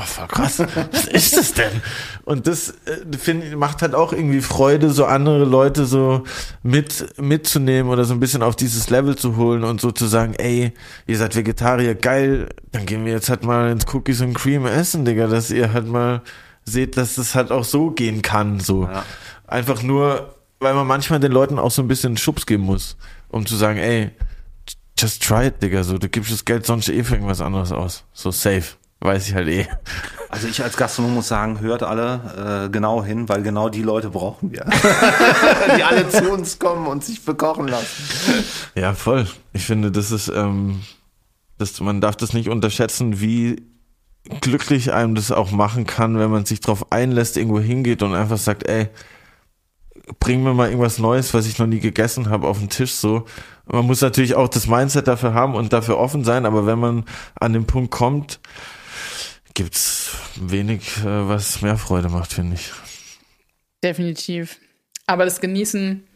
boah, 0.00 0.06
voll 0.06 0.28
krass, 0.28 0.58
was 0.92 1.04
ist 1.06 1.36
das 1.36 1.52
denn? 1.54 1.82
Und 2.24 2.46
das 2.46 2.70
äh, 2.86 3.16
find, 3.18 3.56
macht 3.56 3.82
halt 3.82 3.94
auch 3.94 4.12
irgendwie 4.12 4.40
Freude, 4.40 4.90
so 4.90 5.04
andere 5.04 5.44
Leute 5.44 5.84
so 5.84 6.24
mit 6.62 7.18
mitzunehmen 7.20 7.90
oder 7.90 8.04
so 8.04 8.14
ein 8.14 8.20
bisschen 8.20 8.42
auf 8.42 8.56
dieses 8.56 8.90
Level 8.90 9.16
zu 9.16 9.36
holen 9.36 9.64
und 9.64 9.80
so 9.80 9.90
zu 9.90 10.06
sagen, 10.06 10.34
ey, 10.34 10.72
ihr 11.06 11.18
seid 11.18 11.36
Vegetarier, 11.36 11.94
geil, 11.94 12.48
dann 12.72 12.86
gehen 12.86 13.04
wir 13.04 13.12
jetzt 13.12 13.28
halt 13.28 13.44
mal 13.44 13.70
ins 13.70 13.86
Cookies 13.92 14.20
und 14.20 14.34
Cream 14.34 14.66
essen, 14.66 15.04
Digga, 15.04 15.26
dass 15.26 15.50
ihr 15.50 15.72
halt 15.72 15.86
mal 15.86 16.22
seht, 16.64 16.96
dass 16.96 17.18
es 17.18 17.34
halt 17.34 17.50
auch 17.50 17.64
so 17.64 17.90
gehen 17.90 18.22
kann. 18.22 18.60
So. 18.60 18.84
Ja. 18.84 19.04
Einfach 19.46 19.82
nur, 19.82 20.34
weil 20.60 20.74
man 20.74 20.86
manchmal 20.86 21.20
den 21.20 21.32
Leuten 21.32 21.58
auch 21.58 21.70
so 21.70 21.82
ein 21.82 21.88
bisschen 21.88 22.16
Schubs 22.16 22.46
geben 22.46 22.64
muss, 22.64 22.96
um 23.28 23.44
zu 23.44 23.56
sagen, 23.56 23.78
ey, 23.78 24.10
just 24.98 25.22
try 25.22 25.46
it, 25.46 25.62
Digga. 25.62 25.82
So, 25.82 25.98
du 25.98 26.08
gibst 26.08 26.32
das 26.32 26.44
Geld 26.44 26.64
sonst 26.64 26.88
eh 26.88 27.02
für 27.02 27.14
irgendwas 27.14 27.40
anderes 27.40 27.72
aus. 27.72 28.04
So 28.12 28.30
safe. 28.30 28.79
Weiß 29.00 29.28
ich 29.28 29.34
halt 29.34 29.48
eh. 29.48 29.66
Also 30.28 30.46
ich 30.46 30.62
als 30.62 30.76
Gastronom 30.76 31.14
muss 31.14 31.28
sagen, 31.28 31.60
hört 31.60 31.82
alle 31.82 32.66
äh, 32.66 32.70
genau 32.70 33.02
hin, 33.02 33.28
weil 33.28 33.42
genau 33.42 33.70
die 33.70 33.82
Leute 33.82 34.10
brauchen 34.10 34.52
wir. 34.52 34.64
die 35.76 35.82
alle 35.82 36.08
zu 36.08 36.30
uns 36.30 36.58
kommen 36.58 36.86
und 36.86 37.02
sich 37.02 37.24
bekochen 37.24 37.66
lassen. 37.66 38.44
Ja, 38.74 38.94
voll. 38.94 39.26
Ich 39.54 39.64
finde, 39.64 39.90
das 39.90 40.12
ist, 40.12 40.28
ähm, 40.28 40.82
das, 41.56 41.80
man 41.80 42.00
darf 42.00 42.14
das 42.16 42.34
nicht 42.34 42.50
unterschätzen, 42.50 43.20
wie 43.20 43.62
glücklich 44.40 44.92
einem 44.92 45.14
das 45.14 45.32
auch 45.32 45.50
machen 45.50 45.86
kann, 45.86 46.18
wenn 46.18 46.30
man 46.30 46.44
sich 46.44 46.60
drauf 46.60 46.92
einlässt, 46.92 47.38
irgendwo 47.38 47.58
hingeht 47.58 48.02
und 48.02 48.14
einfach 48.14 48.38
sagt, 48.38 48.68
ey, 48.68 48.88
bring 50.18 50.42
mir 50.42 50.54
mal 50.54 50.68
irgendwas 50.68 50.98
Neues, 50.98 51.32
was 51.32 51.46
ich 51.46 51.58
noch 51.58 51.66
nie 51.66 51.80
gegessen 51.80 52.28
habe, 52.28 52.46
auf 52.46 52.58
den 52.58 52.68
Tisch 52.68 52.92
so. 52.92 53.24
Man 53.66 53.86
muss 53.86 54.00
natürlich 54.00 54.34
auch 54.34 54.48
das 54.48 54.66
Mindset 54.66 55.08
dafür 55.08 55.32
haben 55.32 55.54
und 55.54 55.72
dafür 55.72 55.98
offen 55.98 56.24
sein, 56.24 56.44
aber 56.44 56.66
wenn 56.66 56.78
man 56.78 57.04
an 57.38 57.52
den 57.52 57.66
Punkt 57.66 57.90
kommt, 57.90 58.40
gibt's 59.54 60.16
wenig, 60.36 60.98
äh, 60.98 61.28
was 61.28 61.62
mehr 61.62 61.76
Freude 61.76 62.08
macht, 62.08 62.32
finde 62.32 62.54
ich. 62.54 62.72
Definitiv. 63.82 64.58
Aber 65.06 65.24
das 65.24 65.40
Genießen, 65.40 66.06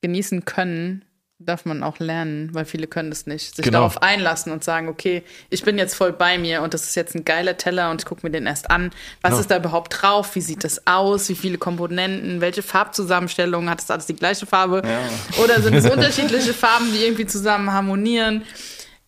genießen 0.00 0.44
können 0.44 1.04
darf 1.38 1.64
man 1.64 1.82
auch 1.82 1.98
lernen, 1.98 2.50
weil 2.52 2.64
viele 2.64 2.86
können 2.86 3.10
das 3.10 3.26
nicht. 3.26 3.56
Sich 3.56 3.64
genau. 3.64 3.78
darauf 3.78 4.02
einlassen 4.02 4.52
und 4.52 4.64
sagen, 4.64 4.88
okay, 4.88 5.22
ich 5.50 5.62
bin 5.62 5.78
jetzt 5.78 5.94
voll 5.94 6.12
bei 6.12 6.38
mir 6.38 6.62
und 6.62 6.74
das 6.74 6.84
ist 6.84 6.94
jetzt 6.94 7.14
ein 7.14 7.24
geiler 7.24 7.56
Teller 7.56 7.90
und 7.90 8.02
ich 8.02 8.06
gucke 8.06 8.24
mir 8.24 8.30
den 8.30 8.46
erst 8.46 8.70
an. 8.70 8.90
Was 9.20 9.30
genau. 9.30 9.40
ist 9.40 9.50
da 9.50 9.56
überhaupt 9.56 10.02
drauf? 10.02 10.34
Wie 10.34 10.40
sieht 10.40 10.64
das 10.64 10.86
aus? 10.86 11.28
Wie 11.28 11.34
viele 11.34 11.58
Komponenten? 11.58 12.40
Welche 12.40 12.62
Farbzusammenstellung? 12.62 13.68
Hat 13.68 13.80
das 13.80 13.90
alles 13.90 14.06
die 14.06 14.16
gleiche 14.16 14.46
Farbe? 14.46 14.82
Ja. 14.84 15.42
Oder 15.42 15.60
sind 15.60 15.74
es 15.74 15.90
unterschiedliche 15.90 16.54
Farben, 16.54 16.92
die 16.92 17.04
irgendwie 17.04 17.26
zusammen 17.26 17.72
harmonieren? 17.72 18.42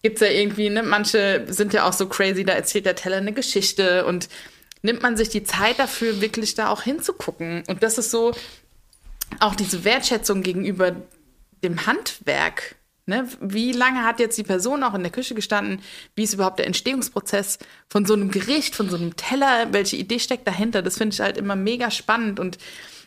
Gibt 0.07 0.23
es 0.23 0.29
ja 0.29 0.33
irgendwie, 0.33 0.71
ne? 0.71 0.85
Manche 0.85 1.47
sind 1.49 1.73
ja 1.73 1.83
auch 1.83 1.93
so 1.93 2.07
crazy, 2.07 2.45
da 2.45 2.53
erzählt 2.53 2.87
der 2.87 2.95
Teller 2.95 3.17
eine 3.17 3.33
Geschichte 3.33 4.07
und 4.07 4.29
nimmt 4.83 5.03
man 5.03 5.17
sich 5.17 5.31
die 5.31 5.43
Zeit 5.43 5.81
dafür, 5.81 6.21
wirklich 6.21 6.55
da 6.55 6.69
auch 6.69 6.83
hinzugucken. 6.83 7.65
Und 7.67 7.83
das 7.83 7.99
ist 7.99 8.13
so, 8.13 8.33
auch 9.41 9.57
diese 9.57 9.83
Wertschätzung 9.83 10.45
gegenüber 10.45 10.95
dem 11.65 11.87
Handwerk. 11.87 12.77
Ne? 13.07 13.27
Wie 13.41 13.73
lange 13.73 14.05
hat 14.05 14.21
jetzt 14.21 14.39
die 14.39 14.45
Person 14.45 14.85
auch 14.85 14.95
in 14.95 15.03
der 15.03 15.11
Küche 15.11 15.35
gestanden? 15.35 15.83
Wie 16.15 16.23
ist 16.23 16.35
überhaupt 16.35 16.61
der 16.61 16.69
Entstehungsprozess 16.69 17.59
von 17.89 18.07
so 18.07 18.15
einem 18.15 18.31
Gericht, 18.31 18.77
von 18.77 18.89
so 18.89 18.97
einem 18.97 19.17
Teller? 19.17 19.73
Welche 19.73 19.97
Idee 19.97 20.21
steckt 20.21 20.47
dahinter? 20.47 20.83
Das 20.83 20.99
finde 20.99 21.15
ich 21.15 21.21
halt 21.21 21.37
immer 21.37 21.57
mega 21.57 21.91
spannend 21.91 22.39
und 22.39 22.59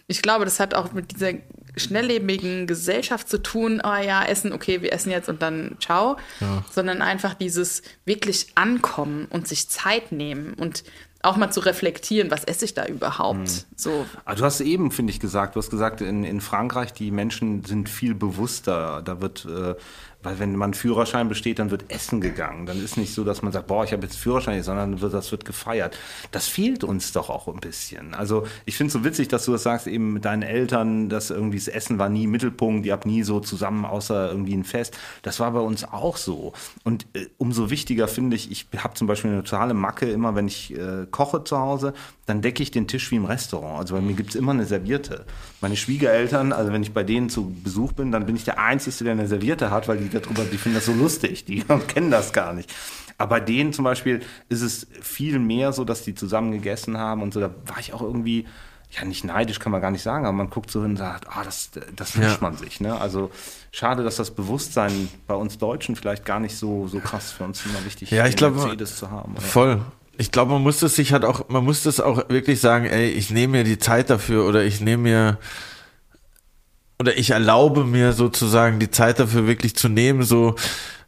ich 0.10 0.24
glaube, 0.24 0.44
das 0.44 0.60
hat 0.60 0.74
auch 0.74 0.92
mit 0.92 1.12
dieser 1.12 1.34
schnelllebigen 1.78 2.66
Gesellschaft 2.66 3.30
zu 3.30 3.42
tun, 3.42 3.80
oh 3.84 3.96
ja, 3.96 4.26
essen, 4.26 4.52
okay, 4.52 4.82
wir 4.82 4.92
essen 4.92 5.12
jetzt 5.12 5.30
und 5.30 5.42
dann 5.42 5.78
ciao, 5.80 6.18
ja. 6.42 6.66
sondern 6.72 7.04
einfach 7.04 7.36
dieses 7.36 7.84
wirklich 8.06 8.48
ankommen 8.56 9.28
und 9.30 9.48
sich 9.48 9.70
Zeit 9.70 10.12
nehmen 10.12 10.56
und 10.56 10.84
auch 11.22 11.38
mal 11.38 11.52
zu 11.52 11.60
reflektieren, 11.60 12.32
was 12.32 12.44
esse 12.44 12.66
ich 12.66 12.74
da 12.74 12.86
überhaupt? 12.86 13.40
Mhm. 13.40 13.64
So. 13.76 14.06
Aber 14.26 14.36
du 14.36 14.46
hast 14.46 14.62
eben, 14.62 14.90
finde 14.90 15.12
ich, 15.12 15.20
gesagt, 15.20 15.56
du 15.56 15.60
hast 15.60 15.70
gesagt, 15.70 16.02
in, 16.02 16.24
in 16.24 16.42
Frankreich, 16.42 16.94
die 16.94 17.12
Menschen 17.12 17.64
sind 17.66 17.90
viel 17.90 18.16
bewusster. 18.16 19.02
Da 19.04 19.22
wird 19.22 19.46
äh, 19.46 19.76
weil 20.22 20.38
wenn 20.40 20.56
man 20.56 20.74
Führerschein 20.74 21.30
besteht, 21.30 21.60
dann 21.60 21.72
wird 21.72 21.92
Essen 21.92 22.20
gegangen. 22.20 22.66
Dann 22.66 22.84
ist 22.84 22.98
nicht 22.98 23.14
so, 23.14 23.24
dass 23.24 23.42
man 23.42 23.54
sagt, 23.54 23.68
boah, 23.68 23.86
ich 23.86 23.94
habe 23.94 24.04
jetzt 24.04 24.18
Führerschein, 24.18 24.62
sondern 24.64 25.00
das 25.00 25.32
wird 25.32 25.46
gefeiert. 25.46 25.98
Das 26.32 26.48
fehlt 26.48 26.84
uns 26.84 27.14
doch 27.14 27.30
auch 27.30 27.48
ein 27.48 27.62
bisschen. 27.62 28.14
Also 28.14 28.46
ich 28.66 28.76
finde 28.76 28.88
es 28.88 28.94
so 28.94 29.06
witzig, 29.06 29.30
dass 29.30 29.46
du 29.46 29.54
das 29.54 29.64
sagst, 29.64 29.88
eben 29.88 30.14
mit 30.14 30.26
deinen 30.26 30.42
Eltern, 30.42 31.08
dass 31.08 31.30
irgendwie 31.30 31.58
das 31.58 31.70
Essen 31.70 32.00
war 32.00 32.10
nie 32.10 32.28
Mittelpunkt, 32.28 32.86
ihr 32.86 32.94
habt 32.94 33.06
nie 33.06 33.24
so 33.24 33.40
zusammen, 33.40 33.86
außer 33.86 34.30
irgendwie 34.30 34.56
ein 34.56 34.66
Fest. 34.66 34.98
Das 35.22 35.40
war 35.40 35.52
bei 35.52 35.62
uns 35.62 35.86
auch 35.86 36.18
so. 36.18 36.52
Und 36.84 37.08
äh, 37.14 37.28
umso 37.38 37.70
wichtiger 37.70 38.10
finde 38.10 38.36
ich, 38.36 38.52
ich 38.52 38.68
habe 38.78 38.96
zum 38.96 39.08
Beispiel 39.08 39.32
eine 39.32 39.44
totale 39.44 39.74
Macke, 39.74 40.10
immer 40.10 40.36
wenn 40.36 40.48
ich 40.48 40.76
äh, 40.76 41.08
koche 41.10 41.46
zu 41.46 41.58
Hause, 41.58 41.94
dann 42.30 42.42
decke 42.42 42.62
ich 42.62 42.70
den 42.70 42.88
Tisch 42.88 43.10
wie 43.12 43.16
im 43.16 43.26
Restaurant. 43.26 43.80
Also 43.80 43.96
bei 43.96 44.02
mir 44.02 44.14
gibt 44.14 44.30
es 44.30 44.36
immer 44.36 44.52
eine 44.52 44.66
Serviette. 44.66 45.26
Meine 45.62 45.76
Schwiegereltern, 45.76 46.54
also 46.54 46.72
wenn 46.72 46.84
ich 46.84 46.94
bei 46.94 47.04
denen 47.04 47.30
zu 47.30 47.52
Besuch 47.64 47.94
bin, 47.94 48.12
dann 48.12 48.26
bin 48.28 48.36
ich 48.36 48.44
der 48.44 48.60
Einzige, 48.60 49.04
der 49.04 49.14
eine 49.14 49.28
Serviette 49.28 49.72
hat, 49.72 49.88
weil 49.88 49.98
die 49.98 50.10
darüber, 50.10 50.44
die 50.44 50.58
finden 50.58 50.76
das 50.76 50.86
so 50.86 50.94
lustig, 50.94 51.46
die 51.46 51.64
kennen 51.88 52.12
das 52.12 52.32
gar 52.32 52.54
nicht. 52.54 52.72
Aber 53.18 53.32
bei 53.32 53.40
denen 53.40 53.74
zum 53.74 53.84
Beispiel 53.84 54.22
ist 54.48 54.62
es 54.62 54.88
viel 55.02 55.40
mehr 55.40 55.74
so, 55.74 55.84
dass 55.84 56.04
die 56.04 56.14
zusammen 56.14 56.52
gegessen 56.52 56.98
haben 56.98 57.22
und 57.22 57.34
so. 57.34 57.40
Da 57.40 57.50
war 57.66 57.80
ich 57.80 57.94
auch 57.94 58.02
irgendwie, 58.02 58.46
ja, 58.92 59.04
nicht 59.04 59.24
neidisch 59.24 59.60
kann 59.60 59.72
man 59.72 59.82
gar 59.82 59.92
nicht 59.92 60.04
sagen, 60.04 60.26
aber 60.26 60.34
man 60.34 60.50
guckt 60.50 60.72
so 60.72 60.82
hin 60.82 60.92
und 60.92 60.98
sagt, 60.98 61.28
ah, 61.30 61.44
das, 61.44 61.72
das 61.96 62.16
wünscht 62.16 62.36
ja. 62.36 62.42
man 62.42 62.58
sich. 62.58 62.80
Ne? 62.80 62.96
Also 63.00 63.32
schade, 63.72 64.04
dass 64.04 64.16
das 64.16 64.32
Bewusstsein 64.32 65.10
bei 65.28 65.34
uns 65.34 65.58
Deutschen 65.58 65.96
vielleicht 65.96 66.26
gar 66.26 66.40
nicht 66.40 66.56
so, 66.56 66.88
so 66.88 67.00
krass 67.00 67.32
für 67.32 67.44
uns 67.44 67.66
immer 67.66 67.84
wichtig 67.86 68.12
ist, 68.12 68.18
ja, 68.18 68.26
ich 68.26 68.40
Mercedes 68.40 68.98
zu 68.98 69.12
haben. 69.12 69.34
Oder? 69.34 69.42
Voll. 69.42 69.82
Ich 70.20 70.32
glaube, 70.32 70.52
man 70.52 70.62
muss 70.62 70.80
das 70.80 70.96
sich 70.96 71.14
halt 71.14 71.24
auch, 71.24 71.48
man 71.48 71.64
muss 71.64 71.84
das 71.84 72.02
auch 72.02 72.30
wirklich 72.30 72.60
sagen, 72.60 72.86
ey, 72.86 73.10
ich 73.10 73.30
nehme 73.30 73.60
mir 73.60 73.64
die 73.64 73.78
Zeit 73.80 74.10
dafür 74.10 74.46
oder 74.46 74.66
ich 74.66 74.82
nehme 74.82 75.04
mir 75.04 75.38
oder 77.00 77.18
ich 77.18 77.30
erlaube 77.30 77.86
mir 77.86 78.12
sozusagen 78.12 78.80
die 78.80 78.92
Zeit 78.92 79.22
dafür 79.22 79.48
wirklich 79.48 79.78
zu 79.78 79.88
nehmen, 79.88 80.24
so 80.24 80.56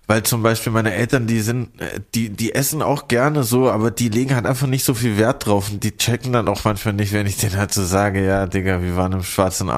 weil 0.07 0.23
zum 0.23 0.43
Beispiel 0.43 0.71
meine 0.71 0.93
Eltern, 0.93 1.27
die 1.27 1.41
sind, 1.41 1.69
die, 2.15 2.29
die 2.29 2.55
essen 2.55 2.81
auch 2.81 3.09
gerne 3.09 3.43
so, 3.43 3.69
aber 3.69 3.91
die 3.91 4.09
legen 4.09 4.33
halt 4.35 4.45
einfach 4.45 4.67
nicht 4.67 4.83
so 4.83 4.93
viel 4.93 5.17
Wert 5.17 5.45
drauf 5.45 5.69
und 5.69 5.83
die 5.83 5.95
checken 5.95 6.33
dann 6.33 6.47
auch 6.47 6.63
manchmal 6.63 6.93
nicht, 6.93 7.13
wenn 7.13 7.27
ich 7.27 7.37
denen 7.37 7.57
halt 7.57 7.73
so 7.73 7.85
sage, 7.85 8.25
ja, 8.25 8.45
Digga, 8.45 8.81
wir 8.81 8.95
waren 8.95 9.11
im 9.11 9.23
Schwarzen 9.23 9.69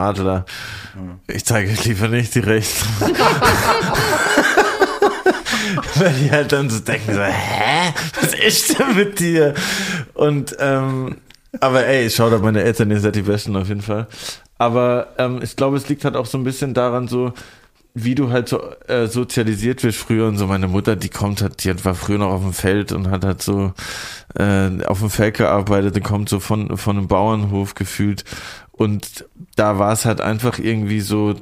Ich 1.28 1.46
zeige 1.46 1.74
lieber 1.84 2.08
nicht 2.08 2.36
die 2.36 2.40
Rechte. 2.40 2.86
weil 5.96 6.14
die 6.14 6.32
halt 6.32 6.52
dann 6.52 6.70
so 6.70 6.80
denken 6.80 7.14
so, 7.14 7.22
hä, 7.22 7.94
was 8.20 8.34
ist 8.34 8.80
denn 8.80 8.96
mit 8.96 9.20
dir? 9.20 9.54
Und 10.14 10.56
ähm, 10.60 11.18
aber 11.60 11.86
ey, 11.86 12.10
schaut 12.10 12.34
auf 12.34 12.42
meine 12.42 12.64
Eltern, 12.64 12.92
ihr 12.92 13.00
seid 13.00 13.16
die 13.16 13.22
Besten 13.22 13.56
auf 13.56 13.68
jeden 13.68 13.82
Fall. 13.82 14.08
Aber 14.58 15.10
ähm, 15.18 15.40
ich 15.44 15.56
glaube, 15.56 15.78
es 15.78 15.88
liegt 15.90 16.04
halt 16.06 16.16
auch 16.16 16.26
so 16.26 16.38
ein 16.38 16.44
bisschen 16.44 16.74
daran, 16.74 17.08
so 17.08 17.34
wie 17.96 18.16
du 18.16 18.32
halt 18.32 18.50
so 18.50 18.60
äh, 18.88 19.08
sozialisiert 19.08 19.84
wirst 19.84 20.00
früher 20.00 20.28
und 20.28 20.38
so. 20.38 20.48
Meine 20.48 20.68
Mutter, 20.68 20.96
die 20.96 21.10
kommt 21.10 21.42
halt, 21.42 21.64
die 21.64 21.86
war 21.86 21.94
früher 21.94 22.18
noch 22.18 22.32
auf 22.32 22.42
dem 22.42 22.54
Feld 22.54 22.92
und 22.92 23.12
hat 23.12 23.24
halt 23.24 23.44
so 23.44 23.74
äh, 24.36 24.84
auf 24.86 25.00
dem 25.00 25.12
Feld 25.12 25.38
gearbeitet 25.38 25.96
und 25.96 26.04
kommt 26.04 26.30
so 26.30 26.40
von 26.40 26.76
von 26.78 26.98
einem 26.98 27.08
Bauernhof 27.08 27.76
gefühlt 27.76 28.24
und 28.72 29.26
da 29.56 29.78
war 29.78 29.94
es 29.94 30.06
halt 30.06 30.22
einfach 30.22 30.58
irgendwie 30.58 31.02
so 31.02 31.36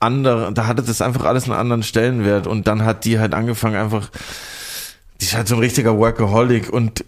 andere, 0.00 0.52
da 0.52 0.66
hatte 0.66 0.82
das 0.82 1.02
einfach 1.02 1.24
alles 1.24 1.44
einen 1.44 1.52
anderen 1.52 1.82
Stellenwert 1.82 2.46
und 2.46 2.66
dann 2.66 2.84
hat 2.84 3.04
die 3.04 3.18
halt 3.18 3.34
angefangen 3.34 3.76
einfach, 3.76 4.10
die 5.20 5.26
ist 5.26 5.36
halt 5.36 5.46
so 5.46 5.56
ein 5.56 5.60
richtiger 5.60 5.96
Workaholic 5.98 6.72
und 6.72 7.04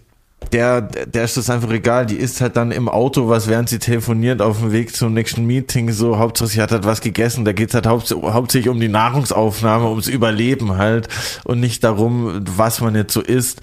der, 0.51 0.81
der 0.81 1.23
ist 1.23 1.37
das 1.37 1.49
einfach 1.49 1.71
egal. 1.71 2.05
Die 2.05 2.17
isst 2.17 2.41
halt 2.41 2.57
dann 2.57 2.71
im 2.71 2.89
Auto 2.89 3.29
was, 3.29 3.47
während 3.47 3.69
sie 3.69 3.79
telefoniert 3.79 4.41
auf 4.41 4.59
dem 4.59 4.71
Weg 4.71 4.95
zum 4.95 5.13
nächsten 5.13 5.45
Meeting. 5.45 5.91
So, 5.91 6.17
Hauptsache 6.17 6.49
sie 6.49 6.61
hat 6.61 6.71
halt 6.71 6.85
was 6.85 7.01
gegessen. 7.01 7.45
Da 7.45 7.53
geht's 7.53 7.73
halt 7.73 7.87
haupt, 7.87 8.11
hauptsächlich 8.11 8.69
um 8.69 8.79
die 8.79 8.89
Nahrungsaufnahme, 8.89 9.89
ums 9.89 10.07
Überleben 10.07 10.77
halt 10.77 11.07
und 11.43 11.59
nicht 11.59 11.83
darum, 11.83 12.43
was 12.57 12.81
man 12.81 12.95
jetzt 12.95 13.13
so 13.13 13.21
isst. 13.21 13.61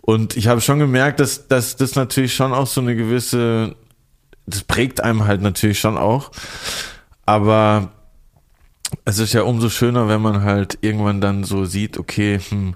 Und 0.00 0.36
ich 0.36 0.48
habe 0.48 0.60
schon 0.60 0.78
gemerkt, 0.78 1.20
dass, 1.20 1.46
dass 1.48 1.76
das 1.76 1.94
natürlich 1.94 2.34
schon 2.34 2.52
auch 2.52 2.66
so 2.66 2.80
eine 2.80 2.96
gewisse, 2.96 3.74
das 4.46 4.62
prägt 4.62 5.02
einem 5.02 5.26
halt 5.26 5.40
natürlich 5.40 5.78
schon 5.78 5.96
auch. 5.96 6.30
Aber 7.26 7.90
es 9.04 9.18
ist 9.18 9.32
ja 9.32 9.42
umso 9.42 9.68
schöner, 9.68 10.08
wenn 10.08 10.20
man 10.20 10.42
halt 10.42 10.78
irgendwann 10.80 11.20
dann 11.20 11.44
so 11.44 11.64
sieht, 11.64 11.98
okay, 11.98 12.38
hm, 12.48 12.74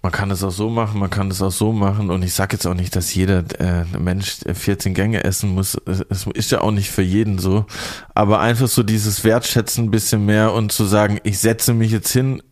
man 0.00 0.12
kann 0.12 0.30
es 0.30 0.44
auch 0.44 0.52
so 0.52 0.70
machen, 0.70 1.00
man 1.00 1.10
kann 1.10 1.30
es 1.30 1.42
auch 1.42 1.50
so 1.50 1.72
machen. 1.72 2.10
Und 2.10 2.22
ich 2.22 2.32
sage 2.32 2.54
jetzt 2.54 2.66
auch 2.66 2.74
nicht, 2.74 2.94
dass 2.94 3.14
jeder 3.14 3.44
äh, 3.58 3.84
Mensch 3.98 4.38
14 4.50 4.94
Gänge 4.94 5.24
essen 5.24 5.50
muss. 5.54 5.76
Es 6.08 6.26
ist 6.26 6.50
ja 6.52 6.60
auch 6.60 6.70
nicht 6.70 6.90
für 6.90 7.02
jeden 7.02 7.38
so. 7.38 7.66
Aber 8.14 8.40
einfach 8.40 8.68
so 8.68 8.82
dieses 8.82 9.24
Wertschätzen 9.24 9.86
ein 9.86 9.90
bisschen 9.90 10.24
mehr 10.24 10.52
und 10.52 10.70
zu 10.70 10.84
sagen, 10.84 11.18
ich 11.24 11.38
setze 11.40 11.74
mich 11.74 11.90
jetzt 11.90 12.12
hin, 12.12 12.42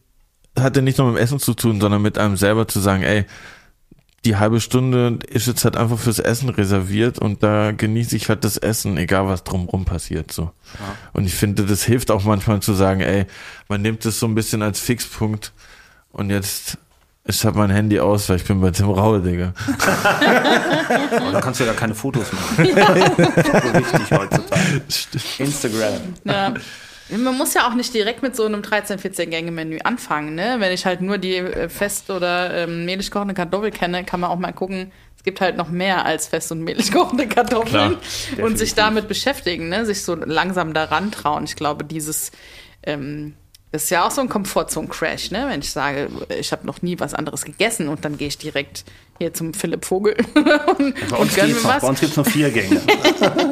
hat 0.58 0.76
ja 0.76 0.82
nicht 0.82 0.98
nur 0.98 1.08
mit 1.08 1.16
dem 1.16 1.22
Essen 1.22 1.38
zu 1.38 1.54
tun, 1.54 1.80
sondern 1.80 2.02
mit 2.02 2.18
einem 2.18 2.36
selber 2.36 2.66
zu 2.66 2.80
sagen, 2.80 3.04
ey, 3.04 3.26
die 4.26 4.36
halbe 4.36 4.60
Stunde 4.60 5.20
ist 5.28 5.46
jetzt 5.46 5.64
halt 5.64 5.76
einfach 5.76 5.98
fürs 5.98 6.18
Essen 6.18 6.48
reserviert 6.48 7.20
und 7.20 7.44
da 7.44 7.70
genieße 7.70 8.16
ich 8.16 8.28
halt 8.28 8.42
das 8.42 8.56
Essen, 8.56 8.98
egal 8.98 9.28
was 9.28 9.44
drumrum 9.44 9.84
passiert, 9.84 10.32
so. 10.32 10.42
Ja. 10.42 10.96
Und 11.12 11.26
ich 11.26 11.34
finde, 11.34 11.64
das 11.64 11.84
hilft 11.84 12.10
auch 12.10 12.24
manchmal 12.24 12.60
zu 12.60 12.74
sagen, 12.74 13.00
ey, 13.00 13.26
man 13.68 13.82
nimmt 13.82 14.04
das 14.04 14.18
so 14.18 14.26
ein 14.26 14.34
bisschen 14.34 14.62
als 14.62 14.80
Fixpunkt 14.80 15.52
und 16.10 16.30
jetzt 16.30 16.76
ich 17.28 17.44
habe 17.44 17.58
mein 17.58 17.70
Handy 17.70 17.98
aus, 17.98 18.28
weil 18.28 18.36
ich 18.36 18.44
bin 18.44 18.60
bei 18.60 18.70
Tim 18.70 18.88
Raue, 18.88 19.20
Digga. 19.20 19.52
Aber 21.10 21.32
dann 21.32 21.40
kannst 21.40 21.58
du 21.58 21.64
ja 21.64 21.72
keine 21.72 21.94
Fotos 21.94 22.26
machen. 22.32 22.66
Ja. 22.76 22.86
so 22.94 23.74
wichtig 23.74 24.10
heutzutage. 24.12 24.80
Instagram. 25.38 26.14
Ja. 26.24 26.54
Man 27.08 27.36
muss 27.36 27.54
ja 27.54 27.68
auch 27.68 27.74
nicht 27.74 27.94
direkt 27.94 28.22
mit 28.22 28.34
so 28.34 28.44
einem 28.44 28.62
13-14-Gänge-Menü 28.62 29.78
anfangen. 29.84 30.34
Ne? 30.34 30.56
Wenn 30.58 30.72
ich 30.72 30.86
halt 30.86 31.00
nur 31.00 31.18
die 31.18 31.36
äh, 31.36 31.68
fest- 31.68 32.10
oder 32.10 32.52
ähm, 32.54 32.84
mehlig 32.84 33.10
kochende 33.10 33.34
Kartoffel 33.34 33.70
kenne, 33.70 34.04
kann 34.04 34.20
man 34.20 34.30
auch 34.30 34.38
mal 34.38 34.52
gucken, 34.52 34.90
es 35.16 35.22
gibt 35.22 35.40
halt 35.40 35.56
noch 35.56 35.68
mehr 35.68 36.04
als 36.04 36.26
fest- 36.26 36.50
und 36.52 36.62
mehlig 36.62 36.92
kochende 36.92 37.28
Kartoffeln 37.28 37.98
Klar, 37.98 38.46
und 38.46 38.58
sich 38.58 38.74
damit 38.74 39.08
beschäftigen, 39.08 39.68
ne? 39.68 39.86
sich 39.86 40.02
so 40.02 40.14
langsam 40.14 40.74
daran 40.74 41.12
trauen. 41.12 41.44
Ich 41.44 41.56
glaube, 41.56 41.84
dieses 41.84 42.32
ähm, 42.82 43.34
das 43.76 43.84
ist 43.84 43.90
ja 43.90 44.06
auch 44.06 44.10
so 44.10 44.22
ein 44.22 44.30
Komfortzone-Crash, 44.30 45.32
ne? 45.32 45.48
Wenn 45.50 45.60
ich 45.60 45.70
sage, 45.70 46.08
ich 46.40 46.50
habe 46.50 46.66
noch 46.66 46.80
nie 46.80 46.98
was 46.98 47.12
anderes 47.12 47.44
gegessen 47.44 47.88
und 47.88 48.06
dann 48.06 48.16
gehe 48.16 48.28
ich 48.28 48.38
direkt 48.38 48.86
hier 49.18 49.34
zum 49.34 49.52
Philipp 49.52 49.84
Vogel 49.84 50.16
und, 50.78 50.94
bei 51.10 51.16
uns. 51.18 51.36
Bei 51.62 51.86
uns 51.86 52.00
gibt 52.00 52.12
es 52.12 52.16
nur 52.16 52.24
vier 52.24 52.50
Gänge. 52.50 52.80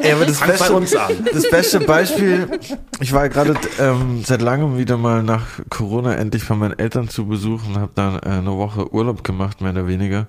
ja, 0.01 0.15
aber 0.15 0.25
das 0.25 0.39
beste, 0.39 0.67
bei 0.67 0.71
uns 0.71 0.95
an. 0.95 1.27
Das 1.31 1.47
beste 1.47 1.79
Beispiel, 1.79 2.59
ich 2.99 3.13
war 3.13 3.29
gerade 3.29 3.55
ähm, 3.79 4.23
seit 4.25 4.41
langem 4.41 4.79
wieder 4.79 4.97
mal 4.97 5.21
nach 5.21 5.45
Corona 5.69 6.15
endlich 6.15 6.47
bei 6.47 6.55
meinen 6.55 6.79
Eltern 6.79 7.07
zu 7.07 7.27
Besuch 7.27 7.61
und 7.67 7.77
habe 7.77 7.91
dann 7.93 8.15
äh, 8.15 8.39
eine 8.39 8.57
Woche 8.57 8.91
Urlaub 8.91 9.23
gemacht, 9.23 9.61
mehr 9.61 9.73
oder 9.73 9.85
weniger. 9.85 10.25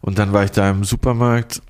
Und 0.00 0.18
dann 0.18 0.32
war 0.32 0.44
ich 0.44 0.52
da 0.52 0.70
im 0.70 0.84
Supermarkt 0.84 1.60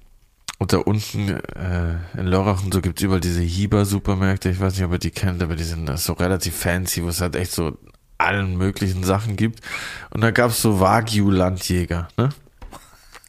und 0.65 0.73
da 0.73 0.79
unten 0.79 1.29
äh, 1.29 2.19
in 2.19 2.27
Lörrach 2.27 2.65
und 2.65 2.73
so 2.73 2.81
gibt's 2.81 3.03
überall 3.03 3.21
diese 3.21 3.43
Hieber-Supermärkte. 3.43 4.49
Ich 4.49 4.61
weiß 4.61 4.73
nicht, 4.73 4.85
ob 4.85 4.93
ihr 4.93 4.99
die 4.99 5.11
kennt, 5.11 5.43
aber 5.43 5.57
die 5.57 5.63
sind 5.63 5.95
so 5.99 6.15
relativ 6.15 6.57
fancy, 6.57 7.05
wo 7.05 7.09
es 7.09 7.21
halt 7.21 7.37
echt 7.37 7.53
so 7.53 7.77
allen 8.17 8.57
möglichen 8.57 9.05
Sachen 9.05 9.37
gibt. 9.37 9.61
Und 10.09 10.23
da 10.23 10.31
gab's 10.31 10.63
so 10.63 10.81
Wagyu-Landjäger, 10.81 12.09
ne? 12.17 12.31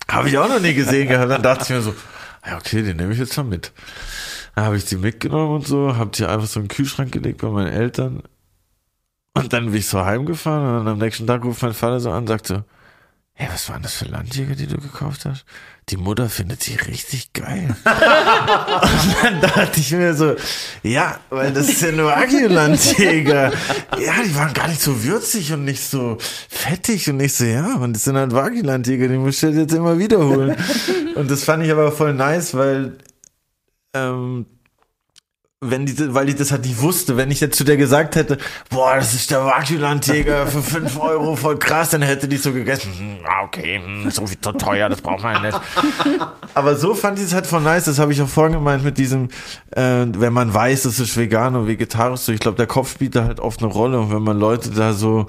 Habe 0.10 0.30
ich 0.30 0.38
auch 0.38 0.48
noch 0.48 0.62
nie 0.62 0.76
gesehen 0.76 1.10
gehabt. 1.10 1.30
Dann 1.30 1.44
dachte 1.44 1.64
ich 1.64 1.70
mir 1.72 1.82
so, 1.82 1.94
ja, 2.46 2.56
okay, 2.56 2.84
den 2.84 2.96
nehme 2.96 3.12
ich 3.12 3.20
jetzt 3.20 3.34
schon 3.34 3.50
mit. 3.50 3.74
Dann 4.56 4.64
habe 4.64 4.78
ich 4.78 4.86
die 4.86 4.96
mitgenommen 4.96 5.56
und 5.56 5.68
so, 5.68 5.98
habe 5.98 6.12
die 6.12 6.26
einfach 6.26 6.48
so 6.48 6.62
in 6.62 6.68
den 6.68 6.74
Kühlschrank 6.74 7.12
gelegt 7.12 7.42
bei 7.42 7.50
meinen 7.50 7.74
Eltern. 7.74 8.24
Und 9.34 9.52
dann 9.52 9.66
bin 9.66 9.76
ich 9.76 9.88
so 9.90 10.06
heimgefahren 10.06 10.80
und 10.80 10.88
am 10.88 11.00
nächsten 11.00 11.28
Tag 11.28 11.44
ruft 11.44 11.64
mein 11.64 11.74
Vater 11.74 12.00
so 12.00 12.12
an 12.12 12.20
und 12.20 12.28
sagt 12.28 12.48
so, 12.48 12.64
hey, 13.34 13.50
was 13.52 13.70
waren 13.70 13.82
das 13.82 13.96
für 13.96 14.06
Landjäger, 14.06 14.56
die 14.56 14.68
du 14.68 14.78
gekauft 14.78 15.26
hast? 15.26 15.44
Die 15.90 15.98
Mutter 15.98 16.30
findet 16.30 16.64
sie 16.64 16.76
richtig 16.76 17.32
geil. 17.34 17.76
und 17.86 19.16
dann 19.22 19.42
dachte 19.42 19.80
ich 19.80 19.92
mir 19.92 20.16
so, 20.16 20.36
ja, 20.82 21.20
weil 21.30 21.54
das 21.54 21.80
sind 21.80 21.98
nur 21.98 22.08
Wagyu-Landjäger. 22.08 23.52
Ja, 24.00 24.14
die 24.26 24.36
waren 24.36 24.52
gar 24.54 24.68
nicht 24.68 24.82
so 24.82 25.04
würzig 25.04 25.54
und 25.54 25.64
nicht 25.64 25.84
so 25.84 26.18
fettig 26.50 27.08
und 27.10 27.18
nicht 27.18 27.36
so, 27.36 27.46
ja, 27.46 27.76
und 27.76 27.94
das 27.94 28.06
sind 28.06 28.18
halt 28.18 28.34
Wagyu-Landjäger, 28.34 29.08
die 29.08 29.18
muss 29.18 29.44
ich 29.44 29.56
jetzt 29.56 29.76
immer 29.76 30.00
wiederholen. 30.00 30.56
Und 31.14 31.30
das 31.30 31.44
fand 31.44 31.64
ich 31.64 31.72
aber 31.72 31.92
voll 31.92 32.16
nice, 32.16 32.56
weil 32.56 32.98
ähm, 33.94 34.48
wenn 35.72 35.86
die, 35.86 36.14
weil 36.14 36.30
ich 36.30 36.36
das 36.36 36.52
halt 36.52 36.66
nicht 36.66 36.82
wusste, 36.82 37.18
wenn 37.18 37.32
ich 37.32 37.40
jetzt 37.40 37.58
zu 37.58 37.64
der 37.64 37.78
gesagt 37.78 38.16
hätte, 38.16 38.38
boah, 38.70 38.96
das 38.96 39.14
ist 39.14 39.32
der 39.32 39.46
Wagyu-Landjäger 39.46 40.48
für 40.48 40.62
5 40.62 41.00
Euro, 41.00 41.36
voll 41.36 41.58
krass, 41.58 41.90
dann 41.90 42.02
hätte 42.02 42.28
die 42.28 42.38
so 42.38 42.52
gegessen, 42.52 42.92
hm, 42.98 43.18
okay, 43.44 43.82
hm, 43.84 44.10
so 44.10 44.26
viel 44.26 44.40
zu 44.40 44.52
teuer, 44.54 44.90
das 44.90 45.02
braucht 45.02 45.24
man 45.24 45.42
nicht. 45.42 45.60
Aber 46.54 46.76
so 46.76 46.94
fand 46.94 47.20
ich 47.20 47.26
es 47.26 47.34
halt 47.34 47.48
voll 47.48 47.62
nice, 47.62 47.86
das 47.86 48.00
habe 48.00 48.14
ich 48.14 48.22
auch 48.22 48.28
vorhin 48.28 48.54
gemeint 48.54 48.84
mit 48.84 48.98
diesem, 48.98 49.30
äh, 49.72 50.06
wenn 50.08 50.34
man 50.34 50.54
weiß, 50.54 50.86
es 50.86 51.00
ist 51.00 51.18
vegan 51.18 51.56
und 51.56 51.68
vegetarisch, 51.68 52.22
so 52.22 52.32
ich 52.32 52.40
glaube, 52.40 52.58
der 52.58 52.68
Kopf 52.68 52.92
spielt 52.92 53.16
da 53.16 53.26
halt 53.26 53.40
oft 53.40 53.62
eine 53.62 53.72
Rolle 53.72 54.00
und 54.00 54.12
wenn 54.12 54.24
man 54.24 54.40
Leute 54.40 54.70
da 54.72 54.94
so 54.94 55.28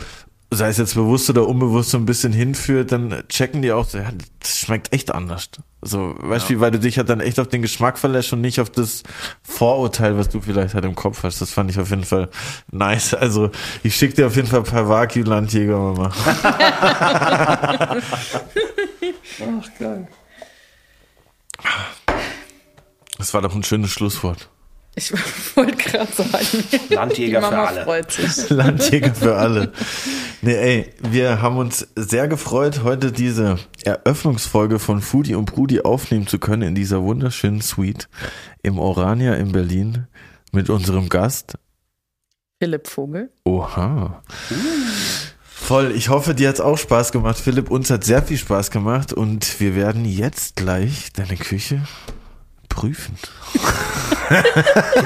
sei 0.51 0.69
es 0.69 0.79
jetzt 0.79 0.95
bewusst 0.95 1.29
oder 1.29 1.49
unbewusst 1.49 1.91
so 1.91 1.99
ein 1.99 2.07
bisschen 2.07 2.33
hinführt, 2.33 2.93
dann 2.93 3.25
checken 3.29 3.63
die 3.63 3.73
auch, 3.73 3.85
so, 3.85 3.99
ja, 3.99 4.11
das 4.41 4.59
schmeckt 4.59 4.93
echt 4.93 5.13
anders. 5.13 5.51
So, 5.87 6.15
weißt 6.19 6.49
du, 6.49 6.55
ja. 6.55 6.61
weil 6.61 6.73
du 6.73 6.81
dich 6.81 6.99
halt 6.99 7.09
dann 7.09 7.21
echt 7.21 7.39
auf 7.39 7.47
den 7.49 7.63
Geschmack 7.63 7.97
verlässt 7.99 8.33
und 8.33 8.41
nicht 8.41 8.61
auf 8.61 8.71
das 8.71 9.05
Vorurteil, 9.43 10.19
was 10.19 10.29
du 10.29 10.41
vielleicht 10.41 10.75
halt 10.75 10.85
im 10.85 10.97
Kopf 10.97 11.23
hast. 11.23 11.41
Das 11.41 11.53
fand 11.53 11.71
ich 11.71 11.79
auf 11.79 11.91
jeden 11.91 12.05
Fall 12.05 12.29
nice. 12.73 13.15
Also, 13.15 13.51
ich 13.83 13.95
schicke 13.95 14.15
dir 14.15 14.27
auf 14.27 14.35
jeden 14.35 14.49
Fall 14.49 14.61
ein 14.61 14.65
paar 14.65 14.89
Wagyu-Landjäger 14.89 15.79
mal. 15.79 16.11
Ach, 19.41 19.79
geil. 19.79 20.09
Das 23.19 23.33
war 23.33 23.43
doch 23.43 23.55
ein 23.55 23.63
schönes 23.63 23.91
Schlusswort. 23.91 24.49
Ich 24.99 25.13
wollte 25.57 25.77
gerade 25.77 26.11
sagen. 26.11 26.65
Landjäger 26.89 27.43
für 27.43 27.59
alle. 27.59 28.07
Landjäger 28.49 29.15
für 29.15 29.37
alle. 29.37 29.73
Nee, 30.41 30.55
ey, 30.55 30.95
wir 31.03 31.43
haben 31.43 31.59
uns 31.59 31.87
sehr 31.95 32.29
gefreut, 32.29 32.83
heute 32.83 33.13
diese 33.13 33.59
Eröffnungsfolge 33.85 34.79
von 34.79 35.03
Foodie 35.03 35.35
und 35.35 35.53
Brudi 35.53 35.83
aufnehmen 35.83 36.27
zu 36.27 36.39
können 36.39 36.63
in 36.63 36.75
dieser 36.75 37.03
wunderschönen 37.03 37.61
Suite 37.61 38.09
im 38.63 38.79
Orania 38.79 39.35
in 39.35 39.53
Berlin 39.53 40.07
mit 40.53 40.71
unserem 40.71 41.11
Gast 41.11 41.59
Philipp 42.59 42.89
Vogel. 42.89 43.31
Oha. 43.45 44.23
Voll, 45.45 45.93
ich 45.93 46.09
hoffe, 46.09 46.35
dir 46.35 46.49
hat's 46.49 46.61
auch 46.61 46.79
Spaß 46.79 47.13
gemacht, 47.13 47.37
Philipp. 47.37 47.71
Uns 47.71 47.91
hat 47.91 48.05
sehr 48.05 48.23
viel 48.23 48.39
Spaß 48.39 48.71
gemacht 48.71 49.13
und 49.13 49.61
wir 49.61 49.75
werden 49.75 50.07
jetzt 50.07 50.57
gleich 50.57 51.13
deine 51.13 51.37
Küche 51.37 51.83
prüfen. 52.77 53.17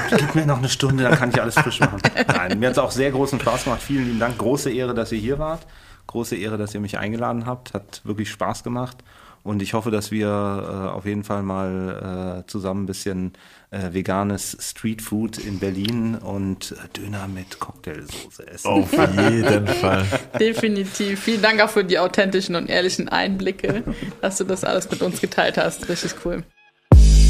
gib, 0.08 0.18
gib, 0.18 0.34
mir 0.34 0.46
noch 0.46 0.58
eine 0.58 0.68
Stunde, 0.68 1.04
dann 1.04 1.14
kann 1.14 1.30
ich 1.30 1.40
alles 1.40 1.54
frisch 1.54 1.80
machen. 1.80 2.00
Nein, 2.26 2.58
mir 2.58 2.66
hat 2.66 2.72
es 2.72 2.78
auch 2.78 2.90
sehr 2.90 3.12
großen 3.12 3.40
Spaß 3.40 3.64
gemacht. 3.64 3.80
Vielen 3.80 4.06
lieben 4.06 4.18
Dank. 4.18 4.36
Große 4.38 4.70
Ehre, 4.70 4.92
dass 4.92 5.12
ihr 5.12 5.20
hier 5.20 5.38
wart. 5.38 5.66
Große 6.08 6.36
Ehre, 6.36 6.58
dass 6.58 6.74
ihr 6.74 6.80
mich 6.80 6.98
eingeladen 6.98 7.46
habt. 7.46 7.72
Hat 7.72 8.02
wirklich 8.04 8.28
Spaß 8.30 8.64
gemacht. 8.64 8.98
Und 9.42 9.62
ich 9.62 9.72
hoffe, 9.72 9.90
dass 9.90 10.10
wir 10.10 10.26
äh, 10.26 10.90
auf 10.90 11.06
jeden 11.06 11.24
Fall 11.24 11.42
mal 11.42 12.42
äh, 12.44 12.46
zusammen 12.50 12.82
ein 12.82 12.86
bisschen 12.86 13.32
äh, 13.70 13.92
veganes 13.92 14.56
Streetfood 14.60 15.38
in 15.38 15.60
Berlin 15.60 16.16
und 16.16 16.72
äh, 16.72 16.98
Döner 16.98 17.26
mit 17.26 17.58
Cocktailsoße 17.58 18.46
essen. 18.48 18.66
Auf 18.66 18.92
jeden 18.92 19.66
Fall. 19.66 20.04
Definitiv. 20.38 21.20
Vielen 21.20 21.40
Dank 21.40 21.60
auch 21.62 21.70
für 21.70 21.84
die 21.84 21.98
authentischen 21.98 22.54
und 22.54 22.68
ehrlichen 22.68 23.08
Einblicke, 23.08 23.82
dass 24.20 24.36
du 24.38 24.44
das 24.44 24.64
alles 24.64 24.90
mit 24.90 25.00
uns 25.00 25.20
geteilt 25.20 25.56
hast. 25.56 25.88
Richtig 25.88 26.16
cool. 26.24 26.42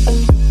thank 0.04 0.30
you 0.30 0.49